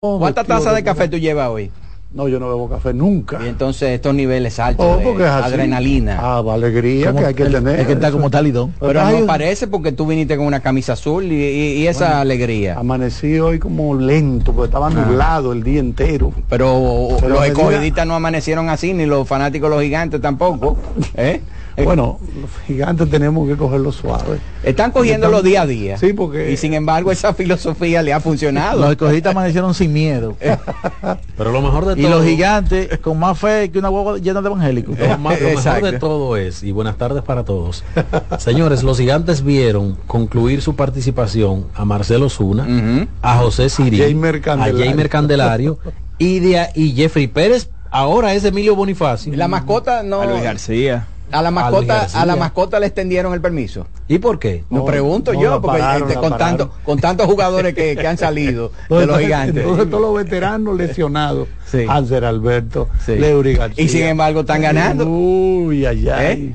¿Cuántas 0.00 0.46
tazas 0.46 0.76
de 0.76 0.84
café 0.84 1.08
tú 1.08 1.16
llevas 1.18 1.48
hoy? 1.48 1.72
No, 2.12 2.28
yo 2.28 2.38
no 2.38 2.46
bebo 2.46 2.68
café 2.70 2.94
nunca. 2.94 3.40
Y 3.44 3.48
entonces 3.48 3.90
estos 3.90 4.14
niveles 4.14 4.60
altos 4.60 4.86
Oh, 5.04 5.18
de 5.18 5.26
adrenalina. 5.26 6.18
Ah, 6.20 6.38
alegría 6.52 7.12
que 7.12 7.24
hay 7.26 7.34
que 7.34 7.42
el- 7.42 7.52
tener. 7.52 7.80
Es 7.80 7.86
que 7.88 7.94
está 7.94 8.12
como 8.12 8.30
talidón. 8.30 8.72
Pero 8.78 9.02
Ay, 9.02 9.18
no 9.20 9.26
parece 9.26 9.66
porque 9.66 9.90
tú 9.90 10.06
viniste 10.06 10.36
con 10.36 10.46
una 10.46 10.60
camisa 10.60 10.92
azul 10.92 11.24
y, 11.24 11.34
y- 11.34 11.72
y 11.78 11.86
esa 11.88 12.20
alegría. 12.20 12.78
Amanecí 12.78 13.40
hoy 13.40 13.58
como 13.58 13.96
lento, 13.96 14.52
porque 14.52 14.66
estaba 14.66 14.88
nublado 14.88 15.52
el 15.52 15.64
día 15.64 15.80
entero. 15.80 16.32
Pero, 16.48 17.08
Pero 17.20 17.34
los 17.34 17.44
escogidistas 17.46 18.06
no 18.06 18.14
amanecieron 18.14 18.68
así, 18.70 18.94
ni 18.94 19.04
los 19.04 19.26
fanáticos 19.26 19.68
de 19.68 19.74
los 19.76 19.84
gigantes 19.84 20.20
tampoco. 20.20 20.78
¿eh? 21.16 21.40
Eh, 21.78 21.84
Bueno, 21.84 22.18
los 22.40 22.50
gigantes 22.66 23.08
tenemos 23.08 23.46
que 23.48 23.56
cogerlo 23.56 23.92
suave. 23.92 24.38
Están 24.64 24.90
cogiéndolo 24.90 25.36
están- 25.38 25.48
día 25.50 25.62
a 25.62 25.66
día. 25.66 25.96
Sí, 25.98 26.12
porque- 26.12 26.50
Y 26.52 26.56
sin 26.56 26.74
embargo 26.74 27.12
esa 27.12 27.32
filosofía 27.34 28.02
le 28.02 28.12
ha 28.12 28.20
funcionado. 28.20 28.80
Los 28.80 28.90
escogidistas 28.90 29.30
amanecieron 29.30 29.72
sin 29.74 29.92
miedo. 29.92 30.34
Pero 31.36 31.52
lo 31.52 31.62
mejor 31.62 31.86
de 31.86 32.00
y 32.00 32.02
todo. 32.04 32.16
los 32.16 32.24
gigantes 32.24 32.98
con 32.98 33.18
más 33.18 33.38
fe 33.38 33.70
que 33.70 33.78
una 33.78 33.90
huevo 33.90 34.16
llena 34.16 34.40
de 34.42 34.48
evangélicos. 34.48 34.98
Lo, 34.98 35.18
mejor 35.18 35.42
Exacto. 35.42 35.86
de 35.86 35.98
todo 35.98 36.36
es, 36.36 36.62
y 36.62 36.72
buenas 36.72 36.96
tardes 36.98 37.22
para 37.22 37.44
todos. 37.44 37.84
Señores, 38.38 38.82
los 38.82 38.98
gigantes 38.98 39.42
vieron 39.44 39.96
concluir 40.06 40.62
su 40.62 40.74
participación 40.74 41.66
a 41.74 41.84
Marcelo 41.84 42.28
Zuna, 42.28 42.66
a 43.22 43.38
José 43.38 43.68
Siri, 43.68 43.98
Jamer 43.98 44.42
a. 44.48 44.56
Jamer 44.84 45.08
Candelario 45.08 45.78
y, 46.18 46.40
de 46.40 46.58
a- 46.58 46.70
y 46.74 46.92
Jeffrey 46.92 47.28
Pérez. 47.28 47.70
Ahora 47.90 48.34
es 48.34 48.44
Emilio 48.44 48.76
Bonifacio. 48.76 49.32
Y 49.32 49.36
la 49.36 49.48
mascota 49.48 50.02
no. 50.02 50.20
A 50.20 50.26
Luis 50.26 50.42
García. 50.42 51.06
A 51.30 51.42
la 51.42 51.50
mascota, 51.50 52.06
a 52.14 52.24
la 52.26 52.36
mascota 52.36 52.80
le 52.80 52.86
extendieron 52.86 53.34
el 53.34 53.40
permiso. 53.40 53.86
¿Y 54.08 54.18
por 54.18 54.38
qué? 54.38 54.64
Me 54.70 54.78
No, 54.78 54.84
pregunto 54.86 55.32
no, 55.34 55.42
yo, 55.42 55.60
porque 55.60 55.78
pararon, 55.80 56.08
la 56.08 56.14
con, 56.20 56.38
tanto, 56.38 56.70
con 56.84 56.98
tantos 56.98 57.26
jugadores 57.26 57.74
que, 57.74 57.96
que 57.96 58.06
han 58.06 58.16
salido 58.18 58.72
de 58.88 59.06
los 59.06 59.18
gigantes. 59.18 59.62
entonces 59.62 59.90
todos 59.90 60.00
los 60.02 60.14
veteranos 60.16 60.76
lesionados. 60.76 61.48
Sí. 61.66 61.84
Hanser 61.88 62.24
Alberto, 62.24 62.88
Sí. 63.04 63.16
Leury 63.16 63.54
García. 63.56 63.84
Y 63.84 63.88
sin 63.88 64.04
embargo 64.04 64.40
están 64.40 64.62
ganando. 64.62 65.06
Uy, 65.06 65.84
ay, 65.84 66.08
ay. 66.08 66.26
¿Eh? 66.26 66.54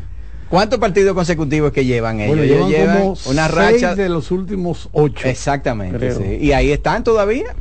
¿Cuántos 0.50 0.80
partidos 0.80 1.14
consecutivos 1.16 1.72
que 1.72 1.86
llevan 1.86 2.20
ellos? 2.20 2.38
Bueno, 2.38 2.44
Ellos 2.44 2.70
llevan 2.70 2.88
llevan 2.88 2.98
como 2.98 3.16
una 3.32 3.48
seis 3.48 3.82
racha. 3.82 3.96
de 3.96 4.10
los 4.10 4.32
últimos 4.32 4.90
ocho. 4.92 5.28
Exactamente. 5.28 6.14
sí. 6.16 6.38
Y 6.42 6.52
ahí 6.52 6.72
están 6.72 7.04
todavía. 7.04 7.56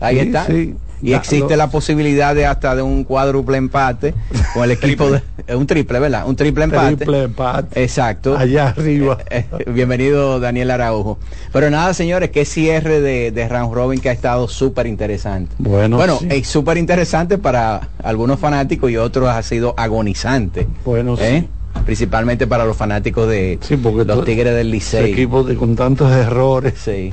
Ahí 0.00 0.16
Sí, 0.20 0.26
están. 0.26 0.76
Y 1.02 1.10
La- 1.10 1.16
existe 1.18 1.50
lo- 1.50 1.56
la 1.56 1.70
posibilidad 1.70 2.34
de 2.34 2.46
hasta 2.46 2.74
de 2.76 2.82
un 2.82 3.04
cuádruple 3.04 3.56
empate 3.56 4.14
con 4.54 4.64
el 4.64 4.70
equipo 4.72 5.10
de 5.10 5.22
eh, 5.46 5.54
un 5.54 5.66
triple, 5.66 5.98
¿verdad? 5.98 6.24
Un 6.26 6.36
triple 6.36 6.64
empate. 6.64 6.96
Triple 6.96 7.22
empate. 7.24 7.82
Exacto. 7.82 8.36
Allá 8.36 8.68
arriba. 8.68 9.18
Eh, 9.30 9.44
bienvenido 9.68 10.40
Daniel 10.40 10.70
Araujo. 10.70 11.18
Pero 11.52 11.70
nada, 11.70 11.94
señores, 11.94 12.30
qué 12.30 12.44
cierre 12.44 13.00
de, 13.00 13.30
de 13.30 13.48
Round 13.48 13.74
Robin 13.74 14.00
que 14.00 14.10
ha 14.10 14.12
estado 14.12 14.46
súper 14.48 14.86
interesante. 14.86 15.54
Bueno, 15.58 15.96
bueno 15.96 16.18
sí. 16.20 16.26
es 16.30 16.46
súper 16.46 16.76
interesante 16.78 17.38
para 17.38 17.88
algunos 18.02 18.38
fanáticos 18.38 18.90
y 18.90 18.96
otros 18.96 19.28
ha 19.28 19.42
sido 19.42 19.74
agonizante. 19.76 20.66
Bueno, 20.84 21.16
¿eh? 21.18 21.40
sí. 21.42 21.48
Principalmente 21.86 22.46
para 22.48 22.64
los 22.64 22.76
fanáticos 22.76 23.28
de 23.28 23.58
Sí, 23.62 23.76
porque 23.76 24.04
los 24.04 24.24
Tigres 24.24 24.54
del 24.54 24.66
Ese 24.74 25.00
Licey. 25.02 25.12
equipo 25.12 25.44
de, 25.44 25.54
con 25.56 25.76
tantos 25.76 26.10
errores. 26.12 26.74
Sí. 26.84 27.12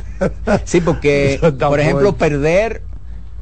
Sí, 0.65 0.81
porque, 0.81 1.39
por 1.59 1.79
ejemplo, 1.79 2.13
fuerte. 2.13 2.19
perder 2.19 2.81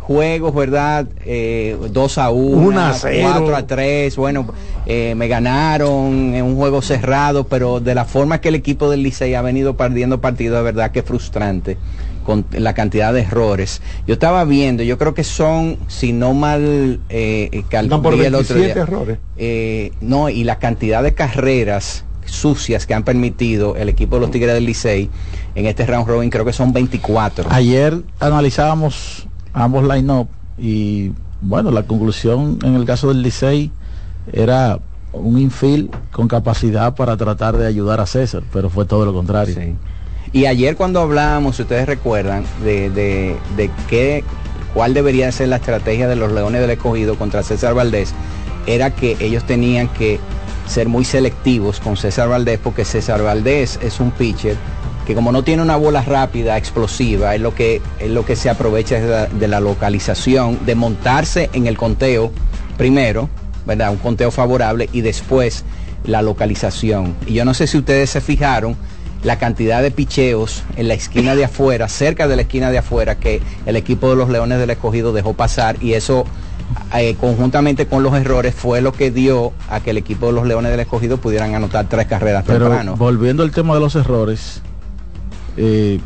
juegos, 0.06 0.54
¿verdad? 0.54 1.08
Eh, 1.26 1.78
2 1.92 2.18
a 2.18 2.30
1, 2.30 2.68
Uno 2.68 2.80
a 2.80 2.94
cero. 2.94 3.30
4 3.32 3.56
a 3.56 3.68
3, 3.68 4.16
bueno, 4.16 4.46
eh, 4.86 5.16
me 5.16 5.28
ganaron 5.28 6.34
en 6.36 6.46
un 6.46 6.56
juego 6.56 6.82
cerrado, 6.82 7.46
pero 7.46 7.80
de 7.80 7.96
la 7.96 8.06
forma 8.06 8.40
que 8.40 8.50
el 8.50 8.56
equipo 8.56 8.90
del 8.90 9.02
Licey 9.04 9.34
ha 9.34 9.42
venido 9.42 9.76
perdiendo 9.76 10.22
partidos, 10.22 10.58
de 10.58 10.64
verdad 10.64 10.92
que 10.92 11.00
es 11.00 11.06
frustrante 11.06 11.78
con 12.24 12.46
la 12.52 12.74
cantidad 12.74 13.14
de 13.14 13.22
errores. 13.22 13.82
Yo 14.08 14.14
estaba 14.14 14.44
viendo, 14.46 14.84
yo 14.84 14.98
creo 14.98 15.14
que 15.14 15.24
son, 15.24 15.78
si 15.88 16.12
no 16.12 16.34
mal 16.34 17.00
eh, 17.10 17.50
eh, 17.52 17.62
por 17.62 17.70
calculé 17.70 18.28
el 18.28 18.36
otro 18.36 18.56
27 18.56 18.60
día, 18.74 18.74
errores. 18.84 19.18
eh, 19.38 19.92
no, 20.02 20.30
y 20.30 20.44
la 20.44 20.58
cantidad 20.60 21.04
de 21.04 21.14
carreras 21.14 22.04
sucias 22.26 22.88
que 22.88 22.96
han 22.96 23.04
permitido 23.04 23.76
el 23.76 23.88
equipo 23.90 24.16
de 24.16 24.22
los 24.22 24.32
Tigres 24.32 24.56
del 24.56 24.66
Licey 24.66 25.10
en 25.54 25.68
este 25.68 25.86
round 25.86 26.08
robin 26.08 26.30
creo 26.32 26.44
que 26.44 26.54
son 26.54 26.74
24. 26.74 27.50
Ayer 27.52 28.02
analizábamos 28.20 29.28
ambos 29.56 29.88
line-up 29.88 30.28
y 30.58 31.12
bueno, 31.42 31.72
la 31.72 31.84
conclusión 31.84 32.60
en 32.64 32.76
el 32.76 32.86
caso 32.86 33.08
del 33.08 33.22
Licey 33.22 33.72
era 34.32 34.80
un 35.14 35.40
infield 35.40 35.90
con 36.12 36.28
capacidad 36.28 36.96
para 36.96 37.18
tratar 37.18 37.58
de 37.58 37.66
ayudar 37.66 38.02
a 38.02 38.06
César, 38.06 38.44
pero 38.52 38.70
fue 38.70 38.86
todo 38.86 39.06
lo 39.06 39.14
contrario. 39.14 39.56
Y 40.34 40.46
ayer 40.46 40.76
cuando 40.76 41.00
hablábamos, 41.00 41.56
si 41.56 41.62
ustedes 41.62 41.88
recuerdan, 41.88 42.44
de, 42.64 42.90
de, 42.90 43.38
de 43.56 43.72
qué, 43.88 44.24
cuál 44.74 44.94
debería 44.94 45.32
ser 45.32 45.48
la 45.48 45.58
estrategia 45.58 46.08
de 46.08 46.18
los 46.18 46.32
Leones 46.32 46.62
del 46.62 46.72
Escogido 46.72 47.16
contra 47.16 47.44
César 47.44 47.74
Valdés, 47.74 48.14
era 48.68 48.92
que 48.92 49.16
ellos 49.20 49.46
tenían 49.46 49.88
que 49.88 50.20
ser 50.68 50.90
muy 50.90 51.06
selectivos 51.06 51.80
con 51.80 51.96
César 51.96 52.28
Valdés, 52.28 52.60
porque 52.62 52.84
César 52.84 53.22
Valdés 53.22 53.80
es 53.82 54.00
un 54.00 54.12
pitcher 54.12 54.58
que 55.06 55.16
como 55.16 55.32
no 55.32 55.44
tiene 55.44 55.62
una 55.62 55.76
bola 55.76 56.02
rápida, 56.02 56.58
explosiva, 56.58 57.36
es 57.36 57.42
lo 57.42 57.54
que, 57.54 57.82
es 58.00 58.10
lo 58.10 58.26
que 58.26 58.36
se 58.36 58.50
aprovecha 58.50 59.00
de 59.00 59.08
la, 59.08 59.26
de 59.28 59.48
la 59.48 59.60
localización, 59.60 60.60
de 60.66 60.76
montarse 60.76 61.50
en 61.54 61.68
el 61.68 61.78
conteo 61.78 62.32
primero, 62.78 63.30
¿verdad? 63.66 63.92
Un 63.92 63.98
conteo 63.98 64.32
favorable 64.32 64.90
y 64.92 65.02
después 65.02 65.64
la 66.06 66.22
localización. 66.22 67.16
Y 67.26 67.34
yo 67.34 67.46
no 67.46 67.54
sé 67.54 67.68
si 67.68 67.78
ustedes 67.78 68.10
se 68.10 68.22
fijaron 68.22 68.76
la 69.24 69.40
cantidad 69.40 69.82
de 69.82 69.90
picheos 69.92 70.64
en 70.78 70.88
la 70.88 70.94
esquina 70.94 71.36
de 71.36 71.46
afuera, 71.46 71.88
cerca 71.88 72.28
de 72.28 72.36
la 72.36 72.44
esquina 72.44 72.70
de 72.70 72.78
afuera, 72.78 73.16
que 73.16 73.42
el 73.66 73.76
equipo 73.76 74.10
de 74.10 74.16
los 74.16 74.30
Leones 74.30 74.60
del 74.60 74.70
Escogido 74.70 75.14
dejó 75.14 75.34
pasar 75.34 75.78
y 75.82 75.94
eso 75.94 76.26
eh, 76.96 77.16
conjuntamente 77.20 77.88
con 77.88 78.04
los 78.04 78.14
errores 78.14 78.54
fue 78.54 78.82
lo 78.82 78.92
que 78.92 79.10
dio 79.10 79.52
a 79.70 79.80
que 79.80 79.92
el 79.92 79.98
equipo 79.98 80.28
de 80.28 80.34
los 80.34 80.46
Leones 80.46 80.72
del 80.72 80.80
Escogido 80.80 81.18
pudieran 81.18 81.56
anotar 81.56 81.88
tres 81.90 82.06
carreras 82.06 82.44
Pero 82.46 82.68
temprano. 82.68 82.96
volviendo 82.98 83.42
al 83.42 83.52
tema 83.52 83.74
de 83.74 83.80
los 83.80 83.96
errores, 83.96 84.62
eh, 85.58 86.00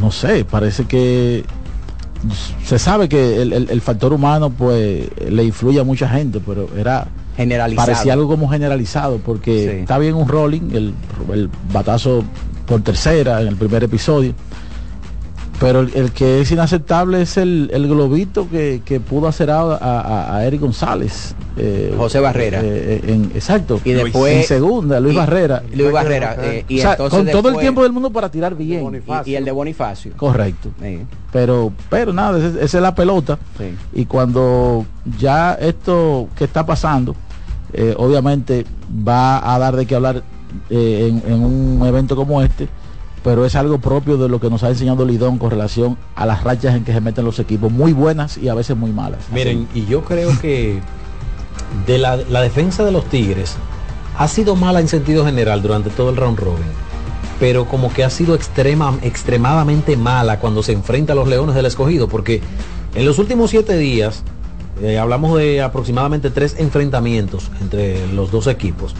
no 0.00 0.10
sé, 0.10 0.44
parece 0.44 0.84
que 0.86 1.44
se 2.64 2.78
sabe 2.78 3.08
que 3.08 3.42
el, 3.42 3.52
el- 3.52 3.70
el 3.70 3.80
factor 3.80 4.12
humano 4.12 4.50
pues 4.50 5.08
le 5.28 5.44
influye 5.44 5.80
a 5.80 5.84
mucha 5.84 6.08
gente, 6.08 6.40
pero 6.44 6.68
era 6.76 7.06
Generalizado. 7.36 7.86
parecía 7.86 8.12
algo 8.14 8.28
como 8.28 8.48
generalizado 8.48 9.18
porque 9.18 9.70
Sí. 9.70 9.80
está 9.82 9.98
bien 9.98 10.14
un 10.14 10.28
rolling, 10.28 10.70
el, 10.72 10.94
el 11.32 11.50
batazo 11.72 12.24
por 12.66 12.80
tercera 12.82 13.42
en 13.42 13.48
el 13.48 13.56
primer 13.56 13.84
episodio, 13.84 14.32
pero 15.60 15.80
el, 15.80 15.92
el 15.94 16.12
que 16.12 16.40
es 16.40 16.50
inaceptable 16.50 17.22
es 17.22 17.36
el, 17.36 17.70
el 17.72 17.86
globito 17.88 18.48
que, 18.50 18.82
que 18.84 19.00
pudo 19.00 19.28
hacer 19.28 19.50
a, 19.50 19.60
a, 19.62 20.36
a 20.36 20.46
Eric 20.46 20.60
González. 20.60 21.34
eh, 21.56 21.94
José 21.96 22.18
Barrera. 22.20 22.60
eh, 22.62 23.00
en- 23.06 23.30
exacto. 23.34 23.80
Y 23.84 23.92
después- 23.92 24.36
en 24.36 24.42
segunda, 24.44 24.98
Luis 25.00 25.14
y- 25.14 25.18
Barrera. 25.18 25.62
Luis 25.72 25.92
Barrera. 25.92 26.36
eh, 26.42 26.64
y 26.68 26.78
O 26.78 26.82
sea, 26.82 26.90
entonces 26.92 27.18
con 27.18 27.30
todo 27.30 27.48
el 27.50 27.58
tiempo 27.58 27.82
del 27.82 27.92
mundo 27.92 28.10
para 28.10 28.30
tirar 28.30 28.54
bien. 28.56 29.02
Y, 29.26 29.30
y 29.30 29.36
el 29.36 29.44
de 29.44 29.52
Bonifacio. 29.52 30.12
Correcto. 30.16 30.70
Sí, 30.82 31.00
Pero, 31.32 31.72
pero 31.88 32.12
nada, 32.12 32.38
esa 32.38 32.60
esa 32.60 32.78
es 32.78 32.82
la 32.82 32.94
pelota. 32.94 33.38
sí. 33.56 33.74
Y 33.92 34.06
cuando 34.06 34.84
ya 35.18 35.54
esto 35.54 36.28
que 36.36 36.44
está 36.44 36.66
pasando, 36.66 37.14
eh, 37.72 37.94
obviamente 37.96 38.66
va 39.06 39.54
a 39.54 39.58
dar 39.58 39.76
de 39.76 39.86
qué 39.86 39.94
hablar 39.94 40.22
eh, 40.70 41.08
en, 41.24 41.32
en 41.32 41.44
un 41.44 41.86
evento 41.86 42.14
como 42.16 42.42
este, 42.42 42.68
pero 43.24 43.46
es 43.46 43.56
algo 43.56 43.78
propio 43.78 44.18
de 44.18 44.28
lo 44.28 44.38
que 44.38 44.50
nos 44.50 44.62
ha 44.62 44.68
enseñado 44.68 45.06
Lidón 45.06 45.38
con 45.38 45.50
relación 45.50 45.96
a 46.14 46.26
las 46.26 46.44
rachas 46.44 46.76
en 46.76 46.84
que 46.84 46.92
se 46.92 47.00
meten 47.00 47.24
los 47.24 47.38
equipos, 47.38 47.72
muy 47.72 47.94
buenas 47.94 48.36
y 48.36 48.48
a 48.48 48.54
veces 48.54 48.76
muy 48.76 48.92
malas. 48.92 49.20
Miren, 49.32 49.66
y 49.74 49.86
yo 49.86 50.04
creo 50.04 50.38
que 50.40 50.80
de 51.86 51.98
la, 51.98 52.16
defensa 52.16 52.84
de 52.84 52.92
los 52.92 53.06
Tigres 53.06 53.56
ha 54.18 54.28
sido 54.28 54.56
mala 54.56 54.80
en 54.80 54.88
sentido 54.88 55.24
general 55.24 55.62
durante 55.62 55.88
todo 55.88 56.10
el 56.10 56.16
round 56.16 56.38
robin, 56.38 56.66
pero 57.40 57.64
como 57.64 57.90
que 57.92 58.04
ha 58.04 58.10
sido 58.10 58.34
extrema, 58.34 58.98
extremadamente 59.00 59.96
mala 59.96 60.38
cuando 60.38 60.62
se 60.62 60.72
enfrenta 60.72 61.14
a 61.14 61.16
los 61.16 61.26
Leones 61.26 61.54
del 61.54 61.64
Escogido, 61.64 62.08
porque 62.08 62.42
en 62.94 63.06
los 63.06 63.18
últimos 63.18 63.50
siete 63.50 63.78
días 63.78 64.22
eh, 64.82 64.98
hablamos 64.98 65.38
de 65.38 65.62
aproximadamente 65.62 66.28
tres 66.28 66.56
enfrentamientos 66.58 67.50
entre 67.62 68.06
los 68.08 68.30
dos 68.30 68.48
equipos. 68.48 68.94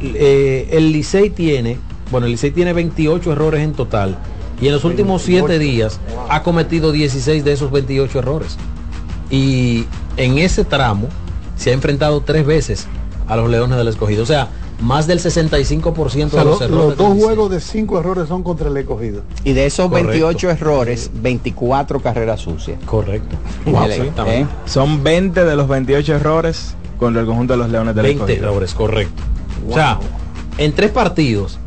Eh, 0.00 0.68
el 0.70 0.92
Licey 0.92 1.30
tiene, 1.30 1.78
bueno, 2.10 2.26
el 2.26 2.32
Licey 2.32 2.50
tiene 2.50 2.72
28 2.72 3.32
errores 3.32 3.62
en 3.62 3.72
total 3.72 4.16
y 4.60 4.66
en 4.66 4.72
los 4.72 4.84
últimos 4.84 5.22
siete 5.22 5.58
días 5.58 6.00
ha 6.28 6.42
cometido 6.42 6.92
16 6.92 7.44
de 7.44 7.52
esos 7.52 7.70
28 7.70 8.18
errores. 8.18 8.56
Y 9.30 9.86
en 10.16 10.38
ese 10.38 10.64
tramo 10.64 11.08
se 11.56 11.70
ha 11.70 11.72
enfrentado 11.72 12.20
tres 12.20 12.46
veces 12.46 12.86
a 13.26 13.36
los 13.36 13.48
Leones 13.50 13.76
del 13.78 13.88
Escogido. 13.88 14.22
O 14.22 14.26
sea, 14.26 14.48
más 14.80 15.06
del 15.06 15.18
65% 15.20 16.26
O 16.26 16.30
sea, 16.30 16.40
de 16.40 16.44
lo- 16.44 16.50
los 16.50 16.60
los, 16.60 16.62
errores. 16.62 16.98
dos 16.98 17.08
del 17.08 17.14
Licey. 17.16 17.24
juegos 17.24 17.50
de 17.50 17.60
cinco 17.60 17.98
errores 18.00 18.28
son 18.28 18.42
contra 18.42 18.68
el 18.68 18.76
escogido. 18.76 19.22
Y 19.44 19.52
de 19.54 19.66
esos 19.66 19.88
Correcto. 19.88 20.08
28 20.10 20.50
errores, 20.50 21.10
24 21.14 22.00
carreras 22.00 22.40
sucias. 22.40 22.78
Correcto. 22.84 23.36
Wow, 23.66 23.84
Exactamente. 23.84 24.40
¿eh? 24.42 24.46
Son 24.66 25.02
20 25.02 25.44
de 25.44 25.56
los 25.56 25.68
28 25.68 26.14
errores 26.16 26.74
contra 26.98 27.20
el 27.22 27.26
conjunto 27.26 27.54
de 27.54 27.58
los 27.58 27.70
Leones 27.70 27.94
del 27.94 28.04
20 28.04 28.22
Escogido. 28.24 28.50
errores, 28.50 28.74
correcto. 28.74 29.22
O 29.68 29.74
sea, 29.74 29.98
en 30.58 30.72
tres 30.72 30.90
partidos, 30.90 31.58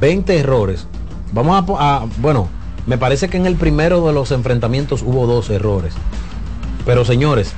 20 0.00 0.38
errores. 0.38 0.86
Vamos 1.32 1.64
a, 1.78 2.06
bueno, 2.18 2.48
Me 2.86 2.98
parece 2.98 3.28
que 3.28 3.38
en 3.38 3.46
el 3.46 3.56
primero 3.56 4.06
de 4.06 4.12
los 4.12 4.30
enfrentamientos 4.30 5.02
hubo 5.02 5.26
dos 5.26 5.48
errores. 5.48 5.94
Pero 6.84 7.04
señores, 7.06 7.54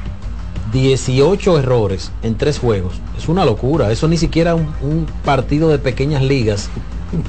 18 0.72 1.58
errores 1.58 2.12
en 2.22 2.36
tres 2.36 2.60
juegos. 2.60 2.94
Es 3.18 3.28
una 3.28 3.44
locura. 3.44 3.90
Eso 3.90 4.06
ni 4.06 4.16
siquiera 4.18 4.54
un, 4.54 4.68
un 4.82 5.06
partido 5.24 5.68
de 5.68 5.78
pequeñas 5.78 6.22
ligas. 6.22 6.70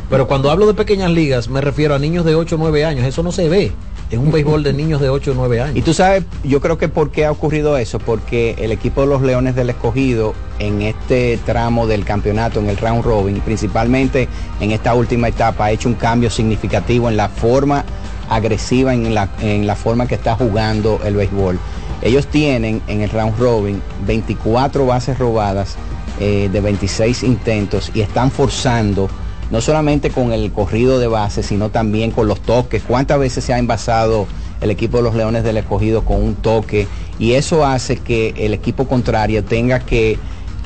Pero 0.09 0.27
cuando 0.27 0.51
hablo 0.51 0.67
de 0.67 0.73
pequeñas 0.75 1.11
ligas 1.11 1.49
me 1.49 1.61
refiero 1.61 1.95
a 1.95 1.99
niños 1.99 2.23
de 2.23 2.35
8 2.35 2.55
o 2.55 2.59
9 2.59 2.85
años. 2.85 3.05
Eso 3.05 3.23
no 3.23 3.31
se 3.31 3.49
ve 3.49 3.71
en 4.09 4.19
un 4.19 4.31
béisbol 4.31 4.63
de 4.63 4.73
niños 4.73 5.01
de 5.01 5.09
8 5.09 5.31
o 5.31 5.33
9 5.33 5.61
años. 5.61 5.75
Y 5.75 5.81
tú 5.81 5.93
sabes, 5.93 6.23
yo 6.43 6.61
creo 6.61 6.77
que 6.77 6.87
por 6.87 7.11
qué 7.11 7.25
ha 7.25 7.31
ocurrido 7.31 7.77
eso, 7.77 7.99
porque 7.99 8.55
el 8.59 8.71
equipo 8.71 9.01
de 9.01 9.07
los 9.07 9.21
Leones 9.21 9.55
del 9.55 9.69
Escogido 9.69 10.33
en 10.59 10.81
este 10.81 11.39
tramo 11.45 11.87
del 11.87 12.05
campeonato, 12.05 12.59
en 12.59 12.69
el 12.69 12.77
round 12.77 13.03
robin, 13.03 13.39
principalmente 13.41 14.27
en 14.59 14.71
esta 14.71 14.93
última 14.93 15.27
etapa, 15.27 15.65
ha 15.65 15.71
hecho 15.71 15.89
un 15.89 15.95
cambio 15.95 16.29
significativo 16.29 17.09
en 17.09 17.17
la 17.17 17.29
forma 17.29 17.83
agresiva, 18.29 18.93
en 18.93 19.13
la, 19.13 19.29
en 19.41 19.67
la 19.67 19.75
forma 19.75 20.07
que 20.07 20.15
está 20.15 20.35
jugando 20.35 20.99
el 21.05 21.15
béisbol. 21.15 21.59
Ellos 22.01 22.27
tienen 22.27 22.81
en 22.87 23.01
el 23.01 23.09
round 23.09 23.37
robin 23.39 23.81
24 24.05 24.85
bases 24.85 25.17
robadas 25.17 25.75
eh, 26.19 26.49
de 26.51 26.61
26 26.61 27.23
intentos 27.23 27.91
y 27.93 28.01
están 28.01 28.31
forzando 28.31 29.09
no 29.51 29.61
solamente 29.61 30.09
con 30.09 30.33
el 30.33 30.51
corrido 30.51 30.99
de 30.99 31.07
base, 31.07 31.43
sino 31.43 31.69
también 31.69 32.11
con 32.11 32.27
los 32.27 32.39
toques. 32.41 32.83
¿Cuántas 32.85 33.19
veces 33.19 33.43
se 33.43 33.53
ha 33.53 33.59
envasado 33.59 34.27
el 34.61 34.71
equipo 34.71 34.97
de 34.97 35.03
los 35.03 35.15
Leones 35.15 35.43
del 35.43 35.57
Escogido 35.57 36.03
con 36.03 36.21
un 36.21 36.35
toque? 36.35 36.87
Y 37.19 37.33
eso 37.33 37.65
hace 37.65 37.97
que 37.97 38.33
el 38.37 38.53
equipo 38.53 38.87
contrario 38.87 39.43
tenga 39.43 39.79
que 39.79 40.19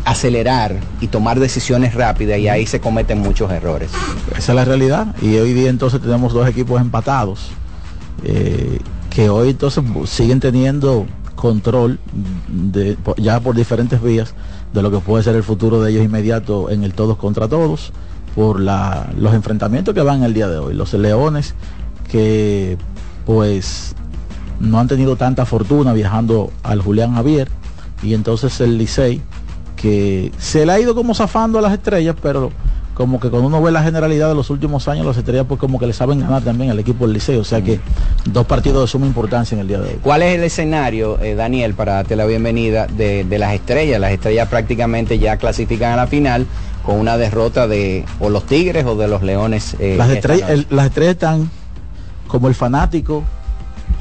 acelerar 0.03 0.77
y 0.99 1.07
tomar 1.07 1.39
decisiones 1.39 1.93
rápidas 1.93 2.39
y 2.39 2.47
ahí 2.47 2.65
se 2.65 2.79
cometen 2.79 3.19
muchos 3.19 3.51
errores. 3.51 3.91
Esa 4.35 4.51
es 4.51 4.55
la 4.55 4.65
realidad. 4.65 5.15
Y 5.21 5.35
hoy 5.37 5.53
día 5.53 5.69
entonces 5.69 6.01
tenemos 6.01 6.33
dos 6.33 6.47
equipos 6.47 6.81
empatados. 6.81 7.51
eh, 8.23 8.79
que 9.11 9.29
hoy 9.29 9.49
entonces 9.49 9.83
siguen 10.05 10.39
teniendo 10.39 11.05
control 11.35 11.99
ya 13.17 13.39
por 13.39 13.55
diferentes 13.55 14.01
vías 14.01 14.33
de 14.73 14.81
lo 14.81 14.89
que 14.89 14.99
puede 14.99 15.23
ser 15.23 15.35
el 15.35 15.43
futuro 15.43 15.81
de 15.81 15.91
ellos 15.91 16.05
inmediato 16.05 16.69
en 16.69 16.83
el 16.83 16.93
todos 16.93 17.17
contra 17.17 17.47
todos 17.47 17.91
por 18.35 18.59
la, 18.59 19.07
los 19.17 19.33
enfrentamientos 19.33 19.93
que 19.93 20.01
van 20.01 20.23
el 20.23 20.33
día 20.33 20.47
de 20.47 20.57
hoy. 20.57 20.73
Los 20.73 20.93
leones 20.93 21.55
que 22.09 22.77
pues 23.25 23.95
no 24.59 24.79
han 24.79 24.87
tenido 24.87 25.15
tanta 25.15 25.45
fortuna 25.45 25.93
viajando 25.93 26.51
al 26.63 26.81
Julián 26.81 27.15
Javier 27.15 27.49
y 28.03 28.13
entonces 28.13 28.59
el 28.61 28.77
Licey 28.77 29.21
que 29.75 30.31
se 30.37 30.65
le 30.65 30.71
ha 30.71 30.79
ido 30.79 30.93
como 30.93 31.15
zafando 31.15 31.57
a 31.57 31.61
las 31.61 31.73
estrellas, 31.73 32.15
pero 32.21 32.51
como 32.93 33.19
que 33.19 33.29
cuando 33.29 33.47
uno 33.47 33.61
ve 33.63 33.71
la 33.71 33.81
generalidad 33.81 34.29
de 34.29 34.35
los 34.35 34.51
últimos 34.51 34.87
años, 34.87 35.05
las 35.05 35.17
estrellas 35.17 35.45
pues 35.47 35.59
como 35.59 35.79
que 35.79 35.87
le 35.87 35.93
saben 35.93 36.19
ganar 36.19 36.43
también 36.43 36.69
al 36.69 36.77
equipo 36.77 37.05
del 37.05 37.13
Licey, 37.13 37.37
o 37.37 37.43
sea 37.43 37.61
que 37.63 37.79
dos 38.25 38.45
partidos 38.45 38.83
de 38.83 38.87
suma 38.87 39.07
importancia 39.07 39.55
en 39.55 39.61
el 39.61 39.67
día 39.67 39.79
de 39.79 39.89
hoy. 39.89 39.99
¿Cuál 40.03 40.21
es 40.21 40.35
el 40.35 40.43
escenario, 40.43 41.19
eh, 41.19 41.33
Daniel, 41.33 41.73
para 41.73 41.93
darte 41.93 42.15
la 42.15 42.25
bienvenida 42.25 42.85
de 42.85 43.25
las 43.39 43.53
estrellas? 43.53 43.99
Las 43.99 44.11
estrellas 44.11 44.47
prácticamente 44.49 45.17
ya 45.17 45.37
clasifican 45.37 45.93
a 45.93 45.95
la 45.95 46.07
final 46.07 46.45
con 46.85 46.99
una 46.99 47.17
derrota 47.17 47.67
de 47.67 48.03
o 48.19 48.29
los 48.29 48.45
Tigres 48.45 48.85
o 48.85 48.95
de 48.95 49.07
los 49.07 49.21
Leones. 49.21 49.75
eh, 49.79 49.95
las, 49.97 50.09
estrellas, 50.09 50.49
el- 50.49 50.67
las 50.69 50.87
estrellas 50.87 51.13
están 51.13 51.49
como 52.27 52.47
el 52.47 52.55
fanático 52.55 53.23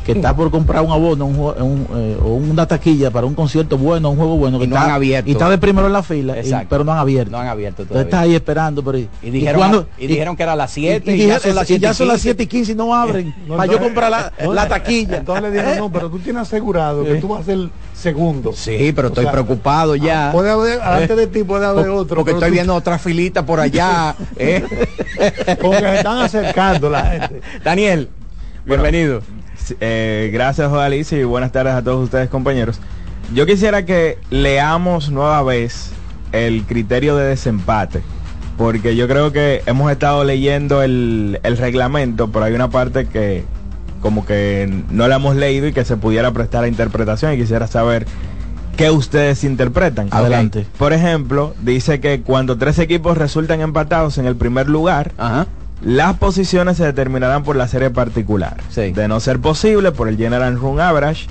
que 0.06 0.12
está 0.12 0.34
por 0.34 0.50
comprar 0.50 0.82
un 0.82 0.92
abono 0.92 1.26
un 1.26 1.36
un, 1.38 1.86
eh, 1.94 2.16
o 2.24 2.28
una 2.34 2.64
taquilla 2.66 3.10
para 3.10 3.26
un 3.26 3.34
concierto 3.34 3.76
bueno, 3.76 4.08
un 4.10 4.16
juego 4.16 4.36
bueno, 4.38 4.58
que 4.58 4.64
Y 4.64 4.68
no 4.68 4.76
está, 4.76 4.86
han 4.86 4.92
abierto. 4.92 5.28
y 5.28 5.32
está 5.32 5.50
de 5.50 5.58
primero 5.58 5.88
en 5.88 5.92
la 5.92 6.02
fila, 6.02 6.36
y- 6.36 6.40
Exacto. 6.40 6.68
pero 6.70 6.84
no 6.84 6.92
han 6.92 6.98
abierto. 6.98 7.30
No 7.32 7.38
han 7.38 7.48
abierto 7.48 7.82
Entonces 7.82 8.06
todavía. 8.06 8.08
está 8.08 8.20
ahí 8.20 8.34
esperando, 8.34 8.82
pero 8.82 8.96
y, 8.98 9.08
Y 9.22 9.30
dijeron, 9.30 9.86
y 9.98 10.06
dijeron 10.06 10.36
que 10.36 10.42
era 10.44 10.52
a 10.54 10.56
las 10.56 10.70
7 10.70 11.14
y, 11.14 11.22
y 11.22 11.26
ya 11.26 11.38
son 11.38 11.54
las 11.54 11.64
y 11.64 11.66
7 11.74 11.82
ya 11.82 11.92
son 11.94 12.08
las 12.08 12.20
7 12.22 12.42
y 12.44 12.46
15 12.46 12.72
y 12.72 12.74
no 12.76 12.94
abren 12.94 13.34
No, 13.46 13.56
para 13.58 13.70
yo 13.70 13.78
comprar 13.78 14.10
la, 14.10 14.32
la 14.54 14.68
taquilla. 14.68 15.18
Entonces 15.18 15.42
le 15.42 15.50
dijeron, 15.50 15.78
no, 15.78 15.92
pero 15.92 16.08
tú 16.08 16.18
tienes 16.18 16.42
asegurado 16.42 17.04
que 17.04 17.18
Eh. 17.18 17.20
tú 17.20 17.28
vas 17.28 17.42
a 17.42 17.44
ser 17.44 17.58
segundo. 18.00 18.52
Sí, 18.52 18.92
pero 18.94 19.08
O 19.08 19.10
estoy 19.10 19.24
sea, 19.24 19.32
preocupado 19.32 19.94
ya. 19.94 20.30
Puede 20.32 20.50
haber, 20.50 20.80
antes 20.80 21.16
de 21.16 21.26
ti 21.28 21.44
puede 21.44 21.66
haber 21.66 21.88
otro. 21.88 22.16
porque 22.16 22.32
estoy 22.32 22.48
tú- 22.48 22.54
viendo 22.54 22.74
otra 22.74 22.98
filita 22.98 23.46
por 23.46 23.60
allá. 23.60 24.16
¿eh? 24.36 24.64
Porque 25.60 25.78
se 25.80 25.96
están 25.96 26.18
acercando 26.18 26.90
la 26.90 27.04
gente. 27.04 27.40
Daniel, 27.62 28.08
bienvenido. 28.64 29.22
Eh, 29.80 30.30
gracias, 30.32 30.72
Alicia, 30.72 31.18
y 31.18 31.24
buenas 31.24 31.52
tardes 31.52 31.74
a 31.74 31.82
todos 31.82 32.02
ustedes, 32.04 32.28
compañeros. 32.28 32.80
Yo 33.34 33.46
quisiera 33.46 33.84
que 33.84 34.18
leamos 34.30 35.10
nueva 35.10 35.42
vez 35.44 35.90
el 36.32 36.64
criterio 36.64 37.14
de 37.16 37.26
desempate, 37.26 38.00
porque 38.58 38.96
yo 38.96 39.06
creo 39.06 39.30
que 39.30 39.62
hemos 39.66 39.92
estado 39.92 40.24
leyendo 40.24 40.82
el, 40.82 41.38
el 41.44 41.56
reglamento, 41.56 42.32
pero 42.32 42.46
hay 42.46 42.54
una 42.54 42.70
parte 42.70 43.06
que 43.06 43.44
como 44.00 44.24
que 44.26 44.82
no 44.90 45.06
la 45.08 45.16
hemos 45.16 45.36
leído 45.36 45.66
y 45.66 45.72
que 45.72 45.84
se 45.84 45.96
pudiera 45.96 46.30
prestar 46.32 46.64
a 46.64 46.68
interpretación 46.68 47.32
y 47.34 47.36
quisiera 47.36 47.66
saber 47.66 48.06
qué 48.76 48.90
ustedes 48.90 49.44
interpretan. 49.44 50.08
Adelante. 50.10 50.66
Por 50.78 50.92
ejemplo, 50.92 51.54
dice 51.62 52.00
que 52.00 52.22
cuando 52.22 52.56
tres 52.56 52.78
equipos 52.78 53.18
resultan 53.18 53.60
empatados 53.60 54.16
en 54.18 54.26
el 54.26 54.36
primer 54.36 54.68
lugar, 54.70 55.12
Ajá. 55.18 55.46
las 55.82 56.16
posiciones 56.16 56.78
se 56.78 56.84
determinarán 56.84 57.42
por 57.42 57.56
la 57.56 57.68
serie 57.68 57.90
particular. 57.90 58.56
Sí. 58.70 58.92
De 58.92 59.06
no 59.08 59.20
ser 59.20 59.38
posible, 59.40 59.92
por 59.92 60.08
el 60.08 60.16
General 60.16 60.56
Run 60.58 60.80
Average. 60.80 61.26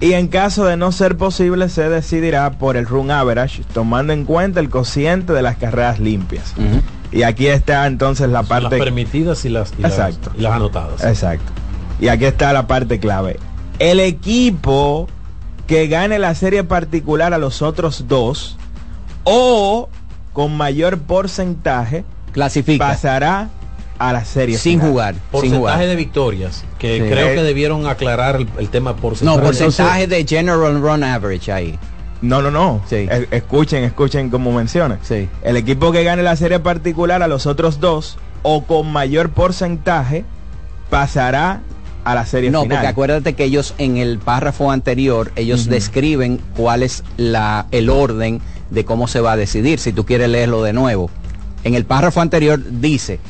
Y 0.00 0.14
en 0.14 0.26
caso 0.28 0.64
de 0.64 0.76
no 0.76 0.90
ser 0.90 1.16
posible, 1.16 1.68
se 1.68 1.88
decidirá 1.88 2.50
por 2.58 2.76
el 2.76 2.86
Run 2.86 3.10
Average, 3.12 3.62
tomando 3.72 4.12
en 4.12 4.24
cuenta 4.24 4.58
el 4.58 4.68
cociente 4.68 5.32
de 5.32 5.42
las 5.42 5.56
carreras 5.56 6.00
limpias. 6.00 6.54
Y 7.12 7.22
aquí 7.24 7.46
está 7.46 7.86
entonces 7.86 8.28
la 8.28 8.40
Son 8.40 8.48
parte... 8.48 8.76
las 8.78 8.84
permitidas 8.84 9.44
y 9.44 9.48
las, 9.48 9.72
y 9.78 9.82
las- 9.82 10.18
y 10.36 10.40
las 10.40 10.52
anotadas. 10.54 11.04
Exacto. 11.04 11.52
Y 12.02 12.08
aquí 12.08 12.24
está 12.24 12.52
la 12.52 12.66
parte 12.66 12.98
clave. 12.98 13.38
El 13.78 14.00
equipo 14.00 15.06
que 15.68 15.86
gane 15.86 16.18
la 16.18 16.34
serie 16.34 16.64
particular 16.64 17.32
a 17.32 17.38
los 17.38 17.62
otros 17.62 18.06
dos 18.08 18.56
o 19.22 19.88
con 20.32 20.56
mayor 20.56 20.98
porcentaje 20.98 22.04
Clasifica. 22.32 22.88
pasará 22.88 23.50
a 24.00 24.12
la 24.12 24.24
serie 24.24 24.58
Sin 24.58 24.80
final. 24.80 24.90
jugar. 24.90 25.14
sin 25.14 25.22
Porcentaje 25.30 25.58
jugar. 25.60 25.78
de 25.86 25.94
victorias, 25.96 26.64
que 26.80 26.96
Sí. 26.98 27.04
creo 27.08 27.28
Eh, 27.28 27.34
que 27.36 27.42
debieron 27.44 27.86
aclarar 27.86 28.34
el, 28.34 28.48
el 28.58 28.68
tema 28.68 28.90
No, 28.90 28.96
porcentaje. 28.96 29.40
porcentaje 29.40 30.06
de 30.08 30.26
General 30.26 30.80
Run 30.82 31.04
Average 31.04 31.52
ahí. 31.52 31.78
No, 32.20 32.42
no, 32.42 32.50
no. 32.50 32.82
Sí. 32.88 33.06
Es- 33.08 33.28
escuchen, 33.30 33.84
escuchen 33.84 34.28
como 34.28 34.50
menciona. 34.50 34.98
Sí. 35.02 35.28
El 35.44 35.56
equipo 35.56 35.92
que 35.92 36.02
gane 36.02 36.24
la 36.24 36.34
serie 36.34 36.58
particular 36.58 37.22
a 37.22 37.28
los 37.28 37.46
otros 37.46 37.78
dos 37.78 38.18
o 38.42 38.64
con 38.64 38.90
mayor 38.90 39.30
porcentaje 39.30 40.24
pasará 40.90 41.60
a 42.04 42.14
la 42.14 42.26
serie 42.26 42.50
No, 42.50 42.62
final. 42.62 42.78
porque 42.78 42.88
acuérdate 42.88 43.32
que 43.34 43.44
ellos 43.44 43.74
en 43.78 43.96
el 43.96 44.18
párrafo 44.18 44.70
anterior, 44.70 45.30
ellos 45.36 45.66
describen 45.66 46.40
cuál 46.56 46.82
es 46.82 47.04
la, 47.16 47.66
el 47.70 47.90
orden 47.90 48.40
de 48.70 48.84
cómo 48.84 49.06
se 49.08 49.20
va 49.20 49.32
a 49.32 49.36
decidir, 49.36 49.78
si 49.78 49.92
tú 49.92 50.04
quieres 50.06 50.28
leerlo 50.28 50.62
de 50.62 50.72
nuevo. 50.72 51.10
En 51.64 51.74
el 51.74 51.84
párrafo 51.84 52.20
anterior 52.20 52.60
dice, 52.80 53.20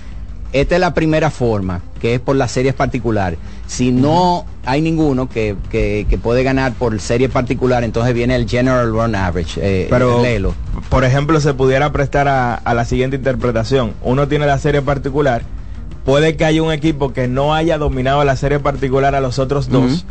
esta 0.53 0.75
es 0.77 0.81
la 0.81 0.95
primera 0.95 1.31
forma, 1.31 1.81
que 2.01 2.15
es 2.15 2.21
por 2.21 2.37
las 2.37 2.51
series 2.53 2.75
particular. 2.75 3.37
Si 3.67 3.91
no 3.91 4.45
hay 4.65 4.81
ninguno 4.83 5.29
que, 5.29 5.57
que- 5.71 6.07
que 6.09 6.19
puede 6.19 6.43
ganar 6.43 6.73
por 6.75 6.99
serie 7.01 7.29
particular, 7.29 7.85
entonces 7.85 8.15
viene 8.15 8.37
el 8.37 8.49
General 8.49 8.89
Run 8.91 9.15
Average. 9.15 9.61
Eh, 9.63 9.87
Pero, 9.91 10.23
léelo. 10.23 10.55
por 10.91 11.05
ejemplo, 11.05 11.41
se 11.41 11.55
pudiera 11.55 11.91
prestar 11.93 12.29
a, 12.29 12.55
a 12.55 12.75
la 12.75 12.85
siguiente 12.85 13.17
interpretación. 13.17 13.93
Uno 14.03 14.29
tiene 14.29 14.47
la 14.47 14.59
serie 14.59 14.83
particular, 14.83 15.43
puede 16.05 16.37
que 16.37 16.45
haya 16.45 16.63
un 16.63 16.73
equipo 16.73 17.13
que 17.13 17.29
no 17.29 17.55
haya 17.55 17.79
dominado 17.79 18.25
la 18.25 18.37
serie 18.37 18.59
particular 18.61 19.15
a 19.15 19.21
los 19.21 19.39
otros 19.39 19.69
dos, 19.69 20.05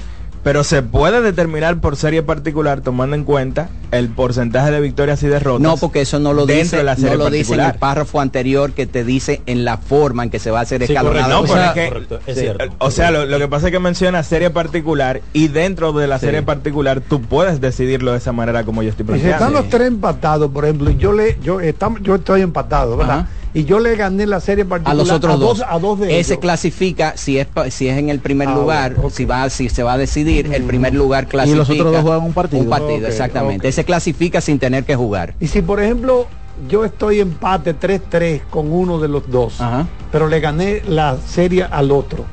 pero 0.43 0.63
se 0.63 0.81
puede 0.81 1.21
determinar 1.21 1.79
por 1.81 1.95
serie 1.95 2.23
particular 2.23 2.81
tomando 2.81 3.15
en 3.15 3.25
cuenta 3.25 3.69
el 3.91 4.09
porcentaje 4.09 4.71
de 4.71 4.81
victorias 4.81 5.21
y 5.21 5.27
derrotas. 5.27 5.61
No, 5.61 5.77
porque 5.77 6.01
eso 6.01 6.17
no 6.17 6.33
lo 6.33 6.47
dentro 6.47 6.63
dice, 6.63 6.77
de 6.77 6.83
la 6.83 6.95
no 6.95 6.99
serie 7.01 7.17
lo 7.17 7.29
dice 7.29 7.53
en 7.53 7.59
el 7.59 7.73
párrafo 7.75 8.19
anterior 8.21 8.71
que 8.71 8.87
te 8.87 9.03
dice 9.03 9.43
en 9.45 9.65
la 9.65 9.77
forma 9.77 10.23
en 10.23 10.31
que 10.31 10.39
se 10.39 10.49
va 10.49 10.57
a 10.57 10.61
hacer 10.63 10.83
Sí, 10.87 10.93
escalonado. 10.93 11.41
correcto. 11.45 11.47
No, 11.47 11.53
O 11.53 11.55
sea, 11.55 11.67
es 11.67 11.73
que- 11.73 11.89
correcto, 11.89 12.19
es 12.25 12.35
sí, 12.35 12.41
cierto. 12.41 12.73
O 12.79 12.89
sea, 12.89 13.11
lo, 13.11 13.27
lo 13.27 13.37
que 13.37 13.47
pasa 13.49 13.67
es 13.67 13.71
que 13.71 13.77
menciona 13.79 14.23
serie 14.23 14.49
particular 14.49 15.21
y 15.33 15.49
dentro 15.49 15.93
de 15.93 16.07
la 16.07 16.17
Sí. 16.17 16.25
serie 16.25 16.41
particular 16.41 17.01
tú 17.01 17.21
puedes 17.21 17.61
decidirlo 17.61 18.13
de 18.13 18.17
esa 18.17 18.31
manera 18.31 18.63
como 18.63 18.81
yo 18.81 18.89
estoy 18.89 19.05
Y 19.05 19.09
si 19.09 19.15
están 19.17 19.29
planteando. 19.37 19.59
los 19.61 19.69
tres 19.69 19.87
empatados, 19.89 20.49
por 20.49 20.63
ejemplo, 20.65 20.89
y 20.89 20.97
yo 20.97 21.11
le, 21.13 21.37
yo 21.43 21.59
estamos, 21.59 22.01
yo 22.01 22.15
estoy 22.15 22.41
empatado, 22.41 22.97
¿verdad? 22.97 23.19
Ajá. 23.19 23.29
Y 23.53 23.65
yo 23.65 23.79
le 23.79 23.95
gané 23.95 24.25
la 24.27 24.39
serie 24.39 24.63
particular 24.65 24.93
a 24.95 24.97
los 24.97 25.11
otros 25.11 25.39
dos. 25.39 25.63
a 25.67 25.77
dos 25.77 25.99
de 25.99 26.19
Ese 26.19 26.33
ellos. 26.33 26.41
clasifica 26.41 27.13
si 27.17 27.37
es 27.37 27.47
si 27.69 27.87
es 27.89 27.97
en 27.97 28.09
el 28.09 28.19
primer 28.19 28.47
Ah, 28.47 28.55
lugar, 28.55 28.95
si 29.11 29.25
va 29.25 29.49
si 29.49 29.67
se 29.69 29.83
va 29.83 29.93
a 29.93 29.97
decidir, 29.97 30.53
el 30.53 30.63
primer 30.63 30.93
lugar 30.93 31.27
clasifica. 31.27 31.57
los 31.57 31.69
otros 31.69 31.91
dos 31.91 32.01
juegan 32.01 32.23
un 32.23 32.33
partido. 32.33 32.61
Un 32.63 32.69
partido, 32.69 33.07
exactamente. 33.07 33.67
Ese 33.67 33.83
clasifica 33.83 34.39
sin 34.41 34.57
tener 34.59 34.85
que 34.85 34.95
jugar. 34.95 35.33
Y 35.41 35.47
si, 35.47 35.61
por 35.61 35.81
ejemplo, 35.81 36.27
yo 36.69 36.85
estoy 36.85 37.19
empate 37.19 37.75
3-3 37.77 38.41
con 38.49 38.71
uno 38.71 38.99
de 38.99 39.07
los 39.07 39.29
dos, 39.29 39.59
Ajá. 39.59 39.87
pero 40.11 40.27
le 40.27 40.39
gané 40.39 40.81
la 40.87 41.17
serie 41.27 41.63
al 41.69 41.91
otro, 41.91 42.23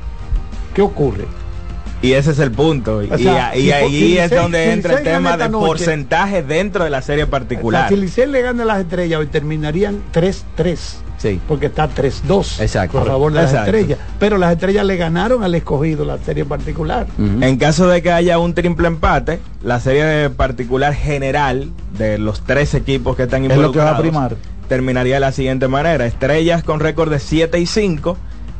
¿qué 0.73 0.81
ocurre? 0.81 1.25
Y 2.01 2.13
ese 2.13 2.31
es 2.31 2.39
el 2.39 2.51
punto. 2.51 3.03
Y, 3.03 3.11
O 3.11 3.17
sea, 3.17 3.55
y 3.55 3.63
si- 3.63 3.71
ahí 3.71 4.17
es 4.17 4.31
donde 4.31 4.63
si 4.65 4.69
entra 4.71 4.97
el 4.99 5.03
tema 5.03 5.35
de 5.35 5.49
noche- 5.49 5.65
porcentaje 5.67 6.43
dentro 6.43 6.83
de 6.85 6.89
la 6.89 7.01
serie 7.01 7.23
O 7.23 7.27
sea, 7.27 7.31
particular. 7.31 7.89
si 7.89 7.97
Licey 7.97 8.27
le 8.27 8.41
gana 8.41 8.63
las 8.63 8.79
estrellas, 8.79 9.19
hoy 9.19 9.27
terminarían 9.27 10.01
3-3. 10.13 11.01
Sí. 11.17 11.41
porque 11.49 11.65
está 11.65 11.89
3-2 11.89 12.61
Exacto. 12.61 12.99
a 12.99 13.03
favor 13.03 13.33
de 13.33 13.41
las 13.41 13.51
Exacto. 13.51 13.75
estrellas. 13.75 13.99
Pero 14.19 14.37
las 14.37 14.53
estrellas 14.53 14.85
le 14.85 14.95
ganaron 14.95 15.43
al 15.43 15.53
escogido 15.53 16.05
la 16.05 16.17
serie 16.17 16.45
particular. 16.45 17.07
En 17.17 17.57
caso 17.57 17.89
de 17.89 18.01
que 18.01 18.09
haya 18.13 18.39
un 18.39 18.53
triple 18.53 18.87
empate, 18.87 19.41
la 19.61 19.81
serie 19.81 20.29
particular 20.29 20.93
general 20.93 21.71
de 21.97 22.17
los 22.19 22.39
tres 22.45 22.73
equipos 22.73 23.17
que 23.17 23.23
están 23.23 23.43
Es 23.43 23.57
lo 23.57 23.73
que 23.73 23.79
va 23.79 23.89
a 23.89 23.97
involucrados 23.97 23.99
primar. 24.01 24.35
terminaría 24.69 25.15
de 25.15 25.19
la 25.19 25.33
siguiente 25.33 25.67
manera. 25.67 26.05
Estrellas 26.05 26.63
con 26.63 26.79
récord 26.79 27.11
de 27.11 27.19
7 27.19 27.59
y 27.59 27.65
5, 27.65 28.15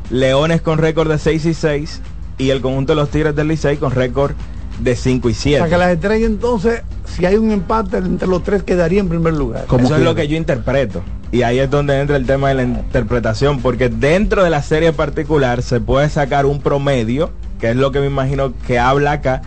Leones 0.10 0.62
con 0.62 0.80
récord 0.80 1.10
de 1.10 1.18
6 1.18 1.46
y 1.46 1.54
6 1.54 2.02
y 2.40 2.50
el 2.50 2.62
conjunto 2.62 2.94
de 2.94 2.96
los 2.96 3.10
Tigres 3.12 3.36
del 3.36 3.50
Licey 3.50 3.78
con 3.78 3.92
récord 3.92 4.32
de 4.80 4.96
5 4.96 5.30
y 5.30 5.34
O 5.34 5.36
sea 5.36 5.52
que 5.64 5.68
7. 5.68 5.78
las 5.78 5.92
estrellas 5.92 6.30
entonces, 6.30 6.82
si 7.06 7.26
hay 7.26 7.36
un 7.36 7.52
empate 7.52 7.98
entre 7.98 8.28
los 8.28 8.44
tres, 8.44 8.64
quedaría 8.64 9.02
en 9.02 9.10
primer 9.10 9.34
lugar. 9.34 9.66
Como 9.68 9.86
Eso 9.86 9.98
es 9.98 10.02
lo 10.02 10.16
que 10.16 10.28
yo 10.28 10.38
interpreto. 10.38 11.04
Y 11.32 11.44
ahí 11.44 11.60
es 11.60 11.70
donde 11.70 12.00
entra 12.00 12.16
el 12.16 12.26
tema 12.26 12.50
de 12.50 12.56
la 12.56 12.64
interpretación, 12.64 13.60
porque 13.60 13.90
dentro 13.90 14.44
de 14.44 14.50
la 14.50 14.64
serie 14.64 14.94
particular 14.94 15.62
se 15.62 15.80
puede 15.80 16.10
sacar 16.10 16.46
un 16.46 16.60
promedio, 16.60 17.30
que 17.60 17.70
es 17.70 17.76
lo 17.76 17.92
que 17.92 18.00
me 18.00 18.08
imagino 18.08 18.54
que 18.66 18.80
habla 18.80 19.12
acá, 19.12 19.42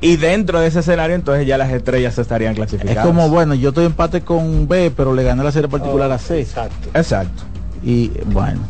y 0.00 0.16
dentro 0.16 0.60
de 0.60 0.68
ese 0.68 0.80
escenario 0.80 1.14
entonces 1.14 1.46
ya 1.46 1.58
las 1.58 1.70
estrellas 1.72 2.14
se 2.14 2.22
estarían 2.22 2.52
Es 2.52 2.56
clasificadas. 2.56 3.04
como, 3.04 3.28
bueno, 3.28 3.54
yo 3.54 3.70
estoy 3.70 3.84
empate 3.84 4.22
con 4.22 4.66
B, 4.66 4.90
pero 4.96 5.14
le 5.14 5.24
gané 5.24 5.44
la 5.44 5.52
serie 5.52 5.68
particular 5.68 6.10
a 6.10 6.18
C. 6.18 6.40
Exacto. 6.40 6.88
Exacto. 6.94 7.42
Y 7.82 8.12
bueno. 8.26 8.60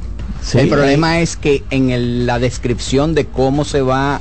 Sí, 0.42 0.58
el 0.58 0.64
ahí- 0.64 0.70
problema 0.70 1.20
es 1.20 1.36
que 1.36 1.62
en 1.70 1.90
el- 1.90 2.26
la 2.26 2.38
descripción 2.38 3.14
de 3.14 3.26
cómo 3.26 3.64
se 3.64 3.82
va 3.82 4.20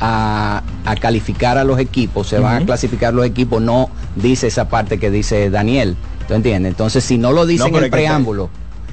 a, 0.00 0.62
a 0.86 0.96
calificar 0.96 1.58
a 1.58 1.64
los 1.64 1.78
equipos, 1.78 2.28
se 2.28 2.38
van 2.38 2.62
a 2.62 2.66
clasificar 2.66 3.12
los 3.12 3.26
equipos, 3.26 3.60
no 3.60 3.90
dice 4.16 4.46
esa 4.46 4.68
parte 4.68 4.98
que 4.98 5.10
dice 5.10 5.50
Daniel. 5.50 5.96
¿Tú 6.26 6.34
entiendes? 6.34 6.70
Entonces, 6.70 7.04
si 7.04 7.18
no 7.18 7.32
lo 7.32 7.44
dice 7.44 7.68
No, 7.70 7.76
en 7.78 7.84
el 7.84 7.90
preámbulo, 7.90 8.48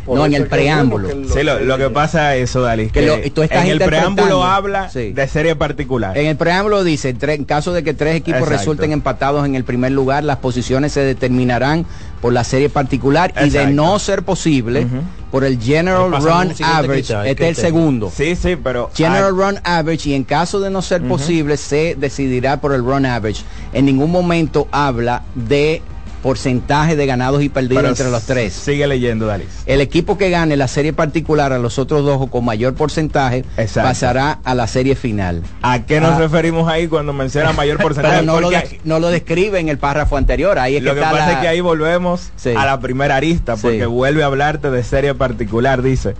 no 0.07 0.25
en 0.25 0.33
el 0.33 0.47
preámbulo. 0.47 1.09
Sí, 1.33 1.43
lo, 1.43 1.59
lo 1.59 1.77
que 1.77 1.89
pasa 1.89 2.35
es 2.35 2.49
eso, 2.49 2.61
Dalí, 2.61 2.87
Que 2.87 3.01
que, 3.01 3.05
lo- 3.05 3.31
tú 3.31 3.41
estás 3.43 3.65
en 3.65 3.71
el 3.71 3.79
preámbulo 3.79 4.43
habla 4.43 4.89
Sí. 4.89 5.11
de 5.13 5.27
serie 5.27 5.55
particular. 5.55 6.17
En 6.17 6.25
el 6.27 6.35
preámbulo 6.35 6.83
dice, 6.83 7.15
en 7.19 7.45
caso 7.45 7.73
de 7.73 7.83
que 7.83 7.93
tres 7.93 8.15
equipos 8.15 8.39
Exacto. 8.41 8.57
resulten 8.57 8.91
empatados 8.91 9.45
en 9.45 9.55
el 9.55 9.63
primer 9.63 9.91
lugar, 9.91 10.23
las 10.23 10.37
posiciones 10.37 10.91
se 10.93 11.01
determinarán 11.01 11.85
por 12.21 12.33
la 12.33 12.43
serie 12.43 12.69
particular 12.69 13.33
y 13.43 13.49
de 13.49 13.67
no 13.67 13.99
ser 13.99 14.23
posible, 14.23 14.87
por 15.31 15.43
el 15.43 15.61
General 15.61 16.11
Run 16.11 16.53
Average. 16.63 17.29
Este 17.29 17.49
es 17.49 17.57
el 17.57 17.63
segundo. 17.63 18.11
Sí, 18.13 18.35
sí, 18.35 18.55
pero... 18.55 18.89
General 18.93 19.31
Run 19.31 19.59
Average 19.63 20.09
y 20.09 20.13
en 20.13 20.23
caso 20.23 20.59
de 20.59 20.69
no 20.69 20.81
ser 20.81 21.01
posible 21.07 21.57
se 21.57 21.95
decidirá 21.95 22.59
por 22.59 22.73
el 22.73 22.83
Run 22.83 23.05
Average. 23.05 23.43
En 23.73 23.85
ningún 23.85 24.11
momento 24.11 24.67
habla 24.71 25.23
de 25.35 25.81
porcentaje 26.27 26.97
de 26.97 27.05
ganados 27.05 27.41
y 27.41 27.47
perdidos 27.47 27.77
pero 27.77 27.87
entre 27.87 28.11
los 28.11 28.23
tres. 28.23 28.51
Sigue 28.51 28.85
leyendo, 28.85 29.27
Dalí. 29.27 29.45
El 29.65 29.79
equipo 29.79 30.17
que 30.17 30.29
gane 30.29 30.57
la 30.57 30.67
serie 30.67 30.91
particular 30.91 31.53
a 31.53 31.57
los 31.57 31.79
otros 31.79 32.03
dos 32.03 32.17
o 32.19 32.27
con 32.27 32.43
mayor 32.43 32.73
porcentaje 32.73 33.45
Exacto. 33.55 33.87
pasará 33.87 34.39
a 34.43 34.53
la 34.53 34.67
serie 34.67 34.95
final. 34.95 35.41
¿A 35.61 35.85
qué 35.85 36.01
nos 36.01 36.11
Ah. 36.15 36.19
referimos 36.19 36.67
ahí 36.69 36.89
cuando 36.89 37.13
menciona 37.13 37.53
mayor 37.53 37.77
porcentaje? 37.81 38.19
Pero 38.19 38.25
no 38.25 38.41
lo, 38.41 38.49
de- 38.49 38.81
no 38.83 38.99
lo 38.99 39.07
describe 39.09 39.57
en 39.61 39.69
el 39.69 39.77
párrafo 39.77 40.17
anterior. 40.17 40.59
Ahí 40.59 40.75
es 40.75 40.83
lo 40.83 40.93
que 40.95 40.99
está 40.99 41.11
pasa 41.11 41.25
la- 41.27 41.31
es 41.33 41.37
que 41.39 41.47
ahí 41.47 41.61
volvemos 41.61 42.29
Sí. 42.35 42.49
a 42.57 42.65
la 42.65 42.81
primera 42.81 43.15
arista, 43.15 43.55
porque 43.55 43.79
Sí. 43.79 43.85
vuelve 43.85 44.23
a 44.23 44.25
hablarte 44.25 44.69
de 44.69 44.83
serie 44.83 45.15
particular. 45.15 45.81
Dice, 45.81 46.15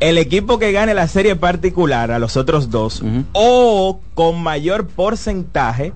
el 0.00 0.18
equipo 0.18 0.58
que 0.58 0.72
gane 0.72 0.92
la 0.94 1.06
serie 1.06 1.36
particular 1.36 2.10
a 2.10 2.18
los 2.18 2.36
otros 2.36 2.68
dos, 2.70 3.00
o 3.32 4.00
con 4.14 4.42
mayor 4.42 4.88
porcentaje, 4.88 5.92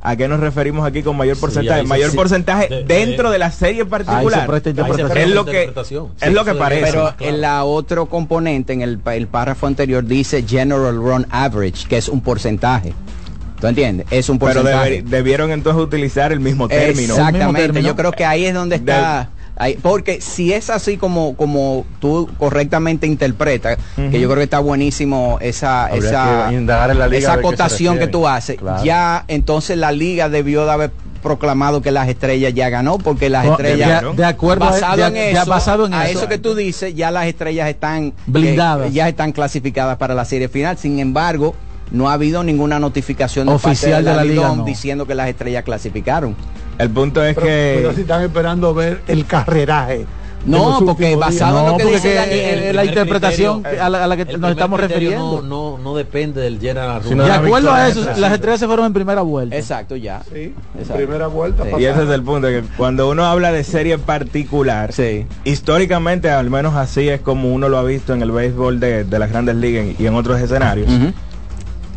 ¿a 0.00 0.16
qué 0.16 0.28
nos 0.28 0.40
referimos 0.40 0.86
aquí 0.86 1.02
con 1.02 1.16
mayor 1.16 1.38
porcentaje? 1.38 1.82
mayor 1.84 2.10
sí. 2.10 2.16
porcentaje 2.16 2.68
De- 2.68 2.76
de- 2.76 2.84
dentro 2.84 3.30
de 3.30 3.38
la 3.38 3.50
serie 3.50 3.84
particular. 3.84 4.46
presta 4.46 4.70
Ahí 4.70 4.74
se 4.74 4.80
interpretación. 4.80 5.08
presta 5.10 5.28
Es 5.28 5.34
lo 5.34 5.44
que, 5.44 5.50
interpretación. 5.50 6.08
es 6.20 6.28
Sí, 6.28 6.34
lo 6.34 6.44
que 6.44 6.54
parece. 6.54 6.82
Pero 6.82 7.14
Claro. 7.16 7.34
en 7.34 7.40
la 7.40 7.64
otro 7.64 8.06
componente, 8.06 8.72
en 8.72 8.82
el, 8.82 8.98
pa- 8.98 9.16
el 9.16 9.26
párrafo 9.26 9.66
anterior, 9.66 10.04
dice 10.04 10.44
General 10.46 10.96
Run 10.96 11.26
Average, 11.30 11.88
que 11.88 11.96
es 11.96 12.08
un 12.08 12.20
porcentaje. 12.20 12.92
¿Tú 13.60 13.66
entiendes? 13.66 14.06
Es 14.10 14.28
un 14.28 14.38
pero 14.38 14.52
porcentaje. 14.54 15.02
deber- 15.02 15.04
debieron 15.08 15.50
entonces 15.50 15.82
utilizar 15.82 16.30
el 16.30 16.38
mismo 16.38 16.68
término. 16.68 16.90
El 16.90 16.96
mismo 16.96 17.14
Exactamente, 17.16 17.60
término. 17.62 17.88
yo 17.88 17.96
creo 17.96 18.12
que 18.12 18.24
ahí 18.24 18.44
es 18.44 18.54
donde 18.54 18.76
está. 18.76 19.30
Porque 19.82 20.20
si 20.20 20.52
es 20.52 20.70
así 20.70 20.96
como, 20.96 21.34
como 21.36 21.84
tú 22.00 22.28
correctamente 22.38 23.06
interpretas, 23.06 23.78
que 23.96 24.20
yo 24.20 24.28
creo 24.28 24.36
que 24.38 24.44
está 24.44 24.60
buenísimo 24.60 25.38
esa, 25.40 25.86
Habría 25.86 26.08
esa, 26.50 26.50
esa 27.12 27.30
a 27.32 27.34
acotación 27.34 27.98
que 27.98 28.06
tú 28.06 28.28
haces, 28.28 28.56
Claro. 28.56 28.84
ya 28.84 29.24
entonces 29.28 29.76
la 29.76 29.92
liga 29.92 30.28
debió 30.28 30.64
de 30.64 30.70
haber 30.72 30.90
proclamado 31.22 31.82
que 31.82 31.90
las 31.90 32.08
estrellas 32.08 32.54
ya 32.54 32.68
ganó, 32.68 32.98
porque 32.98 33.28
las 33.28 33.44
No, 33.44 33.52
estrellas 33.52 34.02
de, 34.02 34.12
de 34.14 34.24
acuerdo 34.24 34.64
a- 34.66 34.70
basado 34.70 34.96
de- 34.96 35.06
en 35.08 35.14
de- 35.14 35.30
eso, 35.32 35.46
basado 35.50 35.86
en 35.86 35.94
a 35.94 36.08
eso. 36.08 36.20
eso 36.20 36.28
que 36.28 36.38
tú 36.38 36.54
dices, 36.54 36.94
ya 36.94 37.10
las 37.10 37.26
estrellas 37.26 37.68
están 37.68 38.12
Blindadas. 38.26 38.86
que 38.86 38.92
ya 38.92 39.08
están 39.08 39.32
clasificadas 39.32 39.96
para 39.96 40.14
la 40.14 40.24
serie 40.24 40.48
final. 40.48 40.78
Sin 40.78 41.00
embargo, 41.00 41.56
no 41.90 42.08
ha 42.08 42.12
habido 42.12 42.44
ninguna 42.44 42.78
notificación 42.78 43.48
de 43.48 43.54
Oficial 43.54 44.04
parte 44.04 44.10
de 44.10 44.16
la 44.16 44.24
liga, 44.24 44.54
no. 44.54 44.64
diciendo 44.64 45.06
que 45.06 45.16
las 45.16 45.28
estrellas 45.28 45.64
clasificaron. 45.64 46.36
El 46.78 46.90
punto 46.90 47.22
es 47.24 47.34
Pero, 47.34 47.46
pero 47.46 47.90
si 47.90 47.96
que... 47.96 48.00
están 48.02 48.22
esperando 48.22 48.72
ver 48.74 49.00
el 49.08 49.26
carreraje. 49.26 50.06
No, 50.46 50.78
porque 50.86 51.16
basado 51.16 51.60
en 51.60 51.72
lo 51.72 51.76
que 51.76 51.84
dice 51.86 52.10
que, 52.10 52.14
Daniel, 52.14 52.58
el 52.62 52.76
la 52.76 52.84
interpretación 52.84 53.62
criterio- 53.64 53.82
a 53.82 53.88
la, 53.90 54.04
a 54.04 54.06
la 54.06 54.16
que 54.16 54.24
nos 54.38 54.50
estamos 54.52 54.78
refiriendo. 54.80 55.42
No, 55.42 55.72
no, 55.76 55.78
no 55.82 55.96
depende 55.96 56.40
del 56.40 56.60
general 56.60 57.02
de 57.02 57.16
la 57.16 57.34
acuerdo 57.34 57.72
a 57.72 57.88
eso, 57.88 58.04
las 58.16 58.32
estrellas 58.32 58.60
se 58.60 58.66
fueron 58.68 58.86
en 58.86 58.92
primera 58.92 59.22
vuelta. 59.22 59.56
Exacto, 59.56 59.96
ya. 59.96 60.22
Sí, 60.32 60.54
Exacto. 60.78 60.94
primera 60.94 61.26
vuelta. 61.26 61.64
Sí. 61.64 61.70
Y 61.80 61.84
ese 61.86 62.04
es 62.04 62.08
el 62.10 62.22
punto, 62.22 62.46
que 62.46 62.62
cuando 62.76 63.10
uno 63.10 63.26
habla 63.26 63.50
de 63.50 63.64
serie 63.64 63.98
particular, 63.98 64.92
Sí. 64.92 65.26
históricamente 65.44 66.30
al 66.30 66.48
menos 66.50 66.76
así 66.76 67.08
es 67.08 67.20
como 67.20 67.52
uno 67.52 67.68
lo 67.68 67.76
ha 67.76 67.82
visto 67.82 68.14
en 68.14 68.22
el 68.22 68.30
béisbol 68.30 68.78
de, 68.78 69.02
de 69.02 69.18
las 69.18 69.30
grandes 69.30 69.56
ligas 69.56 69.86
y 69.98 70.06
en 70.06 70.14
otros 70.14 70.40
escenarios. 70.40 70.88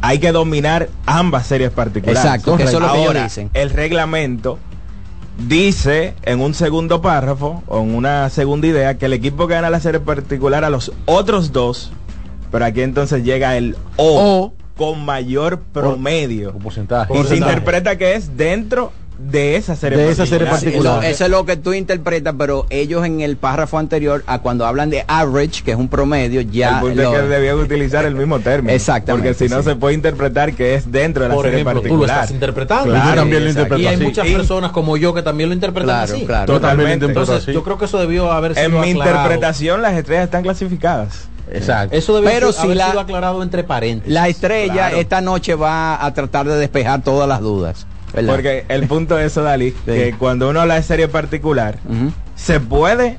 Hay 0.01 0.17
que 0.17 0.31
dominar 0.31 0.89
ambas 1.05 1.45
series 1.45 1.69
particulares. 1.69 2.23
Exacto, 2.25 2.57
que 2.57 2.63
eso 2.63 2.77
es 2.77 2.81
lo 2.81 2.91
que 2.91 2.97
ellos 2.97 3.07
Ahora, 3.09 3.23
dicen. 3.25 3.51
el 3.53 3.69
reglamento 3.69 4.57
dice 5.37 6.13
en 6.23 6.41
un 6.41 6.53
segundo 6.53 7.01
párrafo 7.01 7.63
o 7.67 7.81
en 7.81 7.95
una 7.95 8.29
segunda 8.29 8.67
idea 8.67 8.97
que 8.97 9.05
el 9.05 9.13
equipo 9.13 9.47
que 9.47 9.55
gana 9.55 9.69
la 9.69 9.79
serie 9.79 9.99
particular 9.99 10.63
a 10.63 10.69
los 10.69 10.91
otros 11.05 11.51
dos, 11.51 11.91
pero 12.51 12.65
aquí 12.65 12.81
entonces 12.81 13.23
llega 13.23 13.57
el 13.57 13.75
O, 13.97 14.19
O. 14.19 14.53
con 14.77 15.03
mayor 15.05 15.59
promedio. 15.59 16.51
Un 16.53 16.61
porcentaje. 16.61 17.17
y 17.17 17.23
se 17.23 17.37
interpreta 17.37 17.97
que 17.97 18.15
es 18.15 18.37
dentro 18.37 18.91
de 19.29 19.55
esa 19.55 19.75
serie 19.75 19.97
De 19.97 20.09
esa 20.09 20.25
serie 20.25 20.47
particular. 20.47 20.99
Eso, 21.03 21.07
eso 21.11 21.25
es 21.25 21.29
lo 21.31 21.45
que 21.45 21.55
tú 21.57 21.73
interpretas, 21.73 22.33
pero 22.37 22.65
ellos 22.69 23.05
en 23.05 23.21
el 23.21 23.37
párrafo 23.37 23.77
anterior, 23.77 24.23
a 24.27 24.39
cuando 24.39 24.65
hablan 24.65 24.89
de 24.89 25.05
average, 25.07 25.63
que 25.63 25.71
es 25.71 25.77
un 25.77 25.87
promedio, 25.87 26.41
ya 26.41 26.75
el 26.75 26.79
punto 26.81 27.01
lo- 27.01 27.13
es 27.15 27.21
que 27.21 27.27
debían 27.27 27.55
utilizar 27.59 28.05
el 28.05 28.15
mismo 28.15 28.39
término. 28.39 28.73
Exactamente, 28.73 29.29
Porque 29.29 29.45
si 29.47 29.53
no 29.53 29.59
sí. 29.61 29.69
se 29.69 29.75
puede 29.75 29.95
interpretar 29.95 30.53
que 30.53 30.75
es 30.75 30.91
dentro 30.91 31.23
de 31.23 31.29
la 31.29 31.35
Por 31.35 31.45
serie 31.45 31.61
ejemplo, 31.61 31.81
tú 31.81 31.87
lo 31.87 31.89
particular. 31.93 32.17
estás 32.17 32.31
interpretando. 32.31 32.85
Claro, 32.91 33.09
Yo 33.09 33.15
también 33.15 33.43
lo 33.43 33.49
exacto. 33.49 33.61
interpreto 33.75 33.81
Y 33.81 33.87
hay 33.87 33.95
así. 33.95 34.03
muchas 34.03 34.27
Y- 34.27 34.33
personas 34.35 34.71
como 34.71 34.97
yo 34.97 35.13
que 35.13 35.21
también 35.21 35.49
lo 35.49 35.55
interpretan 35.55 35.87
Claro, 35.87 36.13
así. 36.15 36.25
claro. 36.25 36.53
Totalmente. 36.53 37.05
Entonces, 37.05 37.35
así. 37.43 37.53
yo 37.53 37.63
creo 37.63 37.77
que 37.77 37.85
eso 37.85 37.99
debió 37.99 38.31
haber 38.31 38.53
sido 38.55 38.65
En 38.65 38.71
mi 38.73 38.91
aclarado. 38.91 39.15
interpretación, 39.19 39.81
las 39.81 39.93
estrellas 39.93 40.25
están 40.25 40.43
clasificadas. 40.43 41.27
Exacto. 41.53 41.95
Eso 41.97 42.21
Pero 42.23 42.51
ser- 42.53 42.61
si 42.61 42.65
haber 42.67 42.77
la- 42.77 42.87
sido 42.91 42.99
aclarado 43.01 43.43
entre 43.43 43.63
paréntesis. 43.63 44.13
La 44.13 44.27
estrella 44.29 44.73
Claro. 44.73 44.97
esta 44.97 45.21
noche 45.21 45.53
va 45.55 46.03
a 46.05 46.13
tratar 46.13 46.47
de 46.47 46.55
despejar 46.55 47.01
todas 47.03 47.27
las 47.27 47.41
dudas. 47.41 47.85
¿Verdad? 48.13 48.33
Porque 48.33 48.65
el 48.69 48.87
punto 48.87 49.15
de 49.15 49.25
eso, 49.25 49.41
Dalí, 49.43 49.71
que 49.85 50.13
cuando 50.17 50.49
uno 50.49 50.61
habla 50.61 50.75
de 50.75 50.83
serie 50.83 51.07
particular, 51.07 51.77
se 52.35 52.59
puede 52.59 53.17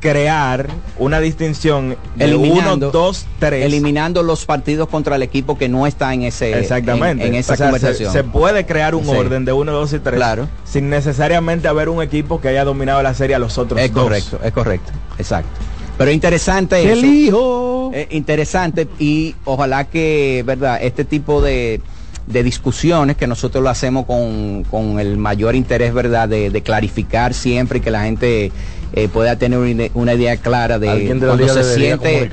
crear 0.00 0.68
una 0.98 1.18
distinción 1.18 1.96
de 2.16 2.24
Eliminando- 2.26 2.88
1, 2.88 2.90
2, 2.92 3.26
3. 3.38 3.64
eliminando 3.64 4.22
los 4.22 4.44
partidos 4.44 4.86
contra 4.88 5.16
el 5.16 5.22
equipo 5.22 5.56
que 5.56 5.70
no 5.70 5.86
está 5.86 6.12
en 6.12 6.22
ese 6.24 6.58
Exactamente. 6.58 7.24
en, 7.26 7.32
en 7.32 7.40
esa 7.40 7.54
O 7.54 7.56
sea, 7.56 7.66
se- 7.66 7.72
conversación. 7.72 8.12
Se, 8.12 8.22
puede 8.22 8.66
crear 8.66 8.94
un 8.94 9.04
Sí. 9.04 9.10
orden 9.10 9.46
de 9.46 9.54
1, 9.54 9.72
2 9.72 9.94
y 9.94 9.98
3 10.00 10.16
Claro. 10.16 10.46
sin 10.64 10.90
necesariamente 10.90 11.68
haber 11.68 11.88
un 11.88 12.02
equipo 12.02 12.38
que 12.38 12.48
haya 12.48 12.64
dominado 12.64 13.02
la 13.02 13.14
serie 13.14 13.34
a 13.34 13.38
los 13.38 13.56
otros 13.56 13.80
es 13.80 13.94
dos. 13.94 14.02
correcto, 14.04 14.38
es 14.44 14.52
correcto, 14.52 14.92
exacto. 15.18 15.48
Pero 15.96 16.10
interesante 16.10 16.82
¡Qué 16.82 16.92
eso. 16.92 17.00
lijo! 17.00 17.90
Eh, 17.94 18.08
interesante 18.10 18.86
y 18.98 19.34
ojalá 19.46 19.84
que, 19.84 20.42
verdad, 20.44 20.80
este 20.82 21.04
tipo 21.06 21.40
de, 21.40 21.80
de 22.26 22.42
discusiones 22.42 23.16
que 23.16 23.26
nosotros 23.26 23.62
lo 23.62 23.68
hacemos 23.70 24.06
con, 24.06 24.64
con 24.70 24.98
el 24.98 25.16
mayor 25.18 25.54
interés, 25.54 25.92
verdad, 25.92 26.28
de, 26.28 26.50
de 26.50 26.62
clarificar 26.62 27.34
siempre 27.34 27.78
y 27.78 27.80
que 27.82 27.90
la 27.90 28.04
gente 28.04 28.50
eh, 28.94 29.08
pueda 29.08 29.36
tener 29.36 29.58
una, 29.58 29.84
una 29.94 30.14
idea 30.14 30.36
clara 30.38 30.78
de 30.78 31.16
cuando 31.18 31.48
se 31.48 31.74
siente 31.74 32.30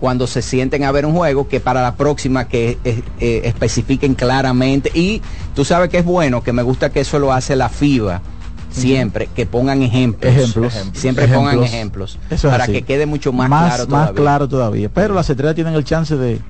cuando 0.00 0.26
se 0.26 0.40
sienten 0.42 0.84
a 0.84 0.92
ver 0.92 1.04
un 1.06 1.12
juego 1.12 1.48
que 1.48 1.60
para 1.60 1.82
la 1.82 1.96
próxima 1.96 2.46
que 2.48 2.78
eh, 2.84 3.02
eh, 3.20 3.42
especifiquen 3.44 4.14
claramente 4.14 4.90
y 4.94 5.20
tú 5.54 5.64
sabes 5.64 5.90
que 5.90 5.98
es 5.98 6.04
bueno 6.04 6.42
que 6.42 6.52
me 6.52 6.62
gusta 6.62 6.90
que 6.90 7.00
eso 7.00 7.18
lo 7.18 7.32
hace 7.32 7.56
la 7.56 7.68
FIBA 7.68 8.22
siempre 8.70 9.28
que 9.34 9.44
pongan 9.46 9.82
ejemplos 9.82 10.32
Ejemplos. 10.34 10.72
siempre 10.94 11.24
Ejemplos. 11.24 11.52
pongan 11.52 11.64
ejemplos 11.64 12.18
Eso 12.30 12.48
para 12.48 12.64
así. 12.64 12.72
que 12.72 12.82
quede 12.82 13.06
mucho 13.06 13.32
más, 13.32 13.48
más, 13.48 13.74
claro 13.74 13.82
más 13.82 13.88
todavía. 14.06 14.14
claro 14.22 14.48
todavía. 14.48 14.88
Pero 14.92 15.14
las 15.14 15.28
estrellas 15.30 15.54
tienen 15.54 15.74
el 15.74 15.84
chance 15.84 16.16
de 16.16 16.40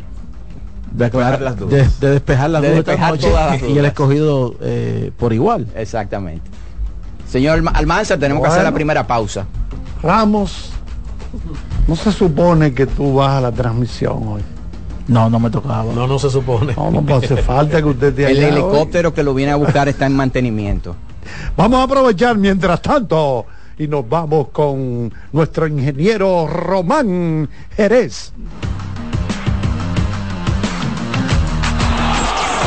de, 0.95 1.05
Despejar 1.05 1.35
aclarar- 1.35 1.41
las 1.43 1.59
dudas. 1.59 2.01
de- 2.01 2.07
de 2.07 2.13
despejar 2.15 2.51
las 2.51 2.63
De 2.63 2.69
dudas 2.69 2.79
esta 2.81 2.91
despejar 2.93 3.13
noche 3.15 3.29
todas 3.29 3.61
las 3.63 3.71
y 3.71 3.79
el 3.79 3.85
escogido 3.85 4.55
eh, 4.61 5.11
por 5.19 5.33
igual. 5.33 5.67
Exactamente. 5.77 6.51
Señor 7.29 7.55
Alma- 7.55 7.73
Almanza, 7.75 8.17
tenemos 8.19 8.43
que 8.43 8.49
hacer 8.51 8.63
la 8.65 8.73
primera 8.73 9.07
pausa. 9.07 9.47
Ramos 10.03 10.71
No 11.89 11.97
se 11.97 12.13
supone 12.13 12.73
que 12.73 12.87
tú 12.87 13.15
vas 13.15 13.31
a 13.39 13.41
la 13.41 13.51
transmisión 13.53 14.23
hoy. 14.29 14.43
No, 15.09 15.29
no 15.29 15.39
me 15.41 15.51
tocaba. 15.51 15.93
No, 15.93 16.07
no 16.07 16.19
se 16.19 16.31
supone. 16.31 16.75
No, 16.77 16.91
no 16.91 17.03
pues 17.03 17.25
hace 17.25 17.37
falta 17.43 17.79
que 17.83 17.89
usted 17.89 18.09
esté 18.09 18.27
El 18.31 18.39
hoy. 18.39 18.45
helicóptero 18.45 19.13
que 19.13 19.23
lo 19.23 19.35
viene 19.35 19.53
a 19.53 19.57
buscar 19.57 19.89
está 19.89 20.07
en 20.07 20.15
mantenimiento. 20.17 20.95
Vamos 21.57 21.81
a 21.81 21.83
aprovechar 21.83 22.39
mientras 22.39 22.81
tanto 22.81 23.45
y 23.77 23.89
nos 23.89 24.09
vamos 24.09 24.49
con 24.53 25.13
nuestro 25.33 25.67
ingeniero 25.67 26.47
Román 26.47 27.49
Jerez. 27.77 28.33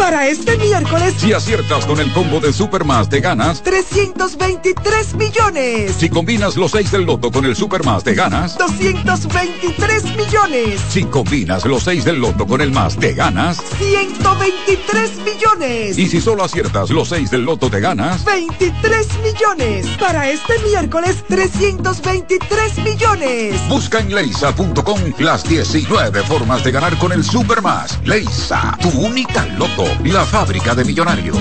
Para 0.00 0.26
este 0.28 0.56
miércoles, 0.56 1.14
Si 1.18 1.34
aciertas 1.34 1.84
con 1.84 2.00
el 2.00 2.10
combo 2.14 2.40
de 2.40 2.54
Supermás, 2.54 3.10
te 3.10 3.20
ganas. 3.20 3.62
323 3.62 5.14
millones. 5.14 5.94
Si 5.98 6.08
combinas 6.08 6.56
los 6.56 6.70
6 6.70 6.90
del 6.90 7.02
loto 7.04 7.30
con 7.30 7.44
el 7.44 7.54
Supermás, 7.54 8.02
te 8.02 8.14
ganas. 8.14 8.56
223 8.56 10.04
millones. 10.16 10.80
Si 10.88 11.04
combinas 11.04 11.66
los 11.66 11.82
6 11.82 12.06
del 12.06 12.18
loto 12.18 12.46
con 12.46 12.62
el 12.62 12.72
más, 12.72 12.96
te 12.96 13.12
ganas. 13.12 13.58
123 13.78 15.18
millones. 15.18 15.98
Y 15.98 16.08
si 16.08 16.22
solo 16.22 16.44
aciertas 16.44 16.88
los 16.88 17.10
6 17.10 17.30
del 17.30 17.42
loto, 17.42 17.68
te 17.68 17.80
ganas. 17.80 18.24
23 18.24 19.06
millones. 19.22 19.86
Para 19.98 20.30
este 20.30 20.58
miércoles, 20.60 21.22
323 21.28 22.78
millones. 22.78 23.68
Busca 23.68 24.00
en 24.00 24.14
leisa.com 24.14 25.00
las 25.18 25.44
19 25.44 26.22
formas 26.22 26.64
de 26.64 26.72
ganar 26.72 26.96
con 26.96 27.12
el 27.12 27.22
Supermás. 27.22 27.98
Leisa, 28.04 28.78
tu 28.80 28.88
única 28.88 29.44
loto, 29.58 29.89
la 30.04 30.24
fábrica 30.24 30.74
de 30.74 30.84
millonarios. 30.84 31.38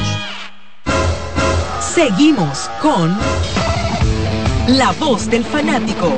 Seguimos 1.79 2.69
con 2.81 3.15
La 4.67 4.91
voz 4.99 5.29
del 5.29 5.43
fanático. 5.43 6.15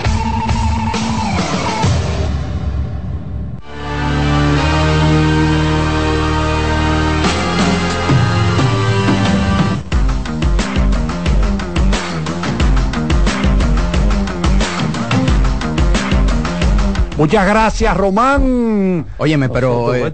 Muchas 17.22 17.46
gracias, 17.48 17.96
Román. 17.96 19.06
Óyeme, 19.20 19.48
pero 19.48 19.94
eh, 19.94 20.12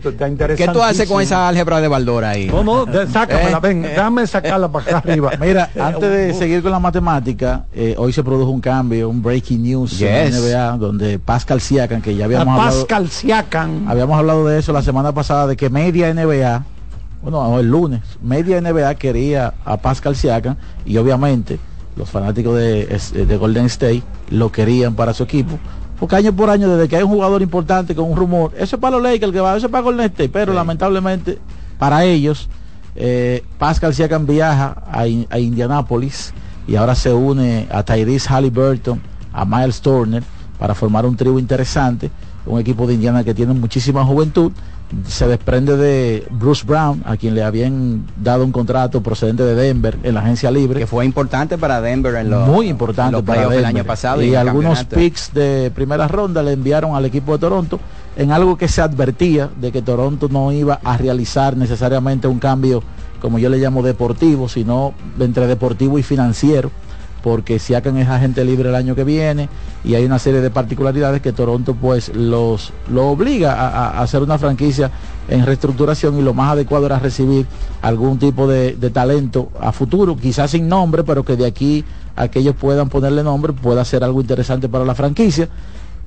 ¿qué 0.57 0.67
tú 0.73 0.83
haces 0.83 1.07
con 1.07 1.21
esa 1.21 1.47
álgebra 1.47 1.79
de 1.79 1.87
Baldora 1.87 2.31
ahí? 2.31 2.47
No, 2.47 2.65
no, 2.65 2.85
de- 2.85 3.07
sácamela, 3.07 3.57
Eh, 3.57 3.61
ven, 3.61 3.85
eh, 3.85 3.89
déjame 3.91 4.27
sacarla 4.27 4.67
para 4.69 4.83
acá 4.85 4.97
arriba. 4.97 5.31
Mira, 5.39 5.69
Eh, 5.73 5.79
antes 5.79 6.11
de 6.11 6.33
seguir 6.33 6.61
con 6.61 6.69
la 6.73 6.79
matemática, 6.79 7.63
eh, 7.73 7.95
hoy 7.97 8.11
se 8.11 8.25
produjo 8.25 8.51
un 8.51 8.59
cambio, 8.59 9.07
un 9.07 9.21
breaking 9.21 9.63
news 9.63 10.01
en 10.01 10.31
Yes. 10.31 10.33
la 10.33 10.39
NBA, 10.73 10.77
donde 10.79 11.17
Pascal 11.17 11.61
Siakam, 11.61 12.01
que 12.01 12.13
ya 12.13 12.25
habíamos 12.25 12.59
hablado, 12.59 12.79
Pascal 12.81 13.09
Siakam. 13.09 13.87
habíamos 13.87 14.19
hablado 14.19 14.45
de 14.45 14.59
eso 14.59 14.73
la 14.73 14.81
semana 14.81 15.13
pasada, 15.13 15.47
de 15.47 15.55
que 15.55 15.69
media 15.69 16.13
NBA, 16.13 16.65
bueno, 17.21 17.41
no, 17.49 17.59
el 17.61 17.67
lunes, 17.67 18.01
media 18.21 18.59
NBA 18.59 18.95
quería 18.95 19.53
a 19.63 19.77
Pascal 19.77 20.17
Siakam 20.17 20.57
y 20.85 20.97
obviamente 20.97 21.57
los 21.95 22.09
fanáticos 22.09 22.57
de 22.57 23.37
Golden 23.39 23.67
State 23.67 24.03
lo 24.29 24.51
querían 24.51 24.93
para 24.93 25.13
su 25.13 25.23
equipo. 25.23 25.57
Porque 25.99 26.15
año 26.15 26.33
por 26.33 26.49
año, 26.49 26.69
desde 26.69 26.87
que 26.87 26.97
hay 26.97 27.03
un 27.03 27.09
jugador 27.09 27.41
importante 27.41 27.95
con 27.95 28.11
un 28.11 28.17
rumor, 28.17 28.51
eso 28.57 28.75
es 28.75 28.81
para 28.81 28.97
los 28.97 29.03
Lakers 29.03 29.31
que 29.33 29.39
va, 29.39 29.57
eso 29.57 29.65
es 29.65 29.71
para 29.71 29.83
Golden 29.83 30.05
State, 30.05 30.29
pero 30.29 30.53
lamentablemente 30.53 31.39
para 31.79 32.03
ellos, 32.05 32.49
eh, 32.95 33.43
Pascal 33.57 33.93
Siakam 33.93 34.25
viaja 34.25 34.75
a, 34.85 35.01
a 35.01 35.39
Indianápolis 35.39 36.33
y 36.67 36.75
ahora 36.75 36.95
se 36.95 37.13
une 37.13 37.67
a 37.71 37.83
Tyrese 37.83 38.29
Halliburton, 38.29 39.01
a 39.33 39.45
Miles 39.45 39.81
Turner, 39.81 40.23
para 40.59 40.75
formar 40.75 41.05
un 41.05 41.15
trío 41.15 41.39
interesante, 41.39 42.11
un 42.45 42.59
equipo 42.59 42.85
de 42.87 42.95
Indiana 42.95 43.23
que 43.23 43.33
tiene 43.33 43.53
muchísima 43.53 44.03
juventud 44.03 44.51
se 45.05 45.27
desprende 45.27 45.75
de 45.75 46.25
Bruce 46.29 46.65
Brown, 46.65 47.03
a 47.05 47.17
quien 47.17 47.35
le 47.35 47.43
habían 47.43 48.05
dado 48.21 48.45
un 48.45 48.51
contrato 48.51 49.01
procedente 49.01 49.43
de 49.43 49.53
Denver 49.53 49.97
en 50.03 50.13
la 50.13 50.21
agencia 50.21 50.49
libre. 50.49 50.79
Que 50.79 50.87
fue 50.87 51.05
importante 51.05 51.57
para 51.57 51.81
Denver 51.81 52.15
en 52.15 52.29
los 52.29 52.47
Muy 52.47 52.69
importante 52.69 53.09
en 53.09 53.13
los 53.13 53.23
para 53.23 53.41
Denver. 53.41 53.59
el 53.59 53.65
año 53.65 53.83
pasado. 53.83 54.21
Y, 54.21 54.35
algunos 54.35 54.79
campeonato. 54.79 54.95
picks 54.95 55.33
de 55.33 55.71
primera 55.75 56.07
ronda 56.07 56.41
le 56.41 56.53
enviaron 56.53 56.95
al 56.95 57.05
equipo 57.05 57.33
de 57.33 57.39
Toronto 57.39 57.79
en 58.15 58.31
algo 58.31 58.57
que 58.57 58.67
se 58.67 58.81
advertía 58.81 59.49
de 59.59 59.71
que 59.71 59.81
Toronto 59.81 60.29
no 60.29 60.51
iba 60.51 60.79
a 60.83 60.97
realizar 60.97 61.57
necesariamente 61.57 62.27
un 62.27 62.39
cambio, 62.39 62.81
como 63.21 63.39
yo 63.39 63.49
le 63.49 63.57
llamo 63.57 63.83
deportivo, 63.83 64.47
sino 64.47 64.93
entre 65.19 65.47
deportivo 65.47 65.99
y 65.99 66.03
financiero 66.03 66.71
porque 67.23 67.59
Siakam 67.59 67.97
es 67.97 68.07
agente 68.07 68.43
libre 68.45 68.69
el 68.69 68.75
año 68.75 68.95
que 68.95 69.03
viene 69.03 69.49
y 69.83 69.95
hay 69.95 70.05
una 70.05 70.19
serie 70.19 70.41
de 70.41 70.49
particularidades 70.49 71.21
que 71.21 71.33
Toronto 71.33 71.75
pues 71.75 72.09
los 72.15 72.73
lo 72.89 73.07
obliga 73.07 73.53
a, 73.53 74.01
hacer 74.01 74.21
una 74.21 74.37
franquicia 74.37 74.91
en 75.27 75.45
reestructuración 75.45 76.17
y 76.17 76.21
lo 76.21 76.33
más 76.33 76.53
adecuado 76.53 76.85
era 76.85 76.99
recibir 76.99 77.45
algún 77.81 78.17
tipo 78.17 78.47
de, 78.47 78.73
talento 78.91 79.49
a 79.59 79.71
futuro, 79.71 80.15
quizás 80.15 80.51
sin 80.51 80.67
nombre, 80.67 81.03
pero 81.03 81.23
que 81.23 81.35
de 81.35 81.45
aquí 81.45 81.83
a 82.15 82.27
que 82.29 82.39
ellos 82.39 82.55
puedan 82.59 82.89
ponerle 82.89 83.23
nombre 83.23 83.53
pueda 83.53 83.83
ser 83.85 84.03
algo 84.03 84.21
interesante 84.21 84.69
para 84.69 84.85
la 84.85 84.95
franquicia. 84.95 85.49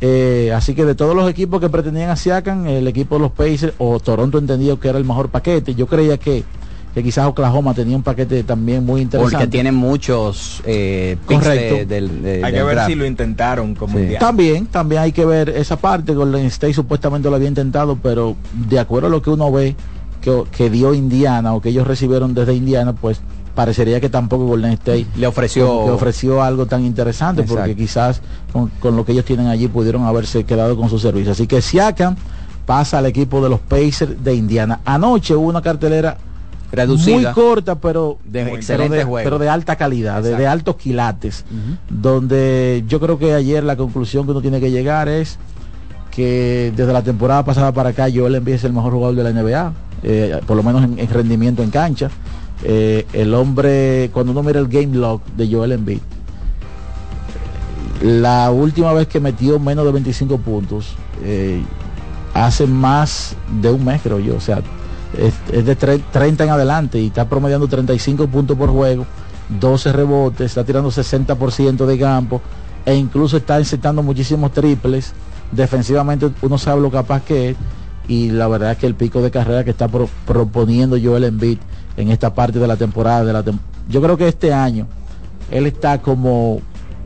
Eh, 0.03 0.51
así 0.55 0.75
que 0.75 0.87
de 0.87 0.95
todos 0.95 1.15
los 1.15 1.29
equipos 1.29 1.61
que 1.61 1.69
pretendían 1.69 2.09
a 2.09 2.17
Siakam, 2.17 2.67
el 2.67 2.89
equipo 2.89 3.17
de 3.17 3.21
los 3.21 3.33
Pacers 3.33 3.75
o 3.79 4.01
Toronto 4.01 4.39
entendió 4.39 4.81
que 4.81 4.89
era 4.89 4.99
el 4.99 5.05
mejor 5.05 5.29
paquete. 5.29 5.75
Yo 5.75 5.87
creía 5.87 6.17
que, 6.17 6.43
que 6.95 7.03
quizás 7.05 7.27
Oklahoma 7.27 7.73
tenía 7.73 7.97
un 7.97 8.03
paquete 8.03 8.43
también 8.43 8.85
muy 8.85 9.01
interesante. 9.03 9.37
Porque 9.37 9.47
tienen 9.51 9.75
muchos 9.75 10.61
eh, 10.67 11.17
Correcto. 11.27 11.75
de- 11.77 11.87
del- 11.87 12.23
de- 12.23 12.35
Hay 12.45 12.53
del 12.53 12.55
que 12.55 12.63
ver 12.65 12.75
draft. 12.75 12.89
si 12.91 12.95
lo 12.97 13.07
intentaron 13.07 13.75
como 13.75 13.97
Sí. 13.99 14.15
También, 14.19 14.67
también 14.67 15.03
hay 15.03 15.13
que 15.13 15.25
ver 15.25 15.49
esa 15.51 15.77
parte. 15.77 16.15
Golden 16.15 16.47
State 16.47 16.75
supuestamente 16.75 17.31
lo 17.31 17.37
había 17.37 17.49
intentado, 17.49 17.97
pero 18.03 18.35
de 18.69 18.79
acuerdo 18.81 19.07
a 19.07 19.11
lo 19.11 19.23
que 19.23 19.31
uno 19.31 19.53
ve 19.53 19.77
que, 20.21 20.43
que 20.57 20.69
dio 20.69 20.93
Indiana 20.93 21.55
o 21.55 21.61
que 21.61 21.69
ellos 21.69 21.87
recibieron 21.87 22.35
desde 22.35 22.55
Indiana, 22.55 22.93
pues 22.93 23.21
parecería 23.55 24.01
que 24.01 24.09
tampoco 24.09 24.47
Golden 24.47 24.73
State 24.73 25.07
Le 25.17 25.27
ofreció- 25.27 25.85
que 25.85 25.91
ofreció 25.91 26.43
algo 26.43 26.67
tan 26.67 26.85
interesante 26.85 27.43
Exacto. 27.43 27.61
porque 27.63 27.77
quizás 27.77 28.21
con, 28.53 28.69
con 28.81 28.97
lo 28.97 29.05
que 29.05 29.13
ellos 29.13 29.25
tienen 29.25 29.47
allí 29.47 29.69
pudieron 29.69 30.05
haberse 30.05 30.45
quedado 30.45 30.77
con 30.77 30.89
su 30.91 30.99
servicio. 30.99 31.33
Así 31.33 31.47
que 31.47 31.61
Siakam 31.63 32.17
pasa 32.67 32.99
al 32.99 33.07
equipo 33.07 33.43
de 33.43 33.49
los 33.49 33.61
Pacers 33.61 34.23
de 34.23 34.35
Indiana. 34.35 34.81
Anoche 34.85 35.35
hubo 35.35 35.49
una 35.49 35.63
cartelera 35.63 36.17
Reducida. 36.73 37.17
muy 37.17 37.25
corta, 37.33 37.81
pero 37.81 38.19
De 38.25 38.45
pero 38.45 38.57
excelente 38.57 38.97
de, 38.97 39.05
juego. 39.05 39.25
pero 39.25 39.39
de 39.39 39.49
alta 39.49 39.77
calidad, 39.77 40.23
de, 40.23 40.47
altos 40.47 40.77
quilates, 40.77 41.45
donde 41.89 42.85
yo 42.87 43.01
creo 43.01 43.19
que 43.19 43.35
ayer 43.35 43.65
la 43.65 43.77
conclusión 43.77 44.25
que 44.25 44.33
uno 44.33 44.41
tiene 44.41 44.61
que 44.61 44.71
llegar 44.71 45.09
es 45.09 45.39
que 46.11 46.73
desde 46.77 46.93
la 46.93 47.03
temporada 47.03 47.45
pasada 47.45 47.73
para 47.73 47.91
acá 47.91 48.09
Joel 48.13 48.35
Embiid 48.35 48.55
es 48.55 48.65
el 48.65 48.73
mejor 48.73 48.93
jugador 48.93 49.17
de 49.17 49.25
la 49.25 49.33
NBA, 49.33 49.73
eh, 50.03 50.41
por 50.47 50.57
lo 50.57 50.63
menos 50.63 50.85
en, 50.85 50.99
en 50.99 51.09
rendimiento 51.09 51.63
en 51.63 51.71
cancha. 51.71 52.11
Eh, 52.63 53.07
el 53.13 53.33
hombre, 53.35 54.11
cuando 54.13 54.33
uno 54.33 54.43
mira 54.43 54.61
el 54.61 54.69
game 54.69 54.97
log 54.97 55.23
de 55.37 55.51
Joel 55.51 55.73
Embiid, 55.73 56.01
la 58.03 58.51
última 58.51 58.93
vez 58.93 59.09
que 59.09 59.21
metió 59.21 59.59
menos 59.59 59.85
de 59.85 59.93
25 59.93 60.39
puntos, 60.39 60.95
eh, 61.23 61.63
hace 62.35 62.67
más 62.67 63.37
de 63.61 63.71
un 63.71 63.85
mes 63.85 64.01
creo 64.03 64.19
yo, 64.19 64.37
o 64.37 64.41
sea, 64.41 64.61
es, 65.17 65.65
de 65.65 65.77
tre- 65.79 66.03
30 66.13 66.45
en 66.45 66.51
adelante 66.51 67.01
y 67.01 67.07
está 67.09 67.29
promediando 67.29 67.67
35 67.69 68.27
puntos 68.29 68.57
por 68.57 68.71
juego, 68.71 69.07
12 69.61 69.93
rebotes, 69.93 70.47
está 70.47 70.65
tirando 70.65 70.91
60% 70.91 71.85
de 71.87 71.99
campo 71.99 72.41
e 72.87 72.95
incluso 72.95 73.37
está 73.37 73.59
insertando 73.59 74.03
muchísimos 74.03 74.53
triples. 74.53 75.13
Defensivamente 75.53 76.31
uno 76.43 76.59
sabe 76.59 76.81
lo 76.81 76.91
capaz 76.91 77.23
que 77.25 77.51
es 77.51 77.57
y 78.09 78.31
la 78.31 78.49
verdad 78.49 78.73
es 78.73 78.79
que 78.79 78.87
el 78.87 78.95
pico 78.95 79.21
de 79.21 79.31
carrera 79.31 79.65
que 79.65 79.71
está 79.71 79.89
pro- 79.89 80.09
proponiendo 80.27 80.97
Joel 81.03 81.25
Embiid 81.25 81.59
en 81.97 82.11
esta 82.11 82.33
parte 82.35 82.59
de 82.59 82.67
la 82.67 82.77
temporada, 82.77 83.25
de 83.25 83.33
la 83.33 83.45
yo 83.89 84.01
creo 84.01 84.17
que 84.17 84.29
este 84.29 84.53
año 84.55 84.87
él 85.51 85.67
está 85.67 86.01
como, 86.01 86.61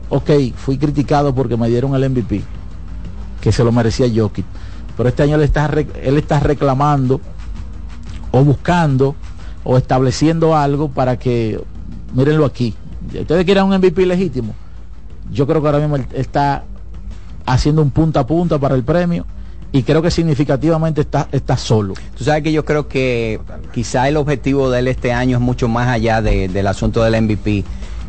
ok, 0.09 0.29
fui 0.55 0.77
criticado 0.77 1.33
porque 1.33 1.57
me 1.57 1.67
dieron 1.67 1.95
el 1.95 2.07
MVP, 2.09 2.43
que 3.41 3.51
se 3.51 3.63
lo 3.63 3.71
merecía 3.71 4.05
Jokic, 4.15 4.45
pero 4.95 5.09
este 5.09 5.23
año 5.23 5.35
él 5.35 5.41
está, 5.41 5.65
él 6.01 6.17
está 6.17 6.39
reclamando 6.39 7.19
o 8.35 8.43
buscando 8.43 9.15
o 9.63 9.77
estableciendo 9.77 10.55
algo 10.55 10.89
para 10.89 11.17
que, 11.17 11.59
mírenlo 12.13 12.45
aquí, 12.45 12.73
ustedes 13.19 13.45
quieren 13.45 13.63
un 13.65 13.75
MVP 13.77 14.05
legítimo, 14.05 14.53
yo 15.31 15.47
creo 15.47 15.61
que 15.61 15.67
ahora 15.67 15.79
mismo 15.79 15.97
está 16.13 16.63
haciendo 17.45 17.81
un 17.81 17.91
punta 17.91 18.21
a 18.21 18.27
punta 18.27 18.59
para 18.59 18.75
el 18.75 18.83
premio 18.83 19.25
y 19.71 19.83
creo 19.83 20.01
que 20.01 20.11
significativamente 20.11 21.01
está, 21.01 21.27
está 21.31 21.57
solo. 21.57 21.93
Tú 22.17 22.23
sabes 22.23 22.43
que 22.43 22.51
yo 22.51 22.63
creo 22.63 22.87
que 22.87 23.39
quizá 23.73 24.07
el 24.07 24.17
objetivo 24.17 24.69
de 24.69 24.79
él 24.79 24.87
este 24.87 25.11
año 25.11 25.37
es 25.37 25.41
mucho 25.41 25.67
más 25.67 25.87
allá 25.87 26.21
de- 26.21 26.47
del 26.47 26.67
asunto 26.67 27.03
del 27.03 27.15
MVP. 27.23 27.63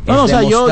No, 0.05 0.23
o 0.23 0.27
sea, 0.27 0.43
yo, 0.43 0.67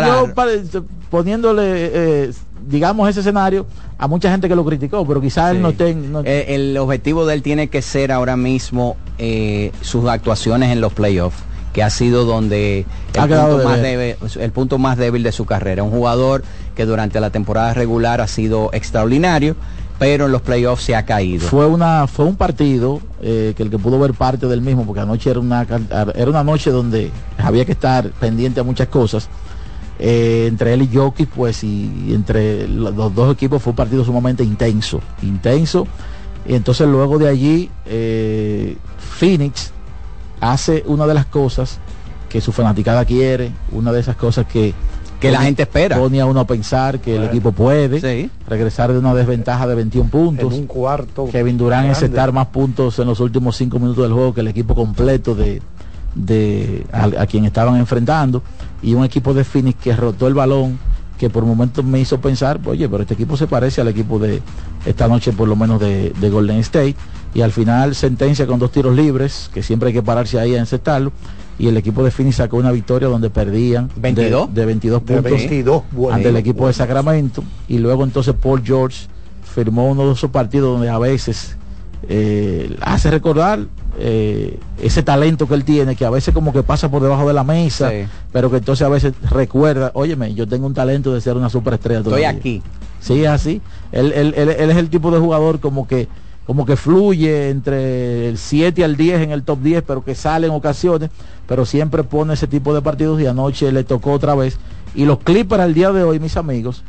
poniéndole, 1.10 1.64
eh, 1.94 2.32
digamos, 2.68 3.10
ese 3.10 3.20
escenario 3.22 3.66
a 3.98 4.08
mucha 4.08 4.30
gente 4.32 4.48
que 4.50 4.56
lo 4.56 4.66
criticó, 4.66 5.06
pero 5.06 5.22
quizás 5.22 5.52
él 5.52 5.62
no 5.62 5.70
esté... 5.70 5.94
no- 5.96 6.22
Eh, 6.26 6.46
el 6.56 6.78
objetivo 6.78 7.26
de 7.26 7.34
él 7.36 7.42
tiene 7.42 7.68
que 7.70 7.82
ser 7.82 8.12
ahora 8.12 8.36
mismo 8.38 8.98
eh, 9.18 9.72
sus 9.82 10.08
actuaciones 10.10 10.72
en 10.72 10.82
los 10.82 10.92
playoffs, 10.94 11.38
que 11.74 11.84
ha 11.84 11.90
sido 11.90 12.26
donde 12.26 12.86
Ha 13.18 13.24
el 13.24 13.30
quedado 13.30 13.56
punto, 13.58 13.70
más 13.70 13.82
débil, 13.82 14.16
el 14.40 14.52
punto 14.52 14.78
más 14.78 14.98
débil 14.98 15.24
de 15.24 15.32
su 15.32 15.46
carrera. 15.46 15.84
Un 15.84 15.92
jugador 15.92 16.44
que 16.76 16.86
durante 16.86 17.20
la 17.20 17.30
temporada 17.30 17.74
regular 17.74 18.20
ha 18.22 18.28
sido 18.28 18.70
extraordinario, 18.74 19.56
pero 20.00 20.26
en 20.26 20.32
los 20.34 20.42
playoffs 20.42 20.84
se 20.84 20.96
ha 20.96 21.06
caído. 21.06 21.48
Fue 21.48 21.66
una 21.68 22.08
fue 22.08 22.26
un 22.26 22.36
partido 22.36 23.00
eh, 23.22 23.54
que 23.56 23.64
el 23.64 23.70
que 23.70 23.78
pudo 23.78 23.98
ver 24.00 24.14
parte 24.14 24.46
del 24.48 24.62
mismo, 24.62 24.86
porque 24.86 25.00
anoche 25.02 25.30
era 25.30 25.40
una 25.40 25.66
era 26.16 26.30
una 26.30 26.44
noche 26.44 26.70
donde 26.72 27.12
había 27.38 27.64
que 27.64 27.72
estar 27.72 28.10
pendiente 28.20 28.60
a 28.60 28.64
muchas 28.64 28.88
cosas. 28.90 29.30
Eh, 30.00 30.46
entre 30.48 30.74
él 30.74 30.82
y 30.82 30.90
Jokic, 30.96 31.30
pues, 31.30 31.64
y, 31.64 31.90
y 32.08 32.14
entre 32.14 32.68
lo- 32.68 32.92
los 32.92 33.16
dos 33.16 33.34
equipos 33.34 33.62
fue 33.62 33.72
un 33.72 33.78
partido 33.78 34.04
sumamente 34.04 34.44
intenso, 34.44 35.00
intenso. 35.22 35.88
Y 36.48 36.54
entonces 36.54 36.88
luego 36.88 37.18
de 37.18 37.28
allí, 37.30 37.70
eh, 37.86 38.78
Phoenix 39.00 39.72
hace 40.42 40.84
una 40.86 41.08
de 41.08 41.14
las 41.14 41.26
cosas 41.26 41.80
que 42.30 42.42
su 42.42 42.52
fanaticada 42.52 43.06
quiere, 43.06 43.52
una 43.72 43.92
de 43.94 44.02
esas 44.02 44.16
cosas 44.18 44.46
que 44.46 44.74
Que 45.22 45.32
la 45.32 45.42
gente 45.42 45.64
espera. 45.64 45.98
Pone 45.98 46.20
a 46.20 46.26
uno 46.26 46.42
a 46.42 46.46
pensar 46.46 47.00
que 47.00 47.16
el 47.16 47.24
equipo 47.24 47.54
puede 47.54 47.88
regresar 48.50 48.92
de 48.92 49.00
una 49.00 49.14
desventaja 49.16 49.66
de 49.66 49.74
21 49.76 50.10
puntos. 50.10 50.54
En 50.54 50.60
un 50.62 50.68
cuarto. 50.68 51.30
Kevin 51.32 51.58
Durant 51.58 51.84
grande. 51.86 51.98
insertar 51.98 52.34
más 52.34 52.48
puntos 52.48 53.00
en 53.00 53.08
los 53.08 53.22
últimos 53.22 53.56
cinco 53.56 53.80
minutos 53.80 54.04
del 54.04 54.12
juego 54.12 54.34
que 54.34 54.42
el 54.42 54.50
equipo 54.50 54.76
completo 54.76 55.34
de, 55.34 55.62
de 56.16 56.86
a, 56.92 57.06
a 57.22 57.26
quien 57.28 57.46
estaban 57.46 57.78
enfrentando 57.78 58.44
y 58.86 58.94
un 58.94 59.04
equipo 59.04 59.34
de 59.34 59.44
Phoenix 59.44 59.78
que 59.82 59.96
rotó 59.96 60.28
el 60.28 60.34
balón 60.36 60.78
que 61.18 61.30
por 61.30 61.44
momentos 61.46 61.84
me 61.84 62.00
hizo 62.00 62.20
pensar 62.22 62.60
oye 62.66 62.88
pero 62.88 63.02
este 63.02 63.14
equipo 63.16 63.36
se 63.36 63.48
parece 63.48 63.82
al 63.82 63.88
equipo 63.88 64.20
de 64.20 64.42
esta 64.86 65.08
noche 65.08 65.32
por 65.34 65.48
lo 65.48 65.56
menos 65.56 65.80
de, 65.80 66.12
de 66.20 66.30
Golden 66.30 66.58
State 66.60 66.96
y 67.34 67.42
al 67.42 67.52
final 67.52 67.96
sentencia 67.96 68.46
con 68.46 68.60
dos 68.60 68.72
tiros 68.72 68.96
libres 68.96 69.50
que 69.54 69.64
siempre 69.64 69.88
hay 69.88 69.94
que 69.94 70.04
pararse 70.04 70.40
ahí 70.40 70.56
a 70.56 70.60
encestarlo 70.60 71.12
y 71.58 71.68
el 71.68 71.78
equipo 71.78 72.04
de 72.04 72.12
Phoenix 72.12 72.36
sacó 72.36 72.58
una 72.58 72.72
victoria 72.72 73.08
donde 73.08 73.30
perdían 73.30 73.88
de- 73.96 74.02
22. 74.02 74.54
de, 74.54 74.66
22 74.66 75.06
De 75.06 75.14
puntos 75.16 75.32
22, 75.32 75.84
bueno. 75.92 76.16
ante 76.18 76.30
el 76.30 76.36
equipo 76.36 76.68
de 76.68 76.74
Sacramento 76.74 77.44
y 77.68 77.78
luego 77.80 78.04
entonces 78.04 78.36
Paul 78.40 78.62
George 78.64 79.08
firmó 79.54 79.90
uno 79.90 80.06
de 80.08 80.14
esos 80.14 80.30
partidos 80.32 80.74
donde 80.74 80.90
a 80.90 81.00
veces 81.00 81.56
eh, 82.10 82.76
hace 82.82 83.10
recordar 83.10 83.60
eh, 83.98 84.60
ese 84.82 85.04
talento 85.04 85.48
que 85.48 85.54
él 85.54 85.64
tiene 85.64 85.96
que 85.96 86.06
a 86.06 86.10
veces 86.10 86.34
como 86.34 86.52
que 86.52 86.64
pasa 86.64 86.90
por 86.92 87.02
debajo 87.02 87.28
de 87.28 87.34
la 87.34 87.44
mesa 87.46 87.90
Sí. 87.92 88.06
pero 88.34 88.52
que 88.52 88.58
entonces 88.58 88.86
a 88.86 88.90
veces 88.90 89.14
recuerda 89.32 89.92
óyeme 89.94 90.34
yo 90.34 90.48
tengo 90.48 90.68
un 90.68 90.74
talento 90.74 91.14
de 91.14 91.22
ser 91.22 91.38
una 91.38 91.50
superestrella 91.50 92.00
Estoy 92.00 92.12
todavía". 92.12 92.30
aquí. 92.30 92.62
Sí, 93.00 93.24
es 93.24 93.30
así. 93.30 93.62
Él, 93.92 94.12
él- 94.14 94.34
él- 94.36 94.50
él 94.50 94.70
es 94.72 94.78
el 94.78 94.90
tipo 94.90 95.12
de 95.12 95.20
jugador 95.20 95.60
como 95.60 95.88
que 95.88 96.08
como 96.48 96.66
que 96.66 96.76
fluye 96.76 97.50
entre 97.50 98.30
el 98.30 98.38
7 98.38 98.84
al 98.84 98.96
10 98.98 99.22
en 99.22 99.32
el 99.32 99.42
top 99.44 99.62
10, 99.64 99.82
pero 99.82 100.04
que 100.04 100.14
sale 100.14 100.46
en 100.46 100.54
ocasiones, 100.54 101.10
pero 101.48 101.66
siempre 101.66 102.04
pone 102.04 102.36
ese 102.36 102.46
tipo 102.48 102.72
de 102.74 102.82
partidos 102.84 103.20
y 103.20 103.26
anoche 103.26 103.72
le 103.72 103.84
tocó 103.84 104.12
otra 104.12 104.36
vez. 104.36 104.58
Y 104.94 105.06
los 105.06 105.18
Clippers 105.20 105.62
al 105.64 105.74
día 105.74 105.92
de 105.92 106.04
hoy, 106.04 106.20
mis 106.20 106.38
amigos, 106.38 106.84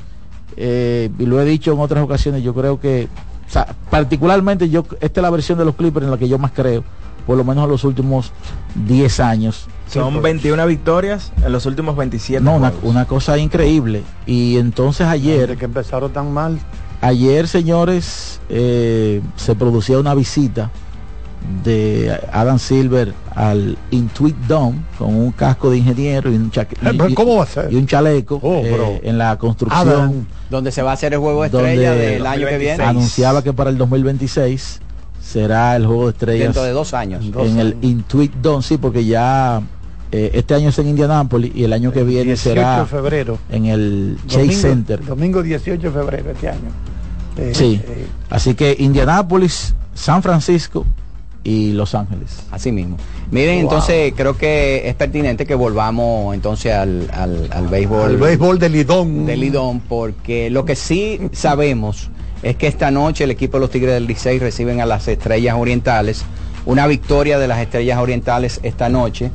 eh, 0.58 1.08
y 1.18 1.24
lo 1.26 1.40
he 1.40 1.44
dicho 1.46 1.72
en 1.72 1.80
otras 1.80 2.04
ocasiones, 2.04 2.42
yo 2.42 2.52
creo 2.54 2.78
que, 2.80 3.08
o 3.48 3.52
sea, 3.52 3.74
particularmente 3.90 4.68
yo, 4.68 4.84
esta 5.00 5.20
es 5.20 5.22
la 5.22 5.30
versión 5.30 5.58
de 5.58 5.64
los 5.64 5.74
Clippers 5.76 6.04
en 6.04 6.10
la 6.10 6.18
que 6.18 6.28
yo 6.28 6.38
más 6.38 6.52
creo, 6.52 6.84
por 7.26 7.36
lo 7.36 7.44
menos 7.44 7.64
en 7.64 7.70
los 7.70 7.84
últimos 7.84 8.32
10 8.86 9.20
años. 9.20 9.66
Son 9.88 10.20
21 10.20 10.66
victorias 10.66 11.32
en 11.44 11.52
los 11.52 11.64
últimos 11.66 11.96
27. 11.96 12.42
No, 12.42 12.56
una, 12.82 13.04
cosa 13.04 13.38
increíble. 13.38 14.02
Y 14.26 14.56
entonces 14.58 15.06
ayer... 15.06 15.42
Desde 15.42 15.56
que 15.56 15.64
empezaron 15.64 16.12
tan 16.12 16.32
mal. 16.32 16.58
Ayer, 17.00 17.46
señores, 17.46 18.40
eh, 18.48 19.22
se 19.36 19.54
producía 19.54 19.98
una 19.98 20.14
visita 20.14 20.70
de 21.64 22.18
Adam 22.32 22.58
Silver 22.58 23.12
al 23.34 23.76
Intuit 23.90 24.36
Dome 24.48 24.78
con 24.98 25.14
un 25.14 25.30
casco 25.32 25.70
de 25.70 25.78
ingeniero 25.78 26.30
y 26.32 26.36
un, 26.36 26.50
cha- 26.50 26.62
Eh, 26.62 26.98
y- 27.08 27.14
¿cómo 27.14 27.36
va 27.36 27.44
a 27.44 27.46
ser? 27.46 27.72
y 27.72 27.76
un 27.76 27.86
chaleco 27.86 28.40
Oh, 28.42 28.62
eh, 28.64 29.00
en 29.04 29.18
la 29.18 29.36
construcción. 29.38 29.88
Adam. 29.88 30.26
Donde 30.50 30.70
se 30.72 30.82
va 30.82 30.90
a 30.90 30.94
hacer 30.94 31.12
el 31.12 31.18
juego 31.20 31.44
estrella 31.44 31.90
Donde 31.90 32.06
del 32.12 32.26
año 32.26 32.46
que 32.48 32.58
viene. 32.58 32.82
anunciaba 32.82 33.42
que 33.42 33.52
para 33.52 33.70
el 33.70 33.78
2026 33.78 34.80
será 35.20 35.76
el 35.76 35.86
juego 35.86 36.04
de 36.06 36.10
estrellas 36.12 36.44
Dentro 36.46 36.62
de 36.62 36.70
dos 36.70 36.94
años. 36.94 37.24
en 37.24 37.58
el 37.58 37.76
Intuit 37.82 38.32
Dome, 38.34 38.62
sí, 38.62 38.76
porque 38.78 39.04
ya 39.04 39.60
eh, 40.12 40.30
este 40.34 40.54
año 40.54 40.68
es 40.68 40.78
en 40.78 40.88
Indianápolis 40.88 41.52
y 41.54 41.64
el 41.64 41.72
año 41.72 41.92
que 41.92 42.04
viene 42.04 42.26
18 42.34 42.42
será 42.54 42.80
de 42.80 42.86
febrero. 42.86 43.38
en 43.50 43.66
el 43.66 44.18
Chase 44.28 44.52
Center. 44.52 45.04
Domingo 45.04 45.42
18 45.42 45.82
de 45.82 45.90
febrero 45.90 46.30
este 46.30 46.48
año. 46.48 46.70
Eh, 47.36 47.52
Sí, 47.54 47.80
eh, 47.84 48.06
así 48.30 48.54
que 48.54 48.76
Indianápolis, 48.78 49.74
San 49.94 50.22
Francisco 50.22 50.86
y 51.48 51.70
Los 51.72 51.94
Ángeles. 51.94 52.42
Así 52.50 52.72
mismo. 52.72 52.96
Miren, 53.30 53.54
Wow. 53.54 53.62
entonces 53.62 54.12
creo 54.16 54.36
que 54.36 54.88
es 54.88 54.94
pertinente 54.96 55.46
que 55.46 55.54
volvamos 55.54 56.34
entonces 56.34 56.72
al, 56.72 57.08
al, 57.12 57.48
al 57.52 57.68
béisbol. 57.68 58.10
el 58.10 58.16
béisbol 58.16 58.58
de 58.58 58.68
Lidón. 58.68 59.26
de 59.26 59.36
Lidón, 59.36 59.78
porque 59.80 60.50
lo 60.50 60.64
que 60.64 60.74
sí 60.74 61.20
sabemos 61.32 62.10
es 62.42 62.56
que 62.56 62.66
esta 62.66 62.90
noche 62.90 63.22
el 63.24 63.30
equipo 63.30 63.58
de 63.58 63.60
los 63.60 63.70
Tigres 63.70 63.94
del 63.94 64.06
Licey 64.08 64.40
reciben 64.40 64.80
a 64.80 64.86
las 64.86 65.06
Estrellas 65.06 65.54
Orientales. 65.56 66.24
Una 66.64 66.88
victoria 66.88 67.38
de 67.38 67.46
las 67.46 67.60
Estrellas 67.60 67.98
Orientales 68.00 68.58
esta 68.64 68.88
noche 68.88 69.30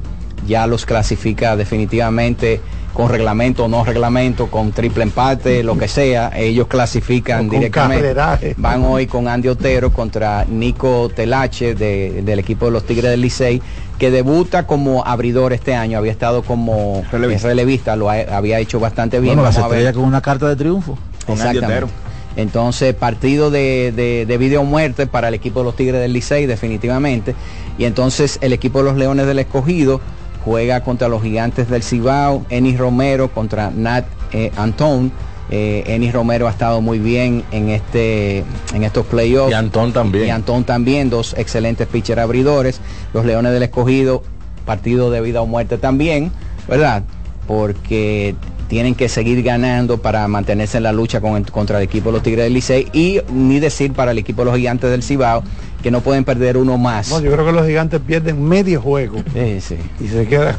ya 0.45 0.67
los 0.67 0.85
clasifica 0.85 1.55
definitivamente 1.55 2.59
con 2.93 3.09
reglamento 3.09 3.65
o 3.65 3.67
no 3.67 3.83
reglamento, 3.85 4.47
con 4.47 4.71
triple 4.71 5.03
empate, 5.03 5.63
lo 5.63 5.77
que 5.77 5.87
sea, 5.87 6.31
ellos 6.35 6.67
clasifican 6.67 7.49
directamente. 7.49 8.01
carreraje. 8.03 8.53
Van 8.57 8.83
hoy 8.83 9.07
con 9.07 9.27
Andy 9.27 9.47
Otero 9.47 9.91
contra 9.93 10.45
Nico 10.45 11.09
Telache 11.15 11.73
de- 11.75 12.21
del 12.23 12.39
equipo 12.39 12.65
de 12.65 12.71
los 12.71 12.85
Tigres 12.85 13.11
del 13.11 13.21
Licey, 13.21 13.61
que 13.97 14.11
debuta 14.11 14.67
como 14.67 15.05
abridor 15.05 15.53
este 15.53 15.73
año, 15.75 15.97
había 15.97 16.11
estado 16.11 16.43
como 16.43 17.03
Relevista. 17.11 17.47
relevista, 17.47 17.95
lo 17.95 18.09
ha- 18.09 18.35
había 18.35 18.59
hecho 18.59 18.79
bastante 18.79 19.19
bien. 19.19 19.35
Bueno, 19.35 19.49
Vamos 19.51 19.63
a 19.63 19.67
ver. 19.73 19.93
con 19.93 20.03
una 20.03 20.21
carta 20.21 20.47
de 20.49 20.55
triunfo. 20.55 20.97
Con 21.25 21.35
Andy 21.39 21.57
Exactamente. 21.57 21.85
Otero. 21.85 22.11
Entonces, 22.35 22.93
partido 22.95 23.51
de, 23.51 23.91
de, 23.95 24.25
de 24.25 24.37
vida 24.37 24.59
o 24.59 24.63
muerte 24.63 25.05
para 25.05 25.27
el 25.27 25.33
equipo 25.33 25.59
de 25.59 25.65
los 25.65 25.75
Tigres 25.75 25.99
del 26.01 26.13
Licey, 26.13 26.45
definitivamente. 26.45 27.35
Y 27.77 27.83
entonces 27.85 28.37
el 28.41 28.53
equipo 28.53 28.79
de 28.79 28.85
los 28.85 28.95
Leones 28.97 29.27
del 29.27 29.39
Escogido 29.39 29.99
juega 30.43 30.83
contra 30.83 31.07
los 31.07 31.21
Gigantes 31.21 31.69
del 31.69 31.83
Cibao, 31.83 32.45
Enis 32.49 32.77
Romero 32.77 33.29
contra 33.29 33.71
Nat 33.71 34.05
eh, 34.31 34.51
Antón. 34.57 35.11
Eh, 35.49 35.83
Enis 35.87 36.13
Romero 36.13 36.47
ha 36.47 36.51
estado 36.51 36.79
muy 36.79 36.97
bien 36.97 37.43
en 37.51 37.69
este 37.69 38.45
en 38.73 38.83
estos 38.83 39.05
playoffs. 39.05 39.51
Y 39.51 39.53
Antón 39.53 39.91
también. 39.91 40.27
Y 40.27 40.29
Antón 40.29 40.63
también, 40.63 41.09
dos 41.09 41.35
excelentes 41.37 41.87
pitcher 41.87 42.19
abridores. 42.19 42.79
Los 43.13 43.25
Leones 43.25 43.51
del 43.51 43.63
Escogido, 43.63 44.23
partido 44.65 45.11
de 45.11 45.19
vida 45.19 45.41
o 45.41 45.47
muerte 45.47 45.77
también, 45.77 46.31
¿verdad? 46.67 47.03
Porque 47.47 48.35
tienen 48.71 48.95
que 48.95 49.09
seguir 49.09 49.43
ganando 49.43 49.97
para 49.97 50.25
mantenerse 50.29 50.77
en 50.77 50.83
la 50.83 50.93
lucha 50.93 51.19
con- 51.19 51.43
contra 51.43 51.77
el 51.77 51.83
equipo 51.83 52.07
de 52.07 52.13
los 52.13 52.23
Tigres 52.23 52.45
del 52.45 52.53
Licey 52.53 52.87
y 52.93 53.19
ni 53.29 53.59
decir 53.59 53.91
para 53.91 54.11
el 54.11 54.17
equipo 54.17 54.43
de 54.43 54.45
los 54.45 54.55
Gigantes 54.57 54.89
del 54.89 55.03
Cibao 55.03 55.43
que 55.83 55.91
no 55.91 55.99
pueden 55.99 56.23
perder 56.23 56.55
uno 56.55 56.77
más. 56.77 57.09
no, 57.09 57.19
yo 57.19 57.33
creo 57.33 57.45
que 57.45 57.51
los 57.51 57.67
gigantes 57.67 57.99
pierden 57.99 58.41
medio 58.47 58.79
juego 58.81 59.17
Sí, 59.33 59.59
sí. 59.59 59.75
y 59.99 60.07
se 60.07 60.25
quedan. 60.25 60.55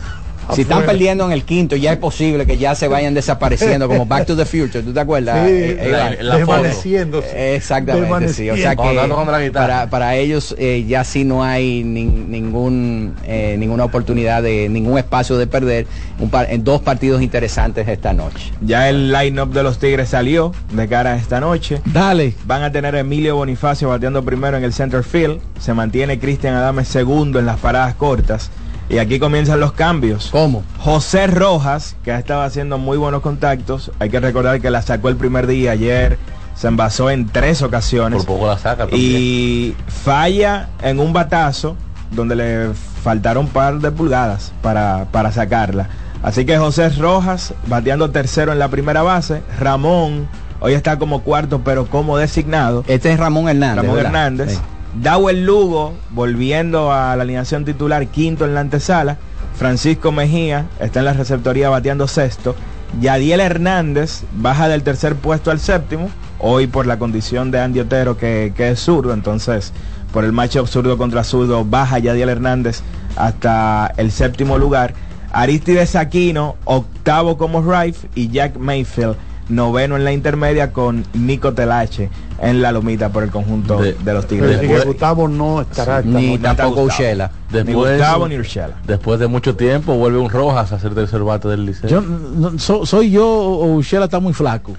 Si 0.54 0.62
están 0.62 0.84
perdiendo 0.84 1.24
en 1.24 1.32
el 1.32 1.44
quinto, 1.44 1.76
ya 1.76 1.92
es 1.92 1.98
posible 1.98 2.46
que 2.46 2.58
ya 2.58 2.74
se 2.74 2.88
vayan 2.88 3.14
desapareciendo 3.14 3.88
como 3.88 4.06
Back 4.06 4.26
to 4.26 4.36
the 4.36 4.44
Future, 4.44 4.82
¿tú 4.82 4.92
te 4.92 5.00
acuerdas? 5.00 5.46
Sí, 5.48 5.52
Eh, 5.54 6.16
la 6.20 6.32
foto. 6.32 6.36
desvaneciéndose. 6.36 7.54
Exactamente, 7.56 8.32
sí. 8.32 8.50
O 8.50 8.56
sea 8.56 8.76
que 8.76 9.50
para, 9.52 9.88
para 9.90 10.16
ellos 10.16 10.54
eh, 10.58 10.84
ya 10.86 11.04
sí 11.04 11.24
no 11.24 11.42
hay 11.44 11.82
nin- 11.84 12.26
ningún 12.28 13.14
eh, 13.24 13.56
ninguna 13.58 13.84
oportunidad 13.84 14.42
de 14.42 14.68
ningún 14.68 14.98
espacio 14.98 15.36
de 15.38 15.46
perder 15.46 15.86
un 16.18 16.30
par- 16.30 16.48
en 16.50 16.64
dos 16.64 16.80
partidos 16.80 17.22
interesantes 17.22 17.86
esta 17.88 18.12
noche. 18.12 18.52
Ya 18.60 18.88
el 18.88 19.12
line-up 19.12 19.52
de 19.52 19.62
los 19.62 19.78
Tigres 19.78 20.08
salió 20.10 20.52
de 20.72 20.88
cara 20.88 21.12
a 21.12 21.16
esta 21.16 21.40
noche. 21.40 21.80
Dale. 21.86 22.34
Van 22.44 22.62
a 22.62 22.72
tener 22.72 22.94
a 22.96 23.00
Emilio 23.00 23.36
Bonifacio 23.36 23.88
bateando 23.88 24.22
primero 24.24 24.56
en 24.56 24.64
el 24.64 24.72
center 24.72 25.02
field. 25.04 25.40
Se 25.60 25.72
mantiene 25.74 26.18
Cristian 26.18 26.54
Adames 26.54 26.88
segundo 26.88 27.38
en 27.38 27.46
las 27.46 27.58
paradas 27.58 27.94
cortas. 27.94 28.50
Y 28.92 28.98
aquí 28.98 29.18
comienzan 29.18 29.58
los 29.58 29.72
cambios. 29.72 30.28
¿Cómo? 30.30 30.62
José 30.78 31.26
Rojas, 31.26 31.96
que 32.04 32.12
ha 32.12 32.18
estado 32.18 32.42
haciendo 32.42 32.76
muy 32.76 32.98
buenos 32.98 33.22
contactos. 33.22 33.90
Hay 33.98 34.10
que 34.10 34.20
recordar 34.20 34.60
que 34.60 34.68
la 34.70 34.82
sacó 34.82 35.08
el 35.08 35.16
primer 35.16 35.46
día 35.46 35.72
ayer. 35.72 36.18
Se 36.54 36.68
envasó 36.68 37.08
en 37.08 37.26
tres 37.26 37.62
ocasiones. 37.62 38.26
Por 38.26 38.36
poco 38.36 38.48
la 38.48 38.58
saca. 38.58 38.86
Y 38.94 39.74
falla 39.88 40.68
en 40.82 41.00
un 41.00 41.14
batazo 41.14 41.74
donde 42.10 42.36
le 42.36 42.74
faltaron 43.02 43.46
un 43.46 43.50
par 43.50 43.78
de 43.78 43.90
pulgadas 43.92 44.52
para, 44.60 45.06
para 45.10 45.32
sacarla. 45.32 45.88
Así 46.22 46.44
que 46.44 46.58
José 46.58 46.90
Rojas 46.90 47.54
bateando 47.68 48.10
tercero 48.10 48.52
en 48.52 48.58
la 48.58 48.68
primera 48.68 49.02
base. 49.02 49.42
Ramón 49.58 50.28
hoy 50.60 50.74
está 50.74 50.98
como 50.98 51.22
cuarto 51.22 51.62
pero 51.64 51.86
como 51.86 52.18
designado. 52.18 52.84
Este 52.86 53.10
es 53.10 53.18
Ramón 53.18 53.48
Hernández. 53.48 53.76
Ramón 53.76 53.96
¿verdad? 53.96 54.12
Hernández. 54.12 54.50
Sí. 54.50 54.58
Dawel 55.00 55.46
Lugo 55.46 55.94
volviendo 56.10 56.92
a 56.92 57.16
la 57.16 57.22
alineación 57.22 57.64
titular 57.64 58.06
quinto 58.08 58.44
en 58.44 58.54
la 58.54 58.60
antesala. 58.60 59.16
Francisco 59.56 60.12
Mejía 60.12 60.66
está 60.80 60.98
en 61.00 61.06
la 61.06 61.12
receptoría 61.14 61.70
bateando 61.70 62.06
sexto. 62.06 62.54
Yadiel 63.00 63.40
Hernández 63.40 64.22
baja 64.32 64.68
del 64.68 64.82
tercer 64.82 65.14
puesto 65.16 65.50
al 65.50 65.60
séptimo. 65.60 66.10
Hoy 66.38 66.66
por 66.66 66.86
la 66.86 66.98
condición 66.98 67.50
de 67.50 67.60
Andy 67.60 67.80
Otero 67.80 68.18
que, 68.18 68.52
es 68.56 68.80
zurdo. 68.80 69.14
Entonces 69.14 69.72
por 70.12 70.24
el 70.24 70.32
matchup 70.32 70.66
zurdo 70.66 70.98
contra 70.98 71.24
zurdo 71.24 71.64
baja 71.64 71.98
Yadiel 71.98 72.28
Hernández 72.28 72.82
hasta 73.16 73.92
el 73.96 74.12
séptimo 74.12 74.58
lugar. 74.58 74.92
Aristides 75.32 75.96
Aquino 75.96 76.56
octavo 76.64 77.38
como 77.38 77.62
Rife 77.62 78.08
y 78.14 78.28
Jack 78.28 78.58
Mayfield 78.58 79.16
noveno 79.54 79.96
en 79.96 80.04
la 80.04 80.12
intermedia 80.12 80.72
con 80.72 81.04
Nico 81.14 81.52
Telache 81.54 82.10
en 82.40 82.60
la 82.62 82.72
lomita 82.72 83.10
por 83.10 83.22
el 83.22 83.30
conjunto 83.30 83.78
de, 83.80 83.92
De- 83.94 84.12
los 84.12 84.26
Tigres. 84.26 84.60
sí 84.60 84.66
que 84.66 84.80
Gustavo 84.80 85.28
no 85.28 85.60
estará 85.60 85.98
esta 86.00 86.10
Ni 86.10 86.38
tampoco. 86.38 86.82
Ushela. 86.82 87.30
Ni 87.50 87.58
Después, 87.58 87.98
Gustavo 87.98 88.28
ni 88.28 88.36
Urshela. 88.38 88.74
después 88.86 89.20
de 89.20 89.26
mucho 89.28 89.54
tiempo 89.54 89.94
vuelve 89.94 90.18
un 90.18 90.30
Rojas 90.30 90.72
a 90.72 90.78
ser 90.78 90.94
tercer 90.94 91.22
bate 91.22 91.48
del 91.48 91.66
liceo. 91.66 91.88
Yo, 91.88 92.00
no- 92.00 92.58
so- 92.58 92.84
soy 92.86 93.10
yo 93.10 93.26
o 93.28 93.74
Ushela 93.74 94.06
está 94.06 94.18
muy 94.20 94.32
flaco. 94.32 94.72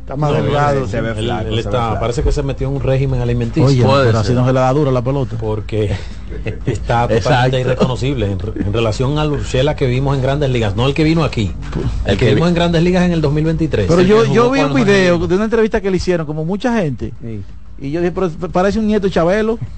Está 0.00 0.14
más 0.16 0.30
No, 0.30 0.36
delgado. 0.42 0.86
se- 0.86 1.00
ve 1.00 1.14
flaco, 1.14 1.40
él 1.40 1.46
se 1.48 1.50
ve 1.54 1.56
está- 1.60 1.70
flaco. 1.70 2.00
parece 2.00 2.22
que 2.22 2.30
se 2.32 2.42
metió 2.42 2.68
en 2.68 2.74
un 2.76 2.80
régimen 2.82 3.20
alimenticio. 3.20 3.66
Oye, 3.88 4.04
pero 4.06 4.18
así 4.18 4.32
no 4.34 4.46
se 4.46 4.52
le 4.52 4.60
da 4.60 4.72
duro 4.72 4.90
la 4.92 5.02
pelota. 5.02 5.36
porque 5.40 5.96
está 6.66 7.04
Exacto. 7.04 7.14
totalmente 7.20 7.60
irreconocible 7.60 8.26
en, 8.26 8.38
en 8.66 8.72
relación 8.72 9.18
al 9.18 9.32
Urshela 9.32 9.76
que 9.76 9.86
vimos 9.86 10.16
en 10.16 10.22
Grandes 10.22 10.50
Ligas, 10.50 10.76
no 10.76 10.86
el 10.86 10.94
que 10.94 11.04
vino 11.04 11.24
aquí, 11.24 11.52
el, 12.04 12.12
El 12.12 12.18
que 12.18 12.26
que 12.26 12.34
vimos 12.34 12.46
vi- 12.46 12.50
en 12.50 12.54
Grandes 12.54 12.82
Ligas 12.82 13.04
en 13.04 13.12
el 13.12 13.20
2023. 13.20 13.86
Pero 13.88 14.00
El 14.00 14.06
yo, 14.06 14.24
yo 14.32 14.50
vi 14.50 14.60
un 14.60 14.74
video 14.74 15.26
de 15.26 15.34
una 15.34 15.44
entrevista 15.44 15.80
que 15.80 15.90
le 15.90 15.96
hicieron, 15.98 16.26
como 16.26 16.44
mucha 16.44 16.76
gente. 16.80 17.12
Y 17.78 17.90
yo 17.90 18.00
dije, 18.00 18.12
pero 18.12 18.30
parece 18.52 18.78
un 18.78 18.86
nieto 18.86 19.08
Chabelo. 19.08 19.58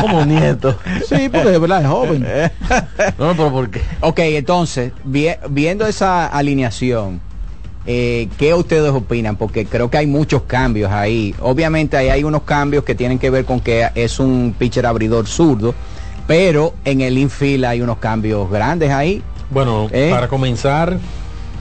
Como 0.00 0.24
nieto. 0.24 0.78
Sí, 1.08 1.28
porque 1.30 1.50
de 1.50 1.58
verdad 1.58 1.82
es 1.82 1.88
joven. 1.88 2.26
No, 3.18 3.32
pero 3.36 3.50
¿por 3.50 3.70
qué? 3.70 3.80
Ok, 4.00 4.18
entonces, 4.20 4.92
vi- 5.04 5.28
viendo 5.50 5.86
esa 5.86 6.26
alineación, 6.26 7.20
eh, 7.86 8.28
¿qué 8.36 8.52
ustedes 8.54 8.90
opinan? 8.90 9.36
Porque 9.36 9.64
creo 9.66 9.90
que 9.90 9.98
hay 9.98 10.06
muchos 10.06 10.42
cambios 10.42 10.90
ahí. 10.90 11.34
Obviamente 11.40 11.96
ahí 11.96 12.08
hay 12.08 12.24
unos 12.24 12.42
cambios 12.42 12.84
que 12.84 12.94
tienen 12.94 13.18
que 13.18 13.30
ver 13.30 13.44
con 13.44 13.60
que 13.60 13.88
es 13.94 14.18
un 14.18 14.54
pitcher 14.58 14.86
abridor 14.86 15.26
zurdo, 15.26 15.74
pero 16.26 16.74
en 16.84 17.00
el 17.00 17.16
infield 17.16 17.64
hay 17.64 17.80
unos 17.80 17.98
cambios 17.98 18.50
grandes 18.50 18.90
ahí. 18.90 19.22
Bueno, 19.50 19.88
¿Eh? 19.92 20.08
para 20.10 20.26
comenzar, 20.26 20.98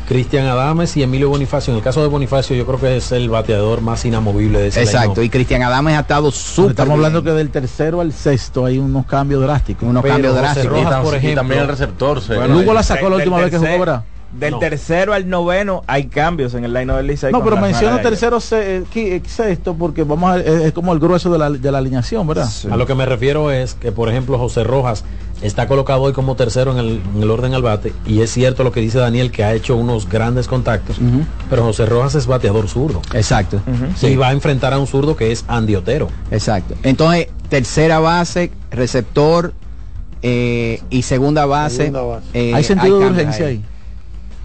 Cristian 0.07 0.47
Adames 0.47 0.97
y 0.97 1.03
Emilio 1.03 1.29
Bonifacio. 1.29 1.71
En 1.71 1.77
el 1.77 1.83
caso 1.83 2.01
de 2.01 2.07
Bonifacio, 2.07 2.55
yo 2.55 2.65
creo 2.65 2.79
que 2.79 2.97
es 2.97 3.11
el 3.11 3.29
bateador 3.29 3.81
más 3.81 4.03
inamovible 4.05 4.59
de 4.59 4.67
ese 4.67 4.81
Exacto, 4.81 5.21
y 5.21 5.29
Cristian 5.29 5.61
Adames 5.61 5.95
ha 5.95 6.01
estado 6.01 6.31
súper 6.31 6.71
Estamos 6.71 6.93
hablando 6.93 7.23
que 7.23 7.31
del 7.31 7.49
tercero 7.49 8.01
al 8.01 8.13
sexto 8.13 8.65
hay 8.65 8.79
unos 8.79 9.05
cambios 9.05 9.41
drásticos. 9.43 9.87
unos 9.87 10.01
Pero 10.01 10.15
cambios 10.15 10.35
drásticos. 10.35 10.83
Rojas, 10.83 11.23
y 11.23 11.35
también 11.35 11.61
el 11.61 11.67
receptor 11.67 12.21
se 12.21 12.35
Bueno, 12.35 12.55
Lugo 12.55 12.73
la 12.73 12.81
sacó 12.81 13.09
la 13.09 13.17
última 13.17 13.37
vez 13.37 13.51
que 13.51 13.57
jugó, 13.57 13.79
¿verdad? 13.79 14.03
Del 14.39 14.51
No. 14.51 14.59
tercero 14.59 15.13
al 15.13 15.29
noveno 15.29 15.83
hay 15.87 16.07
cambios 16.07 16.53
en 16.55 16.65
el 16.65 16.73
line 16.73 16.91
del 16.93 17.07
Licey. 17.07 17.31
No, 17.31 17.43
pero 17.43 17.57
menciono 17.57 17.99
tercero, 18.01 18.39
se- 18.39 18.77
eh, 18.77 18.83
qui- 18.93 19.23
sexto, 19.25 19.73
porque 19.75 20.03
vamos 20.03 20.31
a, 20.31 20.39
es, 20.39 20.47
es 20.47 20.73
como 20.73 20.91
el 20.93 20.99
grueso 20.99 21.31
de 21.31 21.37
la, 21.39 21.49
de 21.49 21.71
la 21.71 21.77
alineación, 21.77 22.27
¿verdad? 22.27 22.47
Sí. 22.49 22.67
A 22.69 22.75
lo 22.75 22.85
que 22.85 22.95
me 22.95 23.05
refiero 23.05 23.51
es 23.51 23.75
que, 23.75 23.91
por 23.91 24.09
ejemplo, 24.09 24.37
José 24.37 24.63
Rojas 24.63 25.03
está 25.41 25.67
colocado 25.67 26.01
hoy 26.01 26.13
como 26.13 26.35
tercero 26.35 26.71
en 26.71 26.77
el, 26.79 27.01
en 27.15 27.23
el 27.23 27.29
orden 27.31 27.53
al 27.53 27.61
bate. 27.61 27.93
Y 28.05 28.21
es 28.21 28.31
cierto 28.31 28.63
lo 28.63 28.71
que 28.71 28.79
dice 28.81 28.97
Daniel, 28.99 29.31
que 29.31 29.43
ha 29.43 29.53
hecho 29.53 29.75
unos 29.75 30.09
grandes 30.09 30.47
contactos. 30.47 30.97
Pero 31.49 31.63
José 31.63 31.85
Rojas 31.85 32.15
es 32.15 32.25
bateador 32.27 32.67
zurdo. 32.67 33.01
Exacto. 33.13 33.61
Y 34.01 34.15
va 34.15 34.29
a 34.29 34.31
enfrentar 34.33 34.73
a 34.73 34.79
un 34.79 34.87
zurdo 34.87 35.15
que 35.15 35.31
es 35.31 35.45
Andy 35.47 35.75
Otero. 35.75 36.07
Exacto. 36.31 36.75
Entonces, 36.83 37.27
tercera 37.49 37.99
base, 37.99 38.51
receptor 38.71 39.53
eh, 40.21 40.81
y 40.89 41.03
segunda 41.03 41.45
base. 41.45 41.77
Segunda 41.77 42.01
base. 42.01 42.25
eh, 42.33 42.53
hay 42.55 42.63
sentido 42.63 42.99
de 42.99 43.05
urgencia 43.07 43.45
ahí. 43.47 43.63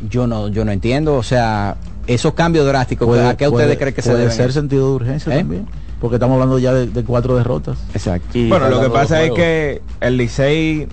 Yo 0.08 0.26
no, 0.26 0.48
yo 0.48 0.64
no 0.64 0.72
entiendo, 0.72 1.14
o 1.16 1.22
sea, 1.22 1.76
esos 2.06 2.34
cambios 2.34 2.66
drásticos, 2.66 3.08
¿a 3.18 3.36
qué 3.36 3.48
ustedes 3.48 3.66
puede- 3.66 3.78
creen 3.78 3.94
que 3.94 4.02
se 4.02 4.10
puede 4.10 4.22
deben? 4.22 4.36
ser 4.36 4.52
sentido 4.52 4.88
de 4.88 4.94
urgencia 4.94 5.34
¿Eh? 5.34 5.38
también? 5.38 5.66
Porque 6.00 6.16
estamos 6.16 6.34
hablando 6.34 6.58
ya 6.58 6.72
de, 6.72 6.86
de 6.86 7.04
cuatro 7.04 7.36
derrotas. 7.36 7.78
Exacto. 7.94 8.26
Y 8.38 8.48
Bueno, 8.48 8.68
lo 8.70 8.80
que 8.80 8.88
pasa 8.88 9.22
es 9.22 9.32
que 9.32 9.82
el 10.00 10.16
Licey 10.16 10.88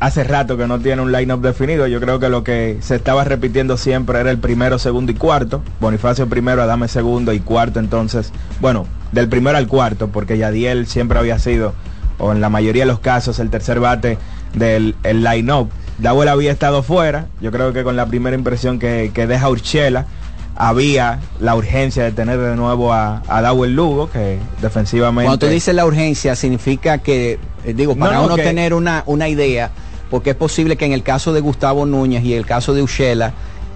hace 0.00 0.24
rato 0.24 0.56
que 0.56 0.66
no 0.66 0.78
tiene 0.80 1.02
un 1.02 1.12
line-up 1.12 1.42
definido. 1.42 1.86
Yo 1.86 2.00
creo 2.00 2.18
que 2.18 2.30
lo 2.30 2.42
que 2.42 2.78
se 2.80 2.96
estaba 2.96 3.24
repitiendo 3.24 3.76
siempre 3.76 4.18
era 4.20 4.30
el 4.30 4.38
primero, 4.38 4.78
segundo 4.78 5.12
y 5.12 5.14
cuarto. 5.14 5.60
Bonifacio 5.80 6.26
primero, 6.28 6.62
Adame 6.62 6.88
segundo 6.88 7.34
y 7.34 7.40
cuarto 7.40 7.80
entonces. 7.80 8.32
Bueno, 8.60 8.86
del 9.12 9.28
primero 9.28 9.58
al 9.58 9.66
cuarto, 9.68 10.08
porque 10.08 10.38
Yadiel 10.38 10.86
siempre 10.86 11.18
había 11.18 11.38
sido, 11.38 11.74
o 12.18 12.32
en 12.32 12.40
la 12.40 12.48
mayoría 12.48 12.84
de 12.84 12.86
los 12.90 13.00
casos, 13.00 13.38
el 13.40 13.50
tercer 13.50 13.78
bate 13.80 14.16
del 14.54 14.94
el 15.02 15.22
line-up. 15.22 15.68
Dawel 15.98 16.28
había 16.28 16.52
estado 16.52 16.82
fuera. 16.82 17.26
Yo 17.40 17.50
creo 17.52 17.72
que 17.72 17.82
con 17.84 17.96
la 17.96 18.06
primera 18.06 18.36
impresión 18.36 18.78
que, 18.78 19.10
que 19.14 19.26
deja 19.26 19.48
Urchela, 19.48 20.06
había 20.54 21.20
la 21.40 21.54
urgencia 21.54 22.04
de 22.04 22.12
tener 22.12 22.38
de 22.38 22.56
nuevo 22.56 22.92
a, 22.92 23.22
a 23.28 23.42
Dawel 23.42 23.74
Lugo, 23.74 24.08
que 24.10 24.38
defensivamente... 24.62 25.26
Cuando 25.26 25.46
tú 25.46 25.52
dices 25.52 25.74
la 25.74 25.84
urgencia, 25.84 26.34
significa 26.34 26.98
que, 26.98 27.38
eh, 27.64 27.74
digo, 27.74 27.94
para 27.96 28.14
no, 28.16 28.24
uno 28.24 28.36
que- 28.36 28.42
tener 28.42 28.72
una, 28.72 29.02
una 29.06 29.28
idea, 29.28 29.70
porque 30.10 30.30
es 30.30 30.36
posible 30.36 30.76
que 30.76 30.86
en 30.86 30.92
el 30.92 31.02
caso 31.02 31.32
de 31.32 31.40
Gustavo 31.40 31.84
Núñez 31.84 32.24
y 32.24 32.32
el 32.34 32.46
caso 32.46 32.72
de 32.72 32.82
Ushela, 32.82 33.32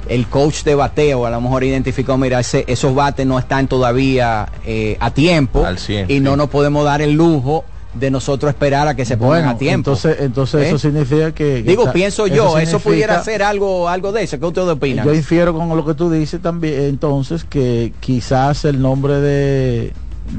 el 0.09 0.27
coach 0.27 0.63
de 0.65 0.75
bateo 0.75 1.27
a 1.27 1.31
lo 1.31 1.41
mejor 1.43 1.65
identificó, 1.65 2.17
mira, 2.17 2.41
ese- 2.41 2.65
esos 2.67 2.95
bates 2.95 3.27
no 3.27 3.39
están 3.39 3.69
todavía 3.69 4.49
eh, 4.65 4.97
a 5.01 5.11
tiempo 5.11 5.61
y 6.09 6.21
no 6.21 6.37
nos 6.37 6.49
podemos 6.49 6.85
dar 6.87 7.03
el 7.03 7.13
lujo 7.13 7.65
de 7.95 8.11
nosotros 8.11 8.51
esperar 8.51 8.87
a 8.87 8.95
que 8.95 9.05
se 9.05 9.17
pongan 9.17 9.31
Bueno, 9.43 9.51
a 9.51 9.59
tiempo. 9.59 9.91
entonces, 9.91 10.17
entonces 10.21 10.63
¿Eh? 10.63 10.69
eso 10.69 10.79
significa 10.79 11.33
que... 11.33 11.63
que 11.65 11.71
Digo, 11.71 11.83
está- 11.83 11.93
pienso 11.93 12.27
yo, 12.29 12.57
eso, 12.59 12.79
pudiera 12.79 13.23
ser 13.25 13.43
algo, 13.43 13.89
algo 13.89 14.13
de 14.13 14.23
eso. 14.23 14.39
¿Qué 14.39 14.47
ustedes 14.47 14.69
opinan? 14.69 15.05
Yo 15.05 15.13
infiero 15.15 15.53
con 15.53 15.69
lo 15.77 15.85
que 15.85 15.95
tú 15.95 16.09
dices 16.11 16.41
también, 16.41 16.83
entonces, 16.85 17.43
que 17.45 17.93
quizás 18.01 18.65
el 18.65 18.81
nombre 18.81 19.15
de, 19.15 19.93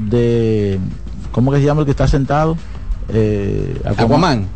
de 0.08 0.78
¿cómo 1.30 1.52
que 1.52 1.58
se 1.58 1.64
llama 1.64 1.80
el 1.80 1.84
que 1.84 1.90
está 1.90 2.08
sentado? 2.08 2.56
Eh, 3.12 3.78
Aquaman. 3.84 4.46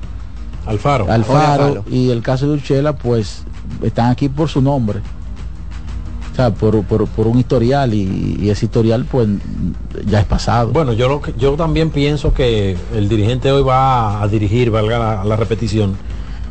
Alfaro. 0.65 1.07
Alfaro, 1.11 1.65
Alfaro. 1.65 1.85
y 1.91 2.11
el 2.11 2.23
caso 2.23 2.47
de 2.49 2.55
Urchela, 2.55 2.95
pues, 2.97 3.43
están 3.83 4.11
aquí 4.11 4.29
por 4.29 4.49
su 4.49 4.61
nombre. 4.63 5.01
O 6.37 6.39
sea, 6.39 6.51
por, 6.53 6.83
por, 6.85 7.07
por 7.07 7.27
un 7.29 7.39
historial 7.39 7.95
y, 7.95 8.37
y 8.39 8.51
ese 8.51 8.67
historial, 8.67 9.07
pues, 9.11 9.27
ya 10.07 10.21
es 10.21 10.27
pasado. 10.27 10.71
Bueno, 10.71 10.93
yo, 10.93 11.09
lo 11.09 11.23
que- 11.23 11.33
yo 11.39 11.53
también 11.55 11.89
pienso 11.89 12.35
que 12.35 12.77
el 12.95 13.09
dirigente 13.09 13.51
hoy 13.51 13.63
va 13.63 14.21
a 14.23 14.29
dirigir, 14.29 14.71
valga 14.71 14.99
la, 14.99 15.25
la 15.25 15.37
repetición, 15.37 15.97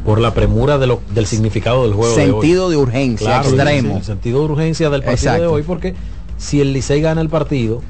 por 0.03 0.19
la 0.19 0.33
premura 0.33 0.79
de 0.79 0.87
lo- 0.87 1.01
del 1.13 1.27
significado 1.27 1.83
del 1.83 1.93
juego. 1.93 2.15
Sentido 2.15 2.71
de, 2.71 2.77
urgencia 2.77 3.27
Claro, 3.27 3.49
extremo. 3.49 3.97
el 3.97 4.03
sentido 4.03 4.39
de 4.39 4.45
urgencia 4.53 4.89
del 4.89 5.03
partido 5.03 5.33
de 5.35 5.45
hoy, 5.45 5.61
porque 5.61 5.93
si 6.39 6.61
el 6.61 6.73
Licey 6.73 6.99
gana 7.01 7.21
el 7.21 7.29
partido, 7.29 7.83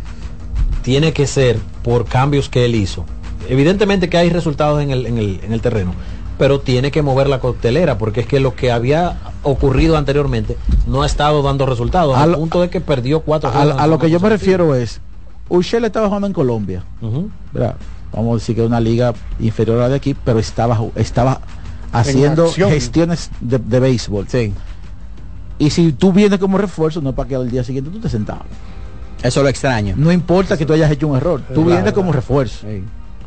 tiene 0.83 1.13
que 1.13 1.27
ser 1.27 1.59
por 1.81 2.03
cambios 2.03 2.49
que 2.49 2.65
él 2.65 2.75
hizo. 2.75 3.05
Evidentemente 3.47 4.09
que 4.09 4.17
hay 4.17 4.29
resultados 4.29 4.81
en 4.83 4.91
el, 4.91 5.05
en 5.05 5.17
el, 5.17 5.39
en 5.45 5.53
el 5.53 5.61
terreno, 5.61 5.93
pero 6.37 6.59
tiene 6.59 6.91
que 6.91 7.01
mover 7.01 7.27
la 7.27 7.39
coctelera, 7.39 7.97
porque 7.97 8.21
es 8.21 8.27
que 8.27 8.39
lo 8.39 8.55
que 8.55 8.71
había 8.71 9.17
ocurrido 9.43 9.97
anteriormente 9.97 10.57
no 10.87 11.03
ha 11.03 11.05
estado 11.05 11.41
dando 11.41 11.65
resultados, 11.65 12.17
al 12.17 12.35
punto 12.35 12.61
de 12.61 12.69
que 12.69 12.81
perdió 12.81 13.21
cuatro 13.21 13.51
a, 13.53 13.87
lo 13.87 13.99
que 13.99 14.09
yo 14.09 14.19
me 14.19 14.29
refiero 14.29 14.75
es, 14.75 15.01
Urchela 15.49 15.87
estaba 15.87 16.07
jugando 16.07 16.27
en 16.27 16.33
Colombia. 16.33 16.83
Vamos 17.01 18.31
a 18.31 18.33
decir 18.35 18.55
que 18.55 18.61
es 18.61 18.67
una 18.67 18.79
liga 18.79 19.13
inferior 19.39 19.77
a 19.79 19.81
la 19.81 19.89
de 19.89 19.95
aquí, 19.95 20.15
pero 20.15 20.39
estaba, 20.39 20.79
estaba 20.95 21.41
haciendo 21.91 22.49
gestiones 22.51 23.29
de, 23.41 23.59
de 23.59 23.79
béisbol. 23.79 24.25
Sí. 24.29 24.53
Y 25.57 25.69
si 25.69 25.91
tú 25.93 26.11
vienes 26.11 26.39
como 26.39 26.57
refuerzo, 26.57 27.01
no 27.01 27.09
es 27.09 27.15
para 27.15 27.29
que 27.29 27.35
al 27.35 27.49
día 27.49 27.63
siguiente 27.63 27.89
tú 27.91 27.99
te 27.99 28.09
sentado. 28.09 28.41
Eso 29.23 29.41
lo 29.41 29.49
extraño. 29.49 29.95
No 29.97 30.11
importa 30.11 30.57
que 30.57 30.65
tú 30.65 30.73
hayas 30.73 30.91
hecho 30.91 31.07
un 31.07 31.17
error, 31.17 31.41
tú 31.41 31.53
Claro, 31.53 31.65
vienes 31.65 31.83
claro. 31.83 31.95
como 31.95 32.11
refuerzo. 32.11 32.67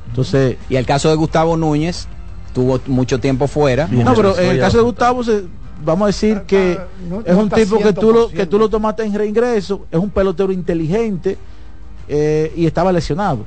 Entonces, 0.09 0.57
Y 0.71 0.77
el 0.77 0.87
caso 0.87 1.09
de 1.09 1.17
Gustavo 1.17 1.57
Núñez, 1.57 2.07
tuvo 2.53 2.81
mucho 2.87 3.19
tiempo 3.21 3.47
fuera. 3.47 3.87
no, 3.91 4.15
pero 4.15 4.39
en 4.39 4.51
el 4.51 4.61
caso 4.61 4.79
de 4.79 4.83
Gustavo, 4.83 5.23
se- 5.25 5.45
vamos 5.85 6.05
a 6.05 6.07
decir 6.09 6.43
que 6.47 6.79
no- 7.09 7.21
es 7.25 7.35
un 7.35 7.49
tipo 7.51 7.79
que 7.79 7.93
tú, 7.93 8.13
lo, 8.13 8.29
que 8.29 8.45
100%. 8.45 8.49
tú 8.49 8.59
lo 8.59 8.69
tomaste 8.69 9.05
en 9.05 9.15
reingreso, 9.15 9.87
es 9.91 9.99
un 9.99 10.11
pelotero 10.11 10.53
inteligente 10.53 11.39
eh, 12.09 12.53
y 12.57 12.67
estaba 12.67 12.91
lesionado. 12.93 13.45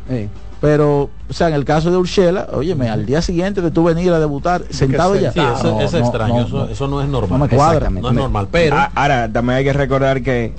Pero, 0.62 1.10
o 1.28 1.34
sea, 1.34 1.48
en 1.48 1.56
el 1.56 1.66
caso 1.66 1.90
de 1.90 1.98
Urshela, 1.98 2.48
óyeme, 2.54 2.88
al 2.88 3.04
día 3.08 3.22
siguiente 3.24 3.62
de 3.62 3.72
tú 3.72 3.84
venir 3.84 4.14
a 4.14 4.20
debutar, 4.20 4.62
sentado 4.70 5.16
ya. 5.16 5.32
Sí, 5.32 5.40
eso, 5.40 5.72
No, 5.72 5.82
es 5.82 5.94
extraño, 5.96 6.34
no, 6.36 6.42
eso, 6.46 6.58
no. 6.58 6.66
eso 6.68 6.88
no 6.88 7.02
es 7.02 7.08
normal. 7.10 7.40
No 7.40 7.46
me 7.48 7.50
cuadra. 7.50 7.90
No 7.90 8.10
es 8.10 8.14
normal, 8.16 8.48
pero 8.52 8.76
Ah, 8.78 8.92
Ahora, 8.94 9.28
también 9.32 9.58
hay 9.58 9.64
que 9.64 9.74
recordar 9.74 10.22
que 10.22 10.54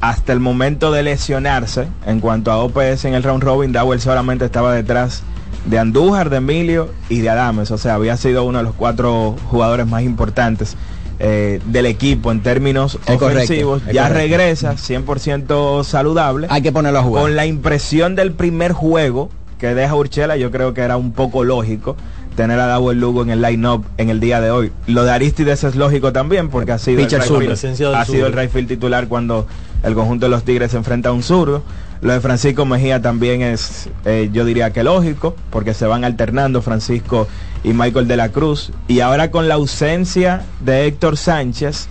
hasta 0.00 0.32
el 0.32 0.40
momento 0.40 0.90
de 0.90 1.04
lesionarse, 1.04 1.86
en 2.04 2.18
cuanto 2.18 2.50
a 2.50 2.58
OPS 2.58 3.04
en 3.06 3.14
el 3.14 3.22
round 3.22 3.44
robin, 3.44 3.70
Dowell 3.72 4.00
solamente 4.00 4.44
estaba 4.44 4.72
detrás 4.74 5.22
de 5.66 5.78
Andújar, 5.78 6.30
de 6.30 6.36
Emilio 6.38 6.90
y 7.08 7.20
de 7.20 7.30
Adames. 7.30 7.70
O 7.70 7.78
sea, 7.78 7.94
había 7.94 8.16
sido 8.16 8.44
uno 8.44 8.58
de 8.58 8.64
los 8.64 8.74
cuatro 8.74 9.34
jugadores 9.50 9.86
más 9.86 10.02
importantes 10.02 10.76
eh, 11.20 11.60
del 11.66 11.86
equipo 11.86 12.32
en 12.32 12.40
términos 12.42 12.98
Es 13.06 13.20
ofensivos. 13.22 13.82
ya 13.92 14.08
correcto. 14.08 14.14
regresa 14.36 14.74
100% 14.74 15.84
saludable. 15.84 16.46
Hay 16.50 16.62
que 16.62 16.72
ponerlo 16.72 16.98
a 16.98 17.02
jugar. 17.02 17.22
Con 17.22 17.36
la 17.36 17.46
impresión 17.46 18.14
del 18.16 18.32
primer 18.32 18.72
juego 18.72 19.30
que 19.58 19.74
deja 19.74 19.94
Urchela, 19.94 20.36
yo 20.36 20.50
creo 20.50 20.74
que 20.74 20.80
era 20.82 20.96
un 20.96 21.12
poco 21.12 21.44
lógico 21.44 21.96
tener 22.36 22.58
a 22.58 22.66
Dawel 22.66 22.98
Lugo 22.98 23.22
en 23.22 23.30
el 23.30 23.40
line-up 23.40 23.84
en 23.96 24.10
el 24.10 24.18
día 24.18 24.40
de 24.40 24.50
hoy. 24.50 24.72
Lo 24.88 25.04
de 25.04 25.12
Aristides 25.12 25.62
es 25.62 25.76
lógico 25.76 26.12
también 26.12 26.48
porque 26.50 26.72
ha 26.72 26.78
sido, 26.78 26.98
el 27.00 27.06
field- 27.38 27.56
sido 28.04 28.28
right 28.30 28.50
field 28.50 28.66
titular 28.68 29.06
cuando 29.06 29.46
el 29.84 29.94
conjunto 29.94 30.26
de 30.26 30.30
los 30.30 30.42
Tigres 30.42 30.72
se 30.72 30.76
enfrenta 30.76 31.10
a 31.10 31.12
un 31.12 31.22
zurdo. 31.22 31.62
Lo 32.04 32.12
de 32.12 32.20
Francisco 32.20 32.66
Mejía 32.66 33.00
también 33.00 33.40
es, 33.42 33.88
eh, 34.04 34.28
yo 34.30 34.44
diría 34.44 34.72
que 34.74 34.84
lógico, 34.84 35.34
porque 35.50 35.72
se 35.72 35.86
van 35.86 36.04
alternando 36.04 36.60
Francisco 36.60 37.26
y 37.64 37.72
Michael 37.72 38.06
de 38.06 38.16
la 38.18 38.28
Cruz. 38.28 38.72
Y 38.88 39.00
ahora 39.00 39.30
con 39.30 39.48
la 39.48 39.54
ausencia 39.54 40.42
de 40.60 40.86
Héctor 40.86 41.16
Sánchez, 41.16 41.88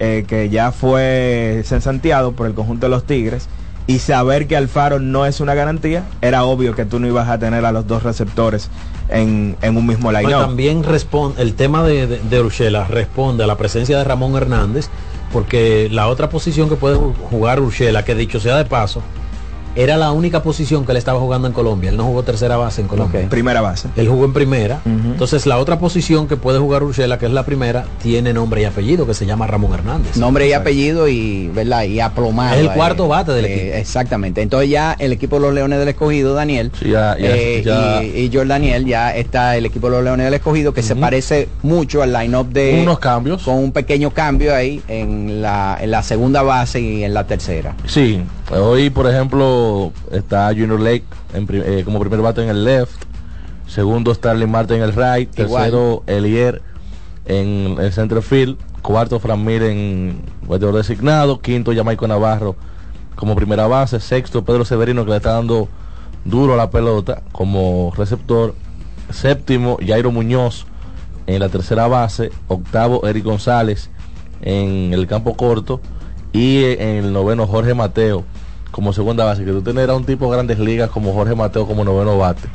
eh, 0.00 0.24
que 0.26 0.48
ya 0.50 0.72
fue 0.72 1.62
cesanteado 1.64 2.32
por 2.32 2.48
el 2.48 2.54
conjunto 2.54 2.86
de 2.86 2.90
los 2.90 3.06
Tigres, 3.06 3.48
y 3.86 4.00
saber 4.00 4.48
que 4.48 4.56
Alfaro 4.56 4.98
no 4.98 5.24
es 5.24 5.38
una 5.38 5.54
garantía, 5.54 6.02
era 6.20 6.42
obvio 6.44 6.74
que 6.74 6.84
tú 6.84 6.98
no 6.98 7.06
ibas 7.06 7.28
a 7.28 7.38
tener 7.38 7.64
a 7.64 7.70
los 7.70 7.86
dos 7.86 8.02
receptores 8.02 8.70
en, 9.08 9.56
en 9.62 9.76
un 9.76 9.86
mismo 9.86 10.10
line 10.10 10.24
también 10.40 10.82
responde, 10.82 11.40
el 11.42 11.54
tema 11.54 11.84
de, 11.84 12.06
de, 12.08 12.18
de 12.18 12.40
Urshela 12.40 12.86
responde 12.88 13.44
a 13.44 13.46
la 13.46 13.56
presencia 13.56 13.98
de 13.98 14.02
Ramón 14.04 14.34
Hernández, 14.36 14.88
porque 15.32 15.88
la 15.92 16.08
otra 16.08 16.28
posición 16.30 16.68
que 16.68 16.76
puede 16.76 16.96
ju- 16.96 17.12
jugar 17.30 17.60
Urshela, 17.60 18.04
que 18.04 18.14
dicho 18.14 18.40
sea 18.40 18.56
de 18.56 18.64
paso, 18.64 19.02
era 19.76 19.96
la 19.96 20.12
única 20.12 20.42
posición 20.42 20.84
que 20.84 20.92
él 20.92 20.98
estaba 20.98 21.18
jugando 21.20 21.48
en 21.48 21.54
Colombia. 21.54 21.90
Él 21.90 21.96
no 21.96 22.04
jugó 22.04 22.22
tercera 22.22 22.56
base 22.56 22.80
en 22.80 22.88
Colombia. 22.88 23.28
Primera 23.28 23.60
base. 23.60 23.88
Él 23.96 24.08
jugó 24.08 24.24
en 24.24 24.32
primera. 24.32 24.80
Entonces 24.84 25.46
la 25.46 25.58
otra 25.58 25.78
posición 25.78 26.28
que 26.28 26.36
puede 26.36 26.58
jugar 26.58 26.82
Urshela, 26.82 27.18
que 27.18 27.26
es 27.26 27.32
la 27.32 27.44
primera, 27.44 27.84
tiene 28.02 28.32
nombre 28.32 28.62
y 28.62 28.64
apellido, 28.64 29.06
que 29.06 29.14
se 29.14 29.26
llama 29.26 29.46
Ramón 29.46 29.72
Hernández. 29.74 30.16
Nombre 30.16 30.48
y 30.48 30.52
apellido 30.52 31.08
y, 31.08 31.48
¿verdad? 31.48 31.84
Y 31.84 32.00
aplomado. 32.00 32.54
Es 32.54 32.60
el 32.60 32.70
cuarto 32.70 33.08
bate 33.08 33.32
del 33.32 33.44
Eh, 33.46 33.54
equipo. 33.54 33.76
Exactamente. 33.76 34.42
Entonces 34.42 34.70
ya 34.70 34.94
el 34.98 35.12
equipo 35.12 35.36
de 35.36 35.42
los 35.42 35.54
Leones 35.54 35.78
del 35.78 35.88
Escogido, 35.88 36.34
Daniel, 36.34 36.70
Sí, 36.78 36.90
ya- 36.90 37.16
ya- 37.18 37.36
eh, 37.36 37.62
ya- 37.64 38.02
y, 38.02 38.06
y 38.24 38.30
George 38.30 38.48
Daniel, 38.48 38.84
ya 38.86 39.14
está 39.14 39.56
el 39.56 39.66
equipo 39.66 39.88
de 39.88 39.96
los 39.96 40.04
Leones 40.04 40.24
del 40.26 40.34
Escogido 40.34 40.72
que 40.72 40.82
se 40.82 40.94
parece 40.96 41.48
mucho 41.62 42.02
al 42.02 42.12
line-up 42.12 42.48
de... 42.50 42.80
Unos 42.82 42.98
cambios. 42.98 43.42
Con 43.42 43.56
un 43.56 43.72
pequeño 43.72 44.10
cambio 44.10 44.54
ahí 44.54 44.82
en 44.88 45.42
la, 45.42 45.78
en 45.80 45.90
la 45.90 46.02
segunda 46.02 46.42
base 46.42 46.80
y 46.80 47.04
en 47.04 47.14
la 47.14 47.26
tercera. 47.26 47.74
Sí, 47.86 48.20
hoy 48.50 48.90
por 48.90 49.06
ejemplo 49.06 49.92
está 50.10 50.48
Junior 50.48 50.80
Lake 50.80 51.04
en 51.32 51.46
eh, 51.50 51.82
como 51.84 52.00
primer 52.00 52.20
bate 52.20 52.42
en 52.42 52.50
el 52.50 52.64
left, 52.64 53.04
segundo 53.66 54.14
Starling 54.14 54.50
Martin 54.50 54.76
en 54.76 54.82
el 54.82 54.92
right, 54.94 55.30
tercero 55.30 56.02
Elier 56.06 56.62
en 57.26 57.76
el 57.80 57.92
center 57.92 58.22
field, 58.22 58.58
cuarto 58.82 59.18
Fran 59.18 59.44
Mir 59.44 59.62
en 59.62 60.22
bateador 60.46 60.76
designado, 60.76 61.40
quinto 61.40 61.72
Jamaico 61.74 62.06
Navarro 62.06 62.56
como 63.14 63.34
primera 63.34 63.66
base, 63.66 64.00
sexto 64.00 64.44
Pedro 64.44 64.64
Severino 64.64 65.04
que 65.04 65.10
le 65.10 65.16
está 65.16 65.32
dando 65.32 65.68
duro 66.24 66.54
a 66.54 66.56
la 66.56 66.70
pelota 66.70 67.22
como 67.32 67.92
receptor, 67.96 68.54
séptimo 69.10 69.78
Jairo 69.84 70.10
Muñoz 70.10 70.66
en 71.26 71.40
la 71.40 71.48
tercera 71.48 71.86
base, 71.86 72.30
octavo 72.48 73.06
Eric 73.06 73.24
González 73.24 73.90
en 74.42 74.92
el 74.92 75.06
campo 75.06 75.36
corto 75.36 75.80
y 76.34 76.64
en 76.64 77.04
el 77.04 77.12
noveno 77.12 77.46
Jorge 77.46 77.72
Mateo 77.72 78.24
como 78.74 78.92
segunda 78.92 79.24
base, 79.24 79.44
que 79.44 79.52
tú 79.52 79.62
tener 79.62 79.88
a 79.88 79.94
un 79.94 80.04
tipo 80.04 80.24
de 80.24 80.32
grandes 80.32 80.58
ligas 80.58 80.90
como 80.90 81.12
Jorge 81.12 81.36
Mateo 81.36 81.64
como 81.64 81.84
noveno 81.84 82.18
bate. 82.18 82.48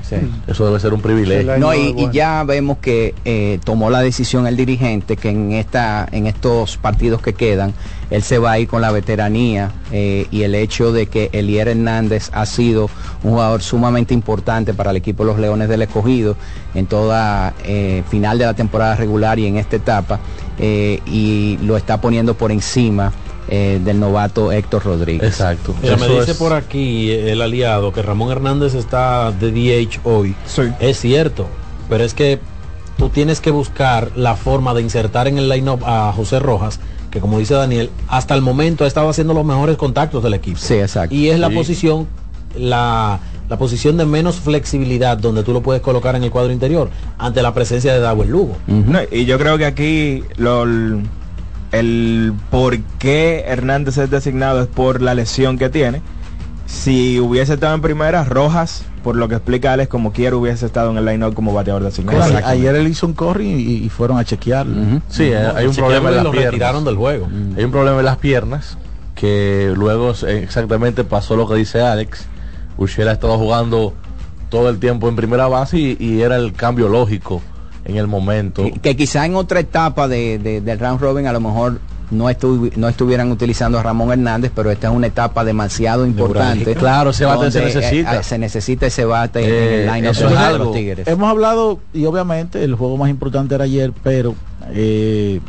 Eso 0.48 0.65
debe 0.65 0.78
ser 0.82 0.94
un 0.94 1.02
privilegio. 1.02 1.58
No, 1.58 1.74
y, 1.74 1.96
y 1.98 2.10
ya 2.12 2.44
vemos 2.44 2.80
que 2.80 3.15
eh, 3.24 3.58
tomó 3.63 3.89
la 3.89 4.02
decisión 4.02 4.46
el 4.46 4.58
dirigente 4.58 5.15
que 5.15 5.30
en 5.30 5.54
esta, 5.54 6.10
en 6.12 6.28
estos 6.28 6.76
partidos 6.76 7.22
que 7.22 7.32
quedan, 7.32 7.74
él 8.10 8.22
se 8.22 8.38
va 8.38 8.52
a 8.52 8.60
ir 8.60 8.68
con 8.68 8.82
la 8.82 8.92
veteranía 8.92 9.72
eh, 9.94 10.28
y 10.30 10.44
el 10.44 10.56
hecho 10.56 10.91
de 10.91 11.06
que 11.06 11.30
Elier 11.32 11.70
Hernández 11.70 12.32
ha 12.34 12.45
sido 12.45 12.89
un 13.24 13.32
jugador 13.32 13.62
sumamente 13.62 14.14
importante 14.14 14.74
para 14.74 14.91
el 14.91 14.97
equipo 14.97 15.24
de 15.24 15.32
los 15.32 15.39
Leones 15.39 15.70
del 15.70 15.84
Escogido 15.84 16.36
en 16.76 16.86
toda 16.86 17.53
eh, 17.64 18.03
final 18.10 18.38
de 18.38 18.45
la 18.45 18.56
temporada 18.56 18.95
regular 18.95 19.39
y 19.39 19.45
en 19.45 19.56
esta 19.56 19.78
etapa 19.78 20.20
eh, 20.58 20.99
y 21.06 21.58
lo 21.62 21.78
está 21.78 22.01
poniendo 22.01 22.34
por 22.34 22.51
encima 22.51 23.14
eh, 23.50 23.80
del 23.84 24.00
novato 24.00 24.52
Héctor 24.52 24.84
Rodríguez. 24.86 25.24
Exacto. 25.30 25.76
Mira, 25.82 25.97
me 25.97 26.08
dice 26.08 26.36
por 26.36 26.54
aquí 26.54 27.12
el 27.12 27.41
aliado 27.41 27.91
que 27.91 28.02
Ramón 28.02 28.32
Hernández 28.32 28.76
está 28.76 29.32
de 29.32 29.52
DH 29.52 30.00
hoy. 30.04 30.36
Es 30.80 31.00
cierto, 31.00 31.47
pero 31.89 32.04
es 32.04 32.14
que 32.14 32.39
tú 32.97 33.10
tienes 33.10 33.41
que 33.41 33.52
buscar 33.52 34.12
la 34.16 34.36
forma 34.36 34.74
de 34.74 34.82
insertar 34.82 35.28
en 35.28 35.38
el 35.38 35.50
line-up 35.50 35.84
a 35.86 36.12
José 36.16 36.39
Rojas, 36.39 36.80
que 37.12 37.20
como 37.20 37.39
dice 37.39 37.54
Daniel, 37.56 37.89
hasta 38.08 38.36
el 38.36 38.41
momento 38.41 38.84
ha 38.84 38.88
estado 38.88 39.10
haciendo 39.10 39.34
los 39.34 39.45
mejores 39.45 39.78
contactos 39.78 40.22
del 40.24 40.34
equipo. 40.36 40.58
Sí, 40.60 40.76
exacto. 40.76 41.16
Y 41.16 41.30
es 41.30 41.39
la 41.39 41.47
Sí. 41.50 41.56
posición, 41.56 42.08
la, 42.58 43.20
la 43.50 43.58
posición 43.58 43.97
de 43.97 44.06
menos 44.06 44.36
flexibilidad 44.36 45.18
donde 45.18 45.41
tú 45.43 45.54
lo 45.54 45.62
puedes 45.64 45.82
colocar 45.82 46.16
en 46.16 46.24
el 46.24 46.30
cuadro 46.30 46.52
interior 46.52 46.89
ante 47.18 47.41
la 47.41 47.54
presencia 47.54 47.93
de 47.93 48.00
Dawel 48.00 48.30
Lugo. 48.30 48.58
No, 48.68 49.00
y 49.12 49.26
yo 49.26 49.39
creo 49.39 49.58
que 49.58 49.66
aquí 49.66 50.24
lo, 50.38 50.66
el 51.72 52.34
por 52.49 52.80
qué 52.99 53.45
Hernández 53.47 53.97
es 53.97 54.09
designado 54.09 54.61
es 54.61 54.67
por 54.67 55.01
la 55.01 55.13
lesión 55.13 55.57
que 55.57 55.70
tiene. 55.70 56.01
Si 56.65 57.20
hubiese 57.20 57.55
estado 57.55 57.74
en 57.74 57.82
primera, 57.82 58.24
Rojas, 58.26 58.84
por 59.03 59.15
lo 59.15 59.28
que 59.28 59.36
explica 59.36 59.74
Alex, 59.74 59.89
como 59.89 60.13
quiera, 60.13 60.36
hubiese 60.36 60.67
estado 60.67 60.91
en 60.91 60.97
el 60.97 61.05
line-up 61.05 61.34
como 61.34 61.51
bateador 61.51 61.84
designado. 61.84 62.20
Bueno, 62.20 62.39
ayer 62.45 62.76
él 62.76 62.88
hizo 62.88 63.07
un 63.07 63.13
corri 63.13 63.47
y, 63.49 63.86
y 63.86 63.89
fueron 63.89 64.20
a 64.20 64.24
chequearlo. 64.24 65.01
Sí, 65.07 65.24
eh, 65.24 65.38
hay 65.55 65.65
un 65.65 65.76
problema 65.76 66.09
en 66.09 66.15
las 66.15 66.24
lo 66.26 66.32
piernas. 66.32 66.51
retiraron 66.51 66.86
del 66.86 66.95
juego. 66.95 67.28
Hay 67.57 67.63
un 67.63 67.72
problema 67.72 67.99
en 67.99 68.05
las 68.05 68.17
piernas 68.17 68.78
que 69.15 69.74
luego 69.76 70.13
eh, 70.28 70.41
exactamente 70.43 71.03
pasó 71.03 71.36
lo 71.36 71.47
que 71.47 71.55
dice 71.55 71.82
Alex. 71.82 72.28
Ushera 72.78 73.11
ha 73.11 73.13
estado 73.15 73.38
jugando 73.38 73.93
todo 74.49 74.70
el 74.70 74.80
tiempo 74.80 75.09
en 75.09 75.15
primera 75.15 75.47
base 75.47 75.78
y, 75.78 75.97
y 75.99 76.22
era 76.22 76.36
el 76.36 76.53
cambio 76.53 76.88
lógico 76.88 77.41
en 77.90 77.98
el 77.98 78.08
momento. 78.08 78.64
Que 78.82 78.96
quizá 78.96 79.26
en 79.26 79.36
otra 79.36 79.60
etapa 79.60 80.08
de, 80.08 80.40
de- 80.40 80.62
del 80.62 80.80
round 80.80 81.00
robin 81.02 81.28
a 81.28 81.34
lo 81.34 81.40
mejor 81.40 81.80
no, 82.12 82.26
estu- 82.30 82.72
no 82.76 82.90
estuvieran 82.90 83.32
utilizando 83.32 83.78
a 83.78 83.84
Ramón 83.84 84.12
Hernández, 84.12 84.52
pero 84.56 84.72
esta 84.72 84.88
es 84.88 84.94
una 84.94 85.08
etapa 85.08 85.44
demasiado 85.44 86.06
importante. 86.08 86.74
Claro, 86.76 87.12
ese 87.12 87.26
bate 87.26 87.52
se 87.52 87.60
donde, 87.60 87.76
necesita. 87.76 88.16
eh, 88.16 88.20
eh, 88.20 88.24
se 88.24 88.38
necesita 88.40 88.86
ese 88.88 89.06
bate 89.06 89.40
Eh, 89.42 89.84
en 89.84 89.90
el 89.90 89.96
line 89.96 90.10
eso 90.10 90.26
es 90.26 90.32
de 90.32 90.38
algo. 90.38 90.66
los 90.66 90.74
Tigres. 90.74 91.08
Hemos 91.08 91.30
hablado, 91.30 91.80
y 91.94 92.06
obviamente 92.06 92.64
el 92.64 92.74
juego 92.76 92.98
más 92.98 93.10
importante 93.12 93.54
era 93.56 93.66
ayer, 93.66 93.94
pero 94.04 94.34
eh, 94.72 95.40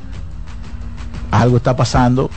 algo 1.30 1.56
está 1.56 1.76
pasando 1.76 2.28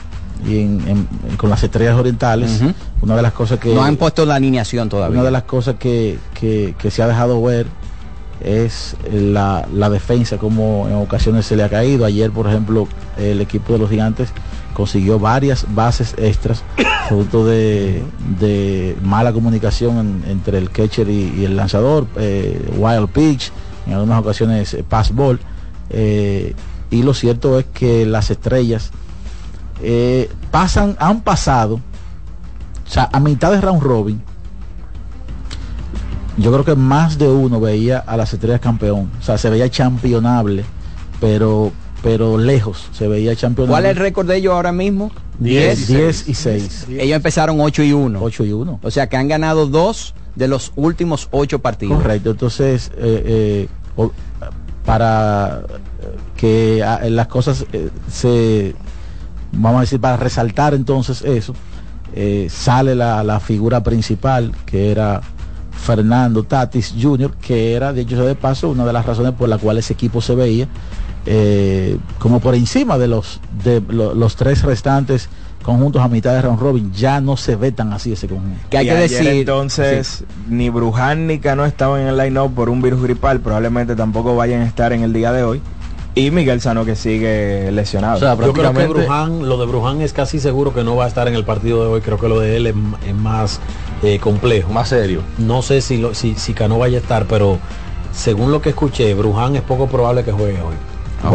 y 0.46 0.58
en- 0.60 0.80
en- 0.88 1.36
con 1.36 1.50
las 1.50 1.62
estrellas 1.62 1.96
orientales. 1.98 2.60
Una 3.02 3.16
de 3.16 3.22
las 3.22 3.32
cosas 3.32 3.58
que... 3.58 3.74
no 3.74 3.84
han 3.84 3.96
puesto 3.96 4.24
la 4.24 4.36
alineación 4.36 4.88
todavía. 4.88 5.16
Una 5.18 5.24
de 5.24 5.30
las 5.32 5.42
cosas 5.44 5.76
que, 5.78 6.18
que- 6.38 6.74
que 6.78 6.90
se 6.90 7.02
ha 7.02 7.06
dejado 7.08 7.42
ver 7.42 7.66
es 8.44 8.96
la, 9.10 9.66
la 9.72 9.90
defensa, 9.90 10.38
como 10.38 10.86
en 10.88 10.94
ocasiones 10.94 11.46
se 11.46 11.56
le 11.56 11.62
ha 11.64 11.68
caído. 11.68 12.04
Ayer, 12.04 12.30
por 12.30 12.46
ejemplo, 12.46 12.86
el 13.16 13.40
equipo 13.40 13.72
de 13.72 13.78
los 13.80 13.90
gigantes 13.90 14.28
consiguió 14.74 15.18
varias 15.18 15.66
bases 15.74 16.14
extras, 16.18 16.62
producto 17.08 17.46
de, 17.46 18.02
de 18.40 18.96
mala 19.02 19.32
comunicación 19.32 19.98
en- 20.24 20.30
entre 20.30 20.58
el 20.58 20.70
catcher 20.70 21.08
y, 21.08 21.32
y 21.36 21.44
el 21.44 21.56
lanzador, 21.56 22.06
eh, 22.16 22.60
wild 22.76 23.08
pitch, 23.08 23.50
en 23.86 23.94
algunas 23.94 24.20
ocasiones 24.20 24.74
eh, 24.74 24.84
pass 24.88 25.14
ball. 25.14 25.38
eh, 25.90 26.54
y 26.90 27.02
lo 27.02 27.12
cierto 27.14 27.58
es 27.58 27.64
que 27.72 28.06
las 28.06 28.30
estrellas 28.30 28.90
eh, 29.82 30.30
pasan, 30.52 30.96
han 31.00 31.22
pasado, 31.22 31.76
o 31.76 32.90
sea, 32.90 33.08
a 33.12 33.18
mitad 33.20 33.50
de 33.50 33.60
round 33.60 33.82
robin, 33.82 34.22
yo 36.36 36.52
creo 36.52 36.64
que 36.64 36.74
más 36.74 37.18
de 37.18 37.28
uno 37.28 37.60
veía 37.60 37.98
a 37.98 38.16
las 38.16 38.32
estrellas 38.32 38.60
campeón. 38.60 39.10
O 39.20 39.22
sea, 39.22 39.38
se 39.38 39.50
veía 39.50 39.68
championable, 39.70 40.64
pero 41.20 41.72
pero 42.02 42.36
lejos 42.36 42.88
se 42.92 43.08
veía 43.08 43.34
championable. 43.34 43.72
¿Cuál 43.72 43.86
es 43.86 43.90
el 43.92 43.96
récord 43.96 44.26
de 44.26 44.36
ellos 44.36 44.52
ahora 44.52 44.72
mismo? 44.72 45.10
10, 45.38 45.88
10 45.88 46.28
y 46.28 46.34
6. 46.34 46.86
Ellos 46.90 47.16
empezaron 47.16 47.58
8 47.60 47.82
y 47.82 47.92
1. 47.94 48.20
8 48.22 48.44
y 48.44 48.52
1. 48.52 48.80
O 48.82 48.90
sea 48.90 49.08
que 49.08 49.16
han 49.16 49.26
ganado 49.26 49.66
dos 49.66 50.14
de 50.34 50.46
los 50.46 50.72
últimos 50.76 51.28
ocho 51.30 51.60
partidos. 51.60 51.96
Correcto. 51.96 52.32
Entonces, 52.32 52.92
eh, 52.98 53.68
eh, 53.96 54.08
para 54.84 55.62
eh, 56.02 56.16
que 56.36 56.82
ah, 56.82 57.00
las 57.08 57.26
cosas 57.28 57.64
eh, 57.72 57.90
se, 58.10 58.74
vamos 59.52 59.78
a 59.78 59.80
decir, 59.82 60.00
para 60.00 60.16
resaltar 60.16 60.74
entonces 60.74 61.22
eso, 61.22 61.54
eh, 62.14 62.48
sale 62.50 62.94
la, 62.94 63.24
la 63.24 63.40
figura 63.40 63.82
principal, 63.82 64.52
que 64.66 64.90
era 64.90 65.22
Fernando 65.84 66.42
Tatis 66.44 66.94
Jr., 67.00 67.30
que 67.40 67.74
era, 67.74 67.92
de 67.92 68.00
hecho 68.02 68.16
sea 68.16 68.24
de 68.24 68.34
paso, 68.34 68.70
una 68.70 68.84
de 68.86 68.92
las 68.92 69.04
razones 69.04 69.32
por 69.32 69.48
las 69.48 69.60
cuales 69.60 69.84
ese 69.84 69.92
equipo 69.94 70.20
se 70.20 70.34
veía 70.34 70.66
eh, 71.26 71.96
como 72.18 72.40
por 72.40 72.54
encima 72.54 72.98
de 72.98 73.08
los 73.08 73.40
de 73.62 73.80
lo- 73.88 74.14
los 74.14 74.36
tres 74.36 74.62
restantes 74.62 75.28
conjuntos 75.62 76.02
a 76.02 76.08
mitad 76.08 76.34
de 76.34 76.42
round 76.42 76.60
robin 76.60 76.92
ya 76.92 77.22
no 77.22 77.38
se 77.38 77.56
ve 77.56 77.72
tan 77.72 77.94
así 77.94 78.12
ese 78.12 78.28
conjunto 78.28 78.58
Que 78.68 78.76
hay 78.78 78.84
Y 78.86 78.88
que 78.90 78.96
ayer, 78.96 79.10
decir- 79.24 79.28
entonces 79.40 80.24
ni 80.48 80.68
Bruján 80.68 81.26
ni 81.26 81.38
Cano 81.38 81.64
estaban 81.64 82.02
en 82.02 82.08
el 82.08 82.18
line-up 82.18 82.54
por 82.54 82.68
un 82.68 82.82
virus 82.82 83.02
gripal, 83.02 83.40
probablemente 83.40 83.96
tampoco 83.96 84.36
vayan 84.36 84.60
a 84.62 84.66
estar 84.66 84.92
en 84.92 85.02
el 85.02 85.12
día 85.14 85.32
de 85.32 85.42
hoy. 85.44 85.60
Y 86.16 86.30
Miguel 86.30 86.60
Sano 86.60 86.84
que 86.84 86.94
sigue 86.94 87.72
lesionado. 87.72 88.20
Yo 88.20 88.52
creo 88.52 88.72
que 88.72 88.86
Bruján, 89.00 89.48
lo 89.48 89.56
de 89.58 89.66
Bruján 89.66 90.00
es 90.00 90.12
casi 90.12 90.38
seguro 90.38 90.72
que 90.72 90.84
no 90.84 90.94
va 90.94 91.06
a 91.06 91.08
estar 91.08 91.26
en 91.26 91.34
el 91.34 91.44
partido 91.44 91.82
de 91.82 91.88
hoy. 91.90 92.00
Creo 92.02 92.18
que 92.20 92.28
lo 92.28 92.38
de 92.38 92.56
él 92.56 92.66
es 92.68 93.14
más 93.16 93.58
eh, 94.02 94.18
complejo. 94.18 94.72
Más 94.72 94.88
serio. 94.88 95.22
No 95.38 95.62
sé 95.62 95.80
si, 95.80 95.98
lo, 95.98 96.14
si, 96.14 96.34
si 96.34 96.52
Cano 96.54 96.78
vaya 96.78 96.98
a 96.98 97.00
estar, 97.00 97.26
pero 97.26 97.58
según 98.12 98.50
lo 98.52 98.60
que 98.62 98.70
escuché, 98.70 99.12
Bruján 99.14 99.56
es 99.56 99.62
poco 99.62 99.86
probable 99.88 100.24
que 100.24 100.32
juegue 100.32 100.60
hoy. 100.60 100.74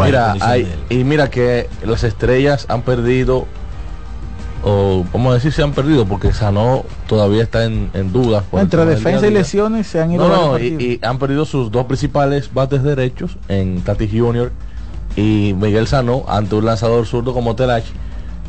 mira, 0.05 0.35
hay- 0.41 0.63
de 0.63 0.71
él. 0.73 0.79
y 0.89 1.03
mira 1.03 1.29
que 1.29 1.67
las 1.83 2.03
estrellas 2.03 2.65
han 2.69 2.83
perdido, 2.83 3.45
o 4.63 5.05
vamos 5.13 5.31
a 5.31 5.33
decir 5.35 5.51
se 5.53 5.63
han 5.63 5.71
perdido, 5.71 6.05
porque 6.05 6.33
Sanó 6.33 6.83
todavía 7.07 7.41
está 7.43 7.63
en, 7.63 7.89
en 7.93 8.11
dudas. 8.11 8.43
entre 8.53 8.85
defensa 8.85 9.25
y 9.27 9.31
lesiones 9.31 9.87
se 9.87 10.01
han 10.01 10.11
ido 10.11 10.27
No, 10.27 10.51
no, 10.51 10.59
y, 10.59 10.99
y 11.01 11.05
han 11.05 11.17
perdido 11.17 11.45
sus 11.45 11.71
dos 11.71 11.85
principales 11.85 12.53
bates 12.53 12.83
derechos 12.83 13.37
en 13.47 13.81
Tati 13.81 14.07
Junior 14.09 14.51
y 15.15 15.53
Miguel 15.57 15.87
Sano 15.87 16.23
ante 16.27 16.55
un 16.55 16.65
lanzador 16.65 17.05
zurdo 17.05 17.33
como 17.33 17.55
Telach, 17.55 17.85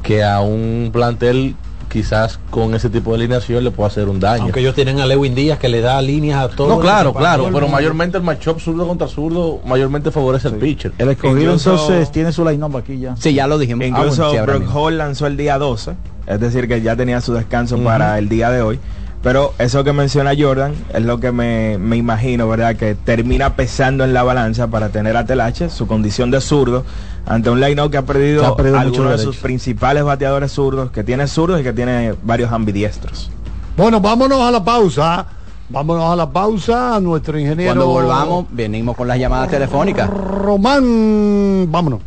que 0.02 0.22
a 0.24 0.40
un 0.40 0.90
plantel 0.92 1.54
quizás 1.90 2.38
con 2.50 2.74
ese 2.74 2.88
tipo 2.88 3.10
de 3.10 3.16
alineación 3.16 3.62
le 3.64 3.70
puede 3.70 3.88
hacer 3.88 4.08
un 4.08 4.20
daño. 4.20 4.44
Aunque 4.44 4.60
ellos 4.60 4.74
tienen 4.74 5.00
a 5.00 5.06
Lewin 5.06 5.34
Díaz 5.34 5.58
que 5.58 5.68
le 5.68 5.80
da 5.80 6.00
líneas 6.00 6.44
a 6.44 6.48
todos. 6.48 6.68
No, 6.70 6.76
los 6.76 6.82
claro, 6.84 7.12
claro, 7.12 7.44
pero 7.44 7.52
mundo. 7.66 7.68
mayormente 7.68 8.16
el 8.16 8.22
matchup 8.22 8.60
zurdo 8.60 8.86
contra 8.86 9.08
zurdo 9.08 9.60
mayormente 9.66 10.10
favorece 10.10 10.48
al 10.48 10.54
pitcher. 10.54 10.92
el 10.98 11.08
escogido 11.10 11.40
Incluso- 11.40 11.72
entonces 11.72 12.10
tiene 12.12 12.32
su 12.32 12.44
line-up 12.48 12.76
aquí 12.76 12.98
ya 12.98 13.16
Sí, 13.16 13.34
ya 13.34 13.46
lo 13.46 13.58
dijimos. 13.58 13.86
Incluso 13.86 14.22
Ah, 14.22 14.26
bueno, 14.26 14.30
sí, 14.30 14.36
ahora 14.38 14.52
Brock 14.52 14.62
mismo. 14.64 14.80
Hall 14.86 14.98
lanzó 14.98 15.26
el 15.26 15.36
día 15.36 15.58
12, 15.58 15.92
es 16.26 16.40
decir, 16.40 16.68
que 16.68 16.80
ya 16.80 16.96
tenía 16.96 17.20
su 17.20 17.34
descanso 17.34 17.76
para 17.78 18.18
el 18.18 18.28
día 18.28 18.50
de 18.50 18.62
hoy. 18.62 18.78
Pero 19.22 19.52
eso 19.58 19.84
que 19.84 19.92
menciona 19.92 20.30
Jordan 20.38 20.72
es 20.94 21.02
lo 21.02 21.20
que 21.20 21.30
me, 21.30 21.76
me 21.76 21.96
imagino, 21.98 22.48
¿verdad? 22.48 22.76
Que 22.76 22.94
termina 22.94 23.54
pesando 23.54 24.02
en 24.02 24.14
la 24.14 24.22
balanza 24.22 24.68
para 24.68 24.88
tener 24.88 25.14
a 25.18 25.26
Telache, 25.26 25.68
su 25.68 25.86
condición 25.86 26.30
de 26.30 26.40
zurdo, 26.40 26.84
ante 27.26 27.50
un 27.50 27.60
line 27.60 27.90
que 27.90 27.96
ha 27.96 28.02
perdido, 28.02 28.46
ha 28.46 28.56
perdido 28.56 28.78
algunos 28.78 29.12
de 29.12 29.18
sus 29.18 29.36
principales 29.36 30.02
bateadores 30.04 30.52
zurdos, 30.52 30.90
que 30.90 31.04
tiene 31.04 31.26
zurdos 31.26 31.60
y 31.60 31.62
que 31.62 31.72
tiene 31.72 32.14
varios 32.22 32.50
ambidiestros. 32.52 33.30
Bueno, 33.76 34.00
vámonos 34.00 34.40
a 34.40 34.50
la 34.50 34.62
pausa. 34.62 35.26
Vámonos 35.68 36.12
a 36.12 36.16
la 36.16 36.28
pausa. 36.28 36.96
A 36.96 37.00
nuestro 37.00 37.38
ingeniero. 37.38 37.72
Cuando 37.74 37.86
volvamos, 37.86 38.46
venimos 38.50 38.96
con 38.96 39.06
las 39.06 39.18
llamadas 39.18 39.48
telefónicas. 39.48 40.10
Román, 40.10 41.70
vámonos. 41.70 42.00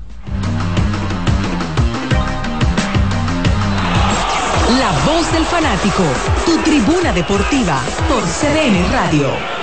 La 4.78 4.92
voz 5.06 5.32
del 5.32 5.46
fanático, 5.46 6.04
tu 6.46 6.58
tribuna 6.64 7.14
deportiva 7.14 7.80
por 8.10 8.22
CDN 8.24 8.92
Radio. 8.92 9.63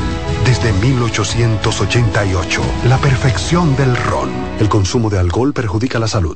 desde 0.45 0.73
1888, 0.73 2.61
la 2.87 2.97
perfección 2.97 3.75
del 3.75 3.95
ron. 3.95 4.29
El 4.59 4.69
consumo 4.69 5.09
de 5.09 5.19
alcohol 5.19 5.53
perjudica 5.53 5.99
la 5.99 6.07
salud. 6.07 6.35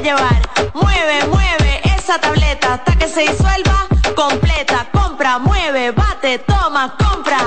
llevar. 0.00 0.48
Mueve, 0.74 1.26
mueve 1.28 1.80
esa 1.96 2.18
tableta 2.18 2.74
hasta 2.74 2.96
que 2.96 3.08
se 3.08 3.20
disuelva 3.22 3.86
completa. 4.16 4.86
Compra, 4.92 5.38
mueve, 5.38 5.92
bate, 5.92 6.38
toma, 6.38 6.94
compra, 6.98 7.38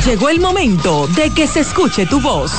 Llegó 0.07 0.31
el 0.31 0.41
momento 0.41 1.07
de 1.09 1.29
que 1.29 1.47
se 1.47 1.61
escuche 1.61 2.07
tu 2.07 2.23
voz. 2.23 2.53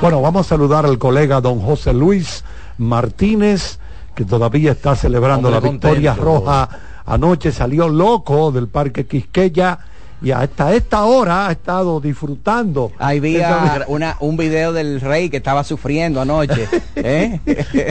Bueno, 0.00 0.22
vamos 0.22 0.46
a 0.46 0.48
saludar 0.48 0.86
al 0.86 0.98
colega 0.98 1.40
don 1.42 1.60
José 1.60 1.92
Luis 1.92 2.42
Martínez, 2.78 3.78
que 4.14 4.24
todavía 4.24 4.72
está 4.72 4.96
celebrando 4.96 5.48
Hombre, 5.48 5.60
la 5.62 5.70
victoria 5.72 6.14
contento. 6.16 6.40
roja. 6.40 6.68
Anoche 7.04 7.52
salió 7.52 7.88
loco 7.88 8.50
del 8.50 8.68
Parque 8.68 9.06
Quisqueya 9.06 9.78
y 10.22 10.30
hasta 10.32 10.74
esta 10.74 11.04
hora 11.04 11.46
ha 11.48 11.52
estado 11.52 12.00
disfrutando. 12.00 12.92
Ahí 12.98 13.20
vi 13.20 13.38
una, 13.88 14.16
un 14.20 14.36
video 14.36 14.72
del 14.72 15.00
rey 15.00 15.30
que 15.30 15.38
estaba 15.38 15.64
sufriendo 15.64 16.20
anoche. 16.20 16.68
¿eh? 16.96 17.40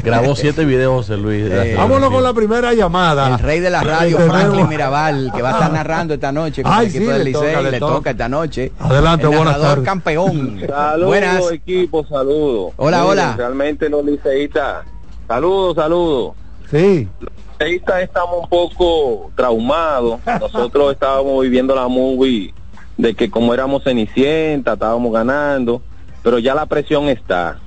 Grabó 0.03 0.35
siete 0.35 0.63
videos 0.65 1.07
José 1.07 1.17
Luis. 1.17 1.45
Eh, 1.49 1.73
Vámonos 1.77 2.11
con 2.11 2.23
la 2.23 2.33
primera 2.33 2.73
llamada. 2.73 3.27
El 3.29 3.39
rey 3.39 3.59
de 3.59 3.69
la 3.69 3.81
radio, 3.81 4.17
Tenemos- 4.17 4.37
Franklin 4.37 4.67
Mirabal, 4.69 5.31
que 5.35 5.41
va 5.41 5.49
a 5.49 5.53
estar 5.53 5.71
narrando 5.71 6.13
esta 6.13 6.31
noche 6.31 6.61
con 6.63 6.71
Ay, 6.71 6.87
el 6.87 6.95
equipo 6.95 7.05
sí, 7.05 7.11
del 7.17 7.23
le 7.25 7.31
toca, 7.31 7.45
Licey, 7.47 7.63
le 7.63 7.71
le 7.71 7.79
toca. 7.79 7.93
toca 7.95 8.09
esta 8.11 8.29
noche. 8.29 8.71
Adelante, 8.79 9.25
El 9.27 9.35
buenas 9.35 9.59
tardes. 9.61 9.85
campeón. 9.85 10.61
Saludos, 10.67 11.07
Buenas. 11.07 11.51
equipo, 11.51 12.05
saludos. 12.05 12.73
Hola, 12.77 13.05
hola. 13.05 13.35
Realmente 13.37 13.89
los 13.89 14.05
liceístas, 14.05 14.85
saludos, 15.27 15.75
saludos. 15.75 16.33
Sí. 16.71 17.07
Los 17.19 17.31
liceístas 17.59 18.01
estamos 18.03 18.43
un 18.43 18.49
poco 18.49 19.31
traumados. 19.35 20.19
Nosotros 20.39 20.93
estábamos 20.93 21.41
viviendo 21.43 21.75
la 21.75 21.87
movie 21.87 22.53
de 22.97 23.13
que 23.13 23.29
como 23.29 23.53
éramos 23.53 23.83
cenicienta, 23.83 24.73
estábamos 24.73 25.11
ganando, 25.13 25.81
pero 26.21 26.37
ya 26.39 26.53
la 26.53 26.65
presión 26.65 27.07
está. 27.09 27.57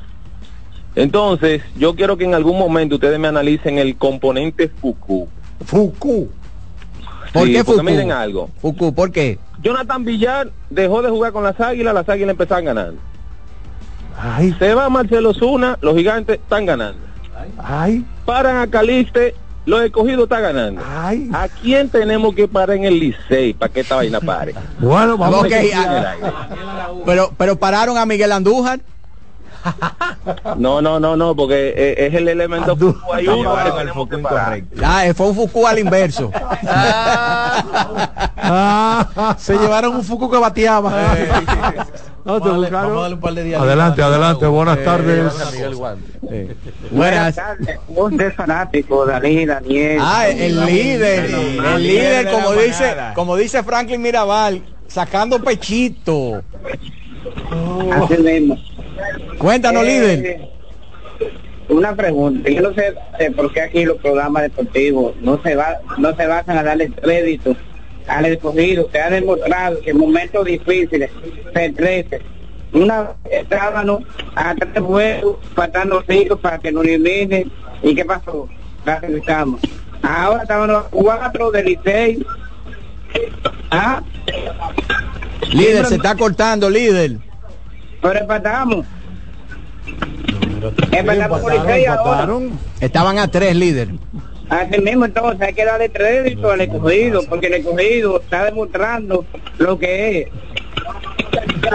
Entonces, 0.94 1.62
yo 1.76 1.94
quiero 1.94 2.18
que 2.18 2.24
en 2.24 2.34
algún 2.34 2.58
momento 2.58 2.96
ustedes 2.96 3.18
me 3.18 3.28
analicen 3.28 3.78
el 3.78 3.96
componente 3.96 4.68
Fuku. 4.68 5.26
Fuku. 5.64 6.28
¿Por 7.32 7.46
Sí, 7.46 7.52
qué 7.54 7.64
Fuku? 7.64 7.82
miren 7.82 8.12
algo. 8.12 8.50
Fuku, 8.60 8.94
¿por 8.94 9.10
qué? 9.10 9.38
Jonathan 9.62 10.04
Villar 10.04 10.50
dejó 10.68 11.00
de 11.00 11.08
jugar 11.08 11.32
con 11.32 11.44
las 11.44 11.58
águilas, 11.60 11.94
las 11.94 12.06
águilas 12.08 12.30
empezaron 12.32 12.66
ganando. 12.66 13.00
Ay. 14.18 14.54
Se 14.58 14.74
va 14.74 14.90
Marcelo 14.90 15.32
Zuna, 15.32 15.78
los 15.80 15.96
gigantes 15.96 16.38
están 16.40 16.66
ganando. 16.66 16.98
Ay. 17.58 18.04
Paran 18.24 18.56
a 18.58 18.66
Caliste, 18.66 19.34
los 19.66 19.82
escogidos 19.82 20.24
están 20.24 20.42
ganando. 20.42 20.82
Ay. 20.86 21.30
¿A 21.32 21.48
quién 21.48 21.88
tenemos 21.88 22.34
que 22.34 22.48
parar 22.48 22.76
en 22.76 22.84
el 22.84 22.98
Licey 22.98 23.54
para 23.54 23.72
que 23.72 23.80
esta 23.80 23.96
vaina 23.96 24.20
pare? 24.20 24.54
Bueno, 24.78 25.16
vamos 25.16 25.44
Ok, 25.44 25.52
a 25.74 25.80
ah, 25.80 26.14
pero, 27.06 27.32
pero 27.36 27.56
pararon 27.58 27.96
a 27.98 28.06
Miguel 28.06 28.32
Andújar. 28.32 28.80
No, 30.56 30.80
no, 30.82 31.00
no, 31.00 31.16
no, 31.16 31.34
porque 31.34 31.72
eh, 31.76 32.06
es 32.06 32.14
el 32.14 32.28
elemento 32.28 32.76
Fuku. 32.76 33.12
Hay 33.12 33.26
uno 33.26 33.56
que. 34.08 34.22
Ah, 34.84 35.06
eh, 35.06 35.14
fue 35.14 35.28
un 35.28 35.34
Fuku 35.34 35.66
al 35.66 35.78
inverso. 35.78 36.30
Se 39.38 39.56
llevaron 39.58 39.96
un 39.96 40.04
Fuku 40.04 40.30
que 40.30 40.38
bateaba. 40.38 40.92
No, 42.24 42.40
te 42.40 42.46
Vamos 42.46 42.46
a 42.46 42.52
darle- 42.52 42.70
buscaron. 42.70 42.88
vamos 42.90 42.98
a 42.98 43.00
darle 43.02 43.14
un 43.16 43.20
par 43.20 43.34
de 43.34 43.42
días. 43.42 43.60
Adelante, 43.60 44.00
adelante, 44.00 44.46
buenas 44.46 44.84
tardes. 44.84 45.32
Buenas. 46.92 47.36
Un 47.88 48.16
de 48.16 48.30
fanático, 48.30 49.04
Dalí, 49.04 49.44
Daniel. 49.44 49.98
Ah, 50.00 50.28
el 50.28 50.64
líder, 50.64 51.24
el 51.24 51.82
líder, 51.82 52.30
como 52.30 52.52
dice, 52.52 52.94
como 53.16 53.34
dice 53.34 53.64
Franklin 53.64 54.00
Mirabal, 54.00 54.62
sacando 54.86 55.42
pechito. 55.42 56.44
Así 57.90 58.16
mismo. 58.22 58.56
Cuéntanos, 59.38 59.84
Eh, 59.84 59.86
líder. 59.86 60.48
Una 61.68 61.94
pregunta, 61.94 62.50
yo 62.50 62.60
no 62.60 62.74
sé 62.74 62.94
eh, 63.18 63.30
por 63.30 63.52
qué 63.52 63.62
aquí 63.62 63.84
los 63.84 63.96
programas 63.98 64.42
deportivos 64.42 65.14
no 65.20 65.40
se 65.42 65.54
va, 65.54 65.78
no 65.96 66.14
se 66.14 66.26
basan 66.26 66.58
a 66.58 66.62
darle 66.62 66.90
crédito 66.90 67.56
al 68.08 68.26
escogido, 68.26 68.88
que 68.88 68.98
ha 68.98 69.08
demostrado 69.08 69.80
que 69.80 69.90
en 69.90 69.98
momentos 69.98 70.44
difíciles 70.44 71.10
se 71.54 71.72
crece. 71.72 72.20
Una 72.72 73.12
estábamos 73.30 74.02
a 74.34 74.54
tres 74.54 74.82
juegos, 74.82 75.36
faltando 75.54 76.02
cinco 76.08 76.36
para 76.36 76.58
que 76.58 76.72
nos 76.72 76.84
eliminen. 76.84 77.50
¿Y 77.82 77.94
qué 77.94 78.04
pasó? 78.04 78.48
Clasificamos. 78.84 79.60
Ahora 80.02 80.42
estamos 80.42 80.68
a 80.70 80.88
cuatro 80.90 81.50
del 81.52 81.66
Licey. 81.66 82.26
Ah, 83.70 84.02
Líder, 85.52 85.86
se 85.86 85.96
está 85.96 86.16
cortando, 86.16 86.68
líder. 86.68 87.18
Pero 88.02 88.18
empatamos. 88.20 88.84
Empatamos 90.92 91.40
con 91.40 91.52
Licey 91.54 91.84
ahora. 91.86 92.28
Estaban 92.80 93.18
a 93.18 93.28
tres, 93.28 93.56
líder. 93.56 93.88
Así 94.48 94.80
mismo, 94.82 95.06
entonces 95.06 95.40
hay 95.40 95.54
que 95.54 95.64
darle 95.64 95.90
crédito 95.90 96.50
al 96.50 96.60
escogido, 96.60 97.22
porque 97.28 97.46
el 97.46 97.54
escogido 97.54 98.20
está 98.20 98.44
demostrando 98.44 99.24
lo 99.58 99.78
que 99.78 100.20
es. 100.20 100.28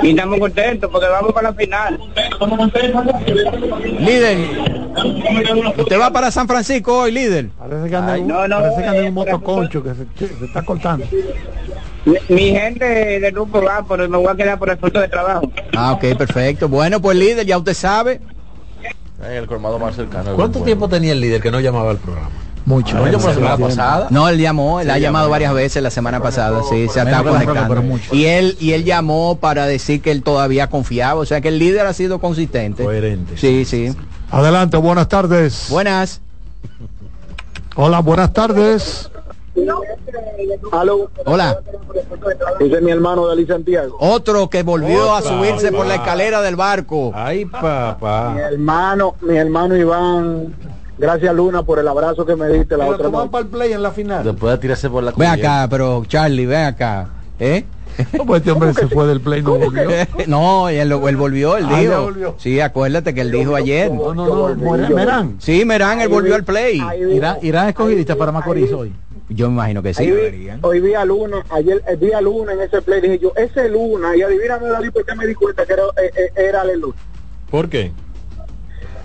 Y 0.03 0.09
estamos 0.11 0.39
contentos 0.39 0.89
porque 0.91 1.07
vamos 1.07 1.33
para 1.33 1.49
la 1.49 1.55
final. 1.55 1.99
Líder, 3.99 4.37
usted 5.77 5.99
va 5.99 6.11
para 6.11 6.29
San 6.29 6.47
Francisco 6.47 6.99
hoy, 6.99 7.11
líder. 7.11 7.49
Parece 7.57 7.89
que 7.89 7.95
anda, 7.95 8.13
Ay, 8.13 8.19
en 8.21 8.25
un- 8.25 8.31
no, 8.31 8.47
no, 8.47 8.59
parece 8.59 8.81
que 8.81 8.87
anda 8.87 8.99
en 8.99 9.05
un 9.05 9.07
eh, 9.07 9.11
motoconcho 9.11 9.81
que 9.83 9.89
se, 9.95 10.05
que 10.17 10.27
se 10.35 10.45
está 10.45 10.61
cortando. 10.61 11.05
Mi, 12.05 12.51
gente 12.51 12.85
del 13.19 13.31
grupo 13.33 13.61
va, 13.61 13.83
pero 13.87 14.07
me 14.07 14.17
voy 14.17 14.27
a 14.27 14.35
quedar 14.35 14.57
por 14.57 14.69
el 14.69 14.77
punto 14.77 14.99
de 14.99 15.07
trabajo. 15.07 15.51
Ah, 15.75 15.93
ok, 15.93 16.17
perfecto. 16.17 16.69
Bueno, 16.69 17.01
pues 17.01 17.17
líder, 17.17 17.45
ya 17.45 17.57
usted 17.57 17.73
sabe. 17.73 18.21
En 19.23 19.31
el 19.31 19.47
colmado 19.47 19.79
más 19.79 19.95
cercano. 19.95 20.35
¿Cuánto 20.35 20.61
tiempo 20.61 20.87
tenía 20.87 21.11
el 21.11 21.19
líder 21.19 21.41
que 21.41 21.51
no 21.51 21.59
llamaba 21.59 21.91
al 21.91 21.97
programa? 21.97 22.29
Mucho. 22.65 22.97
No, 22.97 23.07
yo 23.09 23.17
por 23.17 23.29
la 23.29 23.33
semana 23.33 23.57
pasada. 23.57 24.07
No, 24.09 24.27
él 24.27 24.39
llamó, 24.39 24.81
él 24.81 24.87
Sí, 24.87 24.91
ha 24.91 24.97
llamado 24.97 25.29
varias 25.29 25.53
veces 25.53 25.81
la 25.81 25.89
semana 25.89 26.21
pasada, 26.21 26.63
sí, 26.69 26.87
se 26.89 27.01
propia, 27.01 27.23
conectando. 27.23 27.99
Y 28.11 28.25
él 28.25 28.57
y 28.59 28.73
él 28.73 28.83
llamó 28.83 29.37
para 29.39 29.65
decir 29.65 30.01
que 30.01 30.11
él 30.11 30.21
todavía 30.21 30.67
confiaba, 30.67 31.21
o 31.21 31.25
sea 31.25 31.39
que 31.39 31.47
el 31.47 31.59
líder 31.59 31.85
ha 31.85 31.93
sido 31.93 32.19
consistente. 32.19 32.83
Coherente. 32.83 33.37
Sí, 33.37 33.63
sí. 33.63 33.95
Adelante, 34.31 34.75
buenas 34.75 35.07
tardes. 35.07 35.67
Buenas. 35.69 36.19
Hola, 37.75 37.99
buenas 37.99 38.33
tardes. 38.33 39.09
Aló, 40.71 41.09
Hola. 41.25 41.59
ese 42.59 42.75
es 42.75 42.81
mi 42.81 42.91
hermano 42.91 43.25
Dalí 43.27 43.45
Santiago. 43.45 43.95
Otro 43.99 44.49
que 44.49 44.63
volvió 44.63 45.13
a 45.15 45.21
subirse 45.21 45.71
por 45.71 45.85
la 45.87 45.95
escalera 45.95 46.41
del 46.41 46.55
barco. 46.55 47.11
Ay, 47.15 47.45
papá. 47.45 48.33
Mi 48.35 48.41
hermano, 48.41 49.15
mi 49.21 49.37
hermano 49.37 49.75
Iván, 49.75 50.53
gracias 50.97 51.33
Luna 51.33 51.63
por 51.63 51.79
el 51.79 51.87
abrazo 51.87 52.25
que 52.25 52.35
me 52.35 52.47
diste 52.49 52.77
la 52.77 52.85
Pero 52.85 52.95
otra 52.95 53.09
noche. 53.09 53.29
para 53.29 53.41
el 53.43 53.47
play 53.49 53.73
en 53.73 53.81
la 53.83 53.91
final. 53.91 54.23
Después 54.23 54.51
de 54.53 54.57
tirarse 54.59 54.89
por 54.89 55.03
la 55.03 55.11
Ven 55.11 55.15
cubierta. 55.15 55.61
acá, 55.63 55.69
pero 55.69 56.03
Charlie, 56.05 56.45
ven 56.45 56.65
acá. 56.65 57.09
¿Eh? 57.39 57.65
No, 58.15 58.25
pues 58.25 58.41
este 58.41 58.51
hombre 58.51 58.73
se 58.75 58.87
fue 58.87 59.07
del 59.07 59.21
play, 59.21 59.41
no 59.41 59.55
volvió. 59.57 59.89
no, 60.27 60.69
él, 60.69 60.91
él 60.91 61.17
volvió, 61.17 61.57
él 61.57 61.65
Ah, 61.67 61.79
dijo. 61.79 62.01
volvió. 62.03 62.35
Sí, 62.37 62.59
acuérdate 62.59 63.11
que 63.15 63.21
él 63.21 63.31
dijo 63.31 63.55
ayer. 63.55 63.91
No, 63.91 64.13
no, 64.13 64.27
no, 64.27 64.55
Mer- 64.55 64.93
Merán. 64.93 65.37
Sí, 65.39 65.65
Merán, 65.65 65.99
él 66.01 66.07
volvió 66.09 66.35
al 66.35 66.43
play. 66.43 66.79
Irán, 67.11 67.37
Irán 67.41 67.69
escogidista 67.69 68.15
para 68.15 68.31
Macorís 68.31 68.71
hoy. 68.71 68.93
Yo 69.29 69.47
me 69.49 69.55
imagino 69.55 69.83
que 69.83 69.93
sí. 69.93 70.03
Ahí 70.03 70.11
vi- 70.11 70.49
hoy 70.61 70.79
vi 70.79 70.93
a 70.93 71.03
Luna, 71.03 71.43
ayer 71.49 71.83
eh, 71.87 71.95
vi 71.97 72.13
a 72.13 72.21
Luna 72.21 72.53
en 72.53 72.61
ese 72.61 72.81
play, 72.81 73.01
dije 73.01 73.19
yo, 73.19 73.33
ese 73.35 73.67
Luna, 73.69 74.15
y 74.15 74.21
adivíname 74.21 74.67
Dalí, 74.67 74.89
por 74.89 75.05
qué 75.05 75.15
me 75.15 75.27
di 75.27 75.35
cuenta 75.35 75.65
que 75.65 75.73
era, 75.73 75.83
eh, 76.01 76.11
eh, 76.15 76.31
era 76.37 76.61
Ale 76.61 76.77
Luna. 76.77 76.95
¿Por 77.51 77.67
qué? 77.69 77.91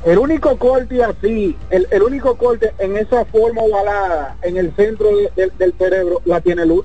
El 0.04 0.18
único 0.18 0.56
corte 0.58 1.02
así, 1.02 1.56
el, 1.70 1.86
el 1.90 2.02
único 2.02 2.36
corte 2.36 2.72
en 2.78 2.96
esa 2.96 3.24
forma 3.24 3.62
ovalada 3.62 4.36
en 4.42 4.56
el 4.56 4.72
centro 4.76 5.08
de- 5.08 5.32
del- 5.36 5.52
del 5.58 5.72
cerebro 5.76 6.20
la 6.24 6.40
tiene 6.40 6.66
Luz. 6.66 6.84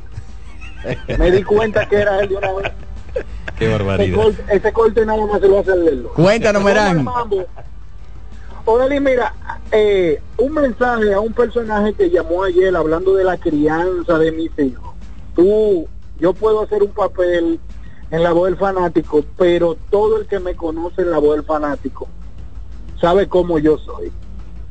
Me 1.19 1.31
di 1.31 1.43
cuenta 1.43 1.88
que 1.88 1.95
era 1.97 2.19
él 2.19 2.29
de 2.29 2.35
una 2.38 2.53
vez. 2.53 2.71
Qué 3.57 3.65
Ese 3.65 3.73
barbaridad. 3.73 4.15
corte, 4.15 4.43
ese 4.51 4.71
corte 4.73 5.05
nada 5.05 5.25
más 5.25 5.41
se 5.41 5.47
lo 5.47 5.59
hace 5.59 5.71
el 5.73 5.85
dedo. 5.85 6.13
Cuéntanos, 6.13 6.63
Merán. 6.63 7.05
Odeli, 8.70 8.99
mira, 8.99 9.34
eh, 9.72 10.22
un 10.38 10.53
mensaje 10.53 11.13
a 11.13 11.22
un 11.22 11.32
personaje 11.32 11.93
que 11.93 12.09
llamó 12.09 12.43
ayer 12.43 12.76
hablando 12.76 13.15
de 13.15 13.24
la 13.24 13.38
crianza 13.38 14.20
de 14.20 14.34
mis 14.34 14.51
hijos. 14.59 14.93
Tú, 15.38 15.88
yo 16.20 16.34
puedo 16.34 16.63
hacer 16.63 16.84
un 16.84 16.91
papel 16.91 17.61
en 18.11 18.24
la 18.24 18.34
voz 18.34 18.49
del 18.49 18.57
fanático, 18.57 19.24
pero 19.38 19.78
todo 19.89 20.20
el 20.20 20.28
que 20.28 20.39
me 20.39 20.53
conoce 20.53 21.03
en 21.03 21.11
la 21.11 21.20
voz 21.20 21.38
del 21.38 21.45
fanático 21.45 22.09
sabe 22.99 23.30
cómo 23.30 23.57
yo 23.57 23.78
soy. 23.78 24.11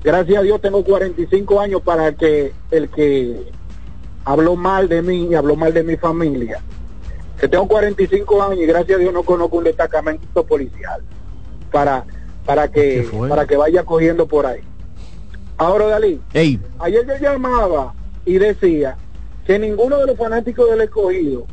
Gracias 0.05 0.40
a 0.40 0.42
Dios 0.42 0.61
tengo 0.61 0.84
45 0.84 1.59
años 1.59 1.80
para 1.80 2.12
que 2.12 2.53
el 2.70 2.90
que 2.90 3.51
habló 4.26 4.57
mal 4.57 4.90
de 4.90 5.01
mí 5.01 5.28
y 5.30 5.34
habló 5.34 5.57
mal 5.57 5.72
de 5.72 5.82
mi 5.82 5.97
familia. 5.97 6.61
Que 7.40 7.49
tengo 7.49 7.66
45 7.66 8.42
años 8.42 8.59
y 8.59 8.66
gracias 8.66 8.99
a 8.99 9.01
Dios 9.01 9.14
no 9.14 9.22
conozco 9.22 9.57
un 9.57 9.64
destacamento 9.64 10.44
policial 10.44 11.01
para 11.72 12.05
para 12.47 12.68
¿Qué 12.68 13.07
que 13.11 13.28
para 13.28 13.47
que 13.47 13.57
vaya 13.57 13.82
cogiendo 13.82 14.26
por 14.26 14.47
ahí. 14.47 14.61
Ahora 15.59 15.86
Dalí, 15.86 16.20
Ey, 16.32 16.61
ayer 16.78 17.07
yo 17.07 17.14
llamaba 17.18 17.92
y 18.24 18.38
decía 18.38 18.97
que 19.47 19.59
ninguno 19.59 19.99
de 19.99 20.07
los 20.07 20.16
fanáticos 20.16 20.70
del 20.70 20.82
escogido 20.82 21.47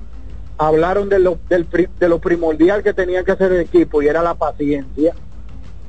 hablaron 0.57 1.09
de 1.09 1.19
lo, 1.19 1.39
del 1.49 1.67
de 1.99 2.07
lo 2.07 2.19
primordial 2.19 2.83
que 2.83 2.93
tenía 2.93 3.23
que 3.23 3.31
hacer 3.31 3.51
el 3.51 3.61
equipo 3.61 4.01
y 4.01 4.07
era 4.07 4.21
la 4.21 4.35
paciencia. 4.35 5.13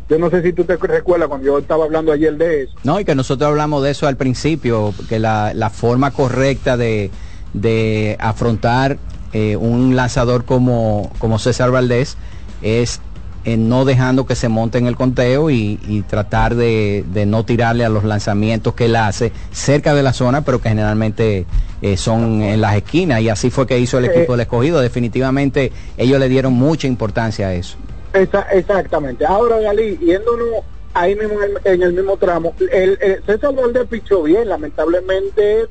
Yo 0.09 0.19
no 0.19 0.29
sé 0.31 0.43
si 0.43 0.53
tú 0.53 0.65
te 0.65 0.77
recuerdas 0.77 1.29
cuando 1.29 1.47
yo 1.47 1.59
estaba 1.59 1.85
hablando 1.85 2.13
ayer 2.13 2.37
de 2.37 2.65
eso. 2.65 2.75
No, 2.85 3.01
y 3.01 3.05
que 3.05 3.15
nosotros 3.15 3.49
hablamos 3.49 3.83
de 3.83 3.91
eso 3.91 4.07
al 4.07 4.17
principio, 4.17 4.93
que 5.09 5.19
la, 5.19 5.55
la 5.55 5.71
forma 5.71 6.11
correcta 6.11 6.77
de, 6.77 7.11
de 7.55 8.17
afrontar 8.21 8.99
eh, 9.33 9.57
un 9.57 9.97
lanzador 9.97 10.45
como, 10.45 11.11
como 11.19 11.39
César 11.39 11.71
Valdés 11.71 12.19
es 12.61 13.01
eh, 13.45 13.57
no 13.57 13.85
dejando 13.85 14.27
que 14.27 14.35
se 14.35 14.49
monte 14.49 14.79
en 14.79 14.87
el 14.87 14.97
conteo 14.97 15.51
y, 15.51 15.79
y 15.87 16.03
tratar 16.03 16.55
de, 16.55 17.05
de 17.13 17.27
no 17.27 17.45
tirarle 17.45 17.85
a 17.85 17.89
los 17.89 18.05
lanzamientos 18.05 18.75
que 18.75 18.87
él 18.87 18.97
hace 18.97 19.33
cerca 19.53 19.95
de 19.95 20.03
la 20.03 20.13
zona, 20.13 20.43
pero 20.43 20.61
que 20.61 20.69
generalmente 20.71 21.47
eh, 21.83 21.97
son 21.97 22.43
en 22.43 22.61
las 22.61 22.77
esquinas. 22.77 23.21
Y 23.21 23.29
así 23.29 23.51
fue 23.51 23.67
que 23.67 23.79
hizo 23.79 23.99
el 23.99 24.07
Eh, 24.07 24.09
equipo 24.15 24.33
del 24.33 24.41
escogido. 24.41 24.81
Definitivamente 24.81 25.73
ellos 25.97 26.19
le 26.19 26.29
dieron 26.29 26.53
mucha 26.55 26.87
importancia 26.87 27.49
a 27.49 27.55
eso. 27.55 27.77
Esa- 28.13 28.47
exactamente. 28.53 29.27
Ahora, 29.27 29.61
Dalí, 29.61 29.99
yéndonos 29.99 30.49
ahí 30.95 31.17
mismo 31.17 31.35
en 31.43 31.51
el, 31.51 31.75
en 31.75 31.83
el 31.83 31.93
mismo 31.93 32.17
tramo, 32.17 32.55
el, 32.73 32.97
el 33.03 33.23
César 33.27 33.53
Valdés 33.55 33.87
pichó 33.91 34.23
bien, 34.23 34.49
lamentablemente 34.49 35.67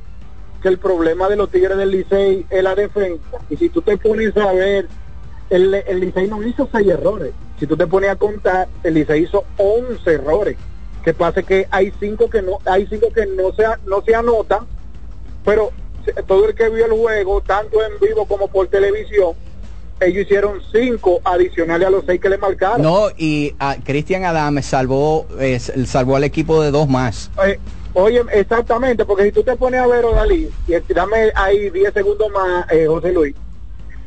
que 0.61 0.67
el 0.67 0.78
problema 0.78 1.28
de 1.30 1.36
los 1.38 1.49
Tigres 1.49 1.78
del 1.78 1.91
Licey 1.91 2.45
es 2.49 2.63
la 2.63 2.76
defensa. 2.76 3.38
Y 3.49 3.55
si 3.57 3.69
tú 3.69 3.82
te 3.82 3.97
pones 3.97 4.36
a 4.38 4.51
ver, 4.53 4.88
el, 5.53 5.73
el 5.73 5.99
Licey 5.99 6.27
no 6.27 6.41
hizo 6.41 6.67
seis 6.71 6.87
errores. 6.87 7.31
Si 7.59 7.67
tú 7.67 7.77
te 7.77 7.85
pones 7.85 8.09
a 8.09 8.15
contar, 8.15 8.67
el 8.83 8.95
Licey 8.95 9.23
hizo 9.23 9.45
11 9.57 10.11
errores. 10.11 10.57
Que 11.03 11.13
pasa 11.13 11.43
que 11.43 11.67
hay 11.69 11.93
cinco 11.99 12.29
que 12.29 12.41
no, 12.41 12.57
hay 12.65 12.87
cinco 12.87 13.07
que 13.13 13.25
no 13.25 13.53
se, 13.53 13.63
no 13.85 14.01
se 14.01 14.15
anotan, 14.15 14.65
pero 15.45 15.71
todo 16.25 16.47
el 16.47 16.55
que 16.55 16.69
vio 16.69 16.85
el 16.85 16.93
juego, 16.93 17.41
tanto 17.41 17.77
en 17.83 17.99
vivo 17.99 18.25
como 18.25 18.47
por 18.47 18.67
televisión, 18.67 19.33
ellos 19.99 20.25
hicieron 20.25 20.59
cinco 20.71 21.21
adicionales 21.23 21.87
a 21.87 21.91
los 21.91 22.05
seis 22.05 22.19
que 22.19 22.29
le 22.29 22.37
marcaron. 22.37 22.81
No, 22.81 23.09
y 23.17 23.53
a 23.59 23.75
Cristian 23.83 24.23
Adames 24.23 24.65
salvó, 24.65 25.27
eh, 25.39 25.59
salvó 25.59 26.15
al 26.15 26.23
equipo 26.23 26.63
de 26.63 26.71
dos 26.71 26.87
más. 26.87 27.29
Eh, 27.45 27.59
oye, 27.93 28.21
exactamente, 28.31 29.05
porque 29.05 29.25
si 29.25 29.31
tú 29.33 29.43
te 29.43 29.55
pones 29.55 29.81
a 29.81 29.87
ver, 29.87 30.03
Odalí, 30.05 30.49
y 30.67 30.93
dame 30.93 31.31
ahí 31.35 31.69
10 31.69 31.93
segundos 31.93 32.31
más, 32.31 32.65
eh, 32.71 32.87
José 32.87 33.11
Luis, 33.11 33.35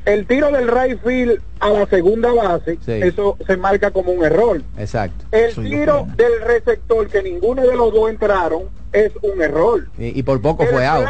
el 0.07 0.27
tiro 0.27 0.51
del 0.51 0.69
right 0.69 0.99
field 1.05 1.41
a 1.61 1.69
la 1.71 1.87
segunda 1.87 2.33
base, 2.33 2.79
Sí. 2.85 2.93
eso 2.93 3.37
se 3.47 3.57
marca 3.57 3.91
como 3.91 4.13
un 4.13 4.25
error. 4.25 4.63
Exacto. 4.79 5.25
El 5.33 5.55
tiro 5.55 6.07
del 6.17 6.41
receptor, 6.43 7.07
que 7.09 7.23
ninguno 7.23 7.63
de 7.63 7.77
los 7.77 7.93
dos 7.93 8.09
entraron, 8.11 8.65
es 8.93 9.13
un 9.23 9.43
error. 9.43 9.87
Y, 9.99 10.19
y 10.19 10.23
por 10.23 10.41
poco 10.41 10.63
El 10.63 10.71
fue 10.71 10.87
out. 10.87 11.07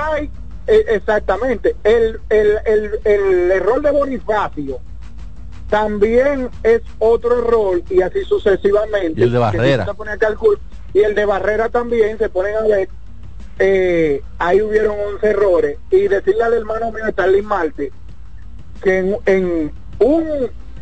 eh, 0.66 0.84
exactamente. 0.88 1.76
El, 1.84 2.18
el, 2.30 2.58
el, 2.64 2.90
el 3.04 3.50
error 3.52 3.80
de 3.82 3.90
Bonifacio 3.92 4.80
también 5.70 6.48
es 6.62 6.82
otro 6.98 7.38
error 7.38 7.82
y 7.90 8.00
así 8.02 8.24
sucesivamente. 8.24 9.20
Y 9.20 9.24
el 9.24 9.32
de 9.32 9.38
Barrera. 9.38 9.86
y 10.94 11.00
el 11.00 11.14
de 11.14 11.24
Barrera 11.24 11.68
también 11.68 12.18
se 12.18 12.28
ponen 12.28 12.56
a 12.56 12.62
ver. 12.62 12.88
eh, 13.58 14.22
ahí 14.38 14.60
hubieron 14.62 14.96
11 15.14 15.26
errores. 15.26 15.78
Y 15.90 16.08
decirle 16.08 16.44
al 16.44 16.54
hermano 16.54 16.92
mío, 16.92 17.04
Starling 17.10 17.44
Marte, 17.44 17.90
que 18.82 18.98
en, 18.98 19.16
en 19.26 19.72
un 19.98 20.24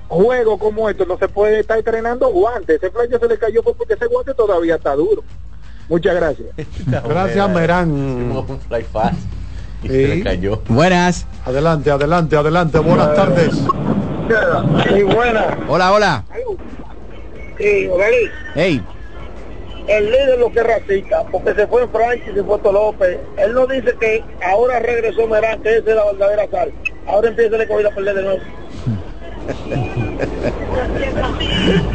juego 0.08 0.58
como 0.58 0.88
esto 0.88 1.04
no 1.06 1.16
se 1.18 1.28
puede 1.28 1.60
estar 1.60 1.78
entrenando 1.78 2.28
guantes. 2.30 2.76
Ese 2.82 2.90
flecha 2.90 3.18
se 3.18 3.28
le 3.28 3.38
cayó 3.38 3.62
porque 3.62 3.94
ese 3.94 4.06
guante 4.06 4.34
todavía 4.34 4.76
está 4.76 4.94
duro. 4.94 5.22
Muchas 5.88 6.14
gracias. 6.14 6.48
Gracias, 7.08 7.50
Merán. 7.50 7.90
Un 7.90 8.60
fly 8.68 8.82
fast. 8.84 9.18
Y 9.82 9.88
se 9.88 10.08
le 10.08 10.14
Sí. 10.16 10.22
cayó. 10.22 10.62
Buenas. 10.68 11.26
Adelante, 11.44 11.90
adelante, 11.90 12.36
adelante. 12.36 12.78
Buenas 12.78 13.14
tardes. 13.14 13.50
Sí, 14.88 15.02
buena. 15.02 15.58
Hola, 15.68 15.92
hola. 15.92 16.24
Sí, 17.58 17.88
Hey, 18.54 18.82
el 19.86 20.06
líder 20.06 20.38
lo 20.38 20.50
que 20.50 20.60
es 20.60 20.66
racista, 20.66 21.24
porque 21.30 21.54
se 21.54 21.66
fue 21.66 21.82
en 21.82 21.90
Francia 21.90 22.24
y 22.30 22.34
se 22.34 22.42
fue 22.42 22.58
López. 22.72 23.18
Él 23.36 23.54
no 23.54 23.66
dice 23.66 23.94
que 24.00 24.24
ahora 24.44 24.78
regresó 24.78 25.26
Merán, 25.26 25.60
que 25.62 25.76
esa 25.76 25.90
es 25.90 25.96
la 25.96 26.04
verdadera 26.04 26.50
sal. 26.50 26.72
Ahora 27.06 27.28
empieza 27.28 27.56
el 27.56 27.68
cogido 27.68 27.90
a 27.90 27.94
perder 27.94 28.14
de 28.14 28.22
nuevo. 28.22 28.40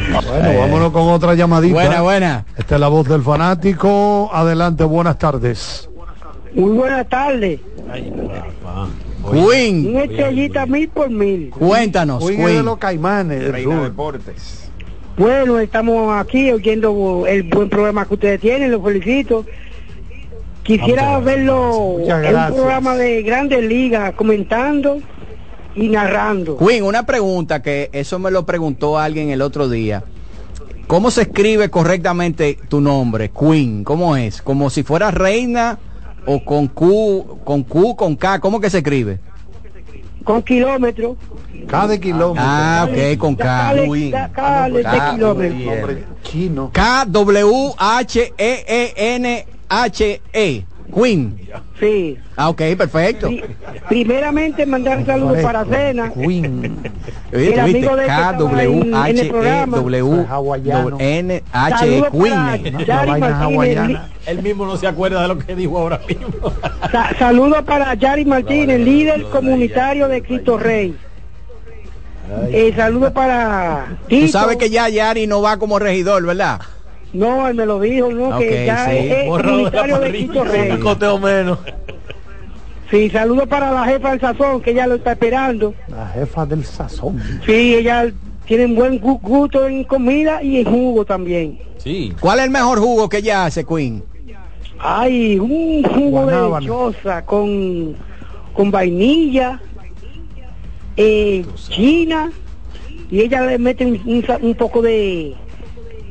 Bueno, 0.09 0.59
vámonos 0.59 0.91
con 0.91 1.09
otra 1.09 1.33
llamadita. 1.35 1.73
Buena, 1.73 2.01
buena. 2.01 2.45
Esta 2.57 2.75
es 2.75 2.81
la 2.81 2.87
voz 2.87 3.07
del 3.07 3.21
fanático. 3.21 4.29
Adelante, 4.31 4.83
buenas 4.83 5.17
tardes. 5.17 5.89
Muy 6.53 6.71
buenas 6.71 7.07
tardes. 7.07 7.59
Queen. 9.31 9.89
Una 9.89 10.03
estrellita 10.03 10.65
mil 10.65 10.89
por 10.89 11.09
mil. 11.09 11.51
Cuéntanos, 11.51 12.25
Queen 12.25 12.45
de 12.45 12.63
los 12.63 12.77
caimanes. 12.77 13.51
Reina. 13.51 13.83
Deportes. 13.83 14.68
Bueno, 15.19 15.59
estamos 15.59 16.17
aquí 16.17 16.49
oyendo 16.49 17.27
el 17.27 17.43
buen 17.43 17.67
programa 17.67 18.07
que 18.07 18.13
ustedes 18.13 18.39
tienen, 18.39 18.71
los 18.71 18.81
felicito. 18.81 19.45
Quisiera 20.63 21.19
verlo 21.19 21.99
en 21.99 22.35
un 22.37 22.53
programa 22.55 22.95
de 22.95 23.21
grandes 23.21 23.61
ligas, 23.61 24.13
comentando 24.13 25.01
y 25.75 25.89
narrando. 25.89 26.55
Queen, 26.55 26.85
una 26.85 27.05
pregunta 27.05 27.61
que 27.61 27.89
eso 27.91 28.17
me 28.17 28.31
lo 28.31 28.45
preguntó 28.45 28.97
alguien 28.97 29.29
el 29.29 29.41
otro 29.41 29.67
día. 29.67 30.05
¿Cómo 30.87 31.11
se 31.11 31.23
escribe 31.23 31.69
correctamente 31.69 32.57
tu 32.69 32.79
nombre, 32.79 33.29
Queen? 33.29 33.83
¿Cómo 33.83 34.15
es? 34.15 34.41
¿Como 34.41 34.69
si 34.69 34.83
fuera 34.83 35.11
reina 35.11 35.79
o 36.27 36.45
con 36.45 36.67
Q, 36.67 37.39
con 37.43 37.63
Q, 37.63 37.97
con 37.97 38.15
K? 38.15 38.39
¿Cómo 38.39 38.61
que 38.61 38.69
se 38.69 38.77
escribe? 38.77 39.19
Con 40.29 40.43
kilómetros. 40.43 41.17
Cada 41.65 41.97
kilómetro. 41.99 42.43
Ah, 42.45 42.87
ok, 42.87 43.17
con 43.17 43.35
K. 43.35 43.43
Cada, 43.43 43.81
Queen. 43.81 44.11
cada, 44.11 44.29
cada 44.31 44.69
de 44.69 44.83
K, 44.83 45.11
kilómetros. 45.15 45.65
Nombre 45.65 46.03
chino. 46.21 46.69
K-W-H-E-E-N-H-E. 46.71 47.59
Queen. 50.93 51.39
Sí. 51.79 52.17
Ah, 52.35 52.49
ok, 52.49 52.61
perfecto. 52.77 53.27
Pri- 53.27 53.43
Primeramente 53.87 54.65
mandar 54.65 55.05
saludos 55.05 55.39
para 55.39 55.65
Cena. 55.65 56.11
Queen. 56.11 56.77
El 57.31 57.59
amigo 57.59 57.95
de 57.95 58.05
que 58.05 58.11
estaba 58.11 58.63
en- 58.63 58.93
en 58.93 59.17
el 59.17 59.27
programa. 59.29 59.77
K-W-H-E-W-N-H-E. 59.77 61.43
Saludos 62.85 63.19
para 63.19 63.47
Queen. 63.47 63.99
Él 64.25 64.41
mismo 64.43 64.65
no 64.65 64.77
se 64.77 64.87
acuerda 64.87 65.21
de 65.21 65.27
lo 65.27 65.37
que 65.39 65.55
dijo 65.55 65.77
ahora 65.77 65.99
mismo. 66.07 66.27
Sa- 66.91 67.13
Saludos 67.17 67.63
para 67.63 67.93
Yari 67.95 68.25
Martínez, 68.25 68.79
líder 68.79 69.23
comunitario 69.25 70.07
de 70.07 70.21
Cristo 70.21 70.57
Rey. 70.57 70.95
Eh, 72.51 72.71
saludos 72.75 73.11
para 73.11 73.97
Tú 74.07 74.27
sabes 74.27 74.57
que 74.57 74.69
ya 74.69 74.87
Yari 74.87 75.25
no 75.25 75.41
va 75.41 75.57
como 75.57 75.79
regidor, 75.79 76.23
¿verdad? 76.25 76.59
No, 77.13 77.47
él 77.47 77.55
me 77.55 77.65
lo 77.65 77.79
dijo, 77.79 78.09
no, 78.11 78.37
que 78.37 78.65
ya 78.65 78.85
sí. 78.89 78.97
es 78.97 79.27
comunitario 79.27 79.99
de 79.99 80.09
Cristo 80.09 80.43
Rey. 80.43 80.71
Un 80.71 80.79
coteo 80.79 81.17
menos. 81.19 81.57
Sí, 82.91 83.09
saludos 83.09 83.47
para 83.47 83.71
la 83.71 83.85
jefa 83.85 84.11
del 84.11 84.19
sazón, 84.19 84.61
que 84.61 84.71
ella 84.71 84.87
lo 84.87 84.95
está 84.95 85.11
esperando. 85.13 85.73
La 85.87 86.07
jefa 86.07 86.45
del 86.45 86.63
sazón. 86.65 87.19
Sí, 87.45 87.75
ella 87.75 88.11
tiene 88.45 88.65
un 88.65 88.75
buen 88.75 88.99
gu- 89.01 89.19
gusto 89.21 89.67
en 89.67 89.83
comida 89.83 90.41
y 90.43 90.57
en 90.59 90.65
jugo 90.65 91.05
también. 91.05 91.59
Sí. 91.77 92.13
¿Cuál 92.19 92.39
es 92.39 92.45
el 92.45 92.51
mejor 92.51 92.79
jugo 92.79 93.07
que 93.09 93.17
ella 93.17 93.45
hace, 93.45 93.63
Queen? 93.65 94.03
Ay, 94.79 95.37
un 95.39 95.83
jugo 95.83 96.21
Guanábana. 96.21 96.59
de 96.61 96.65
choza 96.67 97.25
con, 97.25 97.95
con 98.53 98.71
vainilla, 98.71 99.59
eh, 100.97 101.45
china, 101.69 102.31
y 103.11 103.21
ella 103.21 103.41
le 103.41 103.57
mete 103.57 103.85
un, 103.85 104.01
un 104.05 104.25
sa- 104.25 104.39
un 104.41 104.55
poco 104.55 104.81
de, 104.81 105.35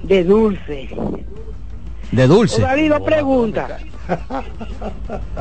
de 0.03 0.25
dulce. 0.25 0.89
De 2.13 2.27
dulce. 2.27 2.63
David, 2.63 2.91
dos 2.91 3.01
preguntas. 3.03 3.73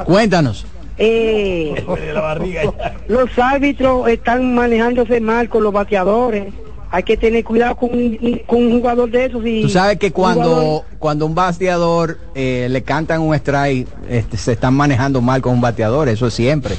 Cuéntanos. 0.05 0.65
Eh, 0.97 1.85
los 3.07 3.39
árbitros 3.39 4.09
están 4.09 4.55
manejándose 4.55 5.21
mal 5.21 5.47
con 5.47 5.63
los 5.63 5.71
bateadores. 5.71 6.53
Hay 6.89 7.03
que 7.03 7.17
tener 7.17 7.43
cuidado 7.43 7.75
con, 7.75 7.89
un- 7.93 8.41
con 8.47 8.59
un 8.65 8.71
jugador 8.79 9.11
de 9.11 9.25
esos. 9.25 9.45
Y 9.45 9.61
Tú 9.63 9.69
sabes 9.69 9.97
que 9.99 10.05
un 10.07 10.11
cuando, 10.13 10.43
jugador- 10.55 10.83
cuando 10.99 11.25
un 11.25 11.35
bateador 11.35 12.17
eh, 12.33 12.67
le 12.69 12.81
cantan 12.83 13.21
un 13.21 13.35
strike, 13.35 13.87
este, 14.09 14.37
se 14.37 14.53
están 14.53 14.73
manejando 14.73 15.19
mal 15.21 15.41
con 15.41 15.53
un 15.53 15.61
bateador, 15.61 16.07
eso 16.07 16.27
es 16.27 16.33
siempre. 16.33 16.75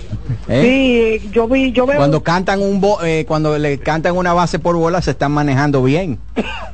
¿eh? 0.49 0.63
Sí, 0.63 1.27
eh, 1.27 1.31
yo 1.31 1.47
vi, 1.47 1.73
yo 1.73 1.85
veo. 1.85 1.99
Cuando 1.99 2.23
cantan 2.23 2.63
un 2.63 2.81
bo- 2.81 3.03
eh, 3.05 3.27
cuando 3.29 3.59
le 3.59 3.79
cantan 3.79 4.17
una 4.17 4.33
base 4.33 4.59
por 4.59 4.77
bola 4.77 5.03
se 5.03 5.11
están 5.11 5.33
manejando 5.33 5.83
bien. 5.83 6.19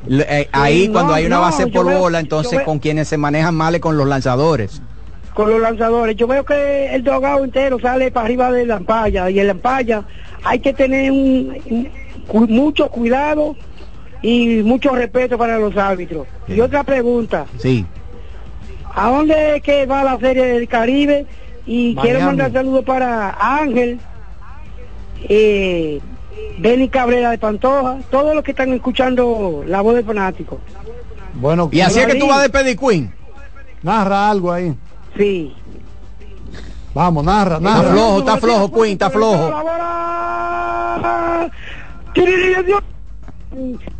Eh, 0.09 0.49
ahí 0.53 0.87
no, 0.87 0.93
cuando 0.93 1.14
hay 1.14 1.26
una 1.26 1.39
base 1.41 1.66
por 1.66 1.87
veo- 1.87 1.99
bola, 1.99 2.20
entonces 2.20 2.59
veo- 2.59 2.64
con 2.64 2.78
quienes 2.78 3.09
se 3.09 3.16
manejan 3.16 3.55
mal 3.55 3.74
es 3.74 3.80
con 3.80 3.97
los 3.97 4.07
lanzadores. 4.07 4.80
con 5.35 5.51
los 5.51 5.61
lanzadores. 5.61 6.14
Yo 6.14 6.28
veo 6.28 6.45
que 6.45 6.95
el 6.95 7.03
dogado 7.03 7.43
entero 7.43 7.80
sale 7.80 8.12
para 8.12 8.26
arriba 8.26 8.53
de 8.53 8.64
la 8.66 8.76
ampalla 8.76 9.28
y 9.28 9.41
en 9.41 9.47
la 9.49 9.53
ampalla 9.55 10.05
hay 10.45 10.61
que 10.61 10.72
tener 10.72 11.11
un- 11.11 11.89
cu- 12.27 12.47
mucho 12.49 12.89
cuidado 12.89 13.57
y 14.22 14.62
mucho 14.62 14.91
respeto 14.95 15.37
para 15.39 15.59
los 15.59 15.77
árbitros. 15.77 16.27
Y 16.49 16.61
otra 16.61 16.83
pregunta, 16.85 17.47
Sí. 17.59 17.85
¿a 18.95 19.11
dónde 19.11 19.57
es 19.57 19.62
que 19.62 19.87
va 19.87 20.05
la 20.05 20.18
serie 20.18 20.45
del 20.47 20.68
Caribe? 20.68 21.27
Y 21.66 21.95
quiero 21.97 22.20
mandar 22.20 22.53
saludos 22.53 22.85
para 22.85 23.37
Ángel, 23.41 23.99
eh, 25.29 26.01
Benny 26.59 26.89
Cabrera 26.89 27.31
de 27.31 27.39
Pantoja, 27.39 27.99
todos 28.11 28.35
los 28.35 28.45
que 28.45 28.51
están 28.51 28.72
escuchando 28.72 29.64
la 29.66 29.81
voz 29.81 29.95
del 29.95 30.05
fanático. 30.05 30.61
Bueno, 31.35 31.68
Y 31.72 31.81
así 31.81 31.99
es 32.01 32.07
que 32.07 32.14
tú 32.16 32.29
vas 32.29 32.39
a 32.39 32.43
despedir 32.43 32.79
Queen. 32.79 33.12
narra 33.83 34.31
algo 34.31 34.53
ahí. 34.53 34.75
Sí. 35.16 35.55
Vamos, 36.95 37.25
narra, 37.25 37.57
Está 37.57 37.70
narra. 37.75 37.91
flojo, 37.93 38.18
está 38.20 38.37
flojo, 38.37 38.72
Queen, 38.72 38.93
está 38.93 39.11
flojo. 39.11 39.51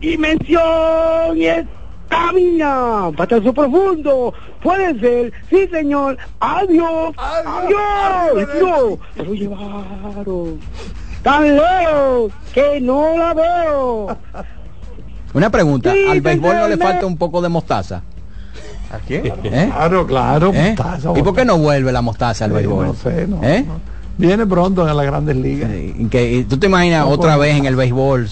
Dimensión 0.01 1.37
y 1.37 1.47
estamina. 1.47 3.11
Batazo 3.17 3.53
profundo. 3.53 4.33
Puede 4.63 4.99
ser. 5.01 5.33
Sí, 5.51 5.69
señor. 5.69 6.17
Adiós. 6.41 7.15
Adiós. 7.17 8.49
No. 8.61 8.99
Se 9.17 9.23
lo 9.23 9.35
llevaron. 9.35 10.59
Tan 11.23 11.57
lejos 11.57 12.33
que 12.53 12.81
no 12.81 13.17
la 13.17 13.35
veo. 13.35 14.17
Una 15.33 15.51
pregunta, 15.51 15.93
Sí, 15.93 16.07
¿al 16.09 16.21
béisbol 16.21 16.55
no 16.57 16.69
le 16.69 16.77
falta 16.77 17.07
un 17.07 17.17
poco 17.17 17.41
de 17.43 17.49
mostaza? 17.49 18.03
¿A 18.93 18.99
quién? 18.99 19.27
¿Eh? 19.27 19.71
Claro, 19.73 20.07
claro. 20.07 20.53
¿Eh? 20.55 20.75
mostaza, 20.77 21.13
¿Y 21.17 21.23
por 21.23 21.35
qué 21.35 21.45
no 21.45 21.59
vuelve 21.59 21.91
la 21.91 22.03
mostaza 22.03 22.45
al 22.45 22.53
béisbol? 22.53 22.87
no 22.87 22.95
sé, 22.95 23.27
no, 23.27 23.43
¿Eh? 23.43 23.65
Viene 24.17 24.47
pronto 24.47 24.89
en 24.89 24.97
las 24.97 25.07
grandes 25.07 25.37
ligas. 25.37 25.71
Que- 26.11 26.33
y 26.35 26.45
¿Tú 26.45 26.57
te 26.57 26.67
imaginas 26.67 27.05
No, 27.05 27.11
otra 27.13 27.37
pues. 27.37 27.49
vez 27.51 27.59
en 27.59 27.67
el 27.67 27.77
béisbol? 27.77 28.29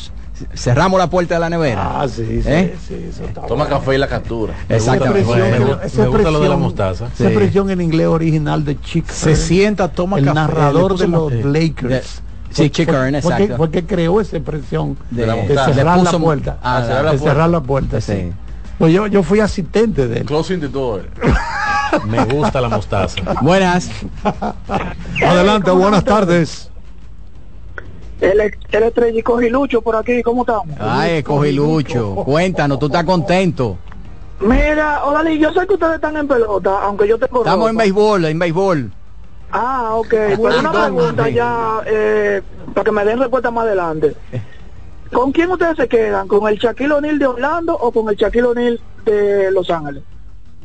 Cerramos 0.55 0.99
la 0.99 1.09
puerta 1.09 1.35
de 1.35 1.41
la 1.41 1.51
nevera. 1.51 2.01
Ah, 2.03 2.09
sí, 2.09 2.25
sí, 2.25 2.43
¿Eh? 2.47 2.75
sí, 2.89 2.95
eso 3.11 3.25
está 3.25 3.43
Toma 3.43 3.65
bueno. 3.65 3.79
café 3.79 3.95
y 3.95 3.99
la 3.99 4.09
captura. 4.09 4.55
Exactamente. 4.69 5.21
Esa 5.85 6.03
me 6.03 6.09
gusta 6.09 6.31
lo 6.31 6.41
de 6.41 6.49
la 6.49 6.57
mostaza. 6.57 7.07
Esa 7.07 7.17
Sí. 7.17 7.25
expresión 7.25 7.71
en 7.71 7.81
inglés 7.81 8.07
original 8.09 8.65
de 8.65 8.81
Chick. 8.81 9.09
Se 9.09 9.37
sienta, 9.37 9.89
toma 9.89 10.19
el 10.19 10.25
café, 10.25 10.35
le 10.35 10.41
narrador 10.41 10.97
de 10.99 11.07
los 11.09 11.31
café. 11.33 11.45
Lakers. 11.45 12.23
Sí, 12.51 12.71
Chick 12.71 12.89
Fue- 12.89 12.95
Hearn, 12.97 13.23
fue 13.23 13.37
que- 13.37 13.43
exacto. 13.45 13.57
Fue 13.57 13.71
que 13.71 13.87
creó 13.87 14.21
esa 14.21 14.37
expresión 14.37 14.97
De 15.11 15.21
de, 15.23 15.27
la 15.27 15.37
mostaza. 15.37 15.73
cerrar 15.75 15.99
Le 15.99 16.05
la 16.05 16.19
puerta. 16.19 16.59
ah, 16.63 16.81
de 16.81 16.87
cerrar 16.87 17.05
la 17.05 17.11
cerrar 17.13 17.19
puerta. 17.35 17.49
la 17.49 17.61
puerta, 17.63 18.01
sí. 18.01 18.13
Sí. 18.13 18.33
Pues 18.79 18.93
yo, 18.93 19.07
yo 19.07 19.23
fui 19.23 19.39
asistente 19.41 20.09
de 20.09 20.19
él. 20.21 20.25
Closing 20.27 20.61
the 20.61 20.69
door. 20.69 21.05
Me 22.07 22.25
gusta 22.25 22.61
la 22.61 22.69
mostaza. 22.69 23.21
Buenas. 23.41 23.91
Adelante, 25.27 25.71
buenas 25.71 26.05
tardes. 26.05 26.71
El, 28.21 28.41
el 28.41 28.83
estrella 28.83 29.19
y 29.19 29.23
cogilucho 29.23 29.83
por 29.83 29.97
aquí, 29.97 30.23
¿cómo 30.23 30.43
estamos? 30.43 30.69
Ay, 30.79 31.23
cogilucho. 31.23 32.15
Cuéntanos, 32.15 32.79
¿tú 32.79 32.87
estás 32.87 33.05
contento? 33.05 33.79
Mira, 34.41 35.05
Odalí, 35.05 35.39
yo 35.39 35.53
sé 35.53 35.67
que 35.67 35.75
ustedes 35.75 35.95
están 35.97 36.17
en 36.17 36.27
pelota, 36.27 36.83
aunque 36.83 37.07
yo 37.09 37.19
tengo 37.19 37.41
Estamos 37.41 37.71
en 37.71 37.77
béisbol, 37.77 38.25
en 38.25 38.39
béisbol. 38.39 38.93
Ah, 39.53 39.91
ok. 39.95 40.15
Pues 40.37 40.59
una 40.59 40.73
pregunta 40.73 41.29
ya, 41.29 41.81
eh, 41.87 42.43
para 42.75 42.85
que 42.85 42.93
me 42.93 43.05
den 43.05 43.19
respuesta 43.19 43.51
más 43.51 43.65
adelante. 43.65 44.17
¿Con 45.13 45.31
quién 45.31 45.51
ustedes 45.51 45.77
se 45.77 45.89
quedan? 45.89 46.27
¿Con 46.27 46.49
el 46.49 46.59
Shaquille 46.59 46.93
O'Neal 46.93 47.19
de 47.19 47.27
Orlando 47.27 47.75
o 47.75 47.93
con 47.93 48.09
el 48.09 48.17
Shaquille 48.17 48.47
O'Neal 48.47 48.81
de 49.05 49.51
Los 49.51 49.69
Ángeles? 49.69 50.03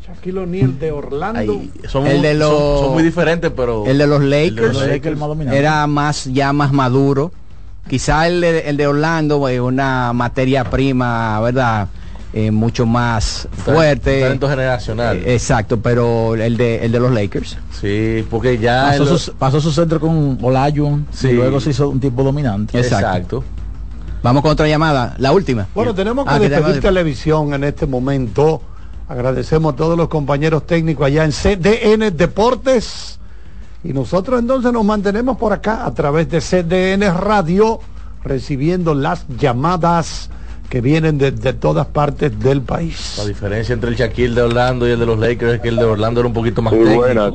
Shaquille 0.08 0.40
O'Neal 0.40 0.80
de 0.80 0.92
Orlando. 0.92 1.40
Ahí, 1.54 1.72
son, 1.88 2.08
El 2.08 2.22
de 2.22 2.34
los- 2.34 2.80
son 2.82 2.94
muy 2.94 3.04
diferentes, 3.04 3.52
pero 3.56 3.86
El 3.86 3.98
de 3.98 4.08
los 4.08 4.22
el 4.22 4.30
de 4.30 4.50
Lakers, 4.52 4.74
los 4.74 5.54
era 5.54 5.86
más 5.88 6.26
ya 6.26 6.54
más 6.54 6.72
maduro. 6.72 7.32
Quizá 7.90 8.28
el 8.28 8.42
de, 8.42 8.60
el 8.70 8.78
de 8.78 8.88
Orlando 8.88 9.48
es 9.48 9.60
una 9.60 10.12
materia 10.14 10.64
prima, 10.66 11.40
¿verdad? 11.42 11.88
Eh, 12.34 12.52
mucho 12.52 12.86
más 12.86 13.48
fuerte. 13.64 14.20
talento 14.22 14.50
generacional. 14.50 15.18
Eh, 15.18 15.34
exacto, 15.34 15.80
pero 15.80 16.36
el 16.36 16.58
de 16.58 16.86
el 16.86 16.92
de 16.92 17.00
los 17.00 17.12
Lakers. 17.12 17.58
sí, 17.72 18.26
porque 18.30 18.58
ya 18.58 18.88
Pasó, 18.92 19.06
los- 19.06 19.22
su, 19.22 19.34
pasó 19.34 19.62
su 19.62 19.72
centro 19.72 20.00
con 20.00 20.38
Olajuwon 20.42 21.08
Sí. 21.12 21.30
y 21.30 21.34
luego 21.34 21.60
se 21.62 21.70
hizo 21.72 21.88
un 21.90 22.00
tipo 22.02 22.24
dominante. 22.24 22.78
Exacto. 22.78 23.08
Exacto. 23.08 23.44
Vamos 24.22 24.42
con 24.42 24.52
otra 24.52 24.68
llamada, 24.68 25.16
la 25.20 25.32
última. 25.32 25.68
Bueno, 25.74 25.96
tenemos 25.96 26.26
que 26.26 26.32
Ah, 26.32 26.40
despedir 26.40 26.64
tenemos- 26.64 26.82
televisión 26.82 27.54
en 27.54 27.64
este 27.64 27.86
momento. 27.88 28.62
Agradecemos 29.10 29.74
a 29.74 29.76
todos 29.78 29.98
los 29.98 30.10
compañeros 30.10 30.66
técnicos 30.66 31.06
allá 31.08 31.24
en 31.24 31.32
CDN 31.32 32.16
Deportes. 32.16 33.20
Y 33.84 33.94
nosotros 33.94 34.40
entonces 34.40 34.74
nos 34.74 34.84
mantenemos 34.84 35.38
por 35.38 35.54
acá 35.54 35.86
a 35.86 35.94
través 35.94 36.30
de 36.30 36.42
CDN 36.42 37.14
Radio, 37.18 37.80
recibiendo 38.24 38.94
las 38.94 39.26
llamadas 39.30 40.30
que 40.70 40.82
vienen 40.82 41.18
de, 41.18 41.32
de 41.32 41.54
todas 41.54 41.86
partes 41.88 42.38
del 42.40 42.62
país. 42.62 43.16
La 43.18 43.26
diferencia 43.26 43.72
entre 43.74 43.90
el 43.92 43.96
Shaquille 43.96 44.36
de 44.36 44.42
Orlando 44.42 44.86
y 44.88 44.92
el 44.92 45.00
de 45.00 45.06
los 45.06 45.18
Lakers 45.18 45.54
es 45.54 45.62
que 45.62 45.70
el 45.70 45.78
de 45.78 45.86
Orlando 45.86 46.20
era 46.20 46.28
un 46.28 46.34
poquito 46.34 46.62
más 46.62 46.74
Muy 46.74 46.82
técnico. 46.84 47.04
buenas. 47.04 47.34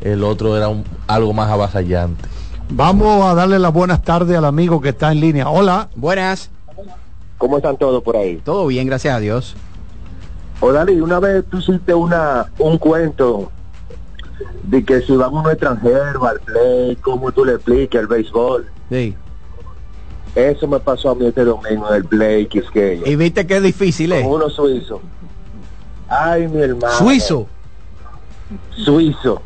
El 0.00 0.24
otro 0.24 0.56
era 0.56 0.66
un- 0.68 0.84
algo 1.06 1.32
más 1.32 1.48
avasallante. 1.50 2.24
Vamos 2.70 3.24
a 3.26 3.34
darle 3.34 3.58
las 3.60 3.72
buenas 3.72 4.02
tardes 4.02 4.36
al 4.36 4.44
amigo 4.46 4.80
que 4.80 4.88
está 4.88 5.12
en 5.12 5.20
línea. 5.20 5.48
Hola. 5.48 5.88
Buenas. 5.94 6.50
¿Cómo 7.38 7.58
están 7.58 7.76
todos 7.76 8.02
por 8.02 8.16
ahí? 8.16 8.40
Todo 8.44 8.66
bien, 8.66 8.86
gracias 8.88 9.14
a 9.14 9.20
Dios. 9.20 9.54
O 10.60 10.72
Dali, 10.72 11.00
una 11.00 11.18
vez 11.20 11.44
tú 11.50 11.58
hiciste 11.58 11.94
una, 11.94 12.50
un 12.58 12.76
cuento 12.78 13.50
de 14.64 14.84
que 14.84 15.00
si 15.00 15.16
vamos 15.16 15.44
a 15.44 15.48
un 15.48 15.52
extranjero 15.52 16.26
al 16.26 16.40
play, 16.40 16.96
cómo 16.96 17.32
tú 17.32 17.44
le 17.44 17.54
explicas 17.54 18.02
el 18.02 18.06
béisbol. 18.06 18.66
Sí. 18.90 19.16
Eso 20.34 20.68
me 20.68 20.78
pasó 20.78 21.10
a 21.10 21.14
mí 21.14 21.26
este 21.26 21.44
domingo 21.44 21.88
en 21.88 21.94
el 21.96 22.04
play 22.04 22.46
Quisqueya. 22.46 23.08
Y 23.08 23.16
viste 23.16 23.46
que 23.46 23.56
es 23.56 23.62
difícil, 23.62 24.12
¿eh? 24.12 24.24
Uno 24.24 24.48
suizo. 24.48 25.00
Ay, 26.08 26.46
mi 26.46 26.60
hermano. 26.60 26.92
Suizo. 26.94 27.46
Suizo. 28.76 29.42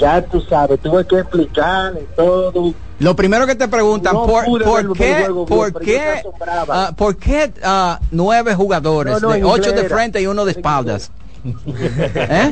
Ya 0.00 0.22
tú 0.22 0.40
sabes, 0.40 0.80
tuve 0.80 1.06
que 1.06 1.18
explicar 1.18 1.92
y 2.00 2.16
todo. 2.16 2.74
Lo 2.98 3.14
primero 3.14 3.46
que 3.46 3.54
te 3.54 3.68
preguntan, 3.68 4.14
No 4.14 4.26
¿por, 4.26 4.44
pude 4.44 4.64
por 4.64 4.92
qué, 4.96 5.26
por 5.46 5.80
qué, 5.80 6.22
ah, 6.68 6.92
por 6.96 7.16
qué 7.16 7.52
ah, 7.62 8.00
nueve 8.10 8.54
jugadores, 8.54 9.20
No, 9.20 9.28
no, 9.28 9.34
de 9.34 9.44
ocho 9.44 9.72
de 9.72 9.88
frente 9.88 10.20
y 10.22 10.26
uno 10.26 10.44
de 10.44 10.52
espaldas? 10.52 11.10
¿Eh? 11.44 12.50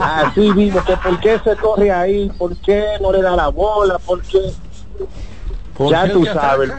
Así 0.00 0.52
vimos 0.52 0.84
que 0.84 0.96
por 0.96 1.20
qué 1.20 1.40
se 1.42 1.56
corre 1.56 1.90
ahí, 1.90 2.30
por 2.38 2.56
qué 2.58 2.84
no 3.00 3.12
le 3.12 3.22
da 3.22 3.34
la 3.34 3.48
bola, 3.48 3.98
por 3.98 4.22
qué. 4.22 4.38
¿Por 5.76 5.90
ya 5.90 6.04
qué 6.04 6.10
tú 6.10 6.24
sabes. 6.26 6.70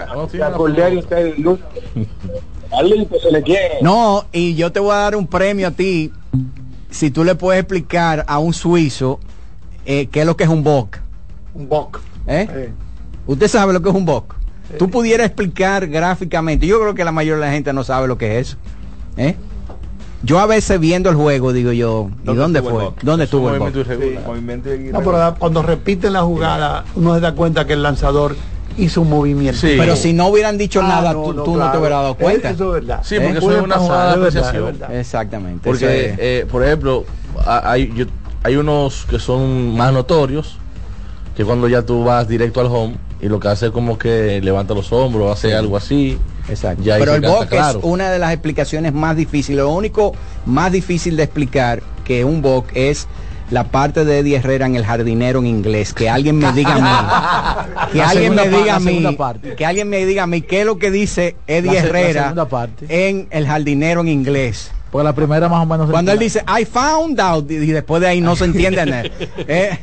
No, 3.81 4.25
y 4.31 4.55
yo 4.55 4.71
te 4.71 4.79
voy 4.79 4.91
a 4.91 4.97
dar 4.97 5.15
un 5.15 5.27
premio 5.27 5.67
a 5.67 5.71
ti 5.71 6.11
si 6.89 7.11
tú 7.11 7.23
le 7.23 7.35
puedes 7.35 7.61
explicar 7.61 8.25
a 8.27 8.39
un 8.39 8.53
suizo 8.53 9.19
eh, 9.91 10.07
qué 10.11 10.19
es 10.21 10.25
lo 10.27 10.37
que 10.37 10.43
es 10.43 10.49
un 10.51 10.63
boc. 10.63 10.97
Un 11.55 11.67
boc. 11.67 11.99
¿Eh? 12.27 12.69
Usted 13.25 13.47
sabe 13.47 13.73
lo 13.73 13.81
que 13.81 13.89
es 13.89 13.95
un 13.95 14.05
boc. 14.05 14.35
Tú 14.77 14.87
pudieras 14.91 15.25
explicar 15.25 15.87
gráficamente. 15.87 16.67
Yo 16.67 16.79
creo 16.79 16.93
que 16.93 17.03
la 17.03 17.11
mayoría 17.11 17.41
de 17.43 17.47
la 17.49 17.51
gente 17.51 17.73
no 17.73 17.83
sabe 17.83 18.07
lo 18.07 18.15
que 18.19 18.37
es 18.39 18.49
eso. 18.49 18.57
¿Eh? 19.17 19.35
Yo 20.21 20.39
a 20.39 20.45
veces 20.45 20.79
viendo 20.79 21.09
el 21.09 21.15
juego 21.15 21.53
digo 21.53 21.71
yo, 21.71 22.11
¿y 22.23 22.35
dónde, 22.35 22.59
el 22.59 22.65
fue? 22.65 22.91
¿Dónde 23.01 23.23
estuvo 23.23 23.49
el 23.49 23.59
movimiento 23.59 23.79
irregular. 23.79 24.23
Movimiento 24.27 24.69
No, 24.91 24.99
pero 24.99 25.35
cuando 25.39 25.63
repiten 25.63 26.13
la 26.13 26.21
jugada, 26.21 26.85
uno 26.95 27.15
se 27.15 27.21
da 27.21 27.33
cuenta 27.33 27.65
que 27.65 27.73
el 27.73 27.81
lanzador 27.81 28.35
hizo 28.77 29.01
un 29.01 29.09
movimiento. 29.09 29.59
Pero 29.63 29.95
si 29.95 30.13
no 30.13 30.27
hubieran 30.27 30.57
dicho 30.59 30.81
Ah, 30.83 30.87
nada, 30.87 31.13
no, 31.13 31.23
tú, 31.23 31.33
no, 31.33 31.43
tú 31.43 31.55
no 31.57 31.71
te 31.71 31.77
hubieras 31.79 32.01
dado 32.01 32.15
cuenta. 32.15 32.51
Eso 32.51 32.75
es 32.75 32.85
verdad. 32.85 33.01
Sí, 33.03 33.15
porque 33.15 33.31
¿Eh? 33.33 33.37
eso 33.39 33.51
es 33.57 33.61
una 33.63 33.77
jugada 33.77 34.07
de 34.17 34.27
apreciación. 34.27 34.77
Exactamente. 34.91 35.61
Porque, 35.67 36.05
es- 36.11 36.15
eh, 36.19 36.45
por 36.51 36.63
ejemplo, 36.63 37.05
hay, 37.45 37.91
yo- 37.95 38.05
hay 38.43 38.55
unos 38.55 39.05
que 39.05 39.19
son 39.19 39.75
más 39.75 39.93
notorios, 39.93 40.57
que 41.35 41.45
cuando 41.45 41.67
ya 41.67 41.81
tú 41.83 42.03
vas 42.03 42.27
directo 42.27 42.61
al 42.61 42.67
home 42.67 42.95
y 43.21 43.27
lo 43.27 43.39
que 43.39 43.49
hace 43.49 43.67
es 43.67 43.71
como 43.71 43.97
que 43.97 44.41
levanta 44.41 44.73
los 44.73 44.91
hombros, 44.93 45.31
hace 45.31 45.53
algo 45.53 45.77
así. 45.77 46.17
Exacto. 46.47 46.83
Ya 46.83 46.97
Pero 46.97 47.15
el 47.15 47.21
claro. 47.21 47.79
es 47.79 47.85
una 47.85 48.09
de 48.11 48.19
las 48.19 48.33
explicaciones 48.33 48.93
más 48.93 49.15
difíciles. 49.15 49.57
Lo 49.57 49.71
único 49.71 50.13
más 50.45 50.71
difícil 50.71 51.15
de 51.15 51.23
explicar 51.23 51.83
que 52.05 52.23
un 52.25 52.41
boc 52.41 52.65
es 52.73 53.07
la 53.51 53.65
parte 53.65 54.05
de 54.05 54.19
Eddie 54.19 54.37
Herrera 54.37 54.65
en 54.65 54.75
el 54.75 54.85
jardinero 54.85 55.39
en 55.39 55.47
inglés. 55.47 55.93
Que 55.93 56.09
alguien 56.09 56.37
me 56.37 56.51
diga 56.53 56.75
a 56.75 56.79
mí. 56.79 57.89
Que 57.93 58.01
alguien 58.01 58.35
me 58.35 58.47
diga 58.47 58.75
a 58.75 58.79
mí. 58.79 59.17
Que 59.57 59.65
alguien 59.65 59.89
me 59.89 60.05
diga 60.05 60.23
a 60.23 60.27
mí 60.27 60.41
qué 60.41 60.61
es 60.61 60.65
lo 60.65 60.77
que 60.77 60.91
dice 60.91 61.35
Eddie 61.47 61.77
Herrera 61.77 62.33
en 62.87 63.27
el 63.31 63.47
jardinero 63.47 64.01
en 64.01 64.07
inglés. 64.07 64.71
Porque 64.91 65.03
la 65.03 65.13
primera 65.13 65.47
más 65.49 65.61
o 65.61 65.65
menos. 65.65 65.89
Cuando 65.89 66.11
él 66.11 66.19
dice 66.19 66.43
I 66.59 66.65
found 66.65 67.19
out 67.19 67.49
y 67.51 67.57
después 67.67 68.01
de 68.01 68.07
ahí 68.07 68.21
no 68.21 68.35
se 68.35 68.45
entiende 68.45 68.85
nada. 68.85 69.03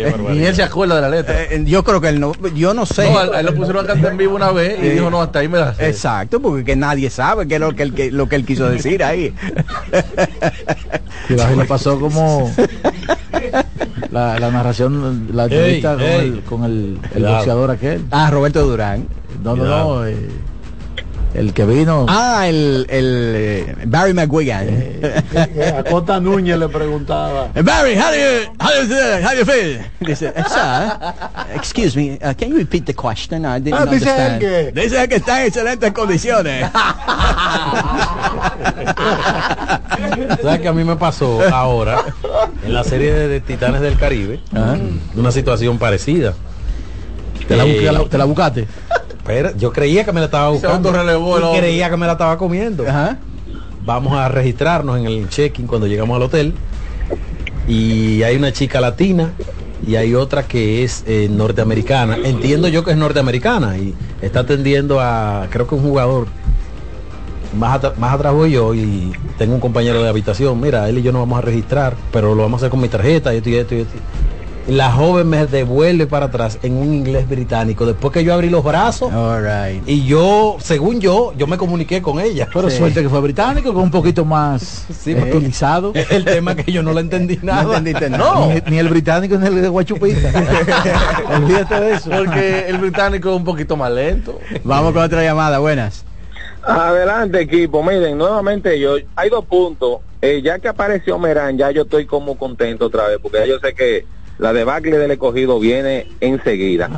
Eh, 0.00 0.14
Ni 0.30 0.44
él 0.44 0.54
se 0.54 0.62
acuerda 0.62 0.94
de 0.94 1.00
la 1.02 1.08
letra. 1.08 1.42
eh, 1.42 1.64
yo 1.66 1.82
creo 1.82 2.00
que 2.00 2.08
él 2.10 2.20
no, 2.20 2.32
yo 2.54 2.72
no 2.72 2.86
sé. 2.86 3.10
No, 3.10 3.18
a 3.18 3.24
él- 3.24 3.34
a 3.34 3.40
él 3.40 3.46
lo 3.46 3.54
pusieron 3.56 3.84
a 3.84 3.88
cantar 3.88 4.12
en 4.12 4.16
vivo 4.18 4.36
una 4.36 4.52
vez 4.52 4.78
y 4.80 4.86
Eh, 4.86 4.90
dijo, 4.94 5.10
no, 5.10 5.20
hasta 5.20 5.40
ahí 5.40 5.48
me 5.48 5.58
la 5.58 5.74
sé. 5.74 5.88
Exacto, 5.88 6.40
porque 6.40 6.62
que 6.64 6.76
nadie 6.76 7.10
sabe 7.10 7.48
qué 7.48 7.54
es 7.56 7.60
lo 7.60 7.74
que 7.74 7.82
él, 7.82 7.92
que- 7.94 8.12
lo 8.12 8.28
que 8.28 8.36
él 8.36 8.46
quiso 8.46 8.68
decir 8.70 9.02
ahí. 9.02 9.34
Y 11.28 11.32
le 11.34 11.64
pasó 11.64 11.98
como 11.98 12.48
la, 14.12 14.38
la 14.38 14.50
narración, 14.52 15.28
la 15.32 15.44
entrevista 15.44 15.94
con, 15.94 16.02
ey. 16.02 16.20
el, 16.20 16.40
con 16.42 16.64
el, 16.64 16.98
el 17.02 17.08
Cuidado. 17.10 17.34
boxeador 17.36 17.70
aquel. 17.72 18.04
Ah, 18.12 18.30
Roberto 18.30 18.64
Durán. 18.66 19.06
No, 19.42 19.56
no, 19.56 19.62
Cuidado. 19.62 19.94
no. 20.00 20.06
eh, 20.06 20.28
el 21.34 21.52
que 21.52 21.64
vino. 21.64 22.06
Ah, 22.08 22.46
el, 22.48 22.86
el 22.88 23.32
eh, 23.36 23.74
Barry 23.86 24.12
McGuigan. 24.14 24.66
Eh, 24.68 25.74
A 25.78 25.82
Cota 25.84 26.18
Núñez 26.20 26.58
le 26.58 26.68
preguntaba. 26.68 27.48
Barry, 27.62 27.94
how 27.96 28.10
do 28.10 28.16
you 28.16 28.50
how 28.60 28.70
do 28.70 28.82
you, 28.86 28.94
how 29.24 29.30
do 29.32 29.38
you 29.38 29.44
feel? 29.44 29.78
Dice, 30.00 30.32
sir, 30.48 30.92
excuse 31.54 31.96
me, 31.96 32.18
uh, 32.22 32.34
can 32.34 32.50
you 32.50 32.56
repeat 32.58 32.84
the 32.86 32.94
question? 32.94 33.44
I 33.44 33.60
didn't 33.60 33.74
Ah, 33.80 33.86
dice 33.86 34.38
que- 34.40 34.72
Dice 34.72 35.08
que 35.08 35.16
está 35.16 35.40
en 35.42 35.46
excelentes 35.48 35.92
condiciones. 35.92 36.66
¿Sabes 40.42 40.60
que 40.60 40.68
a 40.68 40.72
mí 40.72 40.84
me 40.84 40.96
pasó 40.96 41.40
ahora 41.52 42.02
en 42.64 42.72
la 42.72 42.84
serie 42.84 43.12
de, 43.12 43.28
de 43.28 43.40
Titanes 43.40 43.80
del 43.80 43.96
Caribe? 43.96 44.40
Una 45.16 45.30
situación 45.32 45.78
parecida. 45.78 46.34
¿Te 47.48 47.56
la, 47.56 47.64
Eh, 47.64 47.90
la- 47.90 48.04
te 48.04 48.18
la 48.18 48.24
buscaste? 48.26 48.66
Espera, 49.18 49.52
yo 49.56 49.72
creía 49.72 50.04
que 50.04 50.12
me 50.12 50.20
la 50.20 50.26
estaba 50.26 50.50
buscando. 50.50 50.88
autorrelevó 50.90 51.36
el 51.38 51.42
y 51.42 51.46
hombre. 51.46 51.60
creía 51.62 51.90
que 51.90 51.96
me 51.96 52.06
la 52.06 52.12
estaba 52.12 52.38
comiendo. 52.38 52.84
Vamos 53.84 54.12
a 54.18 54.28
registrarnos 54.28 54.98
en 54.98 55.06
el 55.06 55.28
check-in 55.28 55.66
cuando 55.66 55.86
llegamos 55.86 56.14
al 56.16 56.22
hotel. 56.22 56.54
Y 57.66 58.22
hay 58.22 58.36
una 58.36 58.52
chica 58.52 58.80
latina 58.80 59.30
y 59.86 59.96
hay 59.96 60.14
otra 60.14 60.42
que 60.46 60.82
es 60.84 61.04
eh, 61.06 61.28
norteamericana. 61.30 62.16
Entiendo 62.22 62.68
yo 62.68 62.84
que 62.84 62.92
es 62.92 62.96
norteamericana 62.96 63.76
y 63.78 63.94
está 64.22 64.40
atendiendo 64.40 65.00
a, 65.00 65.46
creo 65.50 65.66
que 65.66 65.74
un 65.74 65.82
jugador. 65.82 66.26
Más, 67.58 67.80
atra- 67.80 67.94
más 67.96 68.12
atrás 68.14 68.34
voy 68.34 68.50
yo 68.52 68.74
y 68.74 69.10
tengo 69.38 69.54
un 69.54 69.60
compañero 69.60 70.02
de 70.02 70.08
habitación. 70.08 70.60
Mira, 70.60 70.86
él 70.88 70.98
y 70.98 71.02
yo 71.02 71.12
nos 71.12 71.22
vamos 71.22 71.38
a 71.38 71.42
registrar, 71.42 71.94
pero 72.12 72.34
lo 72.34 72.42
vamos 72.42 72.58
a 72.58 72.66
hacer 72.66 72.70
con 72.70 72.80
mi 72.80 72.88
tarjeta 72.88 73.32
y 73.32 73.38
esto 73.38 73.48
y 73.50 73.54
esto 73.56 73.74
y 73.74 73.78
esto. 73.80 73.94
La 74.68 74.92
joven 74.92 75.26
me 75.30 75.46
devuelve 75.46 76.06
para 76.06 76.26
atrás 76.26 76.58
en 76.62 76.76
un 76.76 76.92
inglés 76.92 77.26
británico. 77.26 77.86
Después 77.86 78.12
que 78.12 78.22
yo 78.22 78.34
abrí 78.34 78.50
los 78.50 78.62
brazos 78.62 79.10
y 79.86 80.04
yo, 80.04 80.58
según 80.60 81.00
yo, 81.00 81.32
yo 81.38 81.46
me 81.46 81.56
comuniqué 81.56 82.02
con 82.02 82.20
ella. 82.20 82.46
Pero 82.52 82.68
suerte 82.68 83.00
que 83.00 83.08
fue 83.08 83.22
británico, 83.22 83.72
con 83.72 83.84
un 83.84 83.90
poquito 83.90 84.26
más 84.26 84.84
Sí, 84.92 85.12
eh. 85.12 86.06
El 86.10 86.24
tema 86.26 86.54
que 86.54 86.70
yo 86.70 86.82
no 86.82 86.92
la 86.92 87.00
entendí 87.00 87.38
nada. 87.42 87.78
entendiste 87.78 88.10
No. 88.18 88.48
Ni, 88.48 88.60
ni 88.70 88.78
el 88.78 88.88
británico 88.88 89.36
ni 89.38 89.46
el 89.46 89.62
de 89.62 89.68
Guachupita. 89.68 90.28
Olvídate 91.34 91.80
de 91.80 91.92
eso. 91.94 92.10
Porque 92.10 92.66
el 92.68 92.76
británico 92.76 93.30
es 93.30 93.36
un 93.36 93.44
poquito 93.44 93.74
más 93.74 93.90
lento. 93.90 94.38
Vamos 94.64 94.92
con 94.92 95.02
otra 95.02 95.22
llamada, 95.22 95.60
buenas. 95.60 96.04
Adelante 96.62 97.40
equipo, 97.40 97.82
miren, 97.82 98.18
nuevamente 98.18 98.78
yo, 98.78 98.96
hay 99.16 99.30
dos 99.30 99.46
puntos, 99.46 100.00
Eh, 100.20 100.42
ya 100.42 100.58
que 100.58 100.68
apareció 100.68 101.18
Merán, 101.18 101.56
ya 101.56 101.70
yo 101.70 101.82
estoy 101.82 102.04
como 102.04 102.36
contento 102.36 102.86
otra 102.86 103.06
vez, 103.06 103.18
porque 103.22 103.38
ya 103.38 103.46
yo 103.46 103.58
sé 103.60 103.72
que 103.72 104.04
la 104.38 104.52
debacle 104.52 104.98
del 104.98 105.10
escogido 105.10 105.58
viene 105.58 106.06
enseguida. 106.20 106.88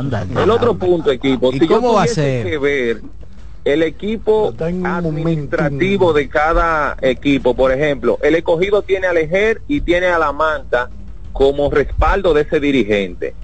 El 0.43 0.51
otro 0.51 0.75
punto 0.75 1.11
equipo, 1.11 1.51
¿Y 1.53 1.59
si 1.59 1.67
yo 1.67 1.77
cómo 1.77 1.95
va 1.95 2.03
a 2.05 2.07
ser? 2.07 2.47
que 2.47 2.59
ver 2.59 3.01
el 3.65 3.83
equipo 3.83 4.53
administrativo 4.85 6.13
de 6.13 6.29
cada 6.29 6.97
equipo, 7.01 7.55
por 7.55 7.73
ejemplo, 7.73 8.19
el 8.23 8.35
escogido 8.35 8.83
tiene 8.83 9.07
al 9.07 9.17
Ejer 9.19 9.63
y 9.69 9.81
tiene 9.81 10.07
a 10.07 10.19
la 10.19 10.33
Manta 10.33 10.91
como 11.33 11.71
respaldo 11.71 12.35
de 12.35 12.43
ese 12.43 12.61
dirigente. 12.61 13.35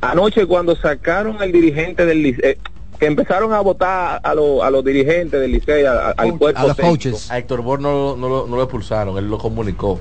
Anoche 0.00 0.46
cuando 0.46 0.76
sacaron 0.76 1.40
al 1.40 1.52
dirigente 1.52 2.04
del 2.06 2.22
Licey, 2.22 2.56
que 2.98 3.06
empezaron 3.06 3.52
a 3.52 3.60
votar 3.60 4.20
a, 4.22 4.34
los- 4.34 4.62
a 4.62 4.70
los 4.70 4.84
dirigentes 4.84 5.40
del 5.40 5.52
Licey, 5.52 5.84
a- 5.84 5.92
a- 5.92 6.10
al 6.12 6.38
cuerpo 6.38 6.60
técnico. 6.74 7.18
A 7.30 7.38
Héctor 7.38 7.62
Bor 7.62 7.80
no, 7.80 8.16
no, 8.16 8.28
lo- 8.28 8.46
no 8.46 8.56
lo 8.56 8.62
expulsaron, 8.62 9.16
él 9.18 9.28
lo 9.28 9.38
comunicó. 9.38 10.00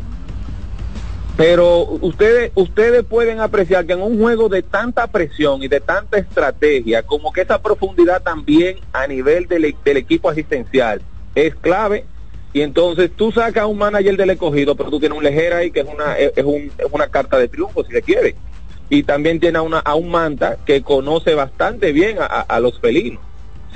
Pero 1.38 1.80
ustedes 2.02 2.52
ustedes 2.56 3.04
pueden 3.04 3.42
apreciar 3.42 3.86
que 3.86 3.94
en 3.94 4.02
un 4.02 4.20
juego 4.22 4.48
de 4.48 4.64
tanta 4.64 5.08
presión 5.08 5.62
y 5.64 5.68
de 5.68 5.82
tanta 5.82 6.18
estrategia, 6.18 7.04
como 7.04 7.34
que 7.34 7.42
esa 7.42 7.62
profundidad 7.62 8.22
también 8.24 8.78
a 8.94 9.06
nivel 9.06 9.46
del, 9.48 9.76
del 9.84 9.98
equipo 9.98 10.30
asistencial 10.30 11.02
es 11.34 11.54
clave. 11.56 12.06
Y 12.54 12.62
entonces 12.62 13.12
tú 13.14 13.34
sacas 13.34 13.64
a 13.64 13.68
un 13.68 13.78
manager 13.78 14.16
del 14.16 14.30
escogido, 14.30 14.76
pero 14.76 14.90
tú 14.90 14.98
tienes 14.98 15.18
un 15.18 15.24
lejera 15.26 15.58
ahí 15.58 15.72
que 15.72 15.82
es 15.82 15.88
una, 15.94 16.18
es, 16.18 16.32
un- 16.46 16.72
es 16.78 16.88
una 16.90 17.08
carta 17.10 17.38
de 17.38 17.50
triunfo, 17.50 17.84
si 17.84 17.92
se 17.92 18.02
quiere. 18.02 18.36
Y 18.90 19.04
también 19.04 19.42
tiene 19.42 19.58
a, 19.58 19.62
una, 19.62 19.80
a 19.80 19.96
un 19.96 20.10
manta 20.10 20.58
que 20.66 20.82
conoce 20.84 21.34
bastante 21.36 21.92
bien 21.92 22.18
a 22.20 22.60
los 22.62 22.80
felinos. 22.80 23.20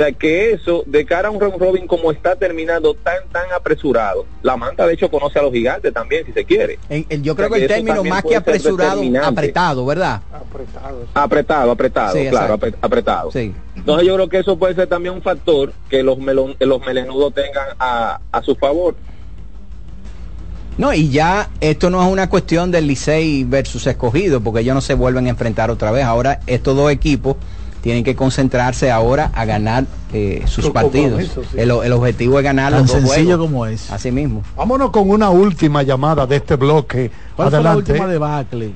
Sea 0.04 0.12
que 0.14 0.54
eso, 0.54 0.84
de 0.86 1.06
cara 1.06 1.28
a 1.28 1.32
un 1.32 1.40
round 1.40 1.58
robin 1.60 1.86
como 1.86 2.12
está 2.12 2.36
terminando 2.36 2.94
tan, 2.94 3.18
tan 3.32 3.52
apresurado, 3.56 4.26
la 4.42 4.56
manta 4.58 4.88
de 4.88 4.94
hecho 4.94 5.10
conoce 5.12 5.40
a 5.40 5.42
los 5.42 5.52
gigantes 5.52 5.94
también, 5.94 6.26
si 6.26 6.32
se 6.32 6.46
quiere. 6.46 6.80
En- 6.90 7.06
en- 7.10 7.22
yo 7.24 7.36
creo 7.36 7.48
O 7.48 7.50
sea 7.52 7.58
que 7.60 7.66
el 7.66 7.72
eso 7.72 7.76
término 7.86 8.04
más 8.10 8.24
que 8.24 8.36
apresurado, 8.36 9.02
apretado, 9.24 9.86
¿verdad? 9.86 10.22
Apretado, 11.14 11.72
apretado, 11.72 12.14
Sí, 12.18 12.28
claro, 12.30 12.56
exacto. 12.56 12.78
apretado. 12.82 13.32
Sí. 13.32 13.54
Entonces 13.76 14.08
yo 14.08 14.16
creo 14.16 14.30
que 14.30 14.40
eso 14.40 14.58
puede 14.58 14.76
ser 14.76 14.88
también 14.88 15.16
un 15.16 15.22
factor 15.22 15.74
que 15.90 16.02
los, 16.04 16.18
melon- 16.18 16.56
que 16.58 16.66
los 16.66 16.80
melenudos 16.86 17.34
tengan 17.34 17.68
a, 17.80 18.20
a 18.32 18.42
su 18.42 18.56
favor. 18.56 18.96
No, 20.78 20.94
y 20.94 21.10
ya 21.10 21.50
esto 21.60 21.90
no 21.90 22.02
es 22.02 22.08
una 22.10 22.30
cuestión 22.30 22.72
del 22.72 22.88
Licey 22.88 23.44
versus 23.44 23.86
escogido, 23.86 24.40
porque 24.40 24.62
ellos 24.62 24.76
no 24.76 24.82
se 24.82 24.94
vuelven 24.94 25.26
a 25.26 25.30
enfrentar 25.30 25.70
otra 25.70 25.92
vez. 25.92 26.06
Ahora 26.06 26.40
estos 26.48 26.74
dos 26.76 26.90
equipos 26.90 27.36
tienen 27.82 28.04
que 28.04 28.16
concentrarse 28.16 28.92
ahora 28.92 29.32
a 29.34 29.46
ganar 29.46 29.86
eh, 30.14 30.44
sus 30.48 30.70
partidos. 30.70 31.24
sí. 31.24 31.42
El, 31.58 31.72
el 31.72 31.92
objetivo 31.94 32.38
es 32.40 32.44
ganar 32.44 32.72
Tan 32.72 32.82
los 32.82 32.92
dos 32.92 33.02
sencillo 33.02 33.38
juegos. 33.38 33.46
como 33.48 33.66
es. 33.66 33.92
Así 33.92 34.12
mismo. 34.12 34.44
Vámonos 34.58 34.90
con 34.92 35.10
una 35.10 35.30
última 35.30 35.84
llamada 35.84 36.26
de 36.26 36.36
este 36.38 36.56
bloque. 36.56 37.12
¿Cuál 37.36 37.50
fue 37.50 37.62
la 37.64 37.70
Adelante. 37.72 37.92
última 37.94 38.08
debacle? 38.08 38.72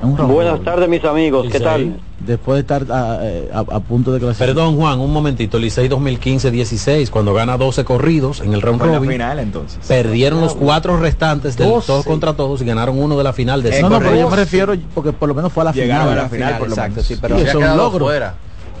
Buenas 0.00 0.60
tardes, 0.62 0.88
mis 0.88 1.04
amigos. 1.04 1.48
¿Qué 1.50 1.58
tal? 1.60 2.00
Después 2.20 2.56
de 2.56 2.60
estar 2.60 2.84
a, 2.90 3.18
eh, 3.22 3.48
a- 3.52 3.58
a 3.76 3.80
punto 3.80 4.12
de 4.12 4.20
clasificar. 4.20 4.48
Perdón, 4.48 4.76
Juan, 4.76 5.00
un 5.00 5.12
momentito. 5.12 5.58
Licey 5.58 5.88
2015-16, 5.88 7.10
cuando 7.10 7.34
gana 7.34 7.56
12 7.56 7.84
corridos 7.84 8.40
en 8.40 8.52
el 8.54 8.62
round 8.62 8.80
robin. 8.80 9.10
final 9.10 9.38
entonces. 9.38 9.78
Perdieron 9.86 10.40
los 10.40 10.54
cuatro 10.54 10.96
restantes 10.98 11.56
del 11.56 11.68
12. 11.68 11.86
todos 11.86 12.04
contra 12.04 12.34
todos 12.34 12.60
y 12.62 12.64
ganaron 12.64 12.98
uno 13.00 13.16
de 13.16 13.24
la 13.24 13.32
final 13.32 13.62
de 13.62 13.80
no, 13.82 13.88
no, 13.90 13.98
pero 13.98 14.14
yo 14.14 14.28
me 14.30 14.36
refiero 14.36 14.74
porque 14.94 15.12
por 15.12 15.28
lo 15.28 15.34
menos 15.34 15.52
fue 15.52 15.62
a 15.62 15.64
la 15.64 15.72
Llegaron 15.72 16.06
final. 16.08 16.18
a 16.18 16.22
la 16.22 16.28
final, 16.28 16.58
por 16.58 16.68
lo 16.68 16.74
exacto, 16.74 16.90
menos. 16.92 17.06
sí, 17.06 17.14
Y 17.14 17.16
pero 17.16 17.36
eso 17.36 17.46
es 17.48 17.54
un 17.70 17.76
logro. 17.76 18.08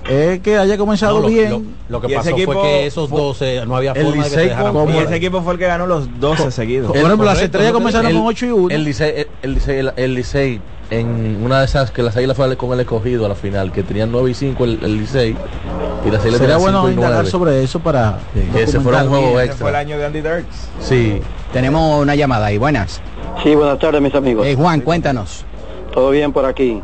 Es 0.08 0.40
que 0.40 0.56
haya 0.56 0.78
comenzado 0.78 1.16
No, 1.16 1.20
lo- 1.22 1.28
bien. 1.28 1.50
lo- 1.50 1.62
lo 1.88 2.00
que 2.00 2.14
pasó 2.14 2.30
fue 2.30 2.38
equipo 2.42 2.62
que 2.62 2.86
esos 2.86 3.10
fue- 3.10 3.20
12 3.20 3.66
no 3.66 3.76
había 3.76 3.92
El 3.92 4.06
forma 4.06 4.24
de 4.24 4.30
que 4.30 4.34
se 4.36 4.44
ese 4.46 5.16
equipo 5.16 5.42
fue 5.42 5.52
el 5.52 5.58
que 5.58 5.66
ganó 5.66 5.86
los 5.86 6.08
12 6.18 6.50
seguidos. 6.50 6.88
Por 6.88 6.96
ejemplo, 6.96 7.24
las 7.26 7.42
estrellas 7.42 7.72
comenzaron 7.72 8.12
con 8.12 8.26
8 8.26 8.46
y 8.46 8.50
1. 8.50 8.74
El 8.74 8.84
Licey, 8.84 9.10
el, 9.16 9.28
el 9.42 9.54
Licey, 9.54 9.78
el, 9.78 9.92
el 9.96 10.14
Licey, 10.14 10.60
en 10.90 11.42
una 11.44 11.58
de 11.60 11.66
esas 11.66 11.90
que 11.90 12.02
las 12.02 12.16
águilas 12.16 12.36
fue 12.38 12.56
con 12.56 12.72
el 12.72 12.80
escogido 12.80 13.26
a 13.26 13.28
la 13.28 13.34
final, 13.34 13.70
que 13.70 13.82
tenían 13.82 14.10
9 14.10 14.30
y 14.30 14.34
5 14.34 14.64
el, 14.64 14.78
el 14.82 14.96
Licey, 14.98 15.36
y 16.06 16.10
las 16.10 16.22
águilas 16.22 16.22
Sería 16.22 16.38
tenían 16.56 16.60
bueno 16.60 16.78
5 16.80 16.88
y 16.88 16.92
indagar 16.94 17.14
9. 17.16 17.30
sobre 17.30 17.62
eso 17.62 17.80
para 17.80 18.18
que 18.54 18.62
ese 18.62 18.80
fuera 18.80 19.02
un 19.02 19.08
juego. 19.10 19.24
Ese 19.26 19.32
fue 19.32 19.42
el 19.42 19.48
extra. 19.50 19.78
año 19.78 19.98
de 19.98 20.06
Andy 20.06 20.20
Dirks. 20.22 20.68
Sí. 20.80 21.20
Tenemos 21.52 22.00
una 22.00 22.14
llamada 22.14 22.46
ahí, 22.46 22.56
buenas. 22.56 23.02
Sí, 23.42 23.54
buenas 23.54 23.78
tardes, 23.78 24.00
mis 24.00 24.14
amigos. 24.14 24.46
Eh, 24.46 24.54
Juan, 24.54 24.80
cuéntanos. 24.80 25.44
¿Todo 25.92 26.08
bien 26.10 26.32
por 26.32 26.46
aquí? 26.46 26.80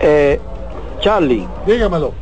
Eh, 0.00 0.38
Charlie. 1.08 1.48
Dígamelo. 1.66 2.12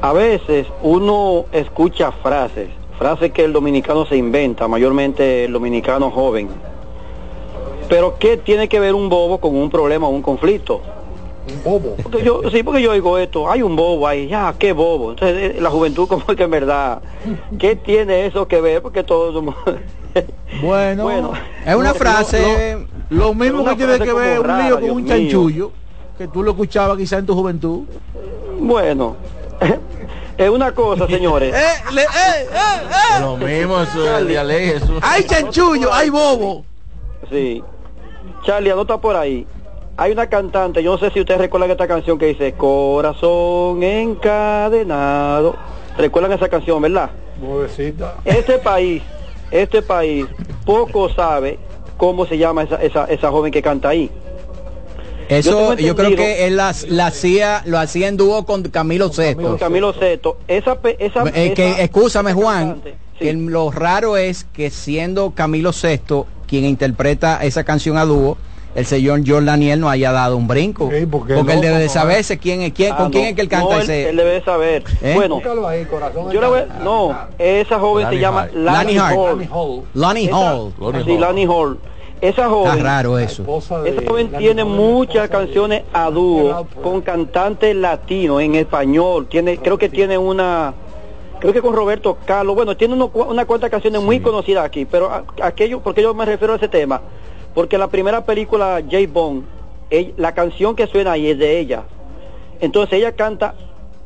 A 0.00 0.12
veces 0.12 0.68
uno 0.82 1.46
escucha 1.50 2.12
frases, 2.12 2.68
frases 2.96 3.32
que 3.32 3.42
el 3.42 3.52
dominicano 3.52 4.06
se 4.06 4.16
inventa, 4.16 4.68
mayormente 4.68 5.46
el 5.46 5.52
dominicano 5.52 6.12
joven. 6.12 6.48
Pero 7.88 8.14
¿qué 8.20 8.36
tiene 8.36 8.68
que 8.68 8.78
ver 8.78 8.94
un 8.94 9.08
bobo 9.08 9.38
con 9.38 9.56
un 9.56 9.68
problema 9.68 10.06
o 10.06 10.10
un 10.10 10.22
conflicto? 10.22 10.80
Un 11.56 11.64
bobo. 11.64 11.96
Porque 12.04 12.22
yo, 12.22 12.42
sí, 12.52 12.62
porque 12.62 12.80
yo 12.82 12.92
oigo 12.92 13.18
esto, 13.18 13.50
hay 13.50 13.62
un 13.62 13.74
bobo 13.74 14.06
ahí, 14.06 14.28
ya, 14.28 14.54
qué 14.56 14.72
bobo. 14.72 15.10
Entonces 15.10 15.56
eh, 15.56 15.60
la 15.60 15.70
juventud 15.70 16.06
como 16.06 16.24
que 16.24 16.44
en 16.44 16.50
verdad, 16.52 17.02
¿qué 17.58 17.74
tiene 17.74 18.26
eso 18.26 18.46
que 18.46 18.60
ver? 18.60 18.80
Porque 18.80 19.02
todos 19.02 19.34
somos... 19.34 19.56
Bueno, 20.62 21.32
Es 21.66 21.74
una 21.74 21.92
frase. 21.92 22.78
Lo, 23.10 23.24
lo 23.24 23.34
mismo 23.34 23.64
que 23.64 23.74
tiene 23.74 23.98
que 23.98 24.12
ver 24.12 24.38
un 24.38 24.58
lío 24.58 24.74
con 24.74 25.04
Dios 25.04 25.34
un 25.34 25.52
mío. 25.52 25.72
Que 26.18 26.28
tú 26.28 26.42
lo 26.42 26.52
escuchabas 26.52 26.96
quizá 26.96 27.18
en 27.18 27.26
tu 27.26 27.34
juventud. 27.34 27.84
Bueno, 28.58 29.16
es 30.38 30.48
una 30.48 30.72
cosa, 30.72 31.06
señores. 31.06 31.54
Lo 33.20 33.36
mismo, 33.36 33.80
eso 33.80 34.18
es 34.18 34.26
de 34.26 34.44
ley, 34.44 34.70
eso. 34.70 34.98
¡Ay, 35.02 35.24
chanchullo! 35.24 35.92
¡Ay, 35.92 36.10
bobo! 36.10 36.64
Sí. 37.30 37.62
Charlie, 38.44 38.70
anota 38.70 38.98
por 38.98 39.16
ahí. 39.16 39.46
Hay 39.96 40.10
una 40.12 40.26
cantante, 40.26 40.82
yo 40.82 40.92
no 40.92 40.98
sé 40.98 41.10
si 41.10 41.20
ustedes 41.20 41.40
recuerdan 41.40 41.70
esta 41.70 41.86
canción 41.86 42.18
que 42.18 42.26
dice 42.26 42.52
Corazón 42.54 43.82
encadenado. 43.82 45.54
¿Recuerdan 45.96 46.32
esa 46.32 46.48
canción, 46.48 46.82
verdad? 46.82 47.10
Nuevecita. 47.40 48.16
Este 48.24 48.58
país, 48.58 49.02
este 49.52 49.82
país, 49.82 50.26
poco 50.64 51.08
sabe 51.10 51.60
cómo 51.96 52.26
se 52.26 52.36
llama 52.36 52.64
esa, 52.64 52.82
esa, 52.82 53.04
esa 53.04 53.30
joven 53.30 53.52
que 53.52 53.62
canta 53.62 53.90
ahí. 53.90 54.10
Eso 55.28 55.74
yo, 55.76 55.96
creo 55.96 56.16
que 56.16 56.46
él 56.46 56.56
las- 56.56 56.88
la 56.88 57.06
hacía, 57.06 57.62
lo 57.66 57.78
hacía 57.78 58.08
en 58.08 58.16
dúo 58.16 58.44
con 58.44 58.62
Camilo 58.64 59.12
Sesto. 59.12 59.42
Con 59.42 59.58
Camilo 59.58 59.92
Seto. 59.92 60.38
Esa, 60.48 60.78
esa, 60.98 61.24
Eh, 61.34 61.52
que, 61.54 61.70
esa- 61.70 61.82
escúchame 61.82 62.32
Juan, 62.32 62.82
que 63.18 63.32
lo 63.32 63.70
raro 63.70 64.16
es 64.16 64.44
que 64.52 64.70
siendo 64.70 65.30
Camilo 65.32 65.72
Sesto 65.72 66.26
quien 66.46 66.64
interpreta 66.64 67.42
esa 67.42 67.64
canción 67.64 67.96
a 67.96 68.04
dúo, 68.04 68.36
el 68.74 68.86
señor 68.86 69.20
John 69.24 69.46
Daniel 69.46 69.78
no 69.78 69.88
haya 69.88 70.10
dado 70.10 70.36
un 70.36 70.48
brinco. 70.48 70.90
porque 71.10 71.34
él 71.52 71.60
debe 71.60 71.78
de 71.78 71.88
saberse 71.88 72.38
quién 72.38 72.60
es 72.62 72.72
quién, 72.72 72.92
Ah, 72.92 72.96
con 72.96 73.10
quién 73.12 73.22
no, 73.24 73.28
es 73.30 73.34
que 73.36 73.40
él 73.42 73.48
canta 73.48 73.76
no, 73.76 73.80
ese. 73.80 74.08
Él, 74.10 74.16
debe 74.16 74.30
de 74.32 74.42
saber. 74.44 74.82
¿Eh? 75.00 75.12
Bueno, 75.14 75.40
ahí, 75.68 75.84
corazón. 75.84 76.30
yo 76.32 76.40
la 76.40 76.48
voy, 76.48 76.60
no, 76.82 77.16
esa 77.38 77.78
joven 77.78 78.04
Lani 78.04 78.16
se 78.16 78.20
llama. 78.20 78.48
Lani. 78.52 78.98
Hall. 78.98 79.82
Lani 79.94 80.28
Hall. 80.30 80.72
Sí, 81.04 81.16
Lani 81.18 81.46
Hall. 81.46 81.78
Esa 82.20 82.48
joven, 82.48 82.72
Está 82.72 82.82
raro 82.82 83.18
eso. 83.18 83.42
esa 83.84 84.02
joven 84.08 84.30
tiene 84.38 84.64
muchas 84.64 85.28
canciones 85.28 85.82
a 85.92 86.10
dúo 86.10 86.66
con 86.82 87.02
cantantes 87.02 87.74
latinos 87.76 88.40
en 88.40 88.54
español. 88.54 89.26
Tiene, 89.28 89.58
creo 89.58 89.76
que 89.76 89.88
tiene 89.90 90.16
una, 90.16 90.72
creo 91.40 91.52
que 91.52 91.60
con 91.60 91.74
Roberto 91.74 92.16
Carlos. 92.24 92.54
Bueno, 92.54 92.76
tiene 92.76 92.94
uno 92.94 93.10
una 93.14 93.44
cuantas 93.44 93.68
canciones 93.70 94.00
muy 94.00 94.20
conocidas 94.20 94.64
aquí. 94.64 94.86
Pero 94.86 95.10
a- 95.10 95.24
aquello, 95.42 95.80
porque 95.80 96.00
yo 96.02 96.14
me 96.14 96.24
refiero 96.24 96.54
a 96.54 96.56
ese 96.56 96.68
tema, 96.68 97.02
porque 97.54 97.76
la 97.76 97.88
primera 97.88 98.24
película 98.24 98.80
J 98.82 98.96
Bond, 99.12 99.44
la 100.16 100.32
canción 100.32 100.74
que 100.74 100.86
suena 100.86 101.12
ahí 101.12 101.26
es 101.28 101.38
de 101.38 101.58
ella. 101.60 101.82
Entonces 102.60 102.94
ella 102.98 103.12
canta 103.12 103.54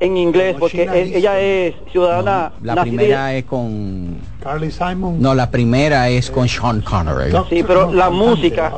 en 0.01 0.17
inglés 0.17 0.57
porque 0.59 0.89
ella 0.93 1.41
es 1.41 1.75
ciudadana 1.93 2.53
La 2.63 2.75
nacida- 2.75 2.83
primera 2.97 3.35
es 3.35 3.45
con 3.45 4.17
Carly 4.49 4.71
Simon. 4.71 5.21
no, 5.21 5.35
la 5.35 5.51
primera 5.51 6.09
es 6.09 6.31
con 6.31 6.49
Sean 6.49 6.81
Connery. 6.81 7.33
Sí, 7.51 7.63
pero 7.67 7.93
la 7.93 8.09
música 8.09 8.73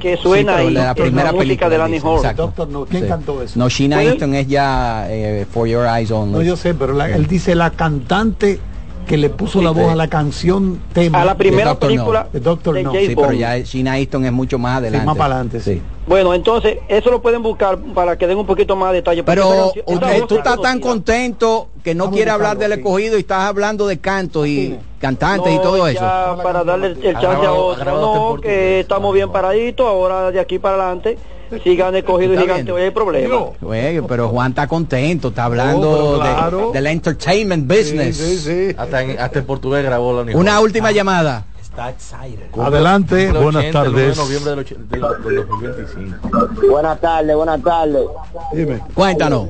que 0.00 0.16
suena 0.16 0.54
Sí, 0.58 0.66
ahí 0.68 0.70
la 0.70 0.90
es 0.90 0.94
primera 0.94 1.24
la 1.26 1.32
música 1.32 1.66
película, 1.68 1.88
de 1.88 1.92
dice, 1.94 2.06
Hall. 2.06 2.36
Doctor 2.36 2.68
No, 2.68 2.84
¿quién 2.84 3.02
Sí. 3.02 3.08
cantó 3.08 3.42
eso? 3.42 3.58
No, 3.58 3.68
Sheena 3.68 3.96
¿Puede? 3.96 4.08
Easton 4.10 4.34
es 4.34 4.46
ya 4.46 5.06
eh, 5.10 5.44
For 5.52 5.66
Your 5.66 5.84
Eyes 5.86 6.12
Only. 6.12 6.32
No, 6.32 6.42
yo 6.42 6.56
sé, 6.56 6.74
pero 6.74 6.92
la- 6.92 7.08
él 7.10 7.26
dice 7.26 7.56
la 7.56 7.70
cantante 7.70 8.60
que 9.06 9.16
le 9.16 9.30
puso 9.30 9.62
la 9.62 9.70
voz 9.70 9.92
a 9.92 9.94
la 9.94 10.08
canción 10.08 10.80
tema. 10.92 11.22
A 11.22 11.24
la 11.24 11.36
primera 11.36 11.62
De 11.64 11.70
Doctor 11.70 11.88
película 11.88 12.22
No. 12.24 12.28
de 12.32 12.40
Doctor 12.40 12.74
de 12.74 12.82
No. 12.82 12.92
Sí, 12.92 13.14
pero 13.16 13.32
ya 13.32 13.56
Sheena 13.58 13.98
Easton 13.98 14.24
es 14.26 14.32
mucho 14.32 14.58
más 14.58 14.78
adelante. 14.78 15.06
más 15.06 15.16
para 15.16 15.34
adelante, 15.36 15.60
sí. 15.60 15.80
Bueno, 16.06 16.34
entonces 16.34 16.78
eso 16.88 17.10
lo 17.10 17.22
pueden 17.22 17.42
buscar 17.42 17.78
para 17.78 18.16
que 18.18 18.26
den 18.26 18.38
un 18.38 18.46
poquito 18.46 18.76
más 18.76 18.90
de 18.90 18.96
detalle. 18.96 19.22
Pero 19.24 19.42
canción- 19.48 19.84
esa 19.86 19.94
usted- 19.94 20.26
tú 20.26 20.34
es 20.34 20.38
estás 20.38 20.60
tan 20.60 20.80
contento 20.80 21.68
que 21.82 21.94
no 21.94 22.04
Vamos 22.04 22.16
quiere 22.16 22.30
a 22.30 22.34
hablar 22.34 22.58
del 22.58 22.72
escogido 22.72 23.16
y 23.16 23.20
estás 23.20 23.42
hablando 23.48 23.86
de 23.86 23.98
cantos 23.98 24.46
y 24.46 24.76
cantantes 25.00 25.52
y 25.54 25.58
todo 25.58 25.86
eso. 25.86 26.00
para 26.42 26.64
darle 26.64 26.88
el, 26.88 27.00
chance 27.14 27.46
a 27.46 27.52
otro. 27.52 28.00
No, 28.34 28.40
que 28.40 28.80
estamos 28.80 29.14
bien 29.14 29.30
paraditos. 29.30 29.86
Ahora 29.86 30.30
de 30.32 30.40
aquí 30.40 30.58
para 30.58 30.74
adelante, 30.76 31.16
sigan 31.62 31.94
escogido 31.94 32.34
y 32.34 32.38
gigante. 32.38 32.72
Hoy 32.72 32.82
hay 32.82 32.90
problema. 32.90 33.36
Oye, 33.62 34.02
pero 34.08 34.28
Juan 34.28 34.50
está 34.50 34.66
contento, 34.66 35.28
está 35.28 35.44
hablando 35.44 35.90
Oh, 35.90 36.20
claro. 36.20 36.70
del 36.72 36.86
entertainment 36.88 37.66
business. 37.66 38.16
Sí, 38.16 38.38
sí, 38.38 38.68
sí. 38.70 38.74
Hasta 38.78 39.02
en, 39.02 39.18
hasta 39.18 39.38
en 39.40 39.44
portugués 39.46 39.84
grabó 39.84 40.22
la 40.24 40.36
Una 40.36 40.60
última 40.60 40.90
llamada. 40.92 41.44
Está 41.60 41.90
excited. 41.90 42.46
Adelante, 42.58 43.30
buenas 43.32 43.56
80 43.64 43.82
el 43.82 43.92
9 43.92 44.00
de 44.00 44.12
tardes. 44.12 44.16
noviembre 44.16 44.50
del, 44.50 44.58
och- 44.60 44.88
del- 44.88 45.36
del 45.36 45.46
2025. 45.46 46.68
Buenas 46.70 47.00
tardes, 47.00 47.36
buenas 47.36 47.62
tardes. 47.62 48.02
Dime. 48.52 48.80
Cuéntanos. 48.94 49.48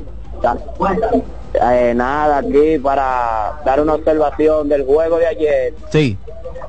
Eh, 1.61 1.94
nada, 1.94 2.38
aquí 2.38 2.78
para 2.78 3.61
dar 3.64 3.80
una 3.80 3.94
observación 3.94 4.68
del 4.68 4.84
juego 4.84 5.18
de 5.18 5.26
ayer. 5.26 5.74
Sí. 5.90 6.18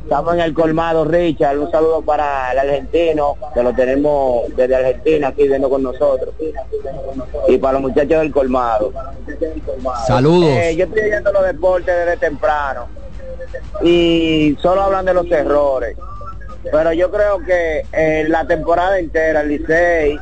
Estamos 0.01 0.35
en 0.35 0.39
el 0.39 0.53
colmado, 0.53 1.03
Richard. 1.03 1.57
Un 1.59 1.69
saludo 1.69 2.01
para 2.01 2.53
el 2.53 2.59
argentino, 2.59 3.35
que 3.53 3.61
lo 3.61 3.73
tenemos 3.73 4.55
desde 4.55 4.75
Argentina 4.75 5.27
aquí 5.29 5.47
viendo 5.47 5.69
con 5.69 5.83
nosotros. 5.83 6.33
Y 7.49 7.57
para 7.57 7.73
los 7.73 7.81
muchachos 7.81 8.19
del 8.19 8.31
colmado. 8.31 8.93
Saludos. 10.05 10.49
Eh, 10.49 10.75
yo 10.77 10.85
estoy 10.85 11.03
viendo 11.03 11.31
los 11.33 11.43
deportes 11.45 11.93
desde 11.93 12.17
temprano. 12.17 12.87
Y 13.83 14.57
solo 14.61 14.83
hablan 14.83 15.05
de 15.05 15.13
los 15.13 15.29
errores. 15.29 15.97
Pero 16.71 16.93
yo 16.93 17.11
creo 17.11 17.39
que 17.39 17.85
eh, 17.91 18.25
la 18.27 18.45
temporada 18.45 18.99
entera 18.99 19.41
el 19.41 19.49
Licey 19.49 20.17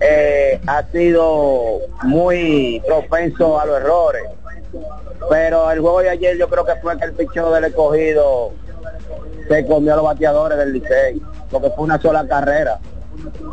eh, 0.00 0.60
ha 0.66 0.82
sido 0.84 1.80
muy 2.02 2.82
propenso 2.86 3.58
a 3.60 3.66
los 3.66 3.80
errores. 3.80 4.22
Pero 5.28 5.70
el 5.70 5.80
juego 5.80 6.00
de 6.00 6.10
ayer 6.10 6.36
yo 6.36 6.48
creo 6.48 6.64
que 6.64 6.76
fue 6.76 6.96
que 6.98 7.04
el 7.04 7.12
pichón 7.12 7.52
del 7.52 7.64
escogido 7.64 8.52
se 9.48 9.66
comió 9.66 9.94
a 9.94 9.96
los 9.96 10.04
bateadores 10.04 10.58
del 10.58 10.72
Licey. 10.72 11.20
Porque 11.50 11.70
fue 11.70 11.84
una 11.84 12.00
sola 12.00 12.26
carrera. 12.26 12.78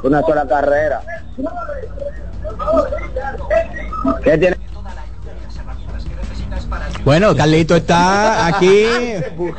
Una 0.03 0.21
sola 0.21 0.45
carrera. 0.47 1.01
¿Qué 4.23 4.37
tiene? 4.37 4.54
Bueno, 7.03 7.35
Carlito 7.35 7.75
está 7.75 8.47
aquí. 8.47 8.85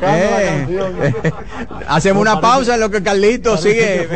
eh, 0.01 1.13
hacemos 1.87 2.21
una 2.21 2.41
pausa 2.41 2.75
en 2.75 2.81
lo 2.81 2.89
que 2.91 3.01
Carlito 3.01 3.55
sigue. 3.57 4.07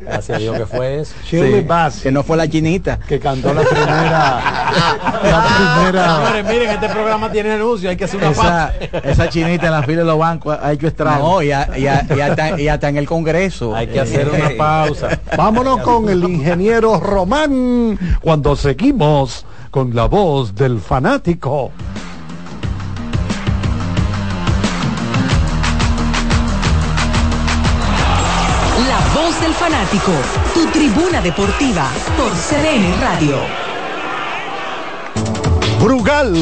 Gracias 0.00 0.30
a 0.30 0.38
Dios 0.38 0.56
que 0.56 0.66
fue 0.66 1.00
eso. 1.00 1.14
Shirley 1.28 1.60
Sí, 1.60 1.66
Bassey, 1.66 2.02
que 2.04 2.12
no 2.12 2.22
fue 2.22 2.36
la 2.36 2.48
chinita. 2.48 2.98
que 3.08 3.18
cantó 3.18 3.52
la 3.52 3.62
primera. 3.62 4.40
la 5.22 5.46
primera. 5.82 6.16
Señores, 6.26 6.44
miren, 6.46 6.70
este 6.70 6.88
programa 6.88 7.30
tiene 7.32 7.52
anuncio, 7.52 7.90
hay 7.90 7.96
que 7.96 8.04
hacer 8.04 8.18
una 8.20 8.30
Esa, 8.30 8.42
pausa. 8.42 8.72
esa 9.04 9.28
chinita 9.28 9.66
en 9.66 9.72
la 9.72 9.82
fila 9.82 9.98
de 9.98 10.04
los 10.04 10.18
bancos 10.18 10.56
ha 10.60 10.72
hecho 10.72 10.86
estragos. 10.86 11.18
No, 11.28 11.42
ya, 11.42 11.68
ya, 11.76 12.06
ya, 12.06 12.28
está, 12.28 12.56
ya 12.56 12.74
está 12.74 12.88
en 12.88 12.96
el 12.98 13.06
Congreso. 13.06 13.74
Hay 13.74 13.88
que 13.88 14.00
hacer 14.00 14.28
una 14.28 14.50
pausa. 14.56 15.18
Vámonos 15.36 15.80
con 15.80 16.08
el 16.08 16.22
ingeniero 16.24 17.00
Román 17.00 17.98
cuando 18.20 18.54
seguimos 18.56 19.44
con 19.70 19.94
la 19.94 20.06
voz 20.06 20.54
del 20.54 20.80
fanático. 20.80 21.70
La 28.88 29.00
voz 29.14 29.40
del 29.40 29.52
fanático, 29.52 30.12
tu 30.54 30.66
tribuna 30.66 31.20
deportiva 31.20 31.88
por 32.16 32.30
CDN 32.32 33.00
Radio. 33.00 33.36
Brugal, 35.80 36.34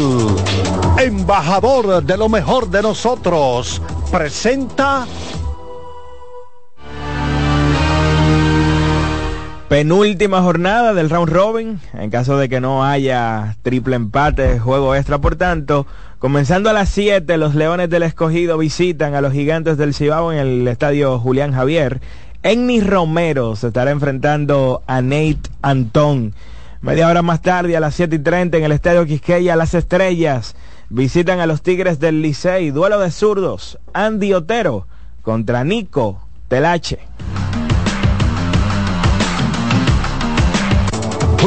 embajador 0.99 2.03
de 2.03 2.17
lo 2.17 2.29
mejor 2.29 2.69
de 2.69 2.83
nosotros, 2.83 3.83
presenta 4.11 5.07
Penúltima 9.69 10.43
jornada 10.43 10.95
del 10.95 11.11
round 11.11 11.29
robin, 11.29 11.81
en 11.93 12.09
caso 12.09 12.39
de 12.39 12.49
que 12.49 12.61
no 12.61 12.85
haya 12.85 13.57
triple 13.63 13.97
empate, 13.97 14.61
juego 14.61 14.95
extra, 14.95 15.19
por 15.19 15.35
tanto, 15.35 15.89
comenzando 16.21 16.71
a 16.71 16.73
las 16.73 16.89
7, 16.91 17.37
los 17.37 17.57
Leones 17.57 17.91
del 17.91 18.05
Escogido 18.05 18.59
visitan 18.59 19.17
a 19.17 19.21
los 19.21 19.33
Gigantes 19.33 19.77
del 19.77 19.93
Cibao 19.93 20.33
en 20.33 20.39
el 20.39 20.69
estadio 20.69 21.19
Julián 21.19 21.53
Javier. 21.53 22.01
Ennis 22.45 22.87
Romero 22.87 23.57
se 23.57 23.67
estará 23.67 23.91
enfrentando 23.91 24.85
a 24.87 25.03
Nate 25.03 25.51
Antón. 25.63 26.33
Media 26.81 27.09
hora 27.09 27.23
más 27.23 27.43
tarde, 27.43 27.77
a 27.77 27.81
las 27.81 27.97
7 27.97 28.15
y 28.15 28.19
30, 28.21 28.59
en 28.59 28.65
el 28.65 28.73
estadio 28.73 29.05
Quisqueya, 29.05 29.57
las 29.57 29.75
Estrellas 29.75 30.55
visitan 30.91 31.41
a 31.41 31.47
los 31.47 31.63
Tigres 31.63 31.99
del 31.99 32.23
Licey. 32.23 32.71
Duelo 32.71 33.01
de 33.01 33.11
zurdos, 33.11 33.81
Andy 33.93 34.33
Otero 34.33 34.87
contra 35.23 35.65
Nico 35.65 36.21
Telache. 36.47 37.01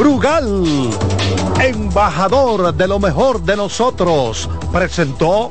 Brugal, 0.00 0.90
embajador 1.62 2.72
de 2.72 2.88
lo 2.88 2.98
mejor 2.98 3.42
de 3.42 3.54
nosotros, 3.54 4.48
presentó 4.72 5.50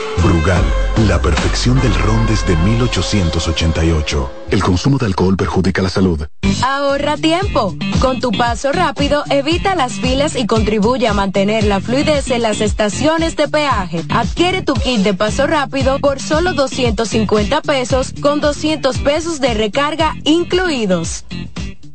Brugal, 0.17 0.63
la 1.07 1.21
perfección 1.21 1.79
del 1.81 1.93
ron 1.95 2.25
desde 2.27 2.55
1888. 2.55 4.31
El 4.51 4.61
consumo 4.63 4.97
de 4.97 5.07
alcohol 5.07 5.35
perjudica 5.35 5.81
la 5.81 5.89
salud. 5.89 6.27
Ahorra 6.63 7.17
tiempo. 7.17 7.75
Con 7.99 8.19
tu 8.19 8.31
paso 8.31 8.71
rápido, 8.71 9.23
evita 9.29 9.75
las 9.75 9.93
filas 9.93 10.35
y 10.35 10.45
contribuye 10.45 11.07
a 11.07 11.13
mantener 11.13 11.63
la 11.63 11.79
fluidez 11.79 12.29
en 12.29 12.41
las 12.41 12.61
estaciones 12.61 13.35
de 13.35 13.47
peaje. 13.47 14.03
Adquiere 14.09 14.61
tu 14.61 14.73
kit 14.73 14.99
de 15.01 15.13
paso 15.13 15.47
rápido 15.47 15.99
por 15.99 16.19
solo 16.19 16.53
250 16.53 17.61
pesos 17.61 18.13
con 18.21 18.41
200 18.41 18.97
pesos 18.99 19.39
de 19.39 19.53
recarga 19.53 20.13
incluidos. 20.23 21.25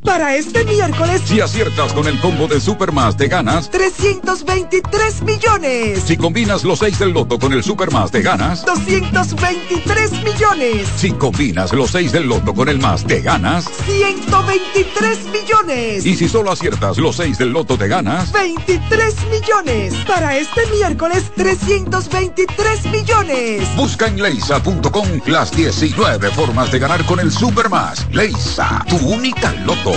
Para 0.07 0.37
este 0.37 0.63
miércoles, 0.63 1.21
Si 1.25 1.41
aciertas 1.41 1.91
con 1.91 2.07
el 2.07 2.17
combo 2.21 2.47
de 2.47 2.61
Supermas 2.61 3.17
te 3.17 3.27
ganas. 3.27 3.69
323 3.69 5.21
millones. 5.23 6.01
Si 6.05 6.15
combinas 6.15 6.63
los 6.63 6.79
6 6.79 6.99
del 6.99 7.11
loto 7.11 7.37
con 7.37 7.51
el 7.51 7.61
Supermas 7.61 8.09
te 8.09 8.21
ganas. 8.21 8.65
223 8.65 10.11
millones. 10.23 10.87
Si 10.95 11.11
combinas 11.11 11.73
los 11.73 11.91
6 11.91 12.13
del 12.13 12.25
loto 12.29 12.53
con 12.53 12.69
el 12.69 12.79
más 12.79 13.03
te 13.03 13.19
ganas. 13.19 13.65
123 13.85 15.25
millones. 15.25 16.05
Y 16.05 16.15
si 16.15 16.29
solo 16.29 16.51
aciertas 16.51 16.97
los 16.97 17.17
6 17.17 17.37
del 17.37 17.49
loto 17.49 17.77
te 17.77 17.89
ganas. 17.89 18.31
23 18.31 19.13
millones. 19.29 19.93
Para 20.07 20.37
este 20.37 20.65
miércoles, 20.67 21.25
323 21.35 22.85
millones. 22.85 23.75
Busca 23.75 24.07
en 24.07 24.21
leisa.com 24.21 25.07
las 25.25 25.51
19 25.51 26.31
formas 26.31 26.71
de 26.71 26.79
ganar 26.79 27.03
con 27.05 27.19
el 27.19 27.29
Supermas. 27.29 28.07
Leisa, 28.13 28.85
tu 28.87 28.95
única 28.97 29.51
loto, 29.65 29.96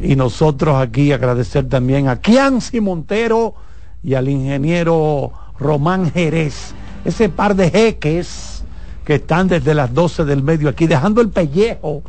y 0.00 0.16
nosotros 0.16 0.76
aquí 0.76 1.12
agradecer 1.12 1.68
también 1.68 2.08
a 2.08 2.20
Kianci 2.20 2.80
Montero 2.80 3.54
y 4.02 4.14
al 4.14 4.28
ingeniero 4.28 5.32
Román 5.58 6.12
Jerez, 6.12 6.74
ese 7.04 7.28
par 7.28 7.54
de 7.54 7.70
jeques 7.70 8.64
que 9.04 9.16
están 9.16 9.48
desde 9.48 9.74
las 9.74 9.92
12 9.92 10.24
del 10.24 10.42
medio 10.42 10.68
aquí 10.68 10.86
dejando 10.86 11.20
el 11.20 11.28
pellejo. 11.28 12.02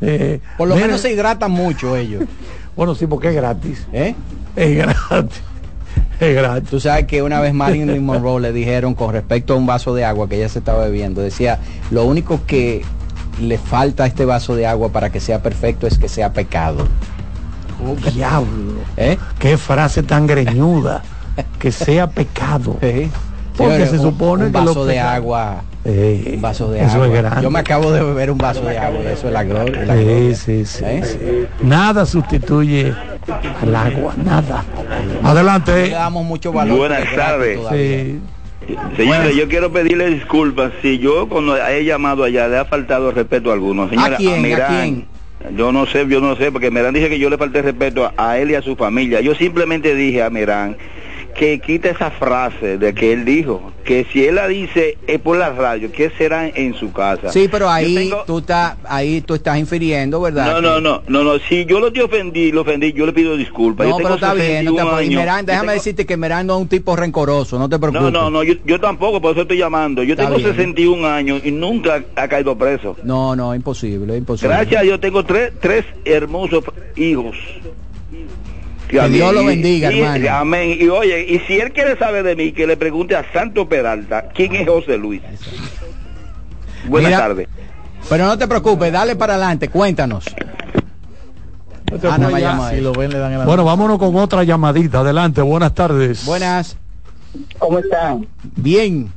Eh, 0.00 0.40
Por 0.58 0.68
lo 0.68 0.76
menos 0.76 1.00
se 1.00 1.12
hidratan 1.12 1.50
mucho 1.50 1.96
ellos. 1.96 2.24
Bueno, 2.76 2.94
sí, 2.94 3.06
porque 3.06 3.28
es 3.28 3.34
gratis. 3.34 3.86
¿Eh? 3.92 4.14
Es 4.56 4.76
gratis. 4.76 5.40
Es 6.20 6.36
gratis. 6.36 6.70
Tú 6.70 6.78
sabes 6.78 7.06
que 7.06 7.22
una 7.22 7.40
vez 7.40 7.52
Marilyn 7.52 8.04
Monroe 8.04 8.40
le 8.40 8.52
dijeron 8.52 8.94
con 8.94 9.12
respecto 9.12 9.54
a 9.54 9.56
un 9.56 9.66
vaso 9.66 9.94
de 9.94 10.04
agua 10.04 10.28
que 10.28 10.36
ella 10.36 10.48
se 10.48 10.60
estaba 10.60 10.84
bebiendo, 10.84 11.20
decía, 11.20 11.58
lo 11.90 12.04
único 12.04 12.40
que 12.46 12.82
le 13.40 13.58
falta 13.58 14.04
a 14.04 14.06
este 14.06 14.24
vaso 14.24 14.54
de 14.54 14.66
agua 14.66 14.90
para 14.90 15.10
que 15.10 15.20
sea 15.20 15.42
perfecto 15.42 15.86
es 15.86 15.98
que 15.98 16.08
sea 16.08 16.32
pecado. 16.32 16.86
Diablo. 18.14 18.74
¿Eh? 18.96 19.18
Qué 19.38 19.56
frase 19.56 20.02
tan 20.02 20.26
greñuda. 20.26 21.02
que 21.58 21.72
sea 21.72 22.08
pecado. 22.10 22.76
Porque 23.56 23.84
Sí, 23.86 23.90
se 23.90 23.96
un- 23.96 24.02
supone 24.02 24.44
un 24.46 24.52
que 24.52 24.58
vaso 24.58 24.74
los 24.74 24.86
de 24.86 25.00
agua. 25.00 25.62
Eh, 25.84 26.32
un 26.36 26.42
vaso 26.42 26.70
de 26.70 26.80
eso 26.84 26.94
agua. 26.94 27.06
es 27.06 27.12
grande. 27.14 27.42
Yo 27.42 27.50
me 27.50 27.58
acabo 27.58 27.90
de 27.90 28.02
beber 28.02 28.30
un 28.30 28.38
vaso 28.38 28.60
de 28.62 28.78
agua. 28.78 29.00
Eso 29.10 29.28
es 29.28 29.32
la 29.32 29.42
gloria. 29.42 29.82
la 29.86 29.96
Sí, 29.96 30.04
gloria. 30.04 30.34
sí, 30.36 30.64
sí, 30.66 30.84
¿Eh? 30.86 31.02
sí. 31.58 31.64
Nada 31.66 32.04
sustituye 32.06 32.92
al 33.62 33.74
agua, 33.74 34.12
nada. 34.22 34.62
No 35.22 35.28
Adelante. 35.30 35.72
le 35.86 35.90
damos 35.90 36.24
mucho 36.24 36.52
valor. 36.52 36.76
Buenas 36.78 37.04
tardes. 37.16 37.58
Señores, 38.96 39.34
yo 39.34 39.48
quiero 39.48 39.72
pedirle 39.72 40.06
disculpas 40.08 40.70
si 40.82 40.98
yo 40.98 41.28
cuando 41.28 41.56
he 41.56 41.84
llamado 41.84 42.24
allá 42.24 42.46
le 42.46 42.58
ha 42.58 42.64
faltado 42.64 43.10
respeto 43.10 43.50
a 43.50 43.54
algunos. 43.54 43.90
Señora, 43.90 44.14
¿A 44.14 44.18
quién? 44.18 44.54
¿A 44.54 44.66
quién? 44.66 45.06
Yo 45.50 45.72
no 45.72 45.86
sé, 45.86 46.06
yo 46.08 46.20
no 46.20 46.36
sé, 46.36 46.52
porque 46.52 46.70
Merán 46.70 46.94
dice 46.94 47.08
que 47.08 47.18
yo 47.18 47.28
le 47.28 47.36
falté 47.36 47.62
respeto 47.62 48.04
a, 48.04 48.14
a 48.16 48.38
él 48.38 48.50
y 48.50 48.54
a 48.54 48.62
su 48.62 48.76
familia. 48.76 49.20
Yo 49.20 49.34
simplemente 49.34 49.94
dije 49.94 50.22
a 50.22 50.30
Merán 50.30 50.76
que 51.34 51.58
quite 51.60 51.90
esa 51.90 52.10
frase 52.10 52.76
de 52.78 52.92
que 52.94 53.12
él 53.12 53.24
dijo, 53.24 53.72
que 53.84 54.06
si 54.12 54.24
él 54.26 54.34
la 54.34 54.46
dice 54.48 54.98
es 55.06 55.18
por 55.20 55.38
la 55.38 55.50
radio, 55.50 55.90
¿qué 55.90 56.10
será 56.18 56.46
en 56.48 56.74
su 56.74 56.92
casa? 56.92 57.32
Sí, 57.32 57.48
pero 57.50 57.66
Yo 57.66 57.70
ahí 57.70 57.94
tengo- 57.94 58.24
tú 58.26 58.38
estás, 58.38 58.76
ahí 58.84 59.20
tú 59.22 59.34
estás 59.34 59.58
infiriendo, 59.58 60.20
¿verdad? 60.20 60.46
No, 60.46 60.60
no, 60.60 60.80
no, 60.80 61.02
no, 61.08 61.24
no, 61.24 61.38
si 61.38 61.64
yo 61.64 61.80
lo 61.80 61.92
te 61.92 62.02
ofendí, 62.02 62.52
lo 62.52 62.60
ofendí, 62.60 62.92
yo 62.92 63.06
le 63.06 63.12
pido 63.12 63.36
disculpas. 63.36 63.86
No, 63.88 63.98
yo 63.98 64.02
pero 64.02 64.14
está 64.16 64.34
bien, 64.34 64.64
no 64.66 64.72
te 64.72 64.76
61 64.78 64.82
apures. 64.90 65.04
Y 65.04 65.08
años. 65.08 65.20
Merán, 65.20 65.40
Yo 65.40 65.46
déjame 65.46 65.66
tengo- 65.68 65.74
decirte 65.74 66.06
que 66.06 66.16
Merán 66.16 66.46
no 66.46 66.56
es 66.56 66.60
un 66.62 66.68
tipo 66.68 66.96
rencoroso, 66.96 67.58
no 67.58 67.68
te 67.68 67.76
No, 67.76 67.80
preocupes. 67.80 68.12
no, 68.12 68.30
no, 68.30 68.42
yo, 68.42 68.54
yo 68.64 68.78
tampoco, 68.78 69.20
por 69.20 69.32
eso 69.32 69.42
estoy 69.42 69.58
llamando. 69.58 70.02
Yo 70.02 70.12
Está 70.12 70.24
tengo 70.26 70.36
bien. 70.36 70.50
61 70.50 71.06
años 71.06 71.40
y 71.44 71.50
nunca 71.50 72.04
ha 72.14 72.28
caído 72.28 72.56
preso. 72.58 72.96
No, 73.04 73.34
no, 73.34 73.54
imposible, 73.54 74.16
imposible. 74.18 74.54
Gracias 74.54 74.82
Dios 74.82 75.00
tengo 75.00 75.24
tres, 75.24 75.52
tres 75.60 75.84
hermosos 76.04 76.62
hijos. 76.96 77.36
Que 78.92 79.00
a 79.00 79.08
mí- 79.08 79.14
Dios 79.14 79.32
lo 79.34 79.44
bendiga, 79.46 79.90
y- 79.90 80.00
hermano. 80.00 80.26
Amén. 80.30 80.76
Y 80.78 80.88
oye, 80.88 81.24
y 81.26 81.38
si 81.40 81.58
él 81.58 81.72
quiere 81.72 81.96
saber 81.96 82.24
de 82.24 82.36
mí, 82.36 82.52
que 82.52 82.66
le 82.66 82.76
pregunte 82.76 83.16
a 83.16 83.24
Santo 83.32 83.66
Peralta, 83.68 84.28
¿quién 84.34 84.54
es 84.54 84.68
José 84.68 84.98
Luis? 84.98 85.22
Buenas 86.88 87.10
Mira, 87.10 87.18
tardes. 87.22 87.48
Pero 88.08 88.26
no 88.26 88.36
te 88.36 88.46
preocupes, 88.46 88.92
dale 88.92 89.16
para 89.16 89.34
adelante, 89.34 89.68
cuéntanos. 89.68 90.24
Ah, 92.10 92.18
no 92.18 92.30
me 92.30 92.40
llama 92.40 92.70
Si 92.70 92.76
él. 92.76 92.84
lo 92.84 92.92
ven, 92.92 93.10
le 93.12 93.18
dan 93.18 93.32
el 93.32 93.44
Bueno, 93.46 93.64
vámonos 93.64 93.98
con 93.98 94.14
otra 94.16 94.44
llamadita. 94.44 95.00
Adelante, 95.00 95.40
buenas 95.42 95.74
tardes. 95.74 96.24
Buenas. 96.26 96.76
¿Cómo 97.58 97.78
están? 97.78 98.26
Bien. 98.56 99.10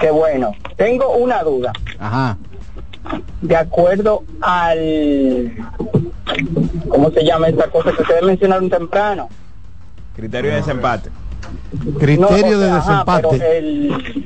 Qué 0.00 0.10
bueno. 0.10 0.52
Tengo 0.76 1.16
una 1.16 1.42
duda. 1.42 1.72
Ajá. 1.98 2.36
De 3.42 3.56
acuerdo 3.56 4.22
al... 4.40 5.52
¿Cómo 6.88 7.10
se 7.10 7.24
llama 7.24 7.48
esta 7.48 7.68
cosa 7.70 7.92
que 7.92 8.02
ustedes 8.02 8.22
mencionaron 8.22 8.70
temprano? 8.70 9.28
Criterio 10.14 10.50
de 10.50 10.56
desempate. 10.56 11.10
Criterio 11.98 12.18
No, 12.20 12.56
o 12.56 12.58
de 12.58 12.70
ajá, 12.70 12.90
desempate. 12.90 13.58
el... 13.58 14.24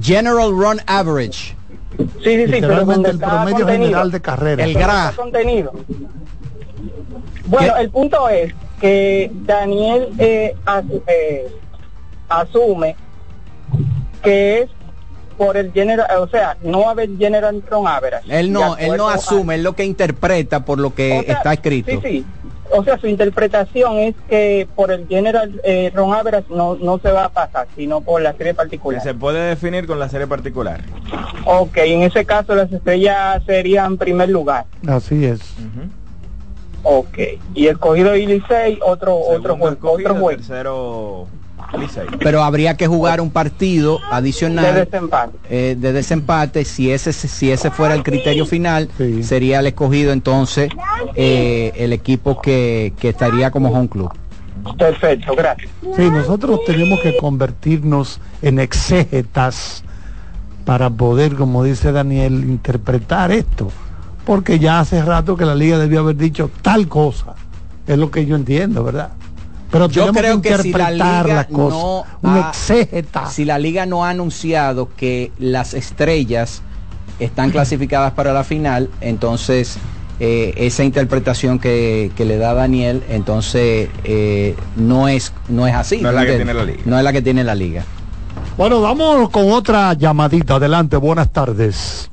General 0.00 0.50
Run 0.50 0.80
Average. 0.86 1.54
Sí, 1.96 2.04
sí, 2.24 2.46
sí, 2.46 2.58
pero 2.60 2.80
el 2.80 3.18
promedio 3.18 3.66
general 3.66 4.10
de 4.10 4.20
carrera. 4.20 4.64
El 4.64 4.74
GRA. 4.74 5.12
contenido. 5.14 5.72
Bueno, 7.46 7.76
el 7.76 7.90
punto 7.90 8.28
es 8.28 8.54
que 8.80 9.30
Daniel 9.44 10.08
eh, 10.18 10.56
eh, 11.06 11.52
asume 12.28 12.96
que 14.22 14.62
es 14.62 14.70
por 15.44 15.56
el 15.56 15.72
general, 15.72 16.06
o 16.20 16.28
sea, 16.28 16.56
no 16.62 16.88
haber 16.88 17.16
general 17.18 17.62
run 17.68 17.88
average. 17.88 18.24
Él 18.28 18.52
no, 18.52 18.76
él 18.76 18.96
no 18.96 19.08
a- 19.08 19.14
asume, 19.14 19.56
él 19.56 19.64
lo 19.64 19.72
que 19.74 19.84
interpreta 19.84 20.64
por 20.64 20.78
lo 20.78 20.94
que 20.94 21.18
O 21.18 21.22
sea, 21.24 21.34
está 21.34 21.52
escrito. 21.54 21.90
Sí, 21.90 21.98
sí. 22.02 22.26
O 22.70 22.84
sea, 22.84 22.96
su 22.98 23.06
interpretación 23.08 23.98
es 23.98 24.14
que 24.30 24.66
por 24.76 24.92
el 24.92 25.06
general 25.08 25.60
eh, 25.64 25.90
run 25.94 26.14
average 26.14 26.46
no, 26.48 26.76
no 26.76 26.98
se 27.00 27.10
va 27.10 27.24
a 27.24 27.28
pasar, 27.28 27.66
sino 27.76 28.00
por 28.00 28.22
la 28.22 28.32
serie 28.34 28.54
particular. 28.54 29.02
se 29.02 29.14
puede 29.14 29.48
definir 29.48 29.86
con 29.86 29.98
la 29.98 30.08
serie 30.08 30.26
particular. 30.28 30.80
Ok, 31.44 31.76
en 31.78 32.02
ese 32.02 32.24
caso 32.24 32.54
las 32.54 32.72
estrellas 32.72 33.42
serían 33.44 33.98
primer 33.98 34.28
lugar. 34.28 34.64
Así 34.86 35.24
es. 35.26 35.40
Ok. 36.84 37.18
Y 37.54 37.66
el 37.66 37.78
cogido 37.78 38.14
y 38.16 38.26
Licey, 38.26 38.78
otro, 38.84 39.16
otro 39.16 39.56
juego, 39.56 39.76
otro 39.92 40.14
juego. 40.14 40.30
Tercero. 40.30 41.26
Pero 42.20 42.42
habría 42.42 42.76
que 42.76 42.86
jugar 42.86 43.20
un 43.20 43.30
partido 43.30 43.98
De 43.98 44.04
adicional 44.10 44.74
desempate. 44.74 45.38
eh, 45.48 45.76
de 45.78 45.92
desempate. 45.92 46.64
Si 46.64 46.90
ese 46.90 47.12
si 47.12 47.50
ese 47.50 47.70
fuera 47.70 47.94
el 47.94 48.02
criterio 48.02 48.46
final, 48.46 48.88
sería 49.22 49.60
el 49.60 49.66
escogido 49.66 50.12
entonces 50.12 50.70
eh, 51.14 51.72
el 51.76 51.92
equipo 51.92 52.40
que, 52.40 52.92
que 52.98 53.10
estaría 53.10 53.50
como 53.50 53.70
home 53.70 53.88
club. 53.88 54.10
Perfecto, 54.78 55.34
gracias. 55.34 55.70
Sí, 55.96 56.10
nosotros 56.10 56.60
tenemos 56.66 57.00
que 57.00 57.16
convertirnos 57.16 58.20
en 58.42 58.58
exégetas 58.60 59.82
para 60.64 60.88
poder, 60.90 61.34
como 61.34 61.64
dice 61.64 61.90
Daniel, 61.90 62.44
interpretar 62.44 63.32
esto. 63.32 63.68
Porque 64.24 64.60
ya 64.60 64.78
hace 64.78 65.02
rato 65.02 65.36
que 65.36 65.44
la 65.44 65.56
liga 65.56 65.78
debió 65.78 66.00
haber 66.00 66.16
dicho 66.16 66.48
tal 66.62 66.86
cosa. 66.86 67.34
Es 67.88 67.98
lo 67.98 68.10
que 68.12 68.24
yo 68.24 68.36
entiendo, 68.36 68.84
¿verdad? 68.84 69.10
Pero 69.72 69.88
Yo 69.88 70.12
creo 70.12 70.40
que 70.42 70.50
que 70.50 70.58
si 70.58 70.72
la 70.72 70.90
liga 70.90 71.46
no 71.50 72.04
Un 72.22 72.30
ha- 72.36 72.50
exégeta. 72.50 73.26
si 73.30 73.44
la 73.44 73.58
liga 73.58 73.86
no 73.86 74.04
ha 74.04 74.10
anunciado 74.10 74.88
que 74.96 75.32
las 75.38 75.72
estrellas 75.74 76.62
están 77.18 77.50
clasificadas 77.50 78.12
para 78.12 78.32
la 78.32 78.44
final, 78.44 78.90
entonces 79.00 79.78
eh, 80.20 80.52
esa 80.56 80.84
interpretación 80.84 81.58
que, 81.58 82.12
que 82.16 82.24
le 82.26 82.36
da 82.36 82.52
Daniel, 82.54 83.02
entonces 83.08 83.88
eh, 84.04 84.54
no 84.76 85.08
es 85.08 85.32
no 85.48 85.66
es 85.66 85.74
así. 85.74 85.98
No 86.02 86.10
es 86.10 86.14
la 86.14 86.26
que 86.26 86.36
tiene 86.36 86.54
la 86.54 86.64
liga. 86.64 86.82
No 86.84 86.98
es 86.98 87.04
la 87.04 87.12
que 87.12 87.22
tiene 87.22 87.42
la 87.42 87.54
liga. 87.54 87.84
Bueno, 88.58 88.82
vamos 88.82 89.30
con 89.30 89.50
otra 89.50 89.94
llamadita. 89.94 90.56
Adelante, 90.56 90.96
buenas 90.98 91.32
tardes. 91.32 92.10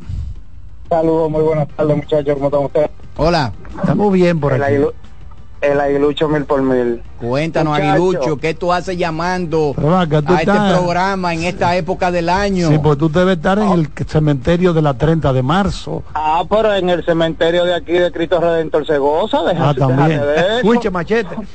Saludos, 0.87 1.29
muy 1.29 1.41
buenas 1.41 1.67
tardes 1.75 1.97
muchachos, 1.97 2.33
¿cómo 2.35 2.45
están 2.47 2.63
ustedes? 2.65 2.89
Hola. 3.17 3.51
Estamos 3.81 4.13
bien 4.13 4.39
por 4.39 4.53
El, 4.53 4.63
aquí. 4.63 4.75
El 5.61 5.79
aguilucho 5.79 6.29
mil 6.29 6.45
por 6.45 6.61
mil. 6.61 7.01
Cuéntanos, 7.19 7.73
Muchacho. 7.73 7.91
Aguilucho, 7.91 8.37
¿qué 8.37 8.53
tú 8.53 8.71
haces 8.71 8.97
llamando 8.97 9.73
tú 9.75 9.89
a 9.89 10.03
este 10.03 10.51
programa 10.51 11.33
en 11.33 11.43
esta 11.43 11.75
época 11.75 12.11
del 12.11 12.29
año? 12.29 12.69
Sí, 12.69 12.77
pues 12.77 12.97
tú 12.97 13.09
debes 13.09 13.37
estar 13.37 13.59
en 13.59 13.71
el 13.71 13.89
cementerio 14.07 14.73
de 14.73 14.81
la 14.81 14.93
30 14.93 15.33
de 15.33 15.43
marzo. 15.43 16.03
Ah, 16.13 16.43
pero 16.49 16.73
en 16.73 16.89
el 16.89 17.03
cementerio 17.03 17.65
de 17.65 17.75
aquí 17.75 17.93
de 17.93 18.11
Cristo 18.11 18.39
Redentor 18.39 18.85
se 18.87 18.97
goza, 18.97 19.43
deja- 19.43 19.69
Ah, 19.69 19.73
también. 19.73 20.21
de. 20.21 20.57
Escuche, 20.57 20.89
machete. 20.89 21.35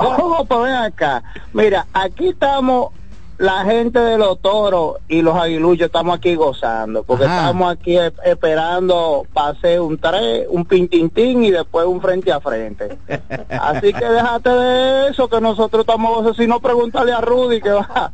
Oh, 0.00 0.44
pues 0.48 0.60
ven 0.62 0.74
acá. 0.76 1.24
Mira, 1.52 1.84
aquí 1.92 2.28
estamos 2.28 2.90
la 3.38 3.64
gente 3.64 4.00
de 4.00 4.18
los 4.18 4.40
toros 4.40 4.96
y 5.08 5.22
los 5.22 5.36
aguiluchos 5.36 5.86
estamos 5.86 6.16
aquí 6.16 6.34
gozando, 6.34 7.04
porque 7.04 7.24
Ajá. 7.24 7.36
estamos 7.46 7.72
aquí 7.72 7.96
e- 7.96 8.12
esperando 8.24 9.26
pase 9.32 9.78
un 9.78 9.96
tres, 9.98 10.46
un 10.50 10.64
pintintín 10.64 11.44
y 11.44 11.50
después 11.52 11.86
un 11.86 12.00
frente 12.00 12.32
a 12.32 12.40
frente. 12.40 12.98
Así 13.48 13.92
que 13.92 14.04
déjate 14.04 14.50
de 14.50 15.08
eso, 15.10 15.28
que 15.28 15.40
nosotros 15.40 15.82
estamos 15.82 16.10
gozando, 16.10 16.34
si 16.34 16.46
no 16.48 16.58
pregúntale 16.60 17.12
a 17.12 17.20
Rudy 17.20 17.60
que 17.60 17.70
va. 17.70 18.12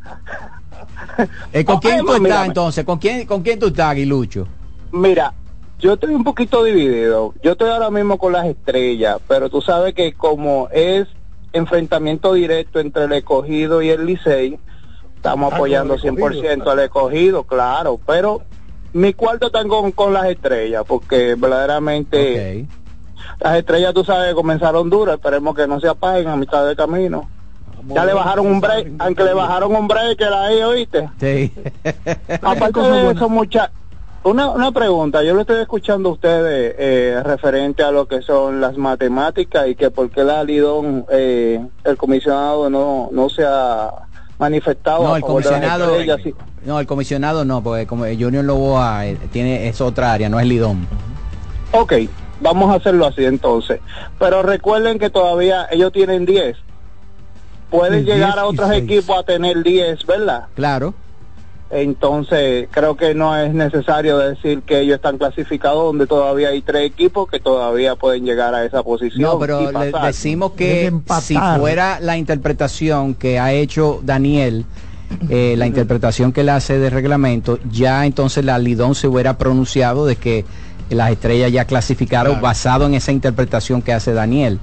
Eh, 1.51 1.65
¿Con 1.65 1.79
quién 1.79 1.99
tú 2.01 2.07
estás 2.11 2.21
mírame. 2.21 2.45
entonces? 2.47 2.85
¿Con 2.85 2.99
quién, 2.99 3.25
¿Con 3.25 3.41
quién 3.41 3.57
tú 3.59 3.67
estás, 3.67 3.87
Aguilucho? 3.87 4.47
Mira, 4.91 5.33
yo 5.79 5.93
estoy 5.93 6.13
un 6.13 6.23
poquito 6.23 6.63
dividido. 6.63 7.33
Yo 7.43 7.53
estoy 7.53 7.69
ahora 7.69 7.89
mismo 7.89 8.17
con 8.17 8.33
las 8.33 8.45
estrellas, 8.45 9.17
pero 9.27 9.49
tú 9.49 9.61
sabes 9.61 9.93
que 9.95 10.13
como 10.13 10.69
es 10.71 11.07
enfrentamiento 11.53 12.33
directo 12.33 12.79
entre 12.79 13.05
el 13.05 13.13
escogido 13.13 13.81
y 13.81 13.89
el 13.89 14.05
Licey, 14.05 14.59
estamos 15.25 15.51
Ah, 15.51 15.55
apoyando 15.55 15.95
con 15.97 16.07
el 16.07 16.15
escogido, 16.15 16.43
100% 16.43 16.67
al 16.71 16.79
escogido, 16.79 17.43
claro, 17.43 17.99
pero 18.05 18.41
mi 18.93 19.13
cuarto 19.13 19.47
está 19.47 19.63
con, 19.65 19.91
con 19.91 20.13
las 20.13 20.25
estrellas, 20.27 20.83
porque 20.87 21.35
verdaderamente 21.35 22.67
las 23.39 23.57
estrellas, 23.57 23.93
tú 23.93 24.03
sabes, 24.03 24.33
comenzaron 24.33 24.89
duras, 24.89 25.15
esperemos 25.15 25.55
que 25.55 25.67
no 25.67 25.79
se 25.79 25.87
apaguen 25.87 26.27
a 26.27 26.35
mitad 26.35 26.65
de 26.65 26.75
camino. 26.75 27.29
Ya 27.87 28.03
le 28.05 28.13
bajaron 28.13 28.47
un 28.47 28.61
break, 28.61 28.93
aunque 28.97 29.23
le 29.23 29.33
bajaron 29.33 29.75
un 29.75 29.87
break 29.87 30.21
ahí, 30.21 30.61
¿oíste? 30.63 31.09
Sí. 31.19 31.53
Aparte 32.41 32.79
de 32.79 33.11
eso, 33.11 33.29
mucha 33.29 33.71
una, 34.23 34.49
una 34.49 34.71
pregunta, 34.71 35.21
yo 35.21 35.35
lo 35.35 35.41
estoy 35.41 35.61
escuchando 35.61 36.09
a 36.09 36.13
ustedes 36.13 36.75
eh, 36.79 37.21
referente 37.23 37.83
a 37.83 37.91
lo 37.91 38.07
que 38.07 38.23
son 38.23 38.59
las 38.59 38.75
matemáticas 38.75 39.67
y 39.67 39.75
que 39.75 39.91
por 39.91 40.09
qué 40.09 40.23
la 40.23 40.43
Lidón, 40.43 41.05
eh, 41.11 41.63
el 41.83 41.95
comisionado 41.95 42.67
no, 42.71 43.09
no 43.11 43.29
se 43.29 43.43
ha 43.45 44.04
manifestado 44.37 45.03
No, 45.03 45.13
a 45.13 45.17
el 45.17 45.21
favor 45.21 45.43
de 45.43 45.49
comisionado, 45.49 45.85
estrellas, 45.91 46.19
sí. 46.23 46.33
no, 46.65 46.79
el 46.79 46.87
comisionado 46.87 47.45
no, 47.45 47.63
porque 47.63 47.87
como 47.87 48.03
Junior 48.05 48.43
Loboa 48.43 49.05
eh, 49.05 49.17
tiene 49.31 49.67
es 49.67 49.81
otra 49.81 50.13
área, 50.13 50.29
no 50.29 50.39
es 50.39 50.45
Lidón. 50.47 50.87
Ok, 51.71 51.93
vamos 52.41 52.71
a 52.71 52.75
hacerlo 52.75 53.07
así 53.07 53.25
entonces. 53.25 53.79
Pero 54.19 54.43
recuerden 54.43 54.99
que 54.99 55.09
todavía 55.09 55.67
ellos 55.71 55.91
tienen 55.91 56.25
10. 56.25 56.57
Pueden 57.69 58.05
llegar 58.05 58.33
10 58.33 58.37
a 58.37 58.45
otros 58.45 58.71
equipos 58.71 59.17
a 59.17 59.23
tener 59.23 59.63
10, 59.63 60.05
¿verdad? 60.05 60.45
Claro. 60.55 60.93
Entonces, 61.75 62.69
creo 62.71 62.95
que 62.95 63.13
no 63.13 63.37
es 63.37 63.53
necesario 63.53 64.17
decir 64.17 64.61
que 64.61 64.79
ellos 64.79 64.95
están 64.95 65.17
clasificados 65.17 65.83
donde 65.83 66.07
todavía 66.07 66.49
hay 66.49 66.61
tres 66.61 66.83
equipos 66.83 67.29
que 67.29 67.41
todavía 67.41 67.97
pueden 67.97 68.23
llegar 68.23 68.55
a 68.55 68.63
esa 68.63 68.81
posición. 68.81 69.21
No, 69.21 69.37
pero 69.37 69.61
y 69.61 69.73
le 69.73 69.91
decimos 69.91 70.53
que 70.53 70.93
si 71.21 71.37
fuera 71.57 71.99
la 71.99 72.17
interpretación 72.17 73.13
que 73.13 73.39
ha 73.39 73.51
hecho 73.51 73.99
Daniel, 74.03 74.63
eh, 75.29 75.55
la 75.57 75.67
interpretación 75.67 76.31
que 76.31 76.41
él 76.41 76.49
hace 76.49 76.79
de 76.79 76.89
reglamento, 76.89 77.59
ya 77.69 78.05
entonces 78.05 78.45
la 78.45 78.57
Lidón 78.57 78.95
se 78.95 79.09
hubiera 79.09 79.37
pronunciado 79.37 80.05
de 80.05 80.15
que 80.15 80.45
las 80.89 81.11
estrellas 81.11 81.51
ya 81.51 81.65
clasificaron 81.65 82.39
basado 82.39 82.85
en 82.85 82.93
esa 82.93 83.11
interpretación 83.11 83.81
que 83.81 83.91
hace 83.91 84.13
Daniel. 84.13 84.59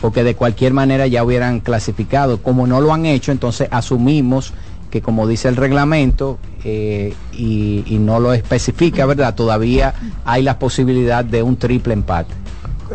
Porque 0.00 0.24
de 0.24 0.34
cualquier 0.34 0.72
manera 0.72 1.06
ya 1.06 1.24
hubieran 1.24 1.60
clasificado. 1.60 2.40
Como 2.42 2.66
no 2.66 2.80
lo 2.80 2.92
han 2.92 3.06
hecho, 3.06 3.32
entonces 3.32 3.68
asumimos 3.70 4.54
que 4.90 5.02
como 5.02 5.26
dice 5.26 5.48
el 5.48 5.56
reglamento 5.56 6.38
eh, 6.64 7.14
y, 7.32 7.84
y 7.86 7.98
no 7.98 8.20
lo 8.20 8.32
especifica, 8.32 9.06
¿verdad? 9.06 9.34
Todavía 9.34 9.94
hay 10.24 10.42
la 10.42 10.58
posibilidad 10.58 11.24
de 11.24 11.42
un 11.42 11.56
triple 11.56 11.94
empate. 11.94 12.34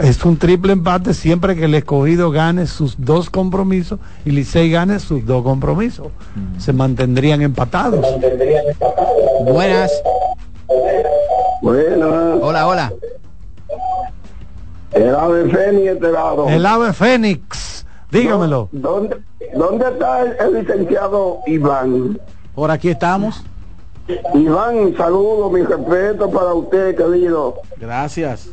Es 0.02 0.26
un 0.26 0.38
triple 0.38 0.74
empate 0.74 1.14
siempre 1.14 1.56
que 1.56 1.66
el 1.66 1.76
escogido 1.76 2.32
gane 2.32 2.66
sus 2.66 2.96
dos 2.98 3.30
compromisos 3.30 4.00
y 4.26 4.32
Licey 4.32 4.72
gane 4.72 5.00
sus 5.00 5.24
dos 5.26 5.44
compromisos. 5.44 6.08
Se 6.58 6.74
mantendrían 6.74 7.44
empatados. 7.44 8.04
Buenas. 9.46 9.92
Buenas. 11.62 12.40
Hola, 12.42 12.68
hola. 12.68 12.94
El 14.92 15.16
ave 15.16 15.50
Fénix 15.50 15.92
este 15.92 16.12
lado. 16.12 16.50
El 16.50 16.66
ave 16.66 16.94
Fénix, 16.94 17.86
dígamelo. 18.12 18.70
¿Dónde, 18.72 19.18
dónde 19.56 19.88
está 19.88 20.22
el, 20.22 20.36
el 20.40 20.54
licenciado 20.62 21.40
Iván? 21.48 22.20
Por 22.56 22.72
aquí 22.72 22.90
estamos. 22.90 23.44
Iván, 24.34 24.96
saludo, 24.98 25.50
mi 25.50 25.62
respeto 25.62 26.30
para 26.30 26.54
usted, 26.54 26.96
querido. 26.96 27.56
Gracias. 27.78 28.50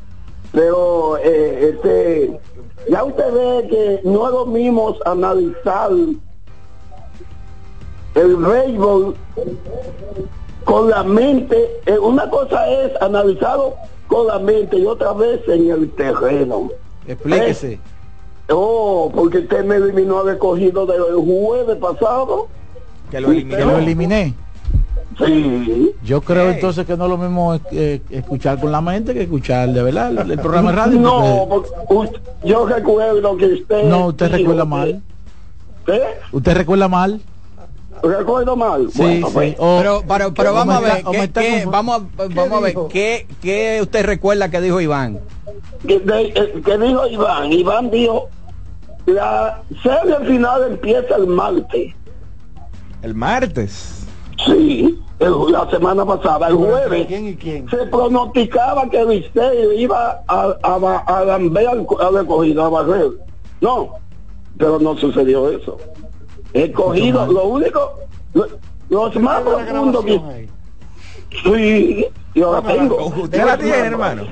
Pero, 0.53 1.17
eh, 1.19 1.71
este, 1.75 2.41
ya 2.89 3.05
usted 3.05 3.33
ve 3.33 3.69
que 3.69 4.01
no 4.09 4.27
es 4.27 4.33
lo 4.33 4.47
mismo 4.47 4.95
analizar 5.05 5.91
el 8.15 8.37
béisbol 8.37 9.15
con 10.65 10.91
la 10.91 11.03
mente. 11.03 11.81
Eh, 11.87 11.99
una 11.99 12.29
cosa 12.31 12.69
es 12.69 12.93
analizarlo 13.01 13.75
con 14.07 14.27
la 14.27 14.39
mente 14.39 14.77
y 14.79 14.87
otra 14.87 15.13
vez 15.13 15.41
en 15.49 15.71
el 15.71 15.91
terreno. 15.93 16.71
Explíquese. 17.07 17.75
Eh, 17.75 17.81
Oh, 18.53 19.11
porque 19.15 19.39
usted 19.39 19.65
me 19.65 19.77
eliminó 19.77 20.21
al 20.21 20.31
escogido 20.31 20.87
del 20.87 21.15
jueves 21.15 21.77
pasado. 21.77 22.49
Que 23.11 23.21
lo 23.21 23.31
eliminé. 23.31 23.57
Que 23.57 23.65
lo 23.65 23.79
eliminé. 23.79 24.35
Sí. 25.25 25.93
Yo 26.03 26.21
creo 26.23 26.51
entonces 26.51 26.87
que 26.87 26.97
no 26.97 27.05
es 27.05 27.11
lo 27.11 27.19
mismo 27.19 27.59
eh, 27.73 28.01
escuchar 28.11 28.59
con 28.59 28.73
la 28.73 28.81
mente 28.81 29.13
que 29.13 29.23
escuchar 29.23 29.69
de 29.71 29.83
verdad 29.83 30.11
el, 30.13 30.31
el 30.31 30.39
programa 30.39 30.71
de 30.71 30.77
radio. 30.77 31.01
No, 31.01 31.47
porque 31.49 31.71
usted- 31.89 32.21
yo 32.45 32.65
recuerdo 32.67 33.37
que 33.37 33.47
usted... 33.47 33.85
No, 33.85 34.07
usted 34.07 34.27
dijo 34.27 34.39
recuerda 34.39 34.65
mal. 34.65 35.03
¿Qué? 35.85 36.01
¿Usted 36.33 36.55
recuerda 36.57 36.89
mal? 36.89 37.21
¿Recuerdo 38.03 38.57
mal? 38.57 38.89
Sí, 38.91 38.99
Bueno, 39.03 39.27
sí. 39.29 39.33
pues, 39.35 39.57
O- 39.59 40.03
Pero, 40.09 40.33
pero, 40.33 40.55
vamos 40.55 40.75
a 40.77 40.81
ver, 40.81 41.05
¿qué- 41.11 41.31
qué- 41.33 41.67
vamos, 41.67 42.01
a- 42.17 42.25
vamos 42.35 42.53
a 42.59 42.61
ver, 42.61 42.75
¿qué, 42.89 43.27
¿qué 43.43 43.79
usted 43.83 44.07
recuerda 44.07 44.49
que 44.51 44.61
dijo 44.63 44.81
Iván? 44.81 45.19
que, 45.87 45.99
de- 45.99 46.23
eh, 46.35 46.63
que 46.65 46.79
dijo 46.79 47.07
Iván, 47.09 47.53
Iván 47.53 47.91
dijo, 47.91 48.29
la 49.11 49.63
serie 49.83 50.17
final 50.27 50.73
empieza 50.73 51.17
el 51.17 51.27
martes. 51.27 51.95
El 53.03 53.15
martes. 53.15 54.07
Sí, 54.47 54.99
el- 55.19 55.53
la 55.53 55.69
semana 55.71 56.05
pasada, 56.05 56.49
el 56.49 56.55
jueves. 56.55 57.07
¿Quién 57.07 57.29
y 57.29 57.35
quién? 57.37 57.69
Se 57.69 57.77
pronosticaba 57.87 58.89
que 58.89 59.05
Licey 59.05 59.83
iba 59.83 60.23
a, 60.29 60.55
a, 60.63 60.99
a 61.07 61.25
lamber 61.25 61.69
al, 61.69 61.87
al 62.01 62.17
escogido, 62.17 62.65
a 62.65 62.69
barrer. 62.71 63.11
No, 63.61 63.91
pero 64.57 64.79
no 64.79 64.97
sucedió 64.97 65.51
eso. 65.51 65.77
El 66.53 66.71
escogido, 66.71 67.27
lo 67.27 67.45
único, 67.45 67.95
lo- 68.35 68.47
los 68.89 69.17
más 69.17 69.43
profundos 69.43 70.05
que... 70.05 70.49
Sí, 71.31 72.07
yo 72.35 72.53
la 72.53 72.63
tengo. 72.63 73.07
¿Usted 73.07 73.45
la 73.45 73.57
tiene, 73.57 73.77
hermano? 73.79 74.23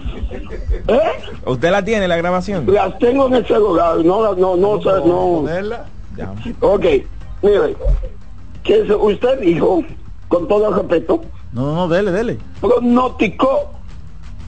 ¿Eh? 0.88 1.00
¿Usted 1.46 1.70
la 1.70 1.84
tiene, 1.84 2.08
la 2.08 2.16
grabación? 2.16 2.64
Las 2.72 2.98
tengo 2.98 3.26
en 3.28 3.34
el 3.34 3.46
celular, 3.46 3.98
no, 4.04 4.34
no, 4.34 4.56
no, 4.56 4.80
sé, 4.82 4.90
no. 5.06 5.44
Ok, 6.60 6.84
mire, 7.42 7.76
que 8.64 8.82
usted 8.82 9.40
dijo, 9.40 9.82
con 10.28 10.48
todo 10.48 10.68
el 10.68 10.74
respeto, 10.74 11.22
No, 11.52 11.74
no, 11.74 11.88
dele, 11.88 12.10
dele. 12.10 12.38
pronosticó 12.60 13.70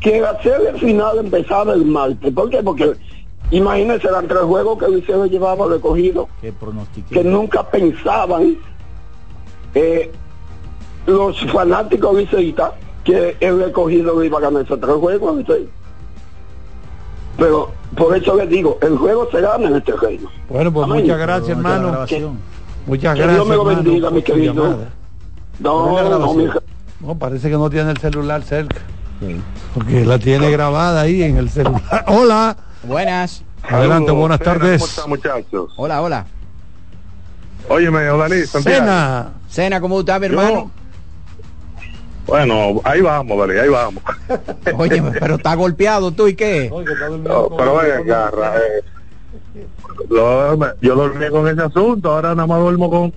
que 0.00 0.20
la 0.20 0.40
serie 0.42 0.72
final 0.74 1.18
empezaba 1.18 1.72
el 1.74 1.84
martes. 1.84 2.32
¿Por 2.32 2.50
qué? 2.50 2.62
Porque 2.62 2.92
imagínense, 3.50 4.08
eran 4.08 4.26
tres 4.26 4.42
juegos 4.42 4.78
que 4.78 4.88
Liceo 4.88 5.26
llevaba 5.26 5.66
recogido, 5.66 6.28
que 7.10 7.22
nunca 7.24 7.62
pensaban 7.70 8.56
eh, 9.74 10.10
los 11.10 11.40
fanáticos 11.52 12.16
liceístas 12.16 12.70
que 13.04 13.36
el 13.40 13.60
recogido 13.62 14.22
iba 14.24 14.38
a 14.38 14.42
ganar 14.42 14.62
esos 14.62 14.80
tres 14.80 14.94
juegos. 14.96 15.44
Pero 17.38 17.70
por 17.96 18.16
eso 18.16 18.34
les 18.36 18.48
digo, 18.48 18.78
el 18.82 18.96
juego 18.98 19.28
se 19.30 19.40
gana 19.40 19.68
en 19.68 19.76
este 19.76 19.92
reino. 19.92 20.28
Bueno, 20.48 20.72
pues 20.72 20.84
Amén. 20.84 21.02
muchas 21.02 21.18
gracias, 21.18 21.48
hermano. 21.50 22.06
Muchas 22.86 23.14
Que 23.14 23.22
gracias. 23.22 23.34
Dios 23.34 23.46
me 23.48 23.54
lo 23.56 23.62
hermano, 23.62 23.82
bendiga, 23.82 24.10
mi 24.10 24.20
su 24.20 24.24
querido. 24.24 24.54
llamada. 24.54 24.88
No, 25.60 25.84
¿Tiene 25.84 25.96
la 25.96 26.02
no, 26.02 26.08
grabación? 26.34 26.62
mi 27.00 27.06
No, 27.06 27.18
parece 27.18 27.50
que 27.50 27.56
no 27.56 27.70
tiene 27.70 27.90
el 27.90 27.98
celular 27.98 28.42
cerca. 28.42 28.76
Porque 29.74 30.04
la 30.04 30.18
tiene 30.18 30.50
grabada 30.50 31.02
ahí 31.02 31.22
en 31.22 31.36
el 31.36 31.50
celular. 31.50 32.04
Hola. 32.08 32.56
Buenas. 32.82 33.42
Adelante, 33.62 34.10
buenas 34.10 34.38
¿Cómo 34.38 34.50
tardes. 34.58 34.82
están, 34.82 35.08
muchachos? 35.10 35.70
Hola, 35.76 36.00
hola. 36.02 36.26
Óyeme, 37.68 38.10
Odalí, 38.10 38.46
Santiago. 38.46 38.78
Cena. 38.80 39.28
Cena, 39.48 39.80
¿cómo 39.80 40.00
está, 40.00 40.18
mi 40.18 40.26
hermano? 40.26 40.70
Bueno, 42.30 42.80
ahí 42.84 43.00
vamos, 43.00 43.36
Odalí, 43.36 43.58
ahí 43.58 43.68
vamos. 43.68 44.02
Oye, 44.78 45.02
pero 45.18 45.34
está 45.34 45.54
golpeado 45.56 46.12
tú 46.12 46.28
y 46.28 46.36
qué? 46.36 46.70
No, 46.70 47.48
pero 47.56 47.76
ven 47.76 47.92
acá, 48.08 48.30
Ra- 48.30 48.56
eh, 48.56 48.84
lo- 50.08 50.80
yo 50.80 50.94
dormí 50.94 51.28
con 51.28 51.48
ese 51.48 51.62
asunto, 51.62 52.12
ahora 52.12 52.34
nada 52.36 52.46
más 52.46 52.60
duermo 52.60 52.88
con 52.88 53.12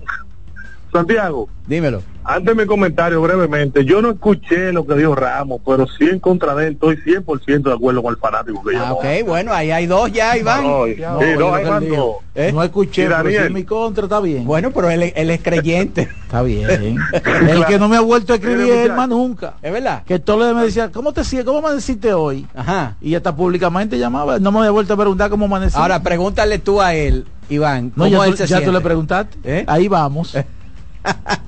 Santiago. 0.98 1.48
Dímelo. 1.66 2.02
Antes 2.24 2.54
de 2.56 2.62
mi 2.62 2.66
comentario 2.68 3.20
brevemente, 3.20 3.84
yo 3.84 4.00
no 4.00 4.10
escuché 4.12 4.72
lo 4.72 4.86
que 4.86 4.94
dijo 4.94 5.14
Ramos, 5.14 5.60
pero 5.66 5.86
sí 5.88 6.04
en 6.08 6.20
contra 6.20 6.54
de 6.54 6.68
él 6.68 6.72
estoy 6.74 6.96
100% 6.96 7.62
de 7.62 7.72
acuerdo 7.72 8.02
con 8.02 8.12
el 8.14 8.18
fanático 8.20 8.62
que 8.62 8.76
Ah, 8.76 8.88
yo. 8.90 8.94
ok, 8.94 9.04
bueno, 9.26 9.52
ahí 9.52 9.70
hay 9.72 9.86
dos 9.86 10.12
ya, 10.12 10.36
Iván. 10.36 10.62
No, 10.62 10.84
sí, 10.86 10.96
No, 11.00 11.20
no, 11.20 11.80
dos. 11.80 12.16
¿Eh? 12.34 12.52
No 12.52 12.62
escuché, 12.62 13.08
pero 13.08 13.28
en 13.28 13.52
mi 13.52 13.64
contra 13.64 14.04
está 14.04 14.20
bien. 14.20 14.44
Bueno, 14.44 14.70
pero 14.70 14.88
él, 14.88 15.12
él 15.16 15.30
es 15.30 15.42
creyente. 15.42 16.02
Está 16.24 16.42
bien. 16.42 16.96
El 17.48 17.64
que 17.66 17.78
no 17.78 17.88
me 17.88 17.96
ha 17.96 18.00
vuelto 18.00 18.32
a 18.32 18.36
escribir 18.36 18.72
es 18.72 18.94
más 18.94 19.08
nunca. 19.08 19.54
¿Es 19.62 19.72
verdad? 19.72 20.02
Que 20.04 20.22
los 20.26 20.38
días 20.38 20.54
me 20.54 20.62
decía, 20.64 20.90
¿cómo 20.92 21.12
te 21.12 21.24
sigue? 21.24 21.44
¿Cómo 21.44 21.58
amaneciste 21.58 22.12
hoy? 22.12 22.46
Ajá. 22.54 22.96
Y 23.00 23.14
hasta 23.14 23.34
públicamente 23.34 23.98
llamaba. 23.98 24.38
No 24.38 24.50
me 24.52 24.58
había 24.60 24.70
vuelto 24.70 24.94
a 24.94 24.96
preguntar 24.96 25.28
cómo 25.30 25.44
amanecí. 25.46 25.76
Ahora, 25.76 26.02
pregúntale 26.02 26.58
tú 26.58 26.80
a 26.80 26.94
él, 26.94 27.26
Iván. 27.48 27.92
no, 27.96 28.04
¿cómo 28.04 28.22
ya, 28.22 28.24
él 28.26 28.30
tú, 28.32 28.36
se 28.38 28.46
ya 28.46 28.64
tú 28.64 28.72
le 28.72 28.80
preguntaste. 28.80 29.38
¿Eh? 29.44 29.64
Ahí 29.66 29.88
vamos. 29.88 30.36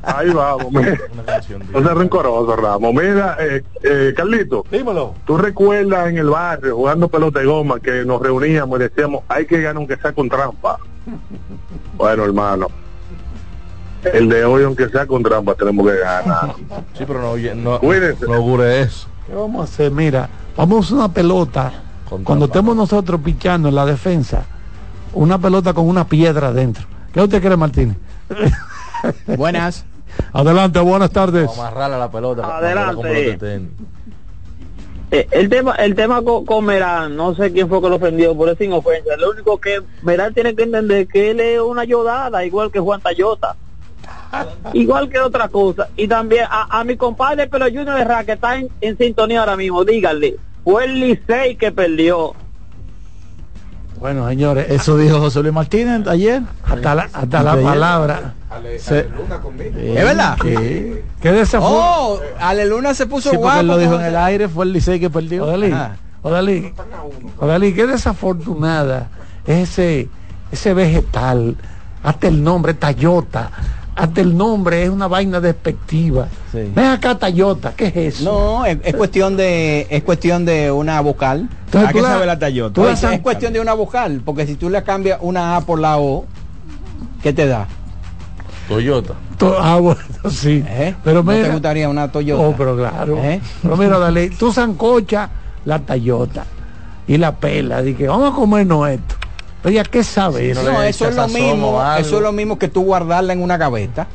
Ahí 0.02 0.30
vamos. 0.30 0.70
me- 0.72 0.98
No 1.72 1.82
seas 1.82 1.94
rencoroso, 1.96 2.54
Ramos. 2.56 2.94
Mira, 2.94 3.36
eh, 3.40 3.62
eh, 3.82 4.14
Carlito. 4.16 4.64
Dímelo. 4.70 5.14
¿Tú 5.26 5.36
recuerdas 5.36 6.08
en 6.08 6.18
el 6.18 6.30
barrio, 6.30 6.76
jugando 6.76 7.08
pelota 7.08 7.40
de 7.40 7.46
goma, 7.46 7.80
que 7.80 8.04
nos 8.04 8.20
reuníamos 8.22 8.78
y 8.78 8.82
decíamos, 8.84 9.22
hay 9.28 9.46
que 9.46 9.58
ganar 9.60 9.76
aunque 9.76 9.96
sea 9.96 10.12
con 10.12 10.28
trampa? 10.28 10.78
Bueno, 11.96 12.24
hermano, 12.24 12.66
el 14.12 14.28
de 14.28 14.44
hoy, 14.44 14.64
aunque 14.64 14.88
sea 14.90 15.06
con 15.06 15.22
trampa, 15.22 15.54
tenemos 15.54 15.86
que 15.90 15.96
ganar. 15.98 16.54
Sí, 16.92 17.04
pero 17.06 17.20
no, 17.22 17.30
oye, 17.30 17.54
no, 17.54 17.80
Cuídense. 17.80 18.26
no 18.26 18.34
augure 18.34 18.82
eso. 18.82 19.08
¿Qué 19.26 19.34
vamos 19.34 19.62
a 19.62 19.64
hacer? 19.64 19.90
Mira, 19.90 20.28
vamos 20.56 20.92
a 20.92 20.94
una 20.94 21.08
pelota. 21.12 21.72
Con 22.08 22.22
Cuando 22.22 22.46
trampa. 22.46 22.58
estemos 22.58 22.76
nosotros 22.76 23.20
pichando 23.24 23.68
en 23.70 23.74
la 23.74 23.86
defensa, 23.86 24.44
una 25.14 25.38
pelota 25.38 25.72
con 25.72 25.88
una 25.88 26.06
piedra 26.06 26.48
adentro. 26.48 26.84
¿Qué 27.12 27.20
usted 27.22 27.40
cree, 27.42 27.56
Martínez? 27.56 27.96
Buenas. 29.36 29.84
Adelante, 30.32 30.80
buenas 30.80 31.10
tardes. 31.10 31.46
Vamos 31.46 31.58
a 31.58 31.68
amarrarle 31.68 31.96
a 31.96 31.98
la 31.98 32.10
pelota. 32.10 32.56
Adelante. 32.56 33.68
Eh, 35.12 35.28
el 35.30 35.48
tema 35.48 35.72
el 35.76 35.94
tema 35.94 36.20
con, 36.22 36.44
con 36.44 36.64
Merán, 36.64 37.14
no 37.14 37.32
sé 37.36 37.52
quién 37.52 37.68
fue 37.68 37.80
que 37.80 37.88
lo 37.88 37.96
ofendió, 37.96 38.36
por 38.36 38.48
eso 38.48 38.58
sin 38.58 38.72
ofensa. 38.72 39.16
Lo 39.16 39.30
único 39.30 39.58
que 39.58 39.80
Merán 40.02 40.34
tiene 40.34 40.54
que 40.54 40.64
entender 40.64 41.06
que 41.06 41.30
él 41.30 41.40
es 41.40 41.60
una 41.60 41.82
ayudada, 41.82 42.44
igual 42.44 42.72
que 42.72 42.80
Juan 42.80 43.00
Tayota. 43.00 43.54
igual 44.72 45.08
que 45.08 45.20
otra 45.20 45.48
cosa. 45.48 45.88
Y 45.96 46.08
también 46.08 46.44
a, 46.48 46.80
a 46.80 46.84
mi 46.84 46.96
compadre 46.96 47.46
Pero 47.48 47.66
Junior 47.66 47.98
Herrera, 47.98 48.24
que 48.24 48.32
está 48.32 48.56
en, 48.56 48.68
en 48.80 48.98
sintonía 48.98 49.40
ahora 49.40 49.56
mismo, 49.56 49.84
díganle, 49.84 50.36
fue 50.64 50.84
el 50.84 51.00
Licey 51.00 51.56
que 51.56 51.72
perdió. 51.72 52.34
Bueno, 53.98 54.28
señores, 54.28 54.66
Eso 54.70 54.96
dijo 54.98 55.18
José 55.20 55.40
Luis 55.42 55.54
Martínez 55.54 56.06
ayer. 56.06 56.42
hasta 56.64 56.94
la, 56.94 57.08
hasta 57.12 57.42
la 57.42 57.56
palabra. 57.56 58.34
Se- 58.78 59.00
¿Es 59.00 60.04
verdad? 60.04 60.36
Sí. 60.42 61.00
¿Qué 61.20 61.32
desafortunado? 61.32 61.92
Oh, 62.14 62.20
Ale 62.38 62.66
Luna 62.66 62.94
se 62.94 63.06
puso 63.06 63.30
Sí, 63.30 63.36
guapo. 63.36 63.60
él 63.60 63.66
lo 63.66 63.78
dijo 63.78 63.94
en 63.94 64.02
el 64.06 64.16
aire, 64.16 64.48
fue 64.48 64.64
el 64.66 64.72
Licey 64.72 65.00
que 65.00 65.08
perdió. 65.10 65.44
Odalí. 65.46 65.74
Odalí, 66.22 66.72
Odalí, 67.38 67.72
qué 67.74 67.86
desafortunada 67.86 69.08
es 69.46 69.70
ese, 69.70 70.08
ese 70.50 70.74
vegetal, 70.74 71.56
hasta 72.02 72.28
el 72.28 72.42
nombre, 72.42 72.74
Tayota, 72.74 73.50
hasta 73.96 74.20
el 74.20 74.36
nombre 74.36 74.82
es 74.84 74.90
una 74.90 75.06
vaina 75.08 75.40
despectiva. 75.40 76.28
Sí. 76.52 76.70
Ven 76.74 76.84
acá, 76.84 77.18
Tayota, 77.18 77.72
¿qué 77.74 77.86
es 77.86 77.96
eso? 78.20 78.24
No, 78.30 78.66
es, 78.66 78.78
es 78.84 78.94
cuestión 78.94 79.36
de 79.36 79.86
es 79.90 80.02
cuestión 80.02 80.44
de 80.44 80.70
una 80.70 81.00
vocal. 81.00 81.48
Entonces 81.64 81.88
¿A 81.88 81.92
tú 81.92 81.96
qué 81.98 82.02
la- 82.02 82.08
sabe 82.10 82.26
la 82.26 82.38
Tayota? 82.38 82.74
tú 82.74 82.84
la 82.84 82.92
es, 82.92 83.00
san- 83.00 83.14
es 83.14 83.20
cuestión 83.20 83.52
de 83.54 83.60
una 83.60 83.72
vocal, 83.72 84.20
porque 84.24 84.46
si 84.46 84.54
tú 84.56 84.68
le 84.70 84.82
cambias 84.82 85.18
una 85.22 85.56
A 85.56 85.60
por 85.62 85.78
la 85.80 85.96
O, 85.98 86.26
¿qué 87.22 87.32
te 87.32 87.46
da? 87.46 87.66
Toyota. 88.68 89.14
To- 89.38 89.56
Ah, 89.60 89.76
bueno, 89.78 90.00
sí. 90.30 90.64
¿Eh? 90.66 90.94
Pero 91.04 91.22
¿No 91.22 91.32
mira, 91.32 91.44
te 91.46 91.52
gustaría 91.52 91.88
una 91.88 92.10
Toyota? 92.10 92.42
Oh, 92.42 92.54
pero 92.56 92.76
claro. 92.76 93.16
¿Eh? 93.18 93.40
Pero 93.62 93.76
mira, 93.76 93.98
dale, 93.98 94.30
tú 94.30 94.52
sancocha 94.52 95.30
la 95.64 95.78
Tayota 95.78 96.44
y 97.06 97.16
la 97.16 97.34
pela, 97.36 97.80
dije, 97.82 98.08
vamos 98.08 98.32
a 98.32 98.34
comernos 98.34 98.88
esto. 98.90 99.14
Oye, 99.66 99.82
¿qué 99.90 100.04
sabes? 100.04 100.56
Sí, 100.56 100.64
No, 100.64 100.80
eso 100.80 101.08
es 101.08 101.16
lo 101.16 101.26
mismo, 101.26 101.82
eso 101.98 102.16
es 102.16 102.22
lo 102.22 102.30
mismo 102.30 102.56
que 102.56 102.68
tú 102.68 102.84
guardarla 102.84 103.32
en 103.32 103.42
una 103.42 103.56
gaveta. 103.56 104.06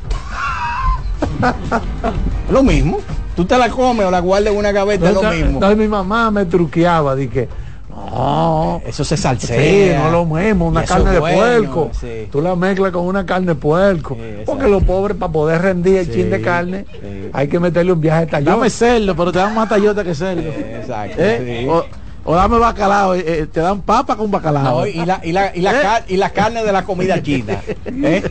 lo 2.50 2.62
mismo. 2.62 3.00
Tú 3.36 3.44
te 3.44 3.58
la 3.58 3.68
comes 3.68 4.06
o 4.06 4.10
la 4.10 4.20
guardas 4.20 4.50
en 4.54 4.58
una 4.58 4.72
gaveta, 4.72 5.10
es 5.10 5.14
lo 5.14 5.22
mismo. 5.30 5.50
entonces 5.50 5.76
mi 5.76 5.88
mamá 5.88 6.30
me 6.30 6.46
truqueaba, 6.46 7.14
dije, 7.14 7.50
no, 7.90 8.80
Eso 8.86 9.04
se 9.04 9.18
salsea. 9.18 9.60
sí, 9.60 9.92
no 10.02 10.10
lo 10.10 10.24
mismo, 10.24 10.68
una 10.68 10.84
carne 10.84 11.10
de 11.10 11.20
puerco. 11.20 11.90
sí. 12.00 12.28
Tú 12.32 12.40
la 12.40 12.56
mezclas 12.56 12.90
con 12.90 13.04
una 13.04 13.26
carne 13.26 13.48
de 13.48 13.54
puerco. 13.54 14.16
Sí, 14.18 14.42
porque 14.46 14.68
los 14.68 14.82
pobres, 14.84 15.18
para 15.18 15.32
poder 15.32 15.60
rendir 15.60 15.98
el 15.98 16.10
chin 16.10 16.30
de 16.30 16.40
carne, 16.40 16.86
hay 17.34 17.48
que 17.48 17.60
meterle 17.60 17.92
un 17.92 18.00
viaje 18.00 18.24
de. 18.24 18.40
Dame 18.40 18.70
cerdo, 18.70 19.14
pero 19.14 19.30
te 19.30 19.38
dan 19.38 19.54
más 19.54 19.68
Tayota 19.68 20.02
que 20.02 20.14
cerdo. 20.14 20.48
Exacto. 20.48 21.16
¿Eh? 21.18 21.60
sí. 21.60 21.68
O, 21.68 21.84
o 22.24 22.34
dame 22.36 22.58
bacalao, 22.58 23.14
eh, 23.14 23.24
eh, 23.26 23.46
te 23.52 23.60
dan 23.60 23.82
papa 23.82 24.16
con 24.16 24.30
bacalao. 24.30 24.80
No, 24.80 24.86
y, 24.86 25.04
la, 25.04 25.20
y, 25.24 25.32
la, 25.32 25.50
y, 25.56 25.60
la, 25.60 25.72
¿Eh? 25.72 25.82
car- 25.82 26.04
y 26.08 26.16
la 26.16 26.30
carne 26.30 26.62
de 26.62 26.72
la 26.72 26.84
comida 26.84 27.20
china. 27.22 27.58
¿eh? 27.86 28.22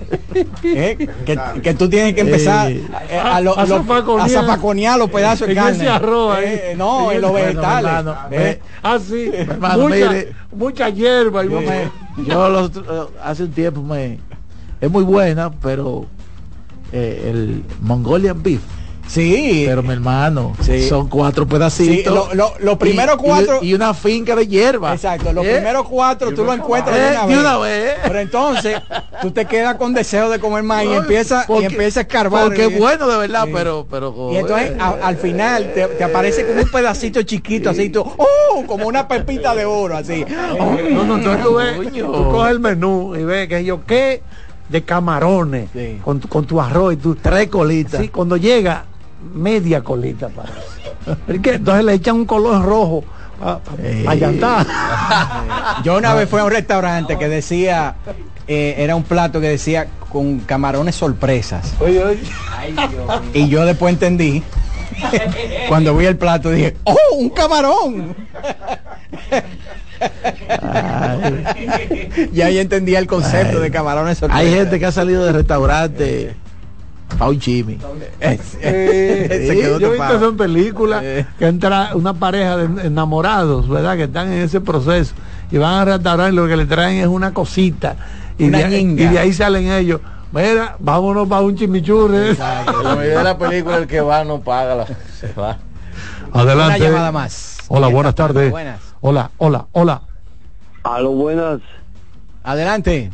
¿Eh? 0.63 1.07
Que, 1.26 1.39
que 1.61 1.73
tú 1.73 1.89
tienes 1.89 2.13
que 2.13 2.22
empezar 2.22 2.72
a, 3.23 3.41
lo- 3.41 3.57
a 3.57 3.65
lo- 3.65 3.77
zafaconear. 3.80 4.26
a 4.26 4.30
zafaconear 4.30 4.97
los 4.97 5.09
pedazos 5.09 5.47
de 5.47 5.55
carne. 5.55 5.72
ese 5.77 5.89
arroz 5.89 6.38
ahí. 6.38 6.45
Eh, 6.47 6.76
no, 6.77 7.11
En 7.11 7.19
los 7.22 7.34
vegetales. 7.34 7.91
Hermano, 7.91 8.15
¿eh? 8.31 8.59
Ah, 8.81 8.97
sí. 9.05 9.30
hermano, 9.34 9.84
mucha, 9.89 9.95
mire. 9.95 10.31
mucha 10.55 10.89
hierba 10.89 11.43
y 11.45 11.49
yo, 11.49 11.61
me- 11.61 11.91
yo 12.27 12.49
los 12.49 12.72
hace 13.23 13.43
un 13.43 13.51
tiempo 13.51 13.81
me 13.81 14.19
es 14.80 14.89
muy 14.89 15.03
buena, 15.03 15.51
pero 15.51 16.05
eh, 16.93 17.27
el 17.30 17.63
Mongolian 17.81 18.41
beef. 18.41 18.61
Sí. 19.11 19.63
Pero 19.67 19.83
mi 19.83 19.91
hermano, 19.91 20.53
Sí. 20.61 20.88
son 20.88 21.09
cuatro 21.09 21.45
pedacitos. 21.45 21.95
Sí, 21.95 22.03
lo- 22.09 22.33
lo- 22.33 22.53
los 22.59 22.77
primeros 22.77 23.17
y- 23.17 23.19
y- 23.19 23.23
cuatro- 23.27 23.59
y, 23.61 23.73
una 23.73 23.93
finca 23.93 24.35
de 24.38 24.47
hierba. 24.47 24.93
Exacto, 24.93 25.33
los 25.33 25.45
¿Eh? 25.45 25.55
primeros 25.55 25.85
cuatro 25.88 26.33
tú 26.33 26.45
lo 26.45 26.53
encuentras 26.53 26.95
Eh, 26.97 27.01
de 27.01 27.09
una 27.09 27.21
de 27.21 27.27
vez. 27.27 27.39
una 27.39 27.57
vez. 27.57 27.93
Pero 28.03 28.19
entonces 28.19 28.81
tú 29.21 29.31
te 29.31 29.45
quedas 29.45 29.75
con 29.75 29.93
deseo 29.93 30.29
de 30.29 30.39
comer 30.39 30.63
más 30.63 30.85
y 30.85 30.93
empieza 30.93 31.45
y 31.59 31.65
empieza 31.65 31.99
a 31.99 32.03
escarbar. 32.03 32.45
Porque 32.45 32.65
es 32.67 32.79
bueno 32.79 33.07
de 33.09 33.17
verdad, 33.17 33.45
Sí. 33.47 33.51
pero 33.53 33.85
pero 33.91 34.29
Y 34.31 34.38
entonces 34.38 34.71
a- 34.79 34.95
al 35.03 35.17
final 35.17 35.71
te, 35.73 35.88
te 35.88 36.03
aparece 36.05 36.45
como 36.47 36.61
un 36.61 36.69
pedacito 36.71 37.21
chiquito, 37.23 37.69
así 37.69 37.89
tú, 37.89 38.01
¡oh! 38.01 38.63
como 38.65 38.88
una 38.88 39.07
pepita 39.09 39.53
de 39.53 39.65
oro, 39.65 39.97
así. 39.97 40.23
No, 40.57 41.03
no, 41.03 41.15
entonces 41.17 41.43
tú, 41.43 41.55
ves, 41.55 41.75
Coño. 41.75 42.05
tú 42.05 42.31
coges 42.31 42.51
el 42.51 42.59
menú 42.61 43.15
y 43.17 43.23
ves 43.25 43.49
que 43.49 43.63
yo 43.65 43.85
qué 43.85 44.21
de 44.69 44.83
camarones 44.83 45.69
Sí. 45.73 45.99
con, 46.01 46.21
tu- 46.21 46.29
con 46.29 46.45
tu 46.45 46.61
arroz 46.61 46.93
y 46.93 46.95
tú 46.97 47.15
tres 47.15 47.49
colitas. 47.49 47.99
Sí, 47.99 48.07
cuando 48.07 48.38
llega 48.38 48.85
media 49.34 49.81
colita 49.84 50.30
parece. 50.30 51.52
Entonces 51.56 51.85
le 51.85 51.93
echan 51.93 52.15
un 52.15 52.26
color 52.26 52.64
rojo 52.64 53.03
para 53.39 53.60
Eh. 53.80 54.06
allantar. 54.07 54.68
Yo 55.84 55.98
una 55.98 56.14
vez 56.14 56.30
fui 56.30 56.39
a 56.39 56.43
un 56.45 56.52
restaurante 56.52 57.18
que 57.18 57.27
decía, 57.27 57.95
eh, 58.48 58.76
era 58.77 58.95
un 58.95 59.03
plato 59.03 59.41
que 59.41 59.49
decía 59.49 59.88
con 60.11 60.39
camarones 60.41 60.95
sorpresas. 60.95 61.73
Oye, 61.80 62.03
oye. 62.03 62.22
Y 63.34 63.48
yo 63.48 63.65
después 63.65 63.93
entendí, 63.93 64.43
cuando 65.69 65.95
vi 65.95 66.06
el 66.06 66.18
plato 66.18 66.52
dije, 66.52 66.76
¡oh, 66.84 66.95
un 67.18 67.30
camarón! 67.30 68.15
y 72.34 72.41
ahí 72.41 72.57
entendía 72.60 72.99
el 72.99 73.07
concepto 73.07 73.60
de 73.60 73.72
camarones 73.72 74.18
sorpresas. 74.18 74.45
Hay 74.45 74.53
gente 74.53 74.80
que 74.80 74.85
ha 74.85 74.91
salido 74.91 75.26
de 75.26 75.31
restaurante 75.31 76.35
pa' 77.17 77.29
un 77.29 77.39
chimi. 77.39 77.77
Eh, 78.19 78.38
Se 79.29 79.55
quedó 79.55 79.79
yo 79.79 79.88
he 79.88 79.91
visto 79.97 80.15
eso 80.15 80.29
en 80.29 80.38
películas 80.38 81.01
Eh. 81.03 81.25
que 81.38 81.47
entra 81.47 81.91
una 81.95 82.13
pareja 82.13 82.57
de 82.57 82.88
enamorados, 82.88 83.67
¿verdad? 83.69 83.95
Que 83.97 84.03
están 84.03 84.31
en 84.31 84.41
ese 84.41 84.61
proceso 84.61 85.13
y 85.51 85.57
van 85.57 85.73
a 85.75 85.85
restaurar 85.85 86.31
y 86.31 86.35
lo 86.35 86.47
que 86.47 86.55
le 86.57 86.65
traen 86.65 86.97
es 86.99 87.07
una 87.07 87.33
cosita 87.33 87.95
y, 88.38 88.45
Una 88.45 88.59
de, 88.59 88.63
ahí- 88.65 88.83
ñinga. 88.85 89.03
y 89.03 89.07
de 89.07 89.19
ahí 89.19 89.33
salen 89.33 89.71
ellos. 89.71 90.01
Mira, 90.31 90.77
vámonos 90.79 91.27
para 91.27 91.41
un 91.41 91.55
chimichurri. 91.57 92.35
La 92.38 92.63
mayoría 92.95 93.17
de 93.17 93.23
la 93.23 93.38
película 93.38 93.77
el 93.77 93.88
que 93.88 93.99
va 94.01 94.23
no 94.23 94.39
paga 94.39 94.75
la, 94.75 94.85
se 95.19 95.33
va. 95.33 95.57
Adelante. 96.33 96.77
Una 96.77 96.89
llamada 96.89 97.11
más. 97.11 97.57
Hola, 97.67 97.88
buenas 97.88 98.15
tardes. 98.15 98.49
Buenas. 98.49 98.79
Hola, 99.01 99.31
hola, 99.38 99.65
hola. 99.73 100.01
A 100.83 100.99
lo 101.01 101.11
buenas. 101.11 101.59
Adelante. 102.43 103.11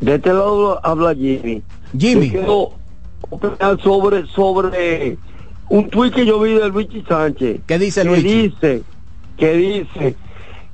De 0.00 0.14
este 0.14 0.28
lado 0.28 0.80
habla 0.86 1.12
Jimmy. 1.14 1.62
Jimmy. 1.98 2.26
Yo 2.30 2.38
quiero 2.38 2.72
opinar 3.30 3.80
sobre, 3.82 4.26
sobre 4.26 5.18
un 5.68 5.90
tuit 5.90 6.14
que 6.14 6.26
yo 6.26 6.40
vi 6.40 6.54
de 6.54 6.68
Luigi 6.68 7.04
Sánchez. 7.08 7.60
¿Qué 7.66 7.78
dice 7.78 8.02
que 8.02 8.08
Luigi? 8.08 8.42
dice, 8.48 8.82
que 9.36 9.52
dice 9.54 10.16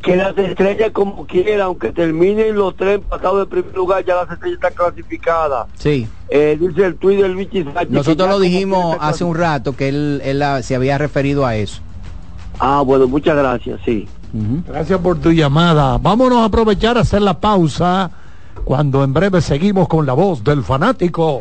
que 0.02 0.16
las 0.16 0.36
estrellas 0.36 0.90
como 0.92 1.26
quiera, 1.26 1.64
aunque 1.64 1.90
terminen 1.90 2.54
los 2.56 2.76
tres 2.76 2.96
empatados 2.96 3.40
de 3.40 3.46
primer 3.46 3.74
lugar, 3.74 4.04
ya 4.04 4.16
las 4.16 4.30
estrellas 4.30 4.56
están 4.56 4.74
clasificadas. 4.74 5.66
Sí. 5.78 6.06
Eh, 6.28 6.58
dice 6.60 6.84
el 6.84 6.96
tuit 6.96 7.20
de 7.20 7.28
Luigi 7.28 7.64
Sánchez. 7.64 7.88
que 7.88 7.94
Nosotros 7.94 8.28
lo 8.28 8.38
dijimos 8.38 8.96
hace 9.00 9.24
un 9.24 9.36
rato 9.36 9.74
que 9.74 9.88
él, 9.88 10.20
él 10.24 10.42
se 10.62 10.74
había 10.74 10.98
referido 10.98 11.46
a 11.46 11.56
eso. 11.56 11.80
Ah, 12.58 12.82
bueno, 12.84 13.08
muchas 13.08 13.36
gracias, 13.36 13.80
sí. 13.84 14.06
Gracias 14.66 14.98
por 14.98 15.18
tu 15.20 15.30
llamada. 15.30 15.96
Vámonos 15.98 16.38
a 16.38 16.46
aprovechar 16.46 16.98
a 16.98 17.02
hacer 17.02 17.22
la 17.22 17.38
pausa 17.38 18.10
cuando 18.64 19.04
en 19.04 19.12
breve 19.12 19.40
seguimos 19.40 19.86
con 19.86 20.06
la 20.06 20.12
voz 20.12 20.42
del 20.42 20.62
fanático. 20.64 21.40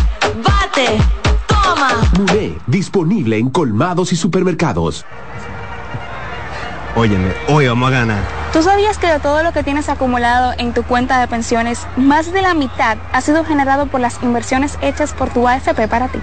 disponible 2.81 3.37
en 3.37 3.51
colmados 3.51 4.11
y 4.11 4.15
supermercados. 4.15 5.05
Óyeme, 6.95 7.31
hoy 7.47 7.67
vamos 7.67 7.89
a 7.89 7.91
ganar. 7.91 8.23
¿Tú 8.51 8.63
sabías 8.63 8.97
que 8.97 9.05
de 9.05 9.19
todo 9.19 9.43
lo 9.43 9.53
que 9.53 9.61
tienes 9.61 9.87
acumulado 9.87 10.55
en 10.57 10.73
tu 10.73 10.81
cuenta 10.81 11.19
de 11.19 11.27
pensiones, 11.27 11.85
más 11.95 12.33
de 12.33 12.41
la 12.41 12.55
mitad 12.55 12.97
ha 13.13 13.21
sido 13.21 13.45
generado 13.45 13.85
por 13.85 14.01
las 14.01 14.17
inversiones 14.23 14.79
hechas 14.81 15.13
por 15.13 15.29
tu 15.29 15.47
AFP 15.47 15.87
para 15.87 16.07
ti? 16.07 16.17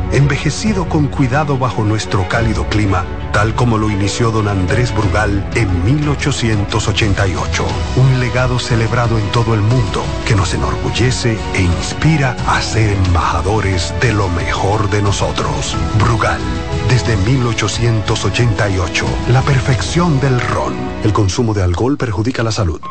envejecido 0.13 0.87
con 0.87 1.07
cuidado 1.07 1.57
bajo 1.57 1.83
nuestro 1.83 2.27
cálido 2.27 2.65
clima, 2.67 3.05
tal 3.31 3.55
como 3.55 3.77
lo 3.77 3.89
inició 3.89 4.31
don 4.31 4.47
Andrés 4.47 4.93
Brugal 4.93 5.47
en 5.55 5.85
1888. 5.85 7.65
Un 7.95 8.19
legado 8.19 8.59
celebrado 8.59 9.17
en 9.17 9.27
todo 9.31 9.53
el 9.53 9.61
mundo 9.61 10.03
que 10.27 10.35
nos 10.35 10.53
enorgullece 10.53 11.37
e 11.53 11.61
inspira 11.61 12.35
a 12.47 12.61
ser 12.61 12.91
embajadores 13.05 13.93
de 14.01 14.13
lo 14.13 14.27
mejor 14.29 14.89
de 14.89 15.01
nosotros. 15.01 15.75
Brugal, 15.99 16.41
desde 16.89 17.15
1888, 17.17 19.05
la 19.29 19.41
perfección 19.41 20.19
del 20.19 20.39
ron. 20.39 20.75
El 21.03 21.13
consumo 21.13 21.53
de 21.53 21.63
alcohol 21.63 21.97
perjudica 21.97 22.43
la 22.43 22.51
salud. 22.51 22.81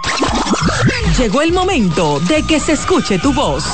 Llegó 1.18 1.42
el 1.42 1.52
momento 1.52 2.20
de 2.20 2.42
que 2.42 2.60
se 2.60 2.72
escuche 2.72 3.18
tu 3.18 3.32
voz. 3.32 3.64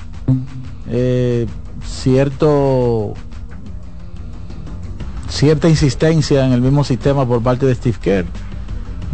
eh, 0.89 1.47
cierto 1.83 3.13
cierta 5.29 5.69
insistencia 5.69 6.45
en 6.45 6.51
el 6.51 6.61
mismo 6.61 6.83
sistema 6.83 7.25
por 7.25 7.41
parte 7.41 7.65
de 7.65 7.73
Steve 7.73 7.97
Kerr, 8.01 8.25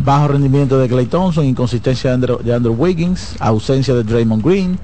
bajo 0.03 0.27
rendimiento 0.29 0.77
de 0.77 0.87
Clay 0.87 1.05
Thompson, 1.07 1.45
inconsistencia 1.45 2.09
de 2.11 2.13
Andrew, 2.15 2.39
de 2.43 2.53
Andrew 2.53 2.75
Wiggins, 2.77 3.35
ausencia 3.39 3.93
de 3.95 4.03
Draymond 4.03 4.43
Green, 4.45 4.79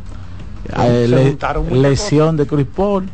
eh, 0.77 1.07
le- 1.07 1.75
lesión 1.75 2.37
de 2.37 2.45
Chris 2.47 2.67
Paul. 2.75 3.09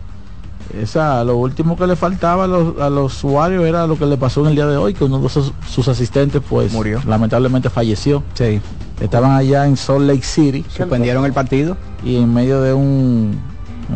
Esa, 0.80 1.23
lo 1.23 1.35
último 1.38 1.76
que 1.76 1.88
le 1.88 1.95
faltaba 1.95 2.43
a 2.43 2.47
los, 2.47 2.80
a 2.80 2.89
los 2.91 3.23
Warriors 3.23 3.65
era 3.67 3.88
lo 3.88 3.97
que 3.97 4.05
le 4.05 4.17
pasó 4.17 4.41
en 4.41 4.47
el 4.49 4.55
día 4.55 4.67
de 4.67 4.77
hoy, 4.77 4.93
que 4.93 5.03
uno 5.03 5.19
de 5.19 5.27
sus, 5.27 5.51
sus 5.67 5.88
asistentes 5.88 6.43
pues 6.47 6.71
Murió. 6.73 7.01
lamentablemente 7.07 7.71
falleció. 7.71 8.21
Sí. 8.35 8.61
Estaban 9.01 9.31
allá 9.31 9.65
en 9.65 9.76
Salt 9.77 10.01
Lake 10.05 10.21
City. 10.21 10.63
Suspendieron 10.69 11.26
el 11.26 11.34
partido. 11.34 11.76
Y 12.03 12.17
en 12.17 12.31
medio 12.31 12.61
de 12.61 12.73
un, 12.73 13.31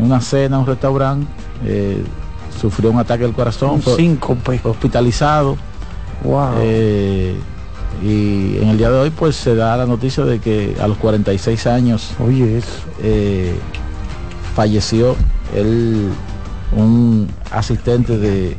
una 0.02 0.20
cena, 0.20 0.58
un 0.58 0.66
restaurante, 0.66 1.26
eh, 1.64 2.02
sufrió 2.60 2.90
un 2.90 2.98
ataque 2.98 3.24
al 3.24 3.34
corazón. 3.34 3.70
Un 3.74 3.82
fue 3.82 3.94
síncope. 3.94 4.60
Hospitalizado. 4.64 5.56
Wow. 6.24 6.54
Eh, 6.58 7.36
y 8.02 8.58
en 8.60 8.68
el 8.68 8.78
día 8.78 8.90
de 8.90 8.98
hoy 8.98 9.10
pues 9.10 9.36
se 9.36 9.54
da 9.54 9.76
la 9.76 9.86
noticia 9.86 10.24
de 10.24 10.38
que 10.40 10.76
a 10.80 10.86
los 10.88 10.96
46 10.98 11.66
años 11.66 12.10
Oye, 12.18 12.58
eso. 12.58 12.68
eh, 13.02 13.54
falleció 14.54 15.16
él, 15.54 16.08
un 16.76 17.28
asistente 17.50 18.18
de 18.18 18.56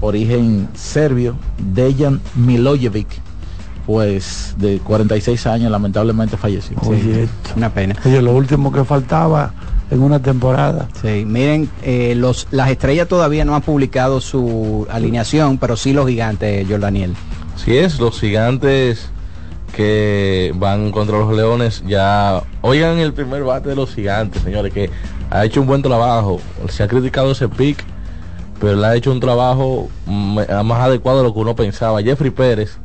origen 0.00 0.68
serbio, 0.74 1.36
Dejan 1.74 2.20
Milojevic, 2.34 3.08
pues 3.86 4.54
de 4.58 4.78
46 4.78 5.46
años 5.46 5.70
lamentablemente 5.70 6.36
falleció. 6.36 6.76
Oye, 6.86 7.24
esto. 7.24 7.50
Una 7.56 7.70
pena. 7.70 7.94
Oye, 8.04 8.22
lo 8.22 8.32
último 8.32 8.72
que 8.72 8.84
faltaba 8.84 9.52
en 9.90 10.02
una 10.02 10.20
temporada. 10.20 10.88
Sí, 11.00 11.24
miren, 11.26 11.68
eh, 11.82 12.14
los, 12.16 12.48
las 12.50 12.70
estrellas 12.70 13.08
todavía 13.08 13.44
no 13.44 13.54
han 13.54 13.62
publicado 13.62 14.20
su 14.20 14.86
alineación, 14.90 15.58
pero 15.58 15.76
sí 15.76 15.92
los 15.92 16.08
gigantes, 16.08 16.66
Jordaniel. 16.68 17.14
Si 17.64 17.76
es, 17.76 18.00
los 18.00 18.18
gigantes 18.18 19.10
que 19.72 20.52
van 20.56 20.90
contra 20.90 21.18
los 21.18 21.34
leones 21.34 21.82
ya 21.86 22.42
oigan 22.60 22.98
el 22.98 23.12
primer 23.14 23.42
bate 23.42 23.70
de 23.70 23.74
los 23.76 23.94
gigantes 23.94 24.42
señores 24.42 24.72
que 24.72 24.90
ha 25.30 25.44
hecho 25.46 25.62
un 25.62 25.66
buen 25.66 25.80
trabajo 25.80 26.40
se 26.68 26.82
ha 26.82 26.88
criticado 26.88 27.32
ese 27.32 27.48
pick 27.48 27.82
pero 28.60 28.74
él 28.74 28.84
ha 28.84 28.94
hecho 28.94 29.10
un 29.10 29.20
trabajo 29.20 29.88
mm, 30.04 30.40
más 30.64 30.80
adecuado 30.80 31.18
de 31.18 31.24
lo 31.24 31.32
que 31.32 31.40
uno 31.40 31.56
pensaba 31.56 32.02
Jeffrey 32.02 32.30
Pérez 32.30 32.76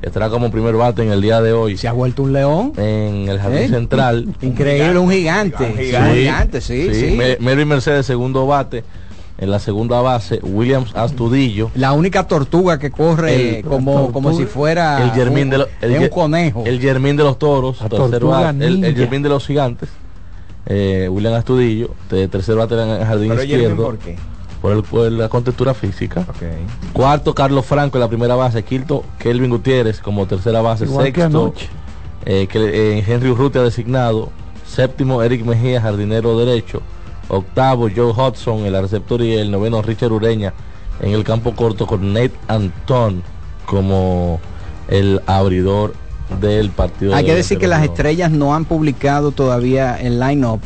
estará 0.00 0.30
como 0.30 0.50
primer 0.50 0.76
bate 0.76 1.02
en 1.02 1.10
el 1.10 1.20
día 1.20 1.40
de 1.40 1.52
hoy 1.52 1.76
se 1.76 1.88
ha 1.88 1.92
vuelto 1.92 2.22
un 2.22 2.32
león 2.32 2.72
en 2.76 3.28
el 3.28 3.40
jardín 3.40 3.58
¿Eh? 3.58 3.68
central 3.68 4.34
Increíble, 4.40 4.98
un 4.98 5.10
gigante. 5.10 5.74
Sí, 5.76 5.92
Un 5.96 6.14
gigante, 6.14 6.60
sí, 6.60 6.94
sí. 6.94 7.18
Mercedes 7.40 8.06
segundo 8.06 8.46
bate 8.46 8.84
En 9.40 9.50
la 9.52 9.60
segunda 9.60 10.00
base, 10.00 10.40
Williams 10.42 10.94
Astudillo. 10.96 11.70
La 11.76 11.92
única 11.92 12.26
tortuga 12.26 12.78
que 12.80 12.90
corre 12.90 13.58
El- 13.58 13.64
como, 13.64 13.92
tortuga. 13.92 14.12
como 14.12 14.36
si 14.36 14.46
fuera 14.46 15.04
el 15.04 15.12
germín 15.12 15.48
de, 15.48 15.58
lo- 15.58 15.68
el, 15.80 15.98
un 15.98 16.08
conejo. 16.08 16.64
El 16.66 16.80
germín 16.80 17.16
de 17.16 17.22
los 17.22 17.38
toros. 17.38 17.78
el, 17.80 18.94
germín 18.96 19.22
de 19.22 19.28
los 19.28 19.46
gigantes. 19.46 19.88
Eh, 20.66 21.08
William 21.10 21.34
Astudillo. 21.34 21.90
De 22.10 22.26
tercero 22.26 22.58
bate 22.58 22.74
en 22.74 22.88
el 22.88 23.04
jardín 23.06 23.28
Pero 23.30 23.42
izquierdo. 23.44 23.84
¿por 23.84 23.98
qué? 23.98 24.16
Por, 24.60 24.72
el- 24.72 24.82
por 24.82 25.12
la 25.12 25.28
contextura 25.28 25.72
física. 25.72 26.26
Cuarto, 26.92 27.32
Carlos 27.32 27.64
Franco 27.64 27.96
en 27.96 28.00
la 28.00 28.08
primera 28.08 28.34
base. 28.34 28.64
Quinto, 28.64 29.04
Kelvin 29.20 29.50
Gutiérrez 29.50 30.00
como 30.00 30.26
tercera 30.26 30.60
base. 30.62 30.84
Igual 30.84 31.12
que 31.12 31.20
Sexto, 31.20 31.54
eh, 32.26 32.48
que, 32.48 32.58
eh, 32.98 33.04
Henry 33.06 33.30
Urrutia 33.30 33.62
designado. 33.62 34.30
Séptimo, 34.66 35.22
Eric 35.22 35.44
Mejía, 35.46 35.80
jardinero 35.80 36.36
derecho. 36.38 36.82
Octavo, 37.28 37.88
Joe 37.94 38.12
Hudson 38.12 38.64
en 38.66 38.72
la 38.72 38.80
receptor 38.82 39.20
y 39.22 39.34
el 39.34 39.50
noveno, 39.50 39.82
Richard 39.82 40.12
Ureña 40.12 40.52
en 41.00 41.12
el 41.12 41.24
campo 41.24 41.54
corto 41.54 41.86
con 41.86 42.12
Nate 42.12 42.32
Anton 42.48 43.22
como 43.66 44.40
el 44.88 45.20
abridor 45.26 45.94
del 46.40 46.70
partido. 46.70 47.14
Hay 47.14 47.24
de 47.24 47.30
que 47.30 47.36
decir 47.36 47.58
que 47.58 47.68
las 47.68 47.82
estrellas 47.84 48.30
no 48.30 48.54
han 48.54 48.64
publicado 48.64 49.30
todavía 49.30 50.00
el 50.00 50.18
line-up, 50.18 50.60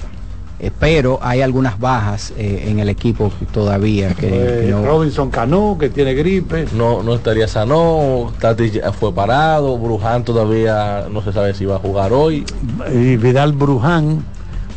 eh, 0.61 0.71
pero 0.79 1.19
hay 1.23 1.41
algunas 1.43 1.79
bajas 1.79 2.33
eh, 2.37 2.65
en 2.69 2.79
el 2.79 2.89
equipo 2.89 3.33
todavía 3.53 4.15
que, 4.15 4.29
que 4.29 4.69
Eh, 4.69 4.71
no- 4.71 4.85
Robinson 4.87 5.31
Cano, 5.31 5.77
que 5.79 5.89
tiene 5.91 6.15
gripe. 6.15 6.67
No, 6.73 7.03
no 7.03 7.15
estaría 7.15 7.47
sano, 7.49 8.33
Tati 8.41 8.71
ya 8.71 8.93
fue 8.93 9.13
parado, 9.13 9.77
Bruján 9.79 10.25
todavía 10.25 11.07
no 11.11 11.23
se 11.23 11.33
sabe 11.33 11.55
si 11.55 11.65
va 11.65 11.77
a 11.77 11.81
jugar 11.81 12.13
hoy. 12.13 12.45
y 12.93 13.17
Vidal 13.17 13.53
Bruján. 13.53 14.25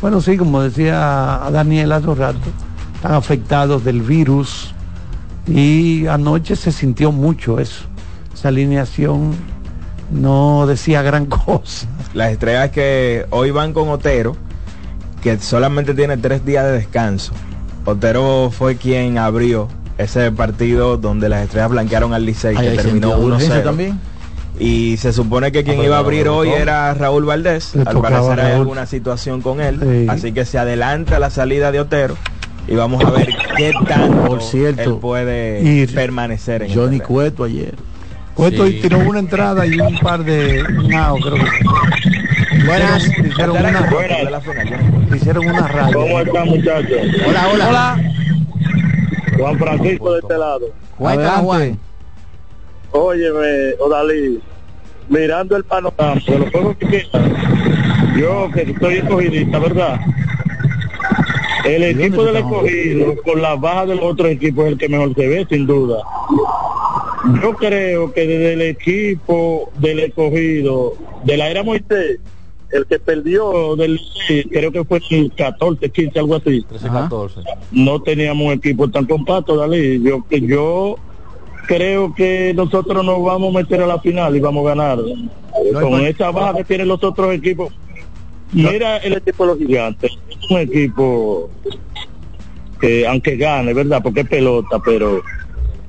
Bueno, 0.00 0.20
sí, 0.20 0.36
como 0.36 0.62
decía 0.62 1.40
Daniel 1.50 1.92
hace 1.92 2.08
un 2.08 2.18
rato, 2.18 2.38
están 2.94 3.14
afectados 3.14 3.84
del 3.84 4.02
virus 4.02 4.74
y 5.46 6.06
anoche 6.06 6.56
se 6.56 6.72
sintió 6.72 7.12
mucho 7.12 7.58
eso. 7.58 7.84
Esa 8.34 8.48
alineación 8.48 9.34
no 10.10 10.66
decía 10.66 11.02
gran 11.02 11.26
cosa. 11.26 11.86
Las 12.14 12.32
estrellas 12.32 12.70
que 12.70 13.26
hoy 13.30 13.50
van 13.50 13.72
con 13.72 13.88
Otero, 13.88 14.36
que 15.22 15.38
solamente 15.38 15.94
tiene 15.94 16.16
tres 16.16 16.44
días 16.44 16.64
de 16.64 16.72
descanso. 16.72 17.32
Otero 17.84 18.50
fue 18.50 18.76
quien 18.76 19.18
abrió 19.18 19.68
ese 19.98 20.30
partido 20.32 20.96
donde 20.98 21.28
las 21.28 21.44
estrellas 21.44 21.70
blanquearon 21.70 22.12
al 22.12 22.24
Licey, 22.26 22.54
que 22.56 22.70
terminó 22.70 22.82
sentido 22.82 23.16
de 23.18 23.24
1-0. 23.24 23.26
urgencia 23.34 23.62
también. 23.64 24.00
Y 24.58 24.96
se 24.96 25.12
supone 25.12 25.52
que 25.52 25.64
quien 25.64 25.80
Ah, 25.80 25.84
iba 25.84 25.96
a 25.96 25.98
abrir 26.00 26.26
no 26.26 26.36
hoy 26.38 26.48
era 26.50 26.92
Raúl 26.94 27.24
Valdés. 27.26 27.74
Le 27.74 27.82
Al 27.84 28.00
parecer 28.00 28.40
hay 28.40 28.52
alguna 28.52 28.86
situación 28.86 29.42
con 29.42 29.60
él. 29.60 29.78
Sí. 29.82 30.06
Así 30.08 30.32
que 30.32 30.44
se 30.44 30.58
adelanta 30.58 31.18
la 31.18 31.30
salida 31.30 31.70
de 31.72 31.80
Otero. 31.80 32.16
Y 32.68 32.74
vamos 32.74 33.04
a 33.04 33.10
ver 33.10 33.28
qué 33.56 33.72
tanto 33.86 34.24
Por 34.26 34.42
cierto, 34.42 34.82
él 34.82 34.96
puede 34.98 35.60
ir. 35.62 35.94
permanecer 35.94 36.62
en 36.62 36.74
Johnny. 36.74 37.00
Cueto 37.00 37.44
ayer. 37.44 37.74
Cueto 38.34 38.66
Sí. 38.66 38.80
tiró 38.82 38.98
una 38.98 39.18
entrada 39.18 39.66
y 39.66 39.78
un 39.78 39.98
par 39.98 40.24
de 40.24 40.62
nao, 40.88 41.16
creo 41.20 41.34
que. 41.36 42.64
Buenas. 42.66 43.04
Hicieron, 43.06 43.56
una, 43.58 43.86
Cueto. 43.88 45.14
hicieron 45.14 45.46
una 45.46 45.68
raya. 45.68 45.92
¿Cómo 45.94 46.20
están 46.20 46.48
muchachos? 46.48 46.98
Hola, 47.28 47.48
hola. 47.68 48.00
Juan 49.38 49.58
Francisco 49.58 50.12
de 50.14 50.20
este 50.20 50.38
lado. 50.38 50.66
Juan. 50.96 51.78
Óyeme, 52.92 53.74
Odalí, 53.78 54.40
mirando 55.08 55.56
el 55.56 55.64
panorama 55.64 56.20
de 56.26 56.38
los 56.38 56.50
juegos 56.50 56.76
que 56.76 56.86
quedan, 56.86 58.16
yo 58.18 58.50
que 58.52 58.62
estoy 58.62 58.94
escogidista, 58.94 59.58
¿verdad? 59.58 60.00
El 61.64 61.82
equipo 61.82 62.24
del 62.24 62.36
escogido, 62.36 63.14
con 63.24 63.42
la 63.42 63.56
baja 63.56 63.86
de 63.86 63.96
los 63.96 64.04
otros 64.04 64.30
equipos, 64.30 64.66
es 64.66 64.72
el 64.72 64.78
que 64.78 64.88
mejor 64.88 65.14
se 65.14 65.26
ve, 65.26 65.46
sin 65.50 65.66
duda. 65.66 66.02
Yo 67.42 67.54
creo 67.54 68.12
que 68.12 68.26
desde 68.26 68.52
el 68.52 68.62
equipo 68.62 69.72
del 69.78 70.00
escogido, 70.00 70.94
de 71.24 71.36
la 71.36 71.48
era 71.50 71.64
Moisés, 71.64 72.20
el 72.70 72.86
que 72.86 72.98
perdió 72.98 73.74
del 73.76 74.00
creo 74.50 74.70
que 74.72 74.84
fue 74.84 75.00
el 75.10 75.32
14, 75.32 75.88
15, 75.90 76.18
algo 76.18 76.36
así. 76.36 76.64
13-14. 76.70 77.44
No 77.72 78.02
teníamos 78.02 78.46
un 78.46 78.52
equipo 78.52 78.88
tan 78.88 79.06
compacto, 79.06 79.56
Dalí. 79.56 80.02
Yo 80.02 80.24
yo 80.30 80.96
creo 81.66 82.14
que 82.14 82.52
nosotros 82.54 83.04
nos 83.04 83.22
vamos 83.22 83.54
a 83.54 83.58
meter 83.58 83.82
a 83.82 83.86
la 83.86 83.98
final 84.00 84.34
y 84.36 84.40
vamos 84.40 84.64
a 84.66 84.68
ganar. 84.74 84.98
Con 85.80 86.00
esa 86.06 86.30
baja 86.30 86.56
que 86.58 86.64
tienen 86.64 86.88
los 86.88 87.02
otros 87.02 87.32
equipos. 87.34 87.72
Mira 88.52 88.98
el 88.98 89.14
equipo 89.14 89.44
de 89.44 89.50
los 89.50 89.58
gigantes. 89.58 90.12
Es 90.30 90.50
un 90.50 90.58
equipo 90.58 91.50
que 92.80 93.06
aunque 93.06 93.36
gane, 93.36 93.72
¿verdad? 93.74 94.00
Porque 94.02 94.20
es 94.20 94.28
pelota, 94.28 94.78
pero 94.84 95.22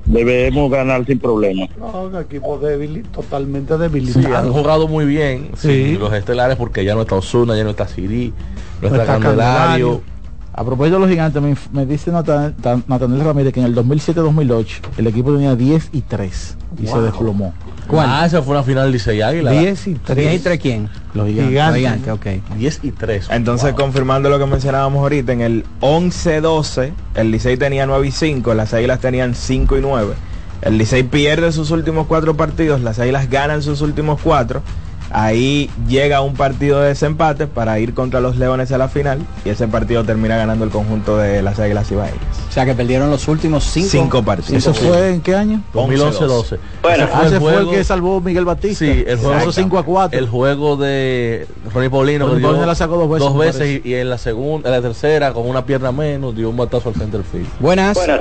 debemos 0.06 0.70
ganar 0.70 1.04
sin 1.06 1.18
problema. 1.18 1.66
No, 1.78 2.04
un 2.04 2.16
equipo 2.16 2.58
débil, 2.58 3.02
totalmente 3.14 3.68
Sí, 3.68 3.74
han 3.74 3.80
debilitado. 3.92 4.52
jugado 4.52 4.88
muy 4.88 5.04
bien 5.04 5.50
Sí. 5.54 5.68
sí, 5.68 5.96
los 5.98 6.12
estelares 6.12 6.56
porque 6.56 6.84
ya 6.84 6.94
no 6.94 7.02
está 7.02 7.14
Osuna, 7.16 7.56
ya 7.56 7.64
no 7.64 7.70
está 7.70 7.86
Siri, 7.86 8.32
no, 8.80 8.88
está, 8.88 9.02
está 9.02 9.12
Candelario. 9.18 10.00
Candelario. 10.00 10.17
A 10.58 10.64
propósito 10.64 10.96
de 10.96 11.00
los 11.02 11.08
gigantes, 11.10 11.40
me, 11.40 11.54
me 11.72 11.86
dice 11.86 12.10
Natan- 12.10 12.52
Tan- 12.60 12.82
Nathaniel 12.88 13.24
Ramírez 13.24 13.52
que 13.52 13.60
en 13.60 13.66
el 13.66 13.74
2007-2008 13.76 14.66
el 14.96 15.06
equipo 15.06 15.32
tenía 15.32 15.54
10 15.54 15.90
y 15.92 16.00
3 16.00 16.56
y 16.82 16.86
se 16.88 17.00
desplomó. 17.00 17.54
¿Cuál? 17.86 18.06
Ah, 18.10 18.26
esa 18.26 18.42
fue 18.42 18.54
una 18.54 18.64
final 18.64 18.90
Licey 18.90 19.22
Águila. 19.22 19.52
10 19.52 19.62
y 19.62 19.64
¿Diez 19.64 19.86
y 19.86 19.94
3. 20.04 20.42
tres 20.42 20.58
quién? 20.60 20.88
Los 21.14 21.28
gigantes. 21.28 21.48
Gigantes. 21.48 21.78
Gigante, 21.78 22.10
ok. 22.10 22.26
10 22.56 22.80
y 22.82 22.90
3. 22.90 23.28
Entonces, 23.30 23.72
confirmando 23.74 24.28
lo 24.28 24.38
que 24.40 24.46
mencionábamos 24.46 25.00
ahorita, 25.00 25.32
en 25.32 25.40
el 25.42 25.64
11-12, 25.80 26.90
el 27.14 27.30
Licey 27.30 27.56
tenía 27.56 27.86
9 27.86 28.08
y 28.08 28.10
5, 28.10 28.52
las 28.54 28.74
Águilas 28.74 28.98
tenían 29.00 29.34
5 29.34 29.78
y 29.78 29.80
9. 29.80 30.14
El 30.62 30.76
Licey 30.76 31.04
pierde 31.04 31.52
sus 31.52 31.70
últimos 31.70 32.08
cuatro 32.08 32.36
partidos, 32.36 32.80
las 32.80 32.98
Águilas 32.98 33.30
ganan 33.30 33.62
sus 33.62 33.80
últimos 33.80 34.20
cuatro. 34.20 34.62
Ahí 35.10 35.70
llega 35.88 36.20
un 36.20 36.34
partido 36.34 36.80
de 36.80 36.88
desempate 36.88 37.46
para 37.46 37.78
ir 37.78 37.94
contra 37.94 38.20
los 38.20 38.36
Leones 38.36 38.70
a 38.72 38.78
la 38.78 38.88
final 38.88 39.20
y 39.44 39.50
ese 39.50 39.66
partido 39.68 40.04
termina 40.04 40.36
ganando 40.36 40.64
el 40.64 40.70
conjunto 40.70 41.16
de 41.16 41.42
las 41.42 41.58
Águilas 41.58 41.90
Ibaeñas. 41.90 42.18
O 42.48 42.52
sea 42.52 42.64
que 42.64 42.74
perdieron 42.74 43.10
los 43.10 43.26
últimos 43.28 43.64
cinco. 43.64 43.88
Cinco 43.90 44.22
partidos. 44.22 44.66
¿Eso 44.66 44.74
fue 44.74 45.10
en 45.14 45.20
qué 45.20 45.34
año? 45.34 45.62
2011-12. 45.74 46.58
Bueno, 46.82 47.04
Ese 47.04 47.12
Ah, 47.14 47.22
ese 47.26 47.40
fue 47.40 47.56
el 47.56 47.70
que 47.70 47.84
salvó 47.84 48.20
Miguel 48.20 48.44
Batista. 48.44 48.84
Sí, 48.84 49.04
el 49.06 49.18
juego 49.18 49.38
Esos 49.38 49.54
5 49.54 49.78
a 49.78 49.84
4. 49.84 50.18
El 50.18 50.28
juego 50.28 50.76
de 50.76 51.46
Ronnie 51.72 51.90
Paulino. 51.90 52.26
Ronnie 52.26 52.42
Paulino 52.42 52.66
la 52.66 52.74
sacó 52.74 52.96
dos 52.96 53.10
veces, 53.10 53.32
me 53.32 53.38
veces 53.46 53.80
y, 53.84 53.88
y 53.88 53.94
en 53.94 54.10
la 54.10 54.18
segunda, 54.18 54.68
en 54.68 54.74
la 54.74 54.82
tercera, 54.82 55.32
con 55.32 55.48
una 55.48 55.64
pierna 55.64 55.92
menos, 55.92 56.36
dio 56.36 56.50
un 56.50 56.56
batazo 56.56 56.90
al 56.90 56.94
center 56.94 57.22
field. 57.22 57.48
Buenas. 57.60 57.96
Buenas. 57.96 58.20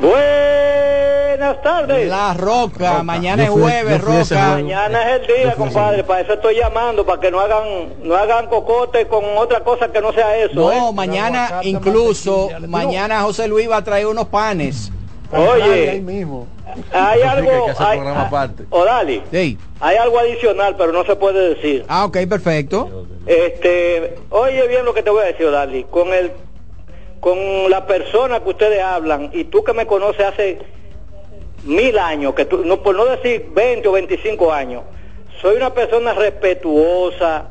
Buenas 0.00 0.49
tardes. 1.62 2.08
La 2.08 2.34
Roca, 2.34 3.02
mañana 3.02 3.44
es 3.44 3.50
jueves, 3.50 4.02
ese 4.02 4.34
Roca. 4.34 4.48
Mañana 4.52 5.14
es 5.14 5.20
el 5.20 5.26
día, 5.26 5.54
compadre, 5.54 6.04
para 6.04 6.20
eso 6.20 6.34
estoy 6.34 6.56
llamando, 6.56 7.04
para 7.04 7.20
que 7.20 7.30
no 7.30 7.40
hagan 7.40 7.64
no 8.02 8.14
hagan 8.14 8.46
cocote 8.46 9.06
con 9.06 9.24
otra 9.36 9.60
cosa 9.60 9.90
que 9.90 10.00
no 10.00 10.12
sea 10.12 10.36
eso. 10.36 10.54
No, 10.54 10.72
¿eh? 10.72 10.92
mañana 10.94 11.60
incluso, 11.62 12.48
mañana 12.68 13.22
José 13.22 13.48
Luis 13.48 13.70
va 13.70 13.78
a 13.78 13.84
traer 13.84 14.06
unos 14.06 14.26
panes. 14.26 14.92
Oye. 15.32 15.90
ahí 15.90 16.00
mismo. 16.00 16.46
Hay 16.92 17.22
algo, 17.22 17.50
hay 17.50 17.70
hacer 17.70 18.66
hay, 18.92 19.22
Sí. 19.30 19.58
algo 19.80 20.18
adicional, 20.18 20.76
pero 20.76 20.92
no 20.92 21.04
se 21.04 21.16
puede 21.16 21.54
decir. 21.54 21.84
Ah, 21.88 22.04
ok, 22.04 22.18
perfecto. 22.28 23.06
Este, 23.26 24.18
oye 24.30 24.66
bien 24.68 24.84
lo 24.84 24.94
que 24.94 25.02
te 25.02 25.10
voy 25.10 25.22
a 25.22 25.26
decir, 25.26 25.46
Odali, 25.46 25.84
con 25.84 26.12
el 26.12 26.32
con 27.20 27.38
la 27.68 27.86
persona 27.86 28.40
que 28.40 28.48
ustedes 28.48 28.82
hablan 28.82 29.30
y 29.34 29.44
tú 29.44 29.62
que 29.62 29.74
me 29.74 29.86
conoces 29.86 30.24
hace 30.24 30.58
mil 31.64 31.98
años, 31.98 32.34
que 32.34 32.44
tú, 32.44 32.64
no 32.64 32.82
por 32.82 32.94
no 32.94 33.04
decir 33.04 33.50
20 33.52 33.88
o 33.88 33.92
25 33.92 34.52
años, 34.52 34.82
soy 35.40 35.56
una 35.56 35.72
persona 35.72 36.12
respetuosa 36.14 37.50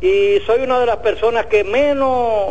y 0.00 0.38
soy 0.46 0.62
una 0.62 0.78
de 0.78 0.86
las 0.86 0.98
personas 0.98 1.46
que 1.46 1.64
menos 1.64 2.08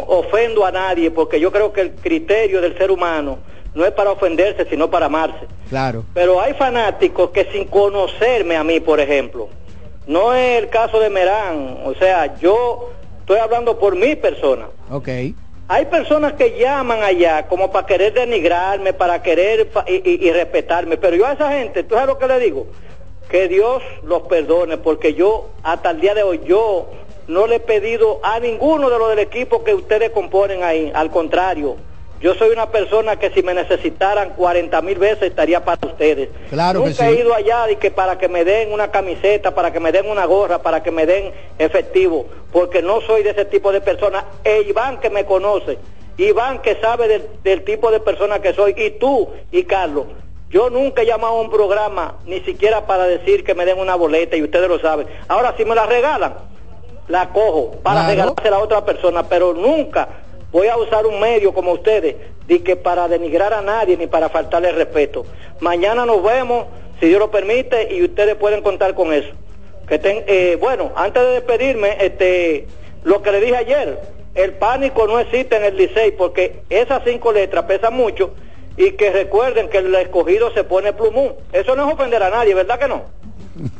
ofendo 0.08 0.66
a 0.66 0.72
nadie, 0.72 1.12
porque 1.12 1.40
yo 1.40 1.52
creo 1.52 1.72
que 1.72 1.82
el 1.82 1.92
criterio 1.96 2.62
del 2.62 2.78
ser 2.78 2.92
humano 2.92 3.40
no 3.74 3.86
es 3.86 3.92
para 3.92 4.12
ofenderse, 4.12 4.66
sino 4.70 4.90
para 4.90 5.08
amarse. 5.08 5.46
Claro. 5.70 6.06
Pero 6.14 6.42
hay 6.42 6.54
fanáticos 6.54 7.30
que 7.32 7.46
sin 7.52 7.66
conocerme 7.66 8.56
a 8.56 8.64
mí, 8.64 8.80
por 8.80 9.00
ejemplo, 9.00 9.50
no 10.08 10.34
es 10.34 10.64
el 10.64 10.70
caso 10.70 11.00
de 11.00 11.10
Merán, 11.10 11.80
o 11.86 11.94
sea, 11.96 12.38
yo 12.38 12.92
estoy 13.20 13.38
hablando 13.38 13.78
por 13.78 13.96
mi 13.96 14.16
persona. 14.16 14.68
Ok. 14.90 15.10
Hay 15.68 15.86
personas 15.86 16.34
que 16.34 16.60
llaman 16.60 17.02
allá 17.02 17.48
como 17.48 17.72
para 17.72 17.88
querer 17.88 18.14
denigrarme, 18.14 18.94
para 18.94 19.24
querer 19.24 19.68
y 19.88 20.32
respetarme, 20.32 20.98
pero 20.98 21.16
yo 21.16 21.26
a 21.26 21.34
esa 21.34 21.52
gente, 21.54 21.84
¿tú 21.84 21.96
sabes 21.96 22.08
lo 22.08 22.20
que 22.20 22.28
le 22.28 22.40
digo? 22.40 22.68
Que 23.30 23.48
Dios 23.48 23.82
los 24.04 24.24
perdone, 24.24 24.78
porque 24.78 25.16
yo 25.16 25.50
hasta 25.64 25.90
el 25.90 26.02
día 26.02 26.14
de 26.14 26.22
hoy, 26.22 26.42
yo 26.46 26.92
no 27.28 27.48
le 27.48 27.56
he 27.56 27.60
pedido 27.60 28.20
a 28.22 28.40
ninguno 28.40 28.92
de 28.92 29.00
los 29.00 29.10
del 29.10 29.20
equipo 29.20 29.64
que 29.64 29.74
ustedes 29.74 30.12
componen 30.12 30.64
ahí, 30.64 30.92
al 30.94 31.10
contrario, 31.10 31.78
yo 32.22 32.34
soy 32.36 32.50
una 32.50 32.68
persona 32.72 33.18
que 33.18 33.30
si 33.32 33.44
me 33.44 33.54
necesitaran 33.54 34.32
40 34.32 34.82
mil 34.82 34.98
veces 34.98 35.24
estaría 35.24 35.64
para 35.64 35.86
ustedes. 35.88 36.30
Claro 36.50 36.82
que 36.84 36.90
Nunca 36.90 37.04
sí. 37.08 37.12
he 37.12 37.20
ido 37.20 37.34
allá 37.36 37.70
y 37.70 37.76
que 37.76 37.92
para 37.92 38.18
que 38.18 38.28
me 38.30 38.44
den 38.46 38.72
una 38.72 38.90
camiseta, 38.90 39.54
para 39.54 39.72
que 39.72 39.80
me 39.80 39.92
den 39.92 40.10
una 40.10 40.26
gorra, 40.26 40.60
para 40.60 40.82
que 40.82 40.92
me 40.92 41.06
den 41.06 41.32
efectivo, 41.60 42.26
porque 42.52 42.82
no 42.82 43.02
soy 43.02 43.24
de 43.24 43.32
ese 43.32 43.46
tipo 43.46 43.72
de 43.72 43.82
personas. 43.82 44.24
E 44.44 44.62
Iván 44.62 45.00
que 45.00 45.10
me 45.10 45.26
conoce 45.26 45.78
Iván 46.18 46.60
que 46.60 46.76
sabe 46.78 47.08
del, 47.10 47.28
del 47.44 47.64
tipo 47.66 47.92
de 47.92 48.00
persona 48.00 48.40
que 48.40 48.54
soy, 48.54 48.74
y 48.78 48.92
tú 48.92 49.30
y 49.52 49.64
Carlos. 49.66 50.06
Yo 50.50 50.70
nunca 50.70 51.02
he 51.02 51.06
llamado 51.06 51.34
a 51.38 51.42
un 51.42 51.50
programa 51.50 52.16
ni 52.26 52.40
siquiera 52.42 52.86
para 52.88 53.06
decir 53.06 53.44
que 53.44 53.54
me 53.54 53.66
den 53.66 53.78
una 53.80 53.96
boleta 53.96 54.38
y 54.38 54.44
ustedes 54.44 54.70
lo 54.70 54.80
saben. 54.80 55.08
Ahora 55.28 55.54
si 55.58 55.66
me 55.66 55.76
la 55.76 55.86
regalan, 55.86 56.36
la 57.10 57.30
cojo 57.30 57.72
para 57.84 58.02
Claro. 58.06 58.10
regalársela 58.12 58.56
a 58.56 58.60
otra 58.60 58.86
persona, 58.86 59.24
pero 59.28 59.54
nunca 59.54 60.08
voy 60.56 60.70
a 60.70 60.78
usar 60.78 61.06
un 61.06 61.20
medio 61.20 61.54
como 61.54 61.74
ustedes 61.74 62.16
de 62.48 62.64
que 62.64 62.78
para 62.78 63.10
denigrar 63.10 63.54
a 63.54 63.62
nadie 63.62 63.98
ni 63.98 64.08
para 64.08 64.30
faltarle 64.30 64.72
respeto. 64.72 65.26
Mañana 65.60 66.06
nos 66.06 66.24
vemos, 66.24 66.68
si 66.98 67.08
Dios 67.08 67.20
lo 67.20 67.30
permite, 67.30 67.94
y 67.94 68.02
ustedes 68.02 68.36
pueden 68.36 68.62
contar 68.62 68.94
con 68.96 69.12
eso. 69.12 69.28
Que 69.86 70.00
ten- 70.00 70.24
eh, 70.28 70.58
bueno, 70.58 70.94
antes 70.96 71.22
de 71.24 71.30
despedirme, 71.32 71.98
este, 72.00 72.68
lo 73.04 73.22
que 73.22 73.34
le 73.34 73.42
dije 73.42 73.58
ayer, 73.58 74.00
el 74.34 74.54
pánico 74.54 75.06
no 75.08 75.20
existe 75.20 75.58
en 75.58 75.66
el 75.66 75.76
Licey 75.76 76.12
porque 76.12 76.62
esas 76.70 77.02
cinco 77.04 77.34
letras 77.34 77.66
pesan 77.66 77.94
mucho 77.94 78.34
y 78.78 78.92
que 78.92 79.12
recuerden 79.12 79.68
que 79.68 79.80
el 79.80 79.94
escogido 79.96 80.52
se 80.54 80.64
pone 80.64 80.94
plumón. 80.94 81.34
Eso 81.52 81.76
no 81.76 81.86
es 81.86 81.94
ofender 81.94 82.24
a 82.24 82.30
nadie, 82.30 82.54
¿verdad 82.54 82.80
que 82.80 82.88
no? 82.88 83.04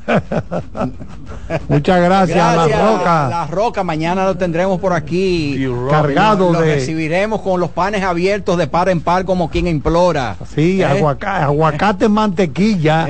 Muchas 1.70 2.02
gracias, 2.02 2.38
Gracias, 2.54 2.80
La 2.80 2.92
Roca. 2.98 3.28
La 3.30 3.48
Roca, 3.48 3.84
mañana 3.84 4.26
lo 4.26 4.36
tendremos 4.38 4.80
por 4.80 4.94
aquí. 4.94 5.66
Cargado 5.90 6.52
lo, 6.54 6.62
de- 6.62 6.76
recibiremos 6.76 7.42
con 7.42 7.60
los 7.60 7.70
panes 7.72 8.04
abiertos 8.04 8.58
de 8.58 8.68
par 8.68 8.90
en 8.90 9.02
par 9.02 9.26
como 9.26 9.50
quien 9.50 9.68
implora. 9.68 10.36
Sí, 10.54 10.82
¿Eh? 10.82 10.86
aguacate, 10.86 11.44
aguacate 11.44 12.10
mantequilla. 12.10 13.08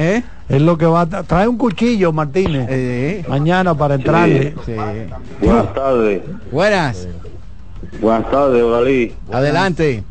Es 0.47 0.61
lo 0.61 0.77
que 0.77 0.85
va 0.85 1.01
a... 1.01 1.07
tra- 1.07 1.25
Trae 1.25 1.47
un 1.47 1.57
cuchillo, 1.57 2.11
Martínez. 2.13 3.27
Mañana 3.27 3.73
para 3.75 3.95
entrarle. 3.95 4.53
Buenas 5.41 5.73
tardes. 5.73 6.21
Buenas. 6.51 7.07
Buenas 8.01 8.29
tardes, 8.29 8.61
Odalí. 8.63 9.13
Adelante. 9.31 10.03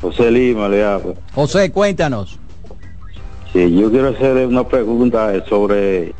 José 0.00 0.30
Lima 0.30 0.68
le 0.68 0.84
hablo. 0.84 1.14
José, 1.34 1.70
cuéntanos. 1.72 2.38
Sí, 3.56 3.74
yo 3.74 3.90
quiero 3.90 4.08
hacerle 4.08 4.46
una 4.46 4.64
pregunta 4.64 5.32
sobre 5.48 6.12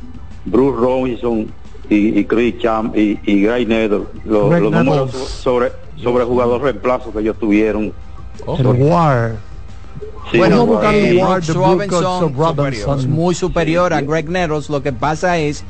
Bruce 0.46 0.78
Robinson 0.80 1.46
y, 1.90 2.18
y 2.20 2.24
Chris 2.24 2.58
Champ 2.60 2.96
y, 2.96 3.18
y 3.24 3.42
Gray 3.42 3.66
Nether, 3.66 4.00
lo- 4.24 4.48
Greg 4.48 4.62
los 4.62 4.72
números 4.72 5.06
Nettles. 5.12 5.28
sobre 5.28 5.72
sobre 6.02 6.24
jugador 6.24 6.62
reemplazo 6.62 7.12
que 7.12 7.20
ellos 7.20 7.36
tuvieron. 7.38 7.92
El 8.58 8.66
War. 8.66 9.36
Sí, 10.30 10.38
bueno, 10.38 10.80
eh, 10.82 11.20
Robinson, 11.54 12.34
Robinson. 12.34 12.98
es 12.98 13.06
muy 13.06 13.34
superior 13.34 13.92
a 13.92 14.00
Greg 14.00 14.28
Nettles. 14.28 14.68
Lo 14.68 14.82
que 14.82 14.92
pasa 14.92 15.38
es 15.38 15.62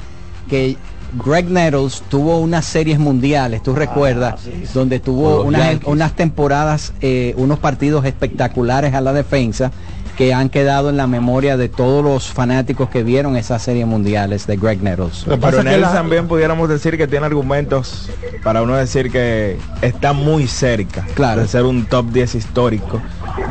que 0.49 0.77
Greg 1.25 1.51
Nettles 1.51 2.03
tuvo 2.09 2.39
unas 2.39 2.65
series 2.65 2.99
mundiales, 2.99 3.63
tú 3.63 3.75
recuerdas, 3.75 4.49
donde 4.73 4.99
tuvo 4.99 5.43
unas, 5.43 5.79
unas 5.85 6.13
temporadas, 6.15 6.93
eh, 7.01 7.35
unos 7.37 7.59
partidos 7.59 8.05
espectaculares 8.05 8.95
a 8.95 9.01
la 9.01 9.13
defensa 9.13 9.71
que 10.17 10.33
han 10.33 10.49
quedado 10.49 10.89
en 10.91 10.97
la 10.97 11.07
memoria 11.07 11.57
de 11.57 11.69
todos 11.69 12.03
los 12.03 12.29
fanáticos 12.33 12.89
que 12.89 13.03
vieron 13.03 13.37
esas 13.37 13.63
series 13.63 13.87
mundiales 13.87 14.47
de 14.47 14.57
Greg 14.57 14.83
Nettles. 14.83 15.25
Pero 15.41 15.61
en 15.61 15.69
él 15.69 15.83
también 15.83 16.27
pudiéramos 16.27 16.69
decir 16.69 16.97
que 16.97 17.07
tiene 17.07 17.27
argumentos 17.27 18.09
para 18.43 18.63
uno 18.63 18.75
decir 18.77 19.11
que 19.13 19.59
está 19.83 20.13
muy 20.13 20.47
cerca 20.47 21.05
Claro. 21.15 21.43
de 21.43 21.49
ser 21.49 21.65
un 21.65 21.85
top 21.87 22.07
10 22.13 22.35
histórico 22.35 23.01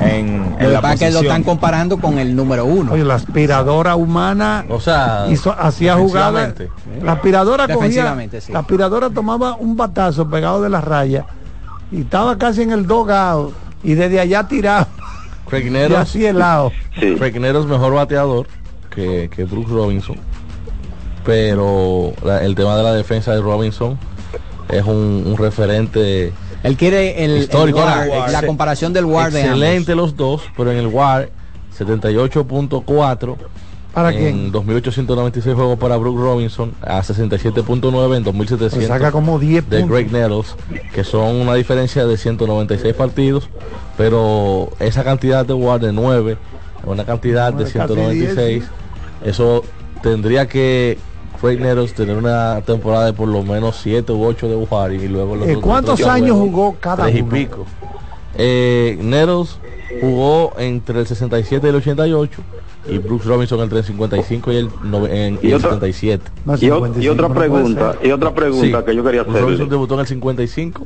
en, 0.01 0.55
en 0.59 0.73
la 0.73 0.79
es 0.93 0.99
que 0.99 1.05
lo 1.05 1.19
posición. 1.19 1.25
están 1.25 1.43
comparando 1.43 1.99
con 1.99 2.17
el 2.17 2.35
número 2.35 2.65
uno. 2.65 2.93
Oye, 2.93 3.03
la 3.03 3.15
aspiradora 3.15 3.95
humana 3.95 4.65
O 4.69 4.79
sea, 4.79 5.27
hizo, 5.29 5.55
hacía 5.57 5.95
jugadas. 5.95 6.53
La 7.03 7.13
aspiradora 7.13 7.67
cogía, 7.67 8.15
sí. 8.41 8.51
la 8.51 8.59
aspiradora 8.59 9.09
tomaba 9.11 9.55
un 9.55 9.77
batazo 9.77 10.27
pegado 10.29 10.61
de 10.63 10.69
la 10.69 10.81
raya 10.81 11.25
y 11.91 12.01
estaba 12.01 12.37
casi 12.37 12.63
en 12.63 12.71
el 12.71 12.87
dogado 12.87 13.51
y 13.83 13.93
desde 13.93 14.19
allá 14.19 14.47
tiraba 14.47 14.87
Craig 15.49 15.67
y 15.67 15.69
Nettles, 15.69 15.99
así 15.99 16.25
helado. 16.25 16.71
Craig 17.17 17.39
Nettles 17.39 17.65
mejor 17.65 17.93
bateador 17.93 18.47
que, 18.93 19.29
que 19.33 19.43
Brooks 19.45 19.69
Robinson. 19.69 20.17
Pero 21.23 22.13
la- 22.23 22.43
el 22.43 22.55
tema 22.55 22.75
de 22.77 22.83
la 22.83 22.93
defensa 22.93 23.33
de 23.33 23.41
Robinson 23.41 23.97
es 24.69 24.83
un, 24.83 25.23
un 25.25 25.37
referente 25.37 26.31
Él 26.63 26.77
quiere 26.77 27.23
el, 27.25 27.31
el 27.31 27.37
histórico. 27.43 27.79
WAR, 27.79 28.09
Ahora, 28.11 28.31
la 28.31 28.45
comparación 28.45 28.93
del 28.93 29.05
WAR 29.05 29.31
de 29.31 29.41
ambos. 29.43 29.57
Excelente 29.59 29.95
los 29.95 30.15
dos, 30.15 30.41
pero 30.57 30.71
en 30.71 30.77
el 30.77 30.87
WAR 30.87 31.29
78.4 31.77 33.35
¿Para 33.95 34.09
en 34.11 34.51
quién? 34.51 34.51
2.896 34.51 35.55
juegos 35.55 35.79
para 35.79 35.95
Brooks 35.95 36.19
Robinson 36.19 36.73
a 36.81 36.99
67.9 37.01 38.17
en 38.17 38.23
Le 38.25 38.31
2.700 38.31 38.87
saca 38.87 39.11
como 39.11 39.39
10 39.39 39.69
de. 39.69 39.83
Greg 39.87 40.11
Nettles, 40.11 40.55
que 40.93 41.05
son 41.05 41.37
una 41.37 41.53
diferencia 41.55 42.05
de 42.05 42.17
196 42.17 42.93
partidos, 42.93 43.49
pero 43.97 44.69
esa 44.79 45.05
cantidad 45.05 45.45
de 45.45 45.53
WAR 45.53 45.79
de 45.79 45.93
9, 45.93 46.37
una 46.85 47.05
cantidad 47.05 47.53
de 47.53 47.63
Bueno, 47.63 47.71
casi 47.73 47.93
196, 47.93 48.65
eso 49.23 49.63
tendría 50.03 50.45
que 50.47 50.97
Greg 51.41 51.61
Nettles 51.61 51.93
tener 51.93 52.17
una 52.17 52.61
temporada 52.65 53.05
de 53.05 53.13
por 53.13 53.29
lo 53.29 53.43
menos 53.43 53.77
7 53.81 54.11
u 54.11 54.25
8 54.25 54.49
de 54.49 54.55
WAR 54.57 54.91
y 54.91 55.07
luego 55.07 55.37
los 55.37 55.47
Eh, 55.47 55.51
otros 55.51 55.63
¿Cuántos 55.63 55.99
ocho 56.01 56.11
años 56.11 56.31
juegos, 56.31 56.49
jugó 56.49 56.75
cada 56.81 57.03
tres 57.05 57.15
y 57.15 57.21
uno? 57.21 57.31
pico. 57.31 57.65
Eh, 58.37 58.97
Nettles 59.01 59.57
jugó 60.01 60.51
entre 60.57 60.99
el 60.99 61.07
67 61.07 61.65
y 61.65 61.69
el 61.69 61.75
88 61.77 62.41
y 62.87 62.97
Brooks 62.99 63.25
Robinson 63.25 63.59
entre 63.61 63.79
el 63.79 63.83
55 63.85 64.51
y 64.51 64.55
el, 64.57 64.69
nove- 64.69 65.09
en- 65.11 65.39
y 65.41 65.47
Y 65.47 65.49
el 65.49 65.55
otra- 65.55 65.69
77. 65.71 66.23
Y, 66.61 66.69
o- 66.69 67.01
y 67.01 67.07
otra 67.07 67.29
pregunta, 67.29 67.95
y 68.03 68.11
otra 68.11 68.33
pregunta 68.33 68.79
Sí. 68.79 68.85
que 68.85 68.95
yo 68.95 69.03
quería 69.03 69.23
Brooks 69.23 69.41
Robinson 69.41 69.69
debutó 69.69 69.93
en 69.95 69.99
el 70.01 70.07
55. 70.07 70.85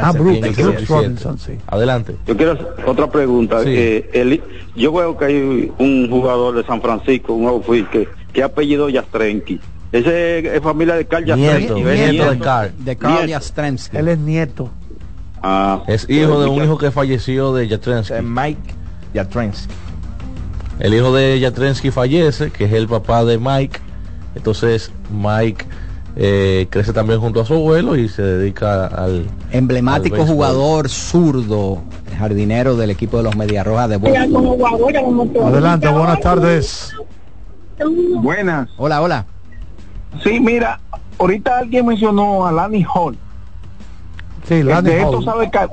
Ah, 0.00 0.12
Brooks, 0.12 0.28
en 0.38 0.44
el 0.44 0.52
Brooks 0.52 0.56
77. 0.56 0.94
Robinson, 0.94 1.38
sí. 1.38 1.52
Adelante. 1.66 2.16
Yo 2.26 2.36
quiero 2.36 2.52
hacer 2.52 2.66
otra 2.86 3.10
pregunta. 3.10 3.62
Sí. 3.64 3.70
Eh, 3.70 4.10
el- 4.12 4.42
yo 4.76 4.92
veo 4.92 5.16
que 5.18 5.24
hay 5.24 5.72
un 5.78 6.08
jugador 6.10 6.54
de 6.56 6.64
San 6.64 6.80
Francisco, 6.80 7.32
un 7.34 7.46
outfield 7.48 7.88
que, 7.90 8.08
que 8.32 8.42
ha 8.42 8.46
apellido 8.46 8.88
Yastrenki. 8.88 9.60
Ese 9.90 10.54
es 10.56 10.62
familia 10.62 10.94
de 10.94 11.06
Carl 11.06 11.24
Nieto, 11.24 11.40
Yastrenki. 11.68 11.82
nieto 12.12 12.30
de 12.30 12.38
Carl. 12.38 12.72
De 12.78 12.96
Carl 12.96 13.12
Nieto. 13.14 13.28
Yastrzemski. 13.28 13.96
Él 13.96 14.08
es 14.08 14.18
nieto. 14.18 14.70
Ah, 15.42 15.82
Es 15.86 16.08
hijo 16.10 16.40
de 16.40 16.48
un 16.48 16.62
hijo 16.62 16.76
que 16.78 16.90
falleció 16.90 17.54
de 17.54 17.68
Yatrensky. 17.68 18.14
Eh, 18.14 18.22
Mike 18.22 18.74
Yatrensky. 19.14 19.72
El 20.78 20.94
hijo 20.94 21.12
de 21.12 21.38
Yatrensky 21.40 21.90
fallece, 21.90 22.50
que 22.50 22.64
es 22.64 22.72
el 22.72 22.86
papá 22.88 23.24
de 23.24 23.38
Mike. 23.38 23.80
Entonces 24.34 24.92
Mike 25.10 25.64
eh, 26.16 26.66
crece 26.70 26.92
también 26.92 27.20
junto 27.20 27.40
a 27.40 27.44
su 27.44 27.54
abuelo 27.54 27.96
y 27.96 28.08
se 28.08 28.22
dedica 28.22 28.86
al 28.86 29.26
Emblemático 29.50 30.16
al 30.16 30.26
jugador 30.28 30.88
zurdo, 30.88 31.78
jardinero 32.18 32.76
del 32.76 32.90
equipo 32.90 33.16
de 33.16 33.22
los 33.24 33.36
Medias 33.36 33.66
Rojas 33.66 33.88
de 33.90 33.96
Boston. 33.96 35.46
Adelante, 35.46 35.88
buenas 35.88 36.20
tardes. 36.20 36.92
Buenas. 38.20 38.68
Hola, 38.76 39.00
hola. 39.02 39.26
Sí, 40.24 40.40
mira, 40.40 40.80
ahorita 41.18 41.58
alguien 41.58 41.86
mencionó 41.86 42.46
a 42.46 42.52
Lani 42.52 42.84
Hall. 42.92 43.16
Sí, 44.48 44.62
Lani 44.62 44.90
de 44.90 45.00
esto 45.02 45.22
sabe 45.22 45.50
Car- 45.50 45.70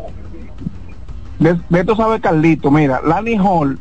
de, 1.39 1.59
de 1.69 1.79
esto 1.79 1.95
sabe 1.95 2.19
Carlito. 2.19 2.69
Mira, 2.71 3.01
Lani 3.05 3.37
Hall 3.37 3.79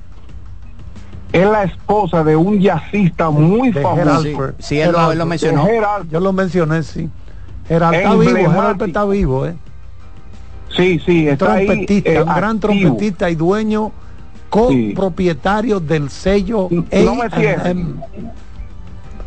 es 1.35 1.47
la 1.51 1.65
esposa 1.65 2.23
de 2.25 2.37
un 2.37 2.61
jazzista 2.61 3.29
muy 3.31 3.71
De 3.73 3.83
famoso. 3.83 4.23
Sí, 4.23 4.29
Alper. 4.31 4.55
sí, 4.59 4.81
él 4.81 4.93
lo- 4.93 5.13
él 5.13 5.27
mencionó. 5.27 5.67
Yo 6.11 6.21
lo 6.21 6.33
mencioné, 6.33 6.83
sí. 6.83 7.11
Gerald 7.67 7.95
está 7.95 8.11
vivo, 8.11 8.23
Emblemático. 8.23 8.51
Gerald 8.53 8.69
Alper 8.71 8.89
está 8.89 9.05
vivo, 9.05 9.47
¿eh? 9.47 9.55
Sí, 10.77 11.01
sí, 11.05 11.29
está 11.29 11.55
ahí, 11.55 11.67
trompetista, 11.67 12.11
eh, 12.11 12.23
un 12.23 12.29
gran 12.35 12.57
activo. 12.57 12.59
trompetista 12.61 13.31
y 13.31 13.35
dueño 13.35 13.93
copropietario 14.51 15.81
del 15.81 16.11
sello 16.11 16.69
No. 16.71 16.85
A&M. 17.23 17.95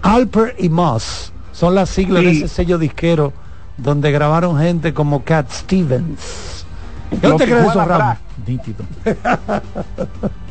Alper 0.02 0.56
y 0.60 0.70
Moss 0.70 1.34
son 1.52 1.76
las 1.76 1.90
siglas 1.90 2.24
de 2.24 2.32
ese 2.32 2.48
sello 2.48 2.78
disquero 2.78 3.34
donde 3.78 4.12
grabaron 4.12 4.58
gente 4.60 4.94
como 4.94 5.24
Cat 5.24 5.52
Stevens. 5.52 6.66
¿Qué 7.10 7.28
Lo 7.28 7.36
usted 7.36 7.46
que 7.46 7.52
cree 7.52 7.64
de 7.64 7.70
juega 7.70 7.84
eso, 7.84 7.98
Ramos? 7.98 8.18
Nítido. 8.46 8.86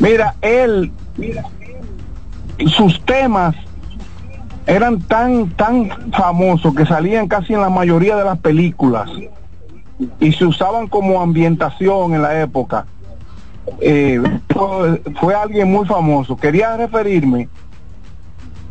Mira, 0.00 0.34
él, 0.40 0.90
sus 2.66 3.00
temas 3.04 3.54
eran 4.66 5.00
tan, 5.02 5.50
tan 5.50 5.90
famosos 6.12 6.74
que 6.74 6.86
salían 6.86 7.28
casi 7.28 7.52
en 7.52 7.60
la 7.60 7.68
mayoría 7.68 8.16
de 8.16 8.24
las 8.24 8.38
películas 8.38 9.10
y 10.18 10.32
se 10.32 10.46
usaban 10.46 10.88
como 10.88 11.20
ambientación 11.20 12.14
en 12.14 12.22
la 12.22 12.40
época. 12.40 12.86
Eh, 13.80 14.20
fue, 14.48 15.02
fue 15.20 15.34
alguien 15.34 15.70
muy 15.70 15.86
famoso. 15.86 16.34
Quería 16.36 16.76
referirme 16.78 17.48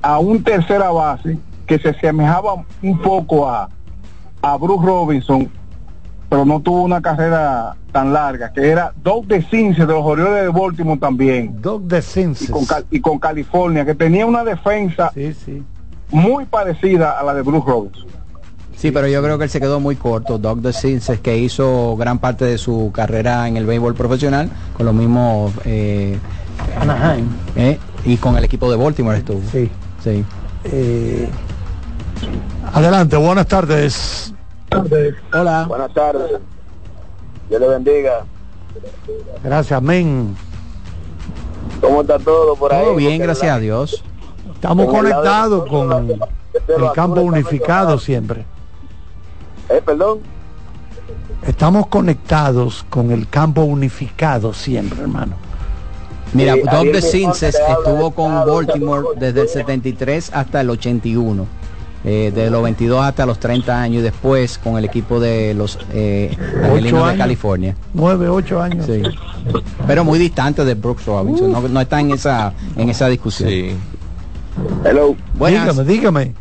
a 0.02 0.18
un 0.18 0.44
tercera 0.44 0.90
base 0.90 1.38
que 1.68 1.78
se 1.78 1.90
asemejaba 1.90 2.64
un 2.82 2.98
poco 3.00 3.48
a, 3.48 3.70
a 4.42 4.58
Bruce 4.58 4.86
Robinson, 4.86 5.50
pero 6.30 6.46
no 6.46 6.60
tuvo 6.60 6.84
una 6.84 7.02
carrera 7.02 7.76
tan 7.92 8.14
larga, 8.14 8.54
que 8.54 8.70
era 8.70 8.94
Doug 9.04 9.26
DeCinces 9.26 9.88
de 9.88 9.94
los 9.94 10.06
Orioles 10.06 10.44
de 10.44 10.50
Baltimore 10.50 11.00
también. 11.00 11.60
Doug. 11.62 11.84
Y 12.40 12.48
con, 12.48 12.66
Cal- 12.66 12.86
y 12.92 13.00
con 13.02 13.18
California, 13.20 13.84
que 13.84 13.96
tenía 13.96 14.26
una 14.28 14.44
defensa 14.44 15.12
Sí, 15.14 15.34
sí. 15.34 15.64
muy 16.12 16.46
parecida 16.46 17.20
a 17.20 17.24
la 17.24 17.34
de 17.34 17.42
Bruce 17.42 17.66
Robinson. 17.68 18.06
Sí, 18.78 18.92
pero 18.92 19.08
yo 19.08 19.22
creo 19.24 19.38
que 19.38 19.44
él 19.46 19.50
se 19.50 19.60
quedó 19.60 19.80
muy 19.82 19.96
corto. 19.98 20.38
Doug 20.38 20.62
DeCinces, 20.62 21.20
que 21.20 21.38
hizo 21.38 21.98
gran 21.98 22.20
parte 22.20 22.46
de 22.46 22.58
su 22.58 22.92
carrera 22.94 23.48
en 23.48 23.58
el 23.58 23.66
béisbol 23.66 23.94
profesional 23.96 24.50
con 24.78 24.86
los 24.86 24.96
mismos 24.96 25.52
eh, 25.66 26.18
Anaheim. 26.80 27.26
eh, 27.56 27.78
y 28.06 28.16
con 28.18 28.38
el 28.38 28.44
equipo 28.46 28.70
de 28.72 28.78
Baltimore 28.78 29.18
estuvo. 29.18 29.42
Sí. 29.52 29.70
Sí. 30.04 30.24
Eh, 30.64 31.28
adelante, 32.74 33.18
buenas 33.18 33.48
tardes. 33.48 34.34
Hola. 35.34 35.66
Buenas 35.68 35.94
tardes. 35.94 36.40
Dios 37.50 37.62
le 37.62 37.68
bendiga. 37.68 38.24
Gracias, 39.44 39.78
amén. 39.78 40.36
¿Cómo 41.82 42.02
está 42.02 42.20
todo 42.20 42.56
por 42.56 42.72
ahí? 42.74 42.84
Todo 42.84 42.96
bien, 42.96 43.14
Porque 43.14 43.24
gracias 43.26 43.48
la- 43.48 43.56
a 43.56 43.60
Dios. 43.60 44.04
Estamos 44.54 44.86
de 44.88 44.92
conectados 44.92 45.70
con 45.70 46.08
de 46.08 46.20
el 46.68 46.92
campo 46.94 47.22
unificado 47.22 47.98
siempre. 47.98 48.46
Eh, 49.70 49.82
perdón. 49.86 50.20
Estamos 51.48 51.88
conectados 51.88 52.86
con 52.90 53.12
el 53.12 53.28
campo 53.30 53.62
unificado 53.62 54.54
siempre, 54.54 55.02
hermano. 55.02 55.34
Mira, 56.34 56.54
Miranda 56.54 56.72
le 56.74 56.78
habla 56.78 57.00
estuvo 57.80 58.10
de 58.10 58.16
con 58.16 58.46
Baltimore 58.46 59.08
desde 59.16 59.42
el 59.42 59.48
73 59.48 60.32
hasta 60.34 60.62
el 60.62 60.70
81. 60.70 61.48
Eh, 62.06 62.32
de 62.34 62.50
los 62.50 62.64
22 62.64 63.04
hasta 63.04 63.26
los 63.26 63.40
30 63.40 63.82
años 63.82 64.00
y 64.00 64.04
después 64.04 64.58
con 64.58 64.78
el 64.78 64.86
equipo 64.86 65.20
de 65.20 65.54
los 65.54 65.78
eh, 65.94 66.34
Angelinos 66.64 67.12
de. 67.12 67.18
California. 67.18 67.76
Nueve, 67.94 68.30
ocho 68.30 68.62
años. 68.62 68.86
Sí. 68.86 69.02
Pero 69.86 70.06
muy 70.06 70.18
distante 70.18 70.64
de 70.64 70.76
Brooks 70.76 71.06
Robinson, 71.06 71.52
no, 71.52 71.60
no 71.68 71.82
está 71.82 72.00
en 72.00 72.12
esa 72.12 72.54
en 72.78 72.90
esa 72.90 73.08
discusión. 73.10 73.50
Sí. 73.50 73.76
Hello. 74.86 75.14
Buenas. 75.36 75.76
Dígame, 75.86 75.92
dígame. 75.92 76.34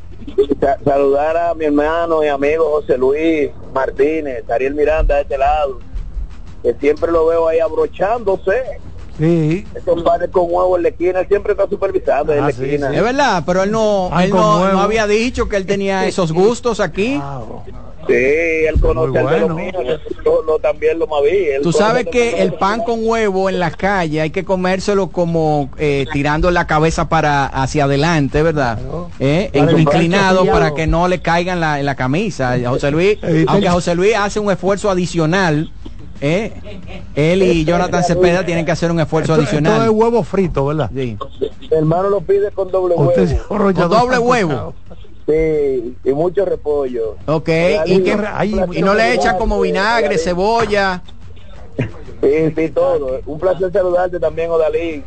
Sa- 0.60 0.78
saludar 0.84 1.36
a 1.36 1.54
mi 1.54 1.64
hermano 1.64 2.22
y 2.22 2.28
amigo 2.28 2.64
José 2.80 2.96
Luis 2.96 3.50
Martínez, 3.74 4.48
Ariel 4.50 4.74
Miranda 4.74 5.16
de 5.16 5.22
este 5.22 5.38
lado, 5.38 5.80
que 6.62 6.74
siempre 6.74 7.10
lo 7.10 7.26
veo 7.26 7.48
ahí 7.48 7.58
abrochándose. 7.58 8.52
Sí. 9.18 9.66
Esos 9.74 10.02
panes 10.02 10.28
con 10.30 10.44
huevo 10.44 10.76
en 10.76 10.84
la 10.84 10.88
esquina, 10.90 11.20
él 11.20 11.26
siempre 11.28 11.52
está 11.52 11.68
supervisando 11.68 12.32
en 12.32 12.38
Ah, 12.44 12.46
la 12.46 12.52
sí, 12.52 12.64
esquina. 12.64 12.94
Es 12.94 13.02
verdad, 13.02 13.42
pero 13.44 13.62
él 13.64 13.70
no, 13.72 14.10
él 14.20 14.30
no, 14.30 14.70
no 14.72 14.80
había 14.80 15.06
dicho 15.06 15.48
que 15.48 15.56
él 15.56 15.66
tenía 15.66 16.06
esos 16.06 16.32
gustos 16.32 16.78
aquí. 16.80 17.20
Sí, 18.06 18.14
él 18.14 18.80
conoce 18.80 19.08
Muy 19.10 19.18
el 19.18 19.26
de 19.26 19.38
los 19.40 19.48
bueno. 19.50 19.54
míos, 19.82 20.00
yo 20.24 20.42
lo- 20.46 20.58
también 20.60 20.98
lo 20.98 21.06
moví. 21.06 21.28
él 21.30 21.60
Tú 21.62 21.72
sabes 21.72 22.06
que 22.06 22.40
el 22.40 22.54
pan 22.54 22.82
con 22.82 23.00
huevo 23.06 23.50
en 23.50 23.58
la 23.58 23.70
calle 23.70 24.22
hay 24.22 24.30
que 24.30 24.44
comérselo 24.46 25.08
como 25.08 25.68
eh, 25.78 26.06
tirando 26.12 26.50
la 26.50 26.66
cabeza 26.66 27.08
para 27.10 27.44
hacia 27.46 27.84
adelante, 27.84 28.42
¿verdad? 28.42 28.78
Eh, 29.20 29.50
Para 29.52 29.72
evitar 29.72 29.96
inclinado 29.96 30.46
para 30.46 30.72
que 30.74 30.86
no 30.86 31.06
le 31.06 31.20
caiga 31.20 31.52
en 31.52 31.60
la, 31.60 31.80
en 31.80 31.84
la 31.86 31.96
camisa. 31.96 32.56
José 32.66 32.90
Luis, 32.92 33.18
aunque 33.46 33.68
José 33.68 33.94
Luis 33.94 34.14
hace 34.16 34.40
un 34.40 34.50
esfuerzo 34.50 34.90
adicional, 34.90 35.70
eh, 36.20 36.52
él 37.14 37.42
y 37.42 37.64
Jonathan 37.64 38.02
Cepeda 38.04 38.44
tienen 38.44 38.64
que 38.64 38.72
hacer 38.72 38.90
un 38.90 39.00
esfuerzo 39.00 39.32
Esto, 39.34 39.44
esto 39.44 39.56
es 39.56 39.62
adicional. 39.64 39.90
huevo 39.90 40.22
frito, 40.22 40.66
¿verdad? 40.66 40.90
Sí. 40.94 41.16
Mi 41.70 41.76
hermano 41.76 42.08
lo 42.10 42.20
pide 42.20 42.50
con 42.50 42.70
doble 42.70 42.94
huevo. 42.94 43.12
Con 43.48 43.74
doble 43.88 44.18
huevo. 44.18 44.74
Sí, 45.26 45.94
y 46.04 46.12
mucho 46.12 46.44
repollo. 46.46 47.16
Ok, 47.26 47.48
Ay, 47.50 47.78
y, 47.86 48.02
que- 48.02 48.16
ay, 48.32 48.60
y 48.72 48.80
no 48.82 48.94
le 48.94 49.14
echan 49.14 49.36
como 49.36 49.60
vinagre, 49.60 50.16
cebolla. 50.18 51.02
Sí, 52.22 52.52
sí, 52.56 52.68
todo. 52.70 53.20
Un 53.26 53.38
placer 53.38 53.70
saludarte 53.72 54.18
también, 54.18 54.50
Odalí. 54.50 55.02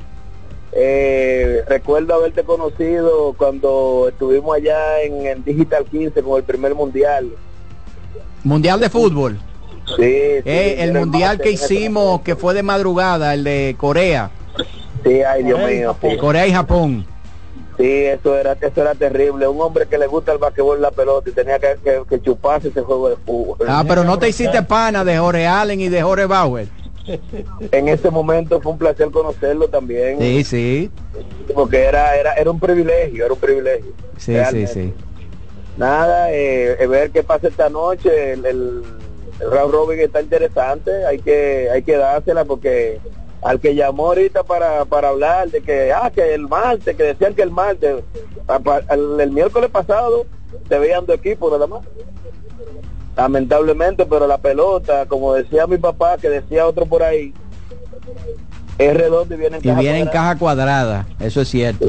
Eh, 0.73 1.63
recuerdo 1.67 2.13
haberte 2.13 2.43
conocido 2.43 3.33
cuando 3.37 4.07
estuvimos 4.09 4.55
allá 4.55 5.01
en 5.01 5.25
el 5.25 5.43
Digital 5.43 5.83
15 5.85 6.21
con 6.23 6.37
el 6.37 6.43
primer 6.43 6.73
mundial. 6.75 7.29
Mundial 8.43 8.79
de 8.79 8.89
fútbol. 8.89 9.37
Sí, 9.95 10.03
sí, 10.03 10.41
Eh, 10.45 10.75
el 10.83 10.93
mundial 10.93 11.39
que 11.39 11.51
hicimos, 11.51 12.21
que 12.21 12.35
fue 12.35 12.53
de 12.53 12.63
madrugada, 12.63 13.33
el 13.33 13.43
de 13.43 13.75
Corea. 13.77 14.29
Sí, 15.03 15.21
ay 15.23 15.43
Dios 15.43 15.59
mío. 15.67 15.95
Sí. 16.01 16.17
Corea 16.17 16.45
y 16.47 16.53
Japón. 16.53 17.05
Sí, 17.77 17.87
eso 18.05 18.37
era, 18.37 18.53
eso 18.61 18.81
era 18.81 18.93
terrible. 18.93 19.47
Un 19.47 19.59
hombre 19.61 19.87
que 19.87 19.97
le 19.97 20.05
gusta 20.05 20.31
el 20.33 20.37
basquetbol 20.37 20.77
y 20.77 20.81
la 20.81 20.91
pelota 20.91 21.29
y 21.29 21.33
tenía 21.33 21.57
que, 21.57 21.77
que- 21.83 22.03
que 22.07 22.21
chuparse 22.21 22.67
ese 22.67 22.81
juego 22.81 23.09
de 23.09 23.15
fútbol. 23.15 23.57
Ah, 23.67 23.83
pero 23.87 24.03
no 24.03 24.19
te 24.19 24.29
hiciste 24.29 24.61
pana 24.61 25.03
de 25.03 25.17
Jorge 25.17 25.47
Allen 25.47 25.79
y 25.81 25.89
de 25.89 26.01
Jorge 26.03 26.25
Bauer. 26.25 26.67
En 27.71 27.87
ese 27.87 28.11
momento 28.11 28.61
fue 28.61 28.73
un 28.73 28.77
placer 28.77 29.09
conocerlo 29.09 29.67
también. 29.67 30.19
Sí, 30.19 30.43
sí, 30.43 30.91
Porque 31.55 31.83
era, 31.83 32.15
era, 32.15 32.33
era 32.33 32.51
un 32.51 32.59
privilegio, 32.59 33.25
era 33.25 33.33
un 33.33 33.39
privilegio. 33.39 33.91
sí, 34.17 34.25
sí, 34.25 34.33
Realmente. 34.33 34.73
sí. 34.73 34.93
Nada, 35.77 36.31
eh, 36.31 36.75
eh, 36.79 36.85
ver 36.87 37.09
qué 37.09 37.23
pasa 37.23 37.47
esta 37.47 37.69
noche, 37.69 38.33
el, 38.33 38.45
el, 38.45 38.83
el 39.41 39.51
round 39.51 39.73
robin 39.73 39.99
está 39.99 40.21
interesante, 40.21 41.05
hay 41.05 41.19
que, 41.19 41.69
hay 41.71 41.81
que 41.81 41.97
dársela 41.97 42.45
porque 42.45 42.99
al 43.41 43.59
que 43.59 43.73
llamó 43.73 44.07
ahorita 44.07 44.43
para, 44.43 44.85
para 44.85 45.09
hablar 45.09 45.49
de 45.49 45.61
que, 45.61 45.91
ah, 45.91 46.11
que 46.13 46.33
el 46.33 46.47
martes, 46.47 46.95
que 46.95 47.03
decían 47.03 47.33
que 47.33 47.41
el 47.41 47.49
martes, 47.49 48.03
el, 48.89 49.19
el 49.19 49.31
miércoles 49.31 49.69
pasado 49.71 50.25
se 50.69 50.79
veían 50.79 51.05
dos 51.05 51.17
equipos 51.17 51.51
nada 51.51 51.65
más. 51.67 51.83
Lamentablemente, 53.17 54.05
pero 54.05 54.27
la 54.27 54.37
pelota, 54.37 55.05
como 55.07 55.33
decía 55.33 55.67
mi 55.67 55.77
papá, 55.77 56.17
que 56.17 56.29
decía 56.29 56.67
otro 56.67 56.85
por 56.85 57.03
ahí, 57.03 57.33
es 58.77 58.93
redondo 58.95 59.33
y 59.35 59.37
viene 59.37 59.57
en 59.57 59.63
Y 59.63 59.67
caja 59.67 59.79
viene 59.81 59.99
en 59.99 60.07
caja 60.07 60.37
cuadrada, 60.37 61.07
eso 61.19 61.41
es 61.41 61.49
cierto. 61.49 61.85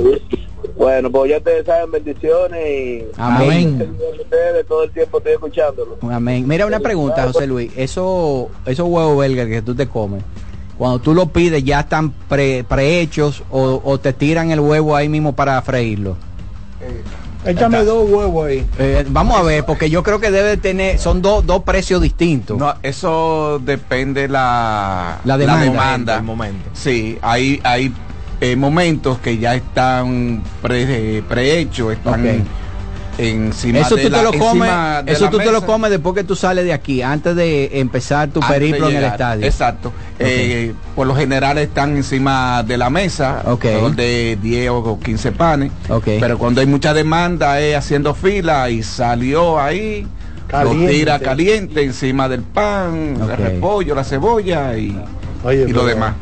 Bueno, 0.82 1.10
pues 1.12 1.30
ya 1.30 1.36
ustedes 1.38 1.64
saben, 1.64 1.92
bendiciones 1.92 2.60
y 2.68 3.04
Amén. 3.16 3.96
ustedes 4.20 4.66
todo 4.66 4.82
el 4.82 4.90
tiempo 4.90 5.18
estoy 5.18 5.32
escuchándolo. 5.34 5.96
Amén. 6.10 6.44
Mira 6.48 6.66
una 6.66 6.80
pregunta, 6.80 7.22
José 7.24 7.46
Luis. 7.46 7.70
Eso, 7.76 8.50
esos 8.66 8.88
huevos 8.88 9.16
belga 9.16 9.46
que 9.46 9.62
tú 9.62 9.76
te 9.76 9.86
comes, 9.86 10.24
cuando 10.76 10.98
tú 10.98 11.14
los 11.14 11.28
pides, 11.30 11.62
¿ya 11.62 11.80
están 11.80 12.10
pre, 12.10 12.64
prehechos 12.64 13.44
o, 13.52 13.80
o 13.84 14.00
te 14.00 14.12
tiran 14.12 14.50
el 14.50 14.58
huevo 14.58 14.96
ahí 14.96 15.08
mismo 15.08 15.34
para 15.36 15.62
freírlo? 15.62 16.16
Échame 17.44 17.84
dos 17.84 18.10
huevos 18.10 18.46
ahí. 18.48 18.66
Eh, 18.80 19.04
vamos 19.08 19.38
a 19.38 19.42
ver, 19.42 19.64
porque 19.64 19.88
yo 19.88 20.02
creo 20.02 20.18
que 20.18 20.32
debe 20.32 20.56
tener, 20.56 20.98
son 20.98 21.22
dos 21.22 21.46
dos 21.46 21.62
precios 21.62 22.00
distintos. 22.02 22.58
No, 22.58 22.74
eso 22.82 23.60
depende 23.64 24.26
la, 24.26 25.20
La 25.24 25.38
demanda. 25.38 25.64
demanda. 25.64 26.16
El 26.16 26.22
momento. 26.24 26.70
Sí, 26.72 27.18
hay, 27.22 27.60
hay 27.62 27.92
eh, 28.42 28.56
momentos 28.56 29.18
que 29.20 29.38
ya 29.38 29.54
están 29.54 30.42
pre, 30.60 31.18
eh, 31.18 31.22
prehechos, 31.22 31.92
están 31.92 32.20
Ok. 32.26 32.44
encima 33.18 33.78
Eso 33.78 33.94
de 33.94 34.02
tú 34.02 34.10
la, 34.10 34.18
te 34.18 34.24
lo 34.24 34.32
comes, 34.32 34.70
eso 35.06 35.24
la 35.26 35.30
tú 35.30 35.38
te 35.38 35.52
lo 35.52 35.64
comes 35.64 35.90
después 35.92 36.16
que 36.16 36.24
tú 36.24 36.34
sales 36.34 36.64
de 36.64 36.72
aquí, 36.72 37.02
antes 37.02 37.36
de 37.36 37.78
empezar 37.78 38.30
tu 38.30 38.40
antes 38.40 38.52
periplo 38.56 38.90
en 38.90 38.96
el 38.96 39.04
estadio. 39.04 39.46
Exacto. 39.46 39.92
Eh, 40.18 40.74
por 40.96 41.06
lo 41.06 41.14
general 41.14 41.56
están 41.58 41.96
encima 41.96 42.64
de 42.64 42.76
la 42.78 42.90
mesa, 42.90 43.42
Ok. 43.46 43.64
alrededor 43.66 43.94
de 43.94 44.38
10 44.42 44.70
o 44.70 44.98
15 44.98 45.30
panes. 45.30 45.70
Ok. 45.88 46.04
Pero 46.18 46.36
cuando 46.36 46.60
hay 46.60 46.66
mucha 46.66 46.92
demanda 46.92 47.60
es 47.60 47.76
haciendo 47.76 48.12
fila 48.12 48.70
y 48.70 48.82
salió 48.82 49.60
ahí, 49.60 50.04
Caliente. 50.48 50.82
lo 50.84 50.90
tira 50.90 51.18
caliente 51.20 51.82
encima 51.84 52.28
del 52.28 52.42
pan, 52.42 53.18
el 53.22 53.36
repollo, 53.36 53.94
la 53.94 54.02
cebolla 54.02 54.76
y, 54.76 55.00
Oye, 55.44 55.66
y 55.68 55.72
lo 55.72 55.84
demás. 55.84 56.14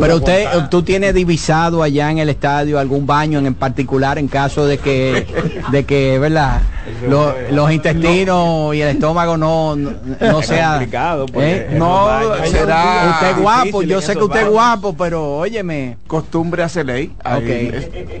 Pero 0.00 0.16
usted, 0.16 0.46
tú 0.70 0.82
tienes 0.82 1.14
divisado 1.14 1.82
allá 1.82 2.10
en 2.10 2.18
el 2.18 2.28
estadio 2.28 2.78
algún 2.78 3.06
baño 3.06 3.38
en 3.38 3.54
particular 3.54 4.18
en 4.18 4.28
caso 4.28 4.66
de 4.66 4.78
que, 4.78 5.26
de 5.72 5.84
que, 5.84 6.18
¿verdad? 6.18 6.60
Lo- 7.08 7.34
los 7.52 7.70
intestinos 7.72 8.74
y 8.74 8.82
el 8.82 8.88
estómago 8.88 9.36
no, 9.36 9.76
no, 9.76 10.42
sea. 10.42 10.72
complicado, 10.72 11.26
porque 11.26 11.56
¿eh? 11.56 11.76
No, 11.78 12.06
será 12.46 13.10
Usted 13.14 13.30
es 13.30 13.38
guapo, 13.40 13.82
yo 13.82 14.00
sé 14.02 14.14
que 14.14 14.24
usted 14.24 14.42
es 14.42 14.48
guapo, 14.50 14.94
pero 14.96 15.36
óyeme. 15.38 15.96
Costumbre 16.06 16.62
hace 16.62 16.84
ley, 16.84 17.12
ahí, 17.24 17.42
Ok. 17.42 17.74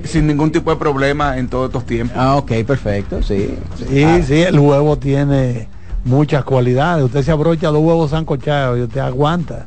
es- 0.04 0.10
sin 0.10 0.26
ningún 0.26 0.50
tipo 0.50 0.70
de 0.70 0.76
problema 0.76 1.36
en 1.38 1.48
todos 1.48 1.66
estos 1.68 1.84
tiempos. 1.84 2.16
Ah, 2.18 2.36
ok, 2.36 2.52
perfecto, 2.66 3.22
sí. 3.22 3.54
Sí, 3.88 4.22
sí, 4.26 4.42
el 4.42 4.58
huevo 4.58 4.96
tiene 4.96 5.68
muchas 6.04 6.44
cualidades. 6.44 7.04
Usted 7.04 7.22
se 7.22 7.30
abrocha 7.30 7.68
dos 7.68 7.80
huevos 7.82 8.10
sancochados 8.10 8.78
y 8.78 8.82
usted 8.82 9.00
aguanta. 9.00 9.66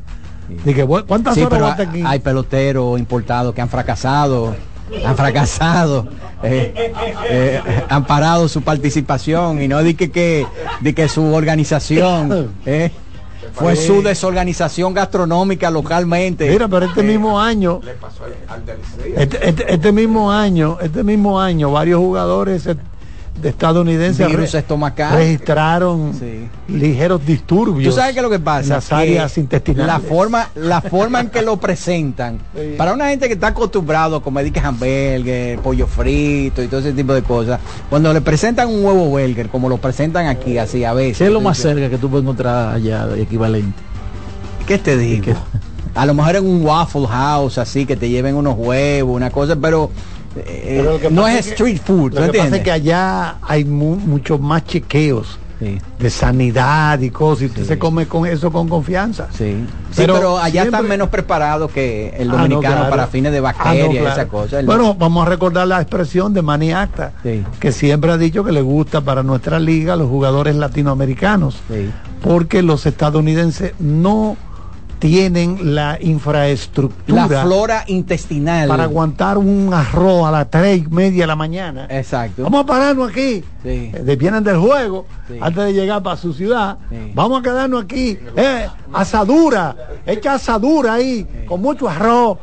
Dije, 0.64 0.84
"Bu- 0.86 1.04
¿cuántas 1.06 1.34
Sí, 1.34 1.40
horas 1.40 1.50
pero 1.50 1.64
aguanta 1.66 1.82
ha- 1.84 1.88
aquí? 1.90 2.02
hay 2.06 2.18
peloteros 2.20 2.98
importados 2.98 3.54
que 3.54 3.60
han 3.60 3.68
fracasado, 3.68 4.54
han 5.04 5.16
fracasado, 5.16 6.06
eh, 6.42 6.92
eh, 7.30 7.60
han 7.88 8.04
parado 8.06 8.48
su 8.48 8.62
participación 8.62 9.62
y 9.62 9.68
no 9.68 9.82
di 9.82 9.94
que, 9.94 10.10
que, 10.10 10.46
di 10.80 10.92
que 10.92 11.08
su 11.08 11.34
organización 11.34 12.50
eh, 12.66 12.90
fue 13.54 13.76
Sí. 13.76 13.86
su 13.86 14.02
desorganización 14.02 14.94
gastronómica 14.94 15.70
localmente. 15.70 16.48
Mira, 16.50 16.68
pero 16.68 16.86
este 16.86 17.02
mismo 17.02 17.40
año, 17.40 17.80
este, 19.16 19.48
este- 19.48 19.74
este 19.74 19.92
mismo 19.92 20.30
año, 20.32 20.78
este 20.80 21.02
mismo 21.02 21.40
año, 21.40 21.70
varios 21.72 21.98
jugadores 22.00 22.62
se, 22.62 22.76
de 23.40 23.48
estadounidenses 23.48 24.26
Virus 24.26 24.54
estomacal. 24.54 25.16
registraron 25.16 26.12
ligeros 26.68 27.24
disturbios. 27.24 27.92
¿Tú 27.92 28.00
sabes 28.00 28.12
qué 28.12 28.20
es 28.20 28.22
lo 28.22 28.30
que 28.30 28.38
pasa? 28.38 28.62
En 28.62 28.68
las 28.70 28.88
Que 28.88 28.94
áreas 28.94 29.38
intestinales. 29.38 29.86
La 29.86 30.00
forma, 30.00 30.48
la 30.54 30.80
forma 30.80 31.20
en 31.20 31.30
que 31.30 31.42
lo 31.42 31.56
presentan, 31.56 32.38
para 32.76 32.92
una 32.92 33.08
gente 33.08 33.26
que 33.26 33.34
está 33.34 33.48
acostumbrado 33.48 34.16
a 34.16 34.22
comer 34.22 34.52
hamburgues, 34.62 35.58
pollo 35.60 35.86
frito 35.86 36.62
y 36.62 36.68
todo 36.68 36.80
ese 36.80 36.92
tipo 36.92 37.14
de 37.14 37.22
cosas, 37.22 37.60
cuando 37.88 38.12
le 38.12 38.20
presentan 38.20 38.68
un 38.68 38.84
huevo 38.84 39.06
burger, 39.06 39.48
como 39.48 39.68
lo 39.68 39.78
presentan 39.78 40.26
aquí, 40.26 40.58
así 40.58 40.84
a 40.84 40.92
veces. 40.92 41.18
¿Qué 41.18 41.26
es 41.26 41.32
lo 41.32 41.40
más 41.40 41.58
cerca 41.58 41.88
que 41.88 41.98
tú 41.98 42.08
puedes 42.08 42.22
encontrar 42.22 42.74
allá 42.74 43.06
de 43.06 43.22
equivalente? 43.22 43.80
¿Qué 44.66 44.78
te 44.78 44.96
digo? 44.96 45.34
A 45.94 46.06
lo 46.06 46.14
mejor 46.14 46.36
en 46.36 46.46
un 46.46 46.64
Waffle 46.64 47.06
House, 47.06 47.58
así, 47.58 47.84
que 47.84 47.96
te 47.96 48.08
lleven 48.08 48.34
unos 48.34 48.56
huevos, 48.56 49.14
una 49.14 49.30
cosa, 49.30 49.56
pero, 49.56 49.90
eh, 50.36 50.98
que 51.00 51.10
no 51.10 51.26
es 51.28 51.46
que- 51.46 51.50
street 51.52 51.80
food, 51.84 52.10
¿tú 52.12 52.16
Lo 52.16 52.22
que 52.22 52.26
pasa 52.26 52.26
entiendes? 52.26 52.58
es 52.60 52.64
que 52.64 52.70
allá 52.72 53.36
hay 53.42 53.64
mu- 53.64 53.96
muchos 53.96 54.40
más 54.40 54.64
chequeos 54.64 55.38
de 55.96 56.10
sanidad 56.10 56.98
y 56.98 57.10
cosas, 57.10 57.42
y 57.42 57.46
usted 57.46 57.64
se 57.64 57.78
come 57.78 58.06
con 58.08 58.26
eso 58.26 58.50
con 58.50 58.68
confianza. 58.68 59.28
Sí, 59.32 59.64
pero, 59.94 60.36
allá 60.36 60.64
están 60.64 60.88
menos 60.88 61.08
preparados 61.08 61.70
que 61.70 62.08
el 62.18 62.28
Ah, 62.30 62.32
no, 62.32 62.38
dominicano 62.38 62.74
claro. 62.78 62.90
para 62.90 63.06
fines 63.06 63.30
de 63.30 63.38
Ah, 63.38 63.40
no, 63.42 63.46
bacterias 63.46 63.92
y 63.94 63.96
esa 64.08 64.26
cosa. 64.26 64.58
El- 64.58 64.66
Bueno, 64.66 64.96
vamos 64.96 65.24
a 65.24 65.30
recordar 65.30 65.68
la 65.68 65.80
expresión 65.80 66.34
de 66.34 66.42
Manny 66.42 66.72
Acta, 66.72 67.12
que 67.60 67.70
siempre 67.70 68.10
ha 68.10 68.16
dicho 68.18 68.42
que 68.42 68.50
le 68.50 68.60
gusta 68.60 69.02
para 69.02 69.22
nuestra 69.22 69.60
liga 69.60 69.94
los 69.94 70.08
jugadores 70.08 70.56
latinoamericanos, 70.56 71.58
porque 72.20 72.62
los 72.62 72.84
estadounidenses 72.84 73.74
no 73.78 74.36
tienen 75.02 75.74
la 75.74 75.98
infraestructura 76.00 77.26
la 77.26 77.42
flora 77.42 77.84
intestinal. 77.88 78.68
para 78.68 78.84
aguantar 78.84 79.36
un 79.36 79.74
arroz 79.74 80.28
a 80.28 80.30
las 80.30 80.48
tres 80.48 80.78
y 80.78 80.86
media 80.88 81.24
de 81.24 81.26
la 81.26 81.34
mañana. 81.34 81.88
Exacto. 81.90 82.44
Vamos 82.44 82.62
a 82.62 82.66
pararnos 82.66 83.10
aquí. 83.10 83.42
Sí. 83.64 83.90
Eh, 83.92 84.16
del 84.44 84.58
juego 84.58 85.06
antes 85.40 85.64
de 85.64 85.72
llegar 85.72 86.04
para 86.04 86.16
su 86.16 86.32
ciudad. 86.32 86.78
Vamos 87.14 87.40
a 87.40 87.42
quedarnos 87.42 87.82
aquí. 87.82 88.16
Eh, 88.36 88.68
asadura. 88.92 89.74
Echa 90.06 90.34
asadura 90.34 90.94
ahí. 90.94 91.26
Con 91.48 91.60
mucho 91.60 91.88
arroz. 91.88 92.38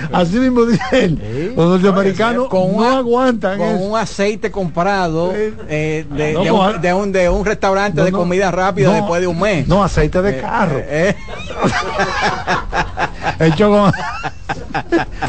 Así 0.12 0.38
mismo 0.38 0.64
dice 0.64 0.82
él. 0.92 1.52
Los 1.56 1.68
norteamericanos 1.68 2.48
Con 2.48 2.72
no 2.72 2.78
una- 2.78 2.98
aguantan 2.98 3.58
con 3.58 3.68
eso. 3.68 3.84
un 3.84 3.98
aceite 3.98 4.50
comprado 4.50 5.32
eh, 5.34 6.06
de, 6.10 6.32
No, 6.34 6.42
de 6.44 6.48
con- 6.50 6.74
un, 6.76 6.80
de 6.80 6.94
un- 6.94 7.12
de 7.12 7.28
un 7.28 7.44
restaurante 7.44 8.02
de 8.02 8.12
comida 8.12 8.50
rápida 8.50 8.92
después 8.92 9.20
de 9.20 9.26
un 9.26 9.38
mes. 9.40 9.66
No, 9.68 9.82
aceite 9.84 10.22
de 10.22 10.38
Eh, 10.38 10.40
carro. 10.40 10.78
eh, 10.82 11.16
Hecho 13.38 13.70
con. 13.70 13.92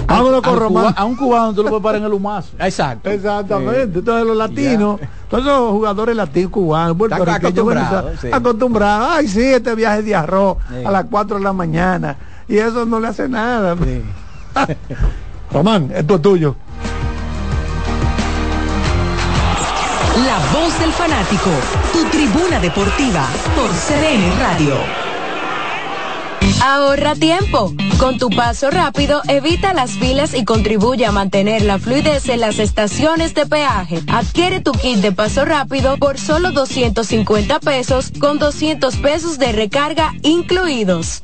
Vámonos 0.08 0.42
con 0.42 0.60
Román. 0.60 0.94
a 0.96 1.06
un 1.06 1.16
cubano 1.16 1.54
tú 1.54 1.64
lo 1.64 1.70
puedes 1.70 1.84
parar 1.84 2.00
en 2.02 2.06
el 2.08 2.14
humazo. 2.14 2.50
Exacto. 2.60 3.10
Exactamente. 3.10 4.00
Entonces 4.00 4.28
los 4.28 4.38
latinos, 4.38 5.00
todos 5.30 5.44
esos 5.44 5.72
jugadores 5.72 6.16
latinos 6.16 6.52
cubanos, 6.52 6.98
acostumbrados, 7.12 8.20
sí. 8.20 8.28
acostumbrados. 8.32 9.08
Ay, 9.12 9.28
sí, 9.28 9.42
este 9.42 9.74
viaje 9.76 10.04
de 10.04 10.16
arroz 10.16 10.58
Sí. 10.70 10.84
a 10.86 10.92
las 10.92 11.06
4 11.10 11.38
de 11.38 11.44
la 11.44 11.54
mañana. 11.54 12.18
Y 12.48 12.58
eso 12.58 12.86
no 12.86 13.00
le 13.00 13.08
hace 13.08 13.30
nada. 13.30 13.76
Román, 15.52 15.92
esto 15.96 16.16
es 16.16 16.22
tuyo. 16.22 16.56
La 20.26 20.40
voz 20.60 20.80
del 20.80 20.92
fanático, 20.92 21.50
tu 21.94 22.04
tribuna 22.10 22.60
deportiva 22.60 23.28
por 23.56 23.70
CDN 23.70 24.40
Radio. 24.40 24.76
Ahorra 26.64 27.16
tiempo. 27.16 27.74
Con 27.98 28.18
tu 28.18 28.30
paso 28.30 28.70
rápido, 28.70 29.22
evita 29.28 29.74
las 29.74 29.92
filas 29.92 30.34
y 30.34 30.46
contribuye 30.46 31.06
a 31.06 31.12
mantener 31.12 31.64
la 31.64 31.80
fluidez 31.80 32.30
en 32.30 32.40
las 32.40 32.60
estaciones 32.60 33.34
de 33.34 33.46
peaje. 33.46 34.02
Adquiere 34.08 34.60
tu 34.60 34.72
kit 34.72 34.98
de 34.98 35.12
paso 35.12 35.46
rápido 35.46 35.98
por 35.98 36.20
solo 36.20 36.52
250 36.52 37.60
pesos 37.60 38.12
con 38.20 38.38
200 38.38 38.96
pesos 38.98 39.40
de 39.40 39.52
recarga 39.52 40.14
incluidos. 40.24 41.24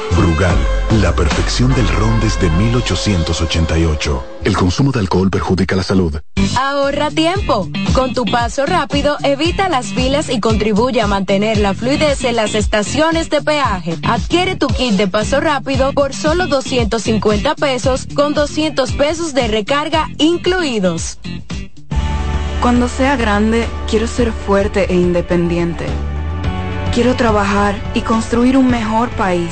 Brugal, 0.17 0.57
la 1.01 1.13
perfección 1.15 1.73
del 1.73 1.87
ron 1.87 2.19
desde 2.19 2.49
1888. 2.49 4.23
El 4.43 4.57
consumo 4.57 4.91
de 4.91 4.99
alcohol 4.99 5.29
perjudica 5.29 5.75
la 5.75 5.83
salud. 5.83 6.19
Ahorra 6.57 7.09
tiempo. 7.09 7.69
Con 7.93 8.13
tu 8.13 8.25
paso 8.25 8.65
rápido, 8.65 9.17
evita 9.23 9.69
las 9.69 9.87
filas 9.87 10.29
y 10.29 10.39
contribuye 10.39 11.01
a 11.01 11.07
mantener 11.07 11.57
la 11.57 11.73
fluidez 11.73 12.23
en 12.23 12.35
las 12.35 12.55
estaciones 12.55 13.29
de 13.29 13.41
peaje. 13.41 13.97
Adquiere 14.03 14.55
tu 14.55 14.67
kit 14.67 14.93
de 14.93 15.07
paso 15.07 15.39
rápido 15.39 15.93
por 15.93 16.13
solo 16.13 16.47
250 16.47 17.55
pesos 17.55 18.07
con 18.13 18.33
200 18.33 18.91
pesos 18.93 19.33
de 19.33 19.47
recarga 19.47 20.09
incluidos. 20.17 21.19
Cuando 22.61 22.87
sea 22.87 23.15
grande, 23.15 23.67
quiero 23.89 24.07
ser 24.07 24.31
fuerte 24.31 24.91
e 24.91 24.95
independiente. 24.95 25.85
Quiero 26.93 27.15
trabajar 27.15 27.75
y 27.93 28.01
construir 28.01 28.57
un 28.57 28.67
mejor 28.69 29.09
país. 29.11 29.51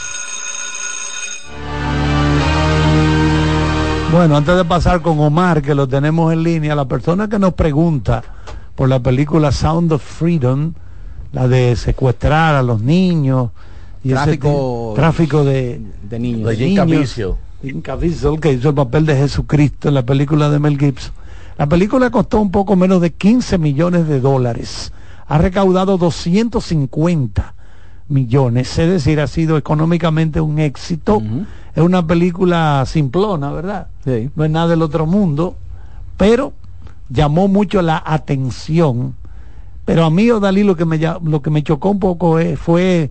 Bueno, 4.14 4.38
antes 4.38 4.56
de 4.56 4.64
pasar 4.66 5.02
con 5.02 5.20
Omar, 5.20 5.62
que 5.62 5.76
lo 5.76 5.88
tenemos 5.88 6.32
en 6.32 6.44
línea, 6.44 6.74
la 6.74 6.86
persona 6.86 7.28
que 7.28 7.38
nos 7.38 7.54
pregunta 7.54 8.24
por 8.82 8.90
la 8.90 9.00
película 9.00 9.52
Sound 9.52 9.92
of 9.94 10.02
Freedom, 10.02 10.74
la 11.34 11.48
de 11.48 11.76
secuestrar 11.76 12.56
a 12.56 12.64
los 12.64 12.82
niños 12.82 13.52
y 14.04 14.08
ese 14.12 14.16
Tráfico- 14.40 14.94
ti- 14.96 15.00
tráfico 15.00 15.44
de, 15.44 15.80
de 16.10 16.18
niños. 16.20 16.50
De 16.50 16.56
Jim 16.56 16.68
niños. 16.70 16.86
Caviezel. 16.88 17.34
Jim 17.62 17.82
Caviezel, 17.84 18.40
que 18.40 18.54
hizo 18.54 18.70
el 18.70 18.74
papel 18.74 19.06
de 19.06 19.16
Jesucristo 19.18 19.88
en 19.90 19.94
la 19.94 20.02
película 20.04 20.50
de 20.50 20.58
Mel 20.58 20.80
Gibson. 20.80 21.14
La 21.60 21.68
película 21.68 22.10
costó 22.10 22.40
un 22.42 22.50
poco 22.50 22.76
menos 22.76 23.02
de 23.02 23.12
15 23.14 23.60
millones 23.60 24.08
de 24.08 24.20
dólares. 24.20 24.92
Ha 25.28 25.38
recaudado 25.38 26.00
250 26.00 27.54
millones, 28.10 28.80
es 28.80 28.90
decir, 28.90 29.20
ha 29.22 29.28
sido 29.28 29.58
económicamente 29.58 30.42
un 30.42 30.58
éxito. 30.58 31.22
Es 31.76 31.84
una 31.84 32.08
película 32.08 32.84
simplona, 32.88 33.52
¿verdad? 33.52 33.90
No 34.36 34.44
es 34.44 34.50
nada 34.50 34.70
del 34.70 34.82
otro 34.82 35.06
mundo, 35.06 35.56
pero 36.18 36.54
llamó 37.12 37.48
mucho 37.48 37.82
la 37.82 38.02
atención. 38.06 39.16
Pero 39.86 40.06
a 40.06 40.10
mí, 40.10 40.30
Odalí, 40.30 40.64
lo 40.64 40.76
que 40.76 40.86
me, 40.86 40.98
lo 40.98 41.42
que 41.42 41.50
me 41.50 41.64
chocó 41.64 41.90
un 41.90 42.00
poco 42.00 42.40
eh, 42.40 42.56
fue 42.56 43.10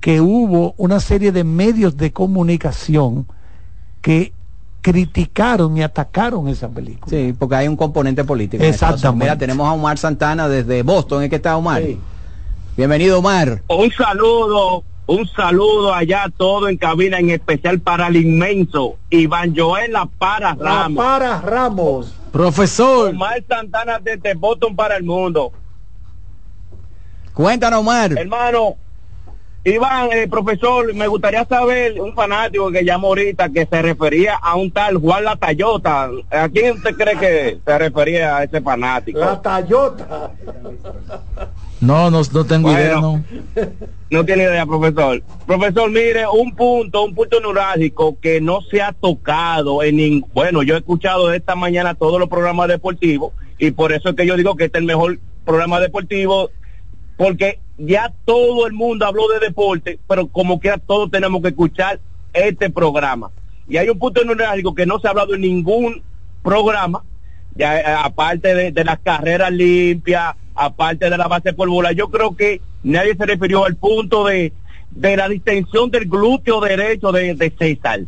que 0.00 0.20
hubo 0.20 0.74
una 0.76 1.00
serie 1.00 1.32
de 1.32 1.44
medios 1.44 1.96
de 1.96 2.12
comunicación 2.12 3.26
que 4.00 4.32
criticaron 4.80 5.76
y 5.76 5.82
atacaron 5.82 6.48
esa 6.48 6.68
película. 6.68 7.08
Sí, 7.08 7.34
porque 7.38 7.54
hay 7.54 7.68
un 7.68 7.76
componente 7.76 8.24
político. 8.24 8.64
Exactamente. 8.64 9.24
Mira, 9.24 9.38
tenemos 9.38 9.66
a 9.66 9.72
Omar 9.72 9.96
Santana 9.96 10.48
desde 10.48 10.82
Boston. 10.82 11.22
¿En 11.22 11.30
qué 11.30 11.36
está 11.36 11.56
Omar? 11.56 11.82
Bienvenido, 12.76 13.18
Omar. 13.18 13.62
Un 13.68 13.90
saludo, 13.92 14.82
un 15.12 15.28
saludo 15.28 15.94
allá 15.94 16.24
a 16.24 16.30
todo 16.30 16.68
en 16.68 16.78
cabina, 16.78 17.18
en 17.18 17.30
especial 17.30 17.80
para 17.80 18.06
el 18.06 18.16
inmenso 18.16 18.96
Iván 19.10 19.54
Joel 19.54 19.92
La 19.92 20.06
Para 20.06 20.54
La 20.54 20.84
Ramos. 20.84 21.04
para 21.04 21.40
Ramos. 21.40 22.14
Profesor. 22.32 23.10
Omar 23.10 23.44
Santana 23.46 23.98
desde 23.98 24.34
Boston 24.34 24.74
para 24.74 24.96
el 24.96 25.02
mundo. 25.02 25.52
Cuéntanos, 27.34 27.80
Omar. 27.80 28.12
Hermano, 28.16 28.76
Iván, 29.64 30.08
eh, 30.12 30.26
profesor, 30.28 30.92
me 30.94 31.06
gustaría 31.06 31.44
saber, 31.44 32.00
un 32.00 32.14
fanático 32.14 32.70
que 32.70 32.84
llamó 32.84 33.08
ahorita 33.08 33.50
que 33.50 33.66
se 33.66 33.82
refería 33.82 34.34
a 34.34 34.56
un 34.56 34.70
tal 34.70 34.96
Juan 34.96 35.24
La 35.24 35.36
Tayota. 35.36 36.10
¿A 36.30 36.48
quién 36.48 36.76
usted 36.76 36.96
cree 36.96 37.18
que 37.18 37.58
se 37.64 37.78
refería 37.78 38.38
a 38.38 38.44
ese 38.44 38.60
fanático? 38.60 39.20
La 39.20 39.40
Tayota. 39.40 40.30
No, 41.82 42.12
no, 42.12 42.22
no 42.32 42.44
tengo 42.44 42.72
idea, 42.72 43.00
no. 43.00 43.22
No 44.10 44.24
tiene 44.26 44.44
idea, 44.44 44.66
profesor. 44.66 45.22
Profesor, 45.46 45.90
mire, 45.90 46.26
un 46.28 46.54
punto, 46.54 47.02
un 47.02 47.14
punto 47.14 47.40
neurálgico 47.40 48.20
que 48.20 48.42
no 48.42 48.60
se 48.60 48.82
ha 48.82 48.92
tocado 48.92 49.82
en 49.82 49.96
ningún... 49.96 50.30
Bueno, 50.34 50.62
yo 50.62 50.74
he 50.74 50.78
escuchado 50.78 51.32
esta 51.32 51.54
mañana 51.56 51.94
todos 51.94 52.20
los 52.20 52.28
programas 52.28 52.68
deportivos 52.68 53.32
y 53.58 53.70
por 53.70 53.92
eso 53.92 54.10
es 54.10 54.14
que 54.14 54.26
yo 54.26 54.36
digo 54.36 54.54
que 54.54 54.66
este 54.66 54.78
es 54.78 54.82
el 54.82 54.86
mejor 54.86 55.18
programa 55.46 55.80
deportivo 55.80 56.50
porque 57.16 57.58
ya 57.78 58.12
todo 58.26 58.66
el 58.66 58.74
mundo 58.74 59.06
habló 59.06 59.26
de 59.28 59.40
deporte, 59.40 59.98
pero 60.06 60.28
como 60.28 60.60
que 60.60 60.72
todos 60.86 61.10
tenemos 61.10 61.40
que 61.40 61.48
escuchar 61.48 61.98
este 62.34 62.68
programa. 62.68 63.30
Y 63.66 63.78
hay 63.78 63.88
un 63.88 63.98
punto 63.98 64.22
neurálgico 64.24 64.74
que 64.74 64.86
no 64.86 65.00
se 65.00 65.06
ha 65.08 65.10
hablado 65.10 65.34
en 65.34 65.40
ningún 65.40 66.02
programa, 66.42 67.02
ya 67.54 67.80
eh, 67.80 67.84
aparte 67.86 68.54
de, 68.54 68.72
de 68.72 68.84
las 68.84 68.98
carreras 69.00 69.50
limpias, 69.50 70.34
aparte 70.54 71.08
de 71.10 71.16
la 71.18 71.28
base 71.28 71.52
por 71.52 71.68
bola, 71.68 71.92
yo 71.92 72.08
creo 72.08 72.36
que 72.36 72.60
nadie 72.82 73.14
se 73.16 73.26
refirió 73.26 73.64
al 73.64 73.76
punto 73.76 74.24
de, 74.26 74.52
de 74.90 75.16
la 75.16 75.28
distensión 75.28 75.90
del 75.90 76.06
glúteo 76.06 76.60
derecho 76.60 77.12
de, 77.12 77.34
de 77.34 77.50
César. 77.58 78.00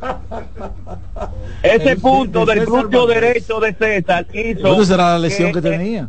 Ese 1.62 1.92
El- 1.92 2.00
punto 2.00 2.44
de 2.44 2.54
del 2.56 2.66
glúteo 2.66 3.06
derecho 3.06 3.60
de 3.60 3.72
César 3.74 4.26
hizo... 4.34 4.60
¿Dónde 4.68 4.84
será 4.86 5.12
la 5.12 5.18
lesión 5.18 5.52
que 5.52 5.62
que- 5.62 5.70
tenía? 5.70 6.08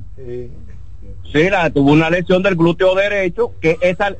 Sí, 1.31 1.49
la, 1.49 1.69
tuvo 1.69 1.91
una 1.91 2.09
lesión 2.09 2.43
del 2.43 2.55
glúteo 2.55 2.95
derecho, 2.95 3.53
que 3.59 3.77
esa 3.81 4.15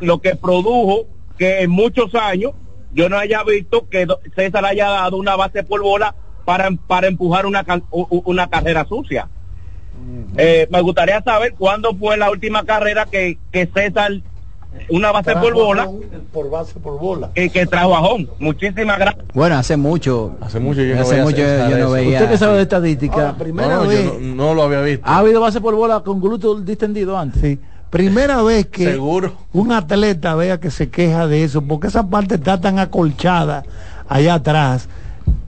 lo 0.00 0.20
que 0.20 0.34
produjo 0.36 1.06
que 1.38 1.60
en 1.62 1.70
muchos 1.70 2.14
años 2.14 2.52
yo 2.92 3.08
no 3.08 3.16
haya 3.16 3.42
visto 3.44 3.88
que 3.88 4.06
César 4.34 4.64
haya 4.64 4.88
dado 4.88 5.16
una 5.18 5.36
base 5.36 5.62
por 5.62 5.80
bola 5.82 6.14
para, 6.44 6.70
para 6.86 7.06
empujar 7.06 7.46
una, 7.46 7.64
una 7.90 8.48
carrera 8.48 8.84
sucia. 8.86 9.28
Eh, 10.36 10.68
me 10.70 10.80
gustaría 10.82 11.20
saber 11.22 11.54
cuándo 11.58 11.94
fue 11.94 12.16
la 12.16 12.30
última 12.30 12.64
carrera 12.64 13.06
que, 13.10 13.38
que 13.50 13.66
César, 13.66 14.12
una 14.90 15.10
base 15.10 15.32
por 15.34 15.54
bola, 15.54 15.88
Por 16.32 16.50
base 16.50 16.78
por 16.78 16.98
bola. 16.98 17.30
que, 17.34 17.50
que 17.50 17.66
trajo 17.66 17.96
a 17.96 18.00
home. 18.00 18.28
Muchísimas 18.38 18.98
gracias. 18.98 19.24
Bueno, 19.34 19.56
hace 19.56 19.76
mucho. 19.76 20.36
Hace 20.40 20.60
mucho 20.60 20.82
yo 20.82 20.94
no 20.94 21.00
hace 21.02 21.12
veía 21.12 21.24
mucho 21.24 21.38
yo 21.38 21.78
no 21.78 21.90
veía. 21.90 22.18
¿Usted 22.18 22.30
qué 22.30 22.38
sabe 22.38 22.56
de 22.56 22.62
estadística? 22.62 23.34
primera 23.36 23.68
No, 23.76 23.82
no, 23.84 23.88
vez. 23.88 24.04
yo 24.04 24.18
no, 24.20 24.34
no 24.34 24.54
lo 24.54 24.62
había 24.62 24.80
visto. 24.82 25.02
¿Ha 25.06 25.18
habido 25.18 25.40
base 25.40 25.60
por 25.60 25.74
bola 25.74 26.00
con 26.00 26.20
glúteo 26.20 26.60
distendido 26.60 27.18
antes? 27.18 27.40
Sí. 27.40 27.58
Primera 27.90 28.42
vez 28.42 28.66
que 28.66 28.84
Seguro. 28.84 29.32
un 29.54 29.72
atleta 29.72 30.34
vea 30.34 30.60
que 30.60 30.70
se 30.70 30.90
queja 30.90 31.26
de 31.26 31.42
eso, 31.42 31.62
porque 31.62 31.86
esa 31.86 32.06
parte 32.06 32.34
está 32.34 32.60
tan 32.60 32.78
acolchada 32.78 33.64
allá 34.08 34.34
atrás 34.34 34.88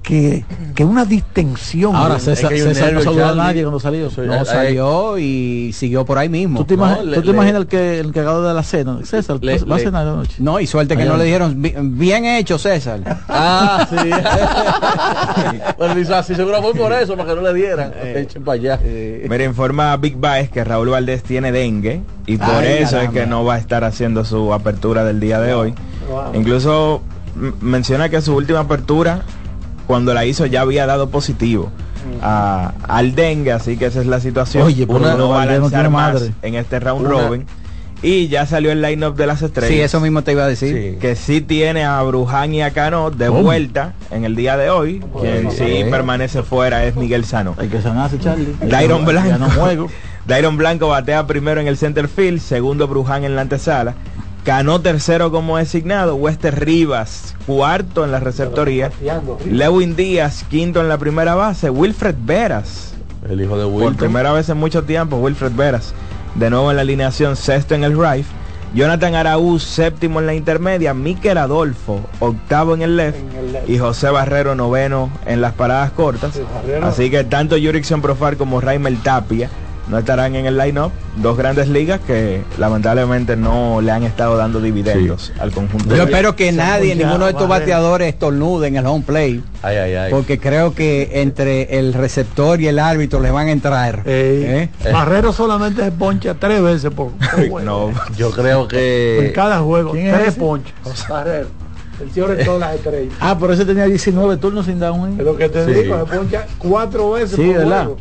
que, 0.03 0.45
que 0.75 0.85
una 0.85 1.05
distensión. 1.05 1.95
Ahora 1.95 2.17
Es 2.17 2.25
César, 2.25 2.49
que 2.49 2.55
hay 2.57 2.63
un 2.63 2.69
César 2.75 2.93
no 2.93 3.03
saludó 3.03 3.27
a 3.27 3.35
nadie 3.35 3.63
cuando 3.63 3.79
salió. 3.81 4.09
No 4.27 4.45
salió 4.45 5.19
y 5.19 5.73
siguió 5.75 6.05
por 6.05 6.19
ahí 6.19 6.29
mismo. 6.29 6.59
¿Tú 6.61 6.65
te, 6.65 6.77
No, 6.77 6.97
tú 6.99 7.07
le- 7.07 7.17
te 7.19 7.25
le- 7.27 7.31
imaginas 7.33 7.61
el 7.63 7.67
que 7.67 8.01
el 8.01 8.09
encargado 8.09 8.47
de 8.47 8.55
la 8.55 8.63
cena? 8.63 8.99
César, 9.05 9.39
Le- 9.43 9.59
va 9.65 9.77
a 9.77 9.79
cenar 9.79 10.05
de 10.07 10.13
noche. 10.13 10.35
No, 10.39 10.59
y 10.61 10.67
suerte 10.67 10.97
que 10.97 11.03
Allá 11.03 11.13
no 11.13 11.19
le 11.19 11.25
dijeron 11.25 11.61
"Bi- 11.63 11.75
bien 11.79 12.25
hecho, 12.25 12.59
César. 12.59 13.01
Ah, 13.29 13.87
sí. 13.89 13.97
bueno, 15.79 15.95
dice 15.95 16.15
así, 16.15 16.35
seguro 16.35 16.63
fue 16.63 16.75
por 16.75 16.93
eso, 16.93 17.17
para 17.17 17.29
que 17.31 17.37
no 17.37 17.43
le 17.43 17.55
dieran. 17.55 17.93
Echen 18.03 18.43
para 18.45 18.55
allá. 18.57 18.81
Mira, 19.29 19.45
informa 19.45 19.97
Big 19.97 20.17
Baez 20.17 20.51
que 20.51 20.65
Raúl 20.65 20.89
Valdés 20.91 21.23
tiene 21.23 21.53
dengue 21.53 22.03
y 22.27 22.37
por 22.37 22.49
Ay, 22.49 22.79
eso 22.79 22.83
es 22.83 22.91
caramba. 22.93 23.13
que 23.13 23.27
no 23.27 23.45
va 23.45 23.55
a 23.55 23.59
estar 23.59 23.85
haciendo 23.85 24.25
su 24.25 24.53
apertura 24.53 25.05
del 25.05 25.21
día 25.21 25.41
de 25.41 25.55
hoy. 25.55 25.75
Wow. 26.09 26.35
Incluso 26.35 27.03
menciona 27.61 28.09
que 28.09 28.21
su 28.21 28.35
última 28.35 28.61
apertura, 28.61 29.23
cuando 29.91 30.15
la 30.15 30.25
hizo, 30.25 30.47
ya 30.47 30.61
había 30.61 30.87
dado 30.87 31.11
positivo 31.11 31.69
a- 32.23 32.73
al 32.87 33.17
dengue, 33.17 33.51
así 33.51 33.77
que 33.77 33.87
esa 33.87 34.01
es 34.01 34.07
la 34.07 34.21
situación. 34.21 34.63
Oye, 34.65 34.85
Una 34.89 35.15
no, 35.17 35.37
tiene 35.69 35.89
más 35.89 36.15
madre. 36.15 36.31
en 36.43 36.55
este 36.55 36.79
round 36.79 37.07
Una- 37.07 37.11
robin. 37.27 37.47
Y 38.03 38.29
ya 38.29 38.47
salió 38.47 38.71
el 38.71 38.81
line-up 38.81 39.17
de 39.17 39.27
las 39.27 39.43
estrellas. 39.43 39.69
Sí, 39.75 39.81
eso 39.81 39.99
mismo 40.01 40.23
te 40.23 40.31
iba 40.31 40.45
a 40.45 40.47
decir. 40.47 40.99
Que 41.01 41.17
sí 41.17 41.41
tiene 41.41 41.85
a 41.85 42.01
Bruján 42.03 42.55
y 42.55 42.63
a 42.63 42.71
Cano 42.71 43.11
de 43.11 43.27
¿Cómo? 43.27 43.43
vuelta 43.43 43.95
en 44.13 44.25
el 44.25 44.37
día 44.37 44.57
de 44.57 44.71
hoy. 44.71 45.03
Quien 45.21 45.51
sí 45.51 45.85
permanece 45.91 46.45
fuera 46.45 46.85
es 46.85 46.95
Miguel 46.95 47.25
Sano. 47.25 47.57
Hay 47.59 47.67
que 47.69 47.83
sanarse, 47.83 48.19
Charlie. 48.21 48.55
Dairon 48.63 49.01
Ya 49.01 49.07
Blanco. 49.11 49.39
no 49.39 49.51
juego. 49.51 49.89
Dairon 50.27 50.57
Blanco 50.57 50.87
batea 50.87 51.27
primero 51.27 51.61
en 51.61 51.67
el 51.67 51.77
center 51.77 52.07
field, 52.07 52.41
segundo 52.41 52.87
Bruján 52.87 53.25
en 53.25 53.35
la 53.35 53.43
antesala. 53.43 53.95
Cano 54.45 54.81
tercero 54.81 55.31
como 55.31 55.59
designado, 55.59 56.17
Wester 56.17 56.59
Rivas 56.65 57.35
cuarto 57.47 58.05
en 58.05 58.13
la 58.13 58.21
receptoría, 58.21 58.91
Lewin 59.45 59.97
Díaz 59.97 60.45
quinto 60.49 60.81
en 60.81 60.89
la 60.89 60.99
primera 60.99 61.35
base, 61.35 61.69
Wilfred 61.69 62.15
Veras. 62.25 62.95
El 63.29 63.43
hijo 63.43 63.59
de 63.59 63.65
Por 63.65 63.75
Wilton. 63.75 63.97
primera 63.97 64.33
vez 64.33 64.49
en 64.49 64.57
mucho 64.57 64.85
tiempo, 64.85 65.17
Wilfred 65.17 65.53
Veras. 65.53 65.93
De 66.37 66.49
nuevo 66.49 66.71
en 66.71 66.77
la 66.77 66.83
alineación, 66.83 67.37
sexto 67.37 67.75
en 67.75 67.85
el 67.85 67.93
right. 67.93 68.25
Jonathan 68.73 69.17
Araúz, 69.17 69.65
séptimo 69.65 70.21
en 70.21 70.27
la 70.27 70.35
intermedia. 70.35 70.95
Miquel 70.95 71.39
Adolfo, 71.39 72.01
octavo 72.21 72.75
en 72.75 72.83
el 72.83 72.97
left. 72.97 73.19
Y 73.67 73.79
José 73.79 74.11
Barrero, 74.11 74.55
noveno 74.55 75.11
en 75.27 75.41
las 75.41 75.55
paradas 75.55 75.91
cortas. 75.91 76.41
Así 76.83 77.11
que 77.11 77.25
tanto 77.25 77.57
Jurickson 77.57 78.01
Profar 78.01 78.37
como 78.37 78.61
Raimel 78.61 79.03
Tapia 79.03 79.51
no 79.91 79.99
estarán 79.99 80.35
en 80.37 80.47
el 80.47 80.57
line-up. 80.57 80.93
Dos 81.17 81.37
grandes 81.37 81.69
ligas 81.69 82.01
que 82.07 82.43
lamentablemente 82.59 83.37
no 83.37 83.81
le 83.81 83.91
han 83.91 84.05
estado 84.05 84.37
dando 84.37 84.61
dividendos 84.61 85.33
al 85.41 85.51
conjunto. 85.51 85.95
Yo 85.95 86.05
espero 86.05 86.37
que 86.37 86.53
nadie, 86.53 86.95
ninguno 86.95 87.25
de 87.27 87.33
estos 87.33 87.49
bateadores 87.49 88.09
estornude 88.09 88.69
en 88.69 88.77
el 88.77 88.87
home 88.87 89.05
play. 89.07 89.43
Ay, 89.63 89.77
ay, 89.77 89.95
ay. 89.95 90.11
Porque 90.11 90.39
creo 90.39 90.75
que 90.75 91.11
entre 91.21 91.79
el 91.79 91.93
receptor 91.93 92.61
y 92.61 92.69
el 92.69 92.79
árbitro 92.79 93.21
les 93.21 93.33
van 93.33 93.49
a 93.49 93.53
entrar. 93.53 94.03
¿eh? 94.07 94.69
Barrero 94.93 95.33
solamente 95.33 95.83
se 95.85 95.93
poncha 95.93 96.35
tres 96.35 96.63
veces 96.63 96.91
por, 96.91 97.11
por 97.13 97.49
juego. 97.49 97.61
No, 97.61 97.91
Yo 98.17 98.31
creo 98.31 98.63
En 98.63 98.69
que 98.69 99.33
cada 99.35 99.59
juego, 99.61 99.93
¿Quién 99.93 100.07
es 100.07 100.15
tres 100.15 100.29
ese? 100.29 100.41
ponches. 100.41 100.75
Barrero. 101.09 101.49
El 102.01 102.11
señor 102.13 102.35
de 102.35 102.45
todas 102.47 102.61
las 102.61 102.75
estrellas. 102.77 103.13
Ah, 103.21 103.37
pero 103.39 103.53
ese 103.53 103.67
tenía 103.67 103.85
19 103.85 104.39
turnos 104.39 104.65
sin 104.65 104.79
dar 104.81 104.93
un 104.93 105.21
Es 105.21 105.27
lo 105.27 105.37
que 105.37 105.51
te 105.51 105.67
Sí. 105.67 105.73
digo, 105.83 105.99
se 106.09 106.17
poncha 106.17 106.47
cuatro 106.59 107.11
veces 107.11 107.37
Sí, 107.37 107.45
por 107.49 107.57
¿verdad? 107.57 107.85
juego. 107.85 107.99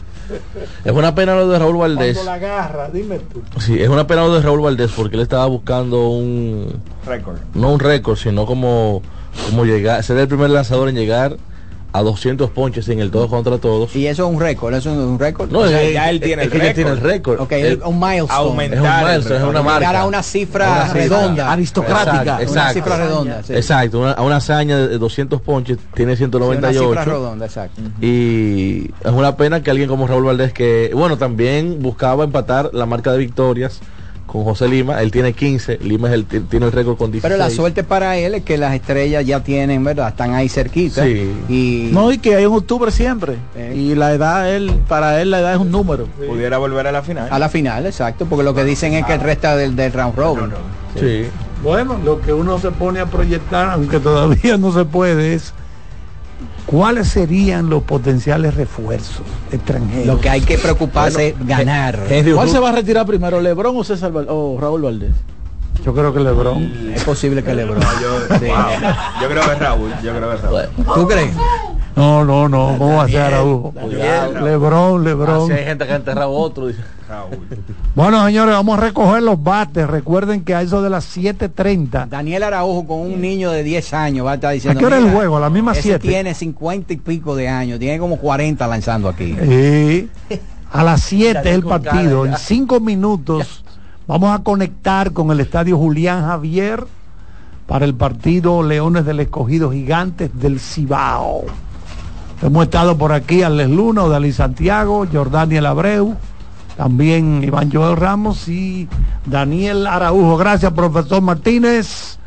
Es 0.86 0.92
una 0.92 1.16
pena 1.16 1.36
lo 1.36 1.48
de 1.48 1.60
Raúl 1.60 1.78
Valdés. 1.78 2.18
Cuando 2.18 2.32
la 2.32 2.38
agarra, 2.38 2.90
dime 2.90 3.20
tú. 3.20 3.42
Sí, 3.60 3.82
es 3.82 3.90
una 3.90 4.08
pena 4.08 4.24
lo 4.24 4.34
de 4.34 4.42
Raúl 4.42 4.62
Valdés 4.62 4.92
porque 4.92 5.16
él 5.16 5.22
estaba 5.22 5.46
buscando 5.46 6.10
un 6.10 6.82
récord. 7.06 7.38
no 7.54 7.74
un 7.74 7.80
récord, 7.80 8.18
sino 8.18 8.46
como 8.46 9.02
como 9.50 9.66
llegar, 9.66 10.04
ser 10.04 10.18
el 10.18 10.28
primer 10.28 10.50
lanzador 10.50 10.90
en 10.90 10.96
llegar 10.96 11.38
a 11.92 12.02
200 12.04 12.52
ponches 12.52 12.88
en 12.90 13.00
el 13.00 13.10
todos 13.10 13.30
contra 13.30 13.58
todos. 13.58 13.96
Y 13.96 14.06
eso 14.08 14.28
es 14.28 14.34
un 14.36 14.40
récord, 14.40 14.74
eso 14.76 14.92
es 14.92 14.98
un 14.98 15.18
récord. 15.18 15.52
No, 15.52 15.60
O 15.62 15.68
sea, 15.68 15.82
es- 15.82 15.94
ya 15.94 16.10
él 16.10 16.20
tiene 16.20 16.44
es 16.44 16.46
el 16.48 16.52
que 16.52 16.58
ya 16.60 16.64
récord. 16.66 16.76
tiene 16.76 16.92
el 16.92 17.00
récord. 17.02 17.40
Ok, 17.42 17.52
El- 17.54 17.82
un 17.84 18.00
milestone. 18.00 18.34
Aumentar 18.34 18.78
es 18.78 18.80
un 18.82 18.86
el 18.88 19.06
milestone, 19.08 19.38
es 19.38 19.44
una 19.44 19.62
marca. 19.64 20.00
A 20.02 20.06
una 20.06 20.22
cifra 20.24 20.66
Una 20.72 20.82
cifra 20.86 20.94
redonda. 21.02 21.52
aristocrática. 21.52 22.14
Exacto, 22.20 22.32
Una 22.52 22.62
exacto. 22.62 22.74
cifra 22.74 22.98
redonda. 22.98 23.44
sí. 23.44 23.54
Exacto, 23.54 24.00
una, 24.00 24.12
a 24.12 24.22
una 24.22 24.36
hazaña 24.36 24.78
de 24.78 24.98
200 25.00 25.42
ponches, 25.42 25.78
tiene 25.96 26.16
Sí, 26.16 26.24
una 26.26 26.32
cifra 26.32 26.72
198. 26.74 27.06
redonda, 27.06 27.46
exacto. 27.46 27.82
y 28.02 28.92
es 29.04 29.12
una 29.12 29.36
pena 29.36 29.64
que 29.64 29.72
alguien 29.72 29.88
como 29.90 30.06
Raúl 30.08 30.26
Valdés, 30.26 30.54
que 30.54 30.92
bueno, 30.94 31.18
también 31.18 31.78
buscaba 31.82 32.24
empatar 32.24 32.70
la 32.74 32.86
marca 32.86 33.12
de 33.12 33.18
victorias 33.18 33.80
con 34.32 34.44
José 34.44 34.68
Lima, 34.68 35.02
él 35.02 35.10
tiene 35.12 35.34
15, 35.34 35.80
Lima 35.82 36.08
es 36.10 36.14
el, 36.14 36.26
ti- 36.26 36.40
tiene 36.42 36.68
el 36.68 36.72
récord 36.72 36.98
con 36.98 37.12
16. 37.12 37.22
Pero 37.24 37.38
la 37.38 37.50
suerte 37.50 37.84
para 37.84 38.16
él 38.18 38.36
es 38.36 38.44
que 38.44 38.58
las 38.58 38.76
estrellas 38.76 39.26
ya 39.26 39.42
tienen, 39.44 39.84
¿verdad? 39.84 40.10
Están 40.10 40.36
ahí 40.36 40.48
cerquita. 40.50 41.04
Sí. 41.04 41.32
Y 41.50 41.90
No, 41.92 42.12
y 42.12 42.20
que 42.20 42.36
hay 42.36 42.44
en 42.44 42.52
octubre 42.52 42.92
siempre. 42.92 43.38
Eh. 43.56 43.74
Y 43.76 43.96
la 43.96 44.14
edad, 44.14 44.54
él, 44.54 44.72
para 44.88 45.20
él 45.22 45.32
la 45.32 45.40
edad 45.40 45.54
es 45.54 45.60
un 45.60 45.72
número. 45.72 46.06
Pudiera 46.28 46.58
volver 46.60 46.86
a 46.88 46.92
la 46.92 47.02
final. 47.02 47.28
a 47.32 47.40
la 47.40 47.50
final, 47.50 47.86
exacto, 47.88 48.26
porque 48.28 48.44
lo 48.44 48.54
que 48.54 48.64
dicen 48.64 48.94
es 48.94 49.06
que 49.06 49.14
el 49.14 49.20
resta 49.22 49.56
del, 49.56 49.76
del 49.76 49.92
round 49.92 50.16
robin. 50.16 50.50
Sí. 51.00 51.26
Bueno, 51.64 52.00
lo 52.06 52.22
que 52.22 52.32
uno 52.32 52.58
se 52.60 52.72
pone 52.72 53.00
a 53.00 53.06
proyectar, 53.08 53.70
aunque 53.72 54.00
todavía 54.00 54.58
no 54.58 54.72
se 54.72 54.86
puede, 54.86 55.34
es 55.34 55.54
cuáles 56.70 57.08
serían 57.08 57.70
los 57.70 57.84
potenciales 57.84 58.54
refuerzos 58.56 59.24
extranjeros. 59.52 60.06
Lo 60.06 60.20
que 60.22 60.30
hay 60.30 60.42
que 60.42 60.58
preocuparse 60.58 61.30
es 61.30 61.48
ganar. 61.48 62.00
¿Cuál 62.36 62.50
se 62.50 62.60
va 62.60 62.70
a 62.70 62.72
retirar 62.74 63.06
primero, 63.06 63.42
Lebron 63.42 63.76
o 63.78 63.84
César 63.84 64.12
Val- 64.12 64.28
o 64.30 64.58
Raúl 64.60 64.82
Valdés? 64.84 65.14
Yo 65.84 65.94
creo 65.94 66.14
que 66.14 66.20
Lebron. 66.20 66.92
Es 66.94 67.04
posible 67.06 67.42
que 67.44 67.54
LeBron. 67.56 67.80
Yo, 67.80 68.38
Sí. 68.40 68.46
yo 69.22 69.30
creo 69.30 69.44
que 69.46 69.52
es 69.54 69.60
Raúl. 69.60 69.90
Yo 70.04 70.14
creo 70.16 70.30
que 70.30 70.36
es 70.36 70.42
Raúl. 70.42 70.62
¿Tú 70.94 71.08
crees? 71.08 71.32
No, 72.00 72.24
no, 72.24 72.48
no, 72.48 72.76
¿cómo 72.78 72.96
va 72.96 73.04
a 73.04 73.08
ser 73.10 73.22
Araújo? 73.22 73.74
Así 73.78 73.96
Lebron. 74.44 75.52
hay 75.52 75.66
gente 75.66 75.86
que 75.86 75.92
ha 75.92 75.96
enterrado 75.98 76.32
otro. 76.32 76.68
dice. 76.68 76.80
Bueno, 77.96 78.26
señores, 78.26 78.54
vamos 78.56 78.78
a 78.78 78.82
recoger 78.82 79.22
los 79.24 79.42
bates. 79.44 79.86
Recuerden 79.86 80.44
que 80.46 80.56
a 80.56 80.62
eso 80.62 80.82
de 80.82 80.90
las 80.90 81.18
7.30. 81.18 82.08
Daniel 82.08 82.44
Araujo 82.44 82.88
con 82.88 83.00
un 83.02 83.20
niño 83.20 83.52
de 83.52 83.64
10 83.64 83.94
años 83.94 84.26
va 84.26 84.32
a 84.32 84.36
estar 84.36 84.54
diciendo. 84.54 84.78
¿A 84.78 84.80
qué 84.80 84.86
hora 84.86 84.98
el 84.98 85.04
"Mira, 85.06 85.16
juego? 85.16 85.38
A 85.38 85.40
la 85.42 85.50
misma 85.50 85.74
ese 85.74 85.82
7. 85.82 86.08
tiene 86.08 86.34
50 86.34 86.94
y 86.94 86.98
pico 86.98 87.36
de 87.36 87.50
años, 87.50 87.80
tiene 87.80 88.00
como 88.00 88.18
40 88.18 88.66
lanzando 88.68 89.10
aquí. 89.10 89.36
A 90.72 90.84
las 90.84 91.02
7 91.02 91.52
el 91.54 91.64
partido. 91.64 92.22
cara, 92.24 92.26
En 92.28 92.32
ya. 92.32 92.38
5 92.38 92.80
minutos 92.80 93.66
vamos 94.08 94.34
a 94.40 94.42
conectar 94.44 95.12
con 95.12 95.32
el 95.32 95.40
estadio 95.42 95.78
Julián 95.78 96.24
Javier 96.26 96.86
para 97.68 97.86
el 97.86 97.94
partido 97.96 98.64
Leones 98.64 99.04
del 99.06 99.20
Escogido 99.20 99.72
Gigantes 99.72 100.30
del 100.40 100.60
Cibao. 100.60 101.44
Hemos 102.42 102.64
estado 102.64 102.98
por 102.98 103.12
aquí 103.12 103.44
Alex 103.44 103.70
Luna, 103.70 104.08
Dalí 104.08 104.32
Santiago, 104.32 105.06
Jordaniel 105.12 105.66
Abreu, 105.66 106.16
también 106.78 107.44
Iván 107.44 107.70
Joel 107.70 107.98
Ramos 107.98 108.48
y 108.48 108.88
Daniel 109.26 109.86
Araujo. 109.86 110.38
Gracias, 110.38 110.72
profesor 110.72 111.22
Martínez. 111.22 112.18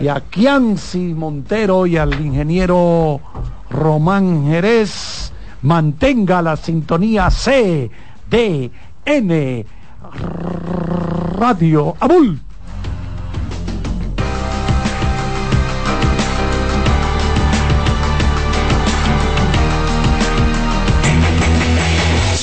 Y 0.00 0.06
a 0.06 0.20
Kianci 0.20 1.12
Montero 1.12 1.86
y 1.86 1.96
al 1.96 2.20
ingeniero 2.20 3.20
Román 3.68 4.46
Jerez. 4.46 5.32
Mantenga 5.62 6.40
la 6.40 6.56
sintonía 6.56 7.28
C, 7.30 7.90
D, 8.30 8.70
N, 9.04 9.66
Radio 11.36 11.96
Abul. 11.98 12.40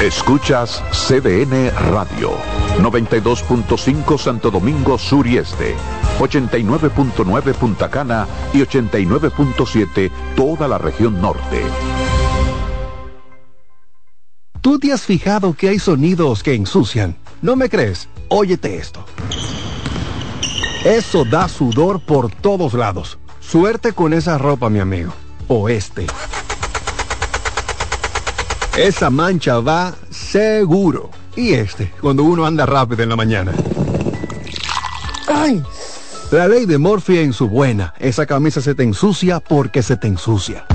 Escuchas 0.00 0.82
CDN 0.92 1.70
Radio, 1.90 2.32
92.5 2.82 4.18
Santo 4.18 4.50
Domingo 4.50 4.98
Sur 4.98 5.26
y 5.26 5.38
Este, 5.38 5.74
89.9 6.18 7.54
Punta 7.54 7.88
Cana 7.88 8.26
y 8.52 8.58
89.7 8.58 10.10
toda 10.36 10.68
la 10.68 10.76
región 10.76 11.18
norte. 11.22 11.62
¿Tú 14.60 14.78
te 14.78 14.92
has 14.92 15.00
fijado 15.00 15.54
que 15.54 15.70
hay 15.70 15.78
sonidos 15.78 16.42
que 16.42 16.52
ensucian? 16.52 17.16
¿No 17.40 17.56
me 17.56 17.70
crees? 17.70 18.10
Óyete 18.28 18.76
esto. 18.76 19.02
Eso 20.84 21.24
da 21.24 21.48
sudor 21.48 22.00
por 22.04 22.30
todos 22.30 22.74
lados. 22.74 23.18
Suerte 23.40 23.94
con 23.94 24.12
esa 24.12 24.36
ropa, 24.36 24.68
mi 24.68 24.78
amigo. 24.78 25.14
O 25.48 25.70
este. 25.70 26.06
Esa 28.76 29.08
mancha 29.08 29.58
va 29.60 29.94
seguro. 30.10 31.10
Y 31.34 31.54
este, 31.54 31.90
cuando 31.98 32.24
uno 32.24 32.44
anda 32.44 32.66
rápido 32.66 33.02
en 33.02 33.08
la 33.08 33.16
mañana. 33.16 33.52
¡Ay! 35.28 35.62
La 36.30 36.46
ley 36.46 36.66
de 36.66 36.76
Morphy 36.76 37.18
en 37.18 37.32
su 37.32 37.48
buena. 37.48 37.94
Esa 37.98 38.26
camisa 38.26 38.60
se 38.60 38.74
te 38.74 38.82
ensucia 38.82 39.40
porque 39.40 39.82
se 39.82 39.96
te 39.96 40.08
ensucia. 40.08 40.66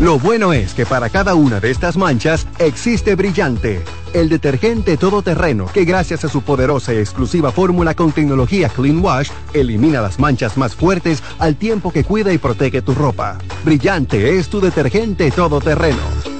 Lo 0.00 0.18
bueno 0.18 0.52
es 0.52 0.74
que 0.74 0.84
para 0.84 1.08
cada 1.08 1.34
una 1.34 1.60
de 1.60 1.70
estas 1.70 1.96
manchas 1.96 2.46
existe 2.58 3.14
Brillante, 3.14 3.82
el 4.12 4.28
detergente 4.28 4.98
todoterreno 4.98 5.66
que 5.66 5.84
gracias 5.84 6.24
a 6.24 6.28
su 6.28 6.42
poderosa 6.42 6.92
y 6.92 6.98
exclusiva 6.98 7.52
fórmula 7.52 7.94
con 7.94 8.12
tecnología 8.12 8.68
Clean 8.68 9.02
Wash 9.02 9.30
elimina 9.54 10.02
las 10.02 10.18
manchas 10.18 10.58
más 10.58 10.74
fuertes 10.74 11.22
al 11.38 11.56
tiempo 11.56 11.90
que 11.90 12.04
cuida 12.04 12.32
y 12.32 12.38
protege 12.38 12.82
tu 12.82 12.94
ropa. 12.94 13.38
Brillante 13.64 14.38
es 14.38 14.48
tu 14.48 14.60
detergente 14.60 15.30
todoterreno. 15.30 16.39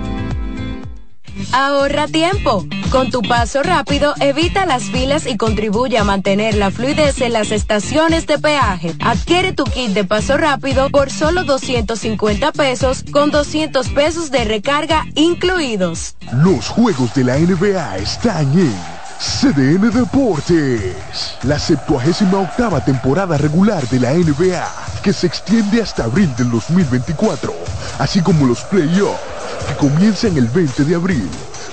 Ahorra 1.51 2.07
tiempo. 2.07 2.65
Con 2.91 3.09
tu 3.09 3.21
paso 3.21 3.63
rápido, 3.63 4.13
evita 4.19 4.65
las 4.65 4.83
filas 4.83 5.25
y 5.25 5.37
contribuye 5.37 5.97
a 5.97 6.03
mantener 6.03 6.55
la 6.55 6.71
fluidez 6.71 7.21
en 7.21 7.33
las 7.33 7.51
estaciones 7.51 8.27
de 8.27 8.37
peaje. 8.37 8.93
Adquiere 8.99 9.53
tu 9.53 9.63
kit 9.63 9.91
de 9.91 10.03
paso 10.03 10.37
rápido 10.37 10.89
por 10.89 11.09
solo 11.09 11.43
250 11.43 12.51
pesos 12.51 13.03
con 13.11 13.31
200 13.31 13.89
pesos 13.89 14.31
de 14.31 14.43
recarga 14.45 15.05
incluidos. 15.15 16.15
Los 16.33 16.67
juegos 16.67 17.13
de 17.13 17.23
la 17.23 17.37
NBA 17.37 17.97
están 17.97 18.51
en 18.59 18.75
CDN 19.21 19.91
Deportes. 19.91 20.95
La 21.43 21.59
78 21.59 22.39
octava 22.39 22.83
temporada 22.83 23.37
regular 23.37 23.87
de 23.87 23.99
la 23.99 24.13
NBA, 24.13 24.67
que 25.03 25.13
se 25.13 25.27
extiende 25.27 25.81
hasta 25.81 26.05
abril 26.05 26.33
del 26.35 26.49
2024, 26.49 27.53
así 27.99 28.21
como 28.21 28.47
los 28.47 28.61
playoffs 28.61 29.30
que 29.67 29.75
comienzan 29.75 30.37
el 30.37 30.47
20 30.47 30.83
de 30.83 30.95
abril. 30.95 31.29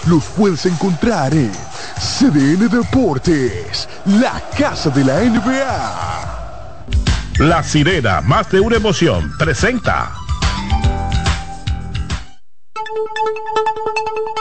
Los 0.07 0.25
puedes 0.37 0.67
encontrar 0.67 1.35
en 1.35 1.53
CDN 1.99 2.69
Deportes, 2.69 3.89
la 4.07 4.43
casa 4.57 4.91
de 4.91 5.05
la 5.05 5.21
NBA. 5.21 6.39
La 7.39 7.63
sirena, 7.63 8.21
más 8.21 8.51
de 8.51 8.61
una 8.61 8.77
emoción, 8.77 9.33
presenta. 9.39 10.13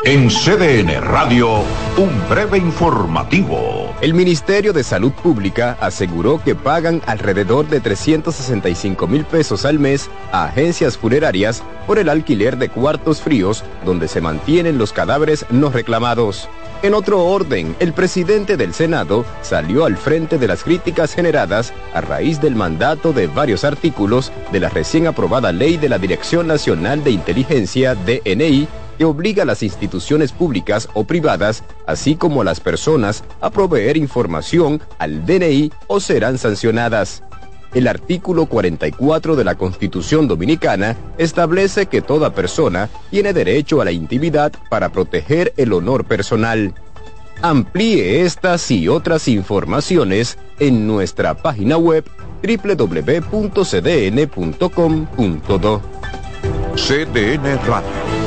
En 0.06 0.30
CDN 0.30 1.02
Radio, 1.02 1.64
un 1.98 2.30
breve 2.30 2.58
informativo. 2.58 3.94
El 4.00 4.14
Ministerio 4.14 4.72
de 4.72 4.84
Salud 4.84 5.12
Pública 5.12 5.76
aseguró 5.82 6.42
que 6.42 6.56
pagan 6.56 7.02
alrededor 7.08 7.68
de 7.68 7.82
365 7.82 9.08
mil 9.08 9.26
pesos 9.26 9.66
al 9.66 9.80
mes 9.80 10.10
a 10.32 10.46
agencias 10.46 10.98
funerarias 10.98 11.64
por 11.88 11.98
el 12.00 12.10
alquiler 12.10 12.58
de 12.58 12.70
cuartos 12.70 13.22
fríos 13.22 13.64
donde 13.86 14.08
se 14.08 14.22
mantienen 14.22 14.78
los 14.78 14.94
cadáveres 14.94 15.46
no 15.50 15.70
reclamados. 15.70 16.48
En 16.84 16.94
otro 16.94 17.26
orden, 17.26 17.76
el 17.80 17.92
presidente 17.92 18.56
del 18.56 18.74
Senado 18.74 19.26
salió 19.42 19.86
al 19.86 19.98
frente 19.98 20.38
de 20.38 20.48
las 20.48 20.64
críticas 20.64 21.14
generadas 21.14 21.74
a 21.94 22.02
raíz 22.02 22.40
del 22.40 22.56
mandato 22.56 23.14
de 23.14 23.28
varios 23.28 23.64
artículos 23.64 24.32
de 24.52 24.60
la 24.60 24.70
recién 24.70 25.08
aprobada 25.08 25.52
ley 25.52 25.78
de 25.78 25.90
la 25.90 25.98
Dirección 25.98 26.46
Nacional 26.46 27.04
de 27.04 27.12
Inteligencia, 27.12 27.96
DNI, 27.96 28.68
que 28.98 29.06
obliga 29.06 29.44
a 29.44 29.46
las 29.46 29.64
instituciones 29.64 30.32
públicas 30.32 30.90
o 30.94 31.04
privadas, 31.04 31.64
así 31.86 32.16
como 32.16 32.42
a 32.42 32.46
las 32.46 32.60
personas, 32.60 33.24
a 33.42 33.50
proveer 33.50 33.98
información 33.98 34.82
al 34.98 35.26
DNI 35.26 35.72
o 35.88 36.00
serán 36.00 36.38
sancionadas. 36.38 37.24
El 37.74 37.88
artículo 37.88 38.46
44 38.46 39.36
de 39.36 39.44
la 39.44 39.56
Constitución 39.56 40.28
Dominicana 40.28 40.96
establece 41.18 41.88
que 41.88 42.02
toda 42.02 42.34
persona 42.34 42.90
tiene 43.12 43.34
derecho 43.34 43.82
a 43.82 43.86
la 43.86 43.92
intimidad 43.92 44.54
para 44.70 44.90
proteger 44.90 45.54
el 45.58 45.74
honor 45.74 46.06
personal. 46.06 46.74
Amplíe 47.42 48.22
estas 48.22 48.72
y 48.72 48.88
otras 48.88 49.28
informaciones 49.28 50.38
en 50.60 50.88
nuestra 50.88 51.36
página 51.36 51.78
web 51.78 52.06
www.cdn.com.do. 52.42 53.42
CDN 56.76 57.58
Radio. 57.66 58.27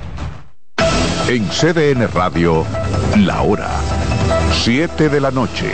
En 1.27 1.47
CDN 1.47 2.07
Radio, 2.07 2.65
la 3.17 3.41
hora 3.41 3.69
7 4.63 5.09
de 5.09 5.21
la 5.21 5.31
noche. 5.31 5.71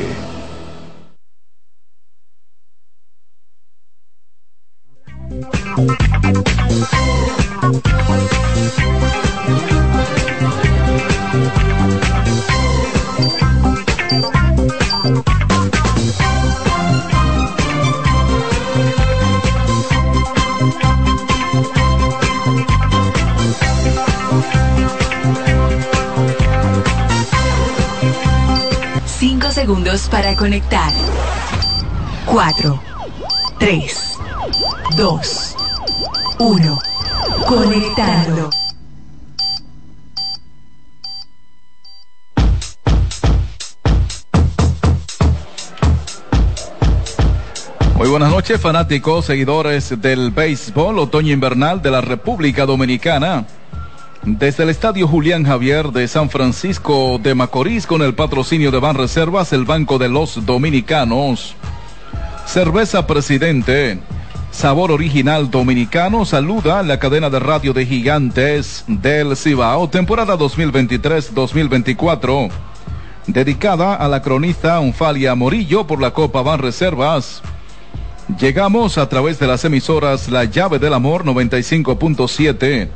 Segundos 29.68 30.08
para 30.08 30.34
conectar. 30.34 30.94
Cuatro, 32.26 32.82
tres, 33.60 34.18
dos, 34.96 35.58
uno. 36.40 36.80
Conectando. 37.46 38.50
Muy 47.98 48.08
buenas 48.08 48.32
noches, 48.32 48.62
fanáticos, 48.62 49.26
seguidores 49.26 50.02
del 50.02 50.32
béisbol 50.32 50.98
otoño 50.98 51.34
invernal 51.34 51.82
de 51.82 51.92
la 51.92 52.00
República 52.00 52.66
Dominicana. 52.66 53.46
Desde 54.30 54.64
el 54.64 54.70
Estadio 54.70 55.08
Julián 55.08 55.46
Javier 55.46 55.94
de 55.94 56.06
San 56.06 56.30
Francisco 56.30 57.18
de 57.18 57.34
Macorís 57.34 57.88
con 57.88 58.02
el 58.02 58.14
patrocinio 58.14 58.72
de 58.72 58.80
Banreservas, 58.80 59.54
el 59.54 59.64
Banco 59.64 60.00
de 60.00 60.10
los 60.10 60.46
Dominicanos. 60.46 61.56
Cerveza 62.46 63.08
Presidente, 63.08 64.00
sabor 64.52 64.92
original 64.92 65.50
dominicano, 65.50 66.26
saluda 66.26 66.84
la 66.84 67.00
cadena 67.00 67.30
de 67.30 67.40
radio 67.40 67.72
de 67.72 67.86
gigantes 67.86 68.84
del 68.88 69.38
Cibao, 69.38 69.88
temporada 69.88 70.38
2023-2024, 70.38 72.50
dedicada 73.28 73.96
a 73.96 74.10
la 74.10 74.22
cronista 74.22 74.82
Unfalia 74.82 75.36
Morillo 75.36 75.88
por 75.88 76.02
la 76.02 76.12
Copa 76.12 76.42
Banreservas. 76.42 77.42
Llegamos 78.38 78.98
a 78.98 79.08
través 79.08 79.40
de 79.40 79.48
las 79.48 79.64
emisoras 79.64 80.28
La 80.28 80.44
Llave 80.44 80.80
del 80.80 80.96
Amor 80.96 81.24
95.7, 81.24 82.90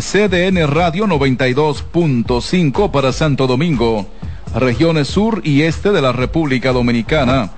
CDN 0.00 0.66
Radio 0.66 1.06
92.5 1.06 2.90
para 2.90 3.12
Santo 3.12 3.46
Domingo, 3.46 4.06
regiones 4.54 5.08
sur 5.08 5.40
y 5.44 5.62
este 5.62 5.90
de 5.90 6.00
la 6.00 6.12
República 6.12 6.72
Dominicana. 6.72 7.50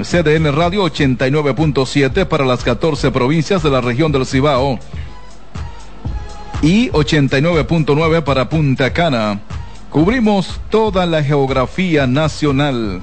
CDN 0.00 0.54
Radio 0.56 0.84
89.7 0.84 2.26
para 2.26 2.46
las 2.46 2.64
14 2.64 3.10
provincias 3.10 3.62
de 3.62 3.70
la 3.70 3.80
región 3.80 4.10
del 4.10 4.24
Cibao 4.24 4.78
y 6.62 6.88
89.9 6.90 8.22
para 8.22 8.48
Punta 8.48 8.92
Cana. 8.92 9.40
Cubrimos 9.90 10.60
toda 10.70 11.04
la 11.04 11.22
geografía 11.22 12.06
nacional. 12.06 13.02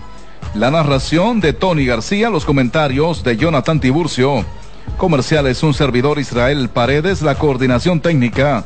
La 0.55 0.71
narración 0.71 1.41
de 1.41 1.53
Tony 1.53 1.85
García, 1.85 2.31
los 2.31 2.43
comentarios 2.43 3.23
de 3.23 3.37
Jonathan 3.37 3.79
Tiburcio. 3.79 4.43
Comerciales, 4.97 5.61
un 5.61 5.75
servidor 5.75 6.17
Israel 6.17 6.69
Paredes, 6.69 7.21
la 7.21 7.35
coordinación 7.35 7.99
técnica. 7.99 8.65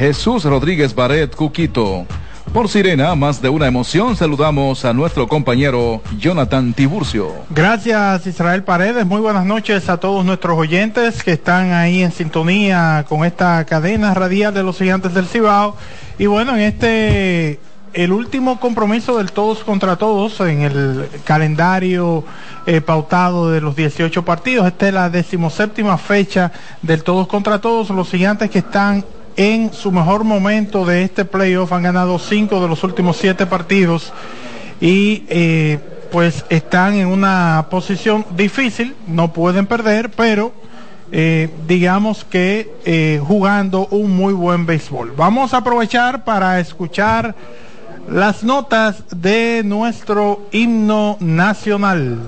Jesús 0.00 0.44
Rodríguez 0.44 0.94
Baret, 0.94 1.36
Cuquito. 1.36 2.06
Por 2.54 2.70
Sirena, 2.70 3.14
más 3.14 3.42
de 3.42 3.50
una 3.50 3.66
emoción, 3.66 4.16
saludamos 4.16 4.86
a 4.86 4.94
nuestro 4.94 5.28
compañero 5.28 6.00
Jonathan 6.18 6.72
Tiburcio. 6.72 7.30
Gracias 7.50 8.26
Israel 8.26 8.62
Paredes, 8.62 9.04
muy 9.04 9.20
buenas 9.20 9.44
noches 9.44 9.90
a 9.90 9.98
todos 9.98 10.24
nuestros 10.24 10.56
oyentes 10.56 11.22
que 11.22 11.32
están 11.32 11.72
ahí 11.74 12.02
en 12.02 12.12
sintonía 12.12 13.04
con 13.10 13.26
esta 13.26 13.62
cadena 13.66 14.14
radial 14.14 14.54
de 14.54 14.62
los 14.62 14.78
gigantes 14.78 15.12
del 15.12 15.26
Cibao. 15.26 15.76
Y 16.18 16.24
bueno, 16.24 16.56
en 16.56 16.62
este, 16.62 17.60
el 17.92 18.12
último 18.12 18.58
compromiso 18.58 19.18
del 19.18 19.32
todos 19.32 19.62
contra 19.64 19.96
todos 19.96 20.40
en 20.40 20.62
el 20.62 21.08
calendario 21.24 22.24
eh, 22.64 22.80
pautado 22.80 23.50
de 23.50 23.60
los 23.60 23.76
18 23.76 24.24
partidos, 24.24 24.66
esta 24.66 24.88
es 24.88 24.94
la 24.94 25.10
decimoséptima 25.10 25.98
fecha 25.98 26.52
del 26.80 27.04
todos 27.04 27.26
contra 27.26 27.60
todos, 27.60 27.90
los 27.90 28.08
gigantes 28.08 28.48
que 28.48 28.60
están 28.60 29.04
en 29.36 29.72
su 29.72 29.92
mejor 29.92 30.24
momento 30.24 30.84
de 30.84 31.02
este 31.02 31.24
playoff. 31.24 31.72
Han 31.72 31.82
ganado 31.82 32.18
cinco 32.18 32.60
de 32.60 32.68
los 32.68 32.84
últimos 32.84 33.16
siete 33.16 33.46
partidos 33.46 34.12
y 34.80 35.24
eh, 35.28 35.78
pues 36.10 36.44
están 36.48 36.94
en 36.94 37.06
una 37.06 37.66
posición 37.70 38.24
difícil, 38.36 38.94
no 39.06 39.32
pueden 39.32 39.66
perder, 39.66 40.10
pero 40.10 40.52
eh, 41.12 41.48
digamos 41.66 42.24
que 42.24 42.72
eh, 42.84 43.20
jugando 43.24 43.86
un 43.90 44.16
muy 44.16 44.32
buen 44.32 44.66
béisbol. 44.66 45.12
Vamos 45.16 45.54
a 45.54 45.58
aprovechar 45.58 46.24
para 46.24 46.60
escuchar 46.60 47.34
las 48.08 48.42
notas 48.42 49.04
de 49.10 49.62
nuestro 49.64 50.48
himno 50.52 51.16
nacional. 51.20 52.18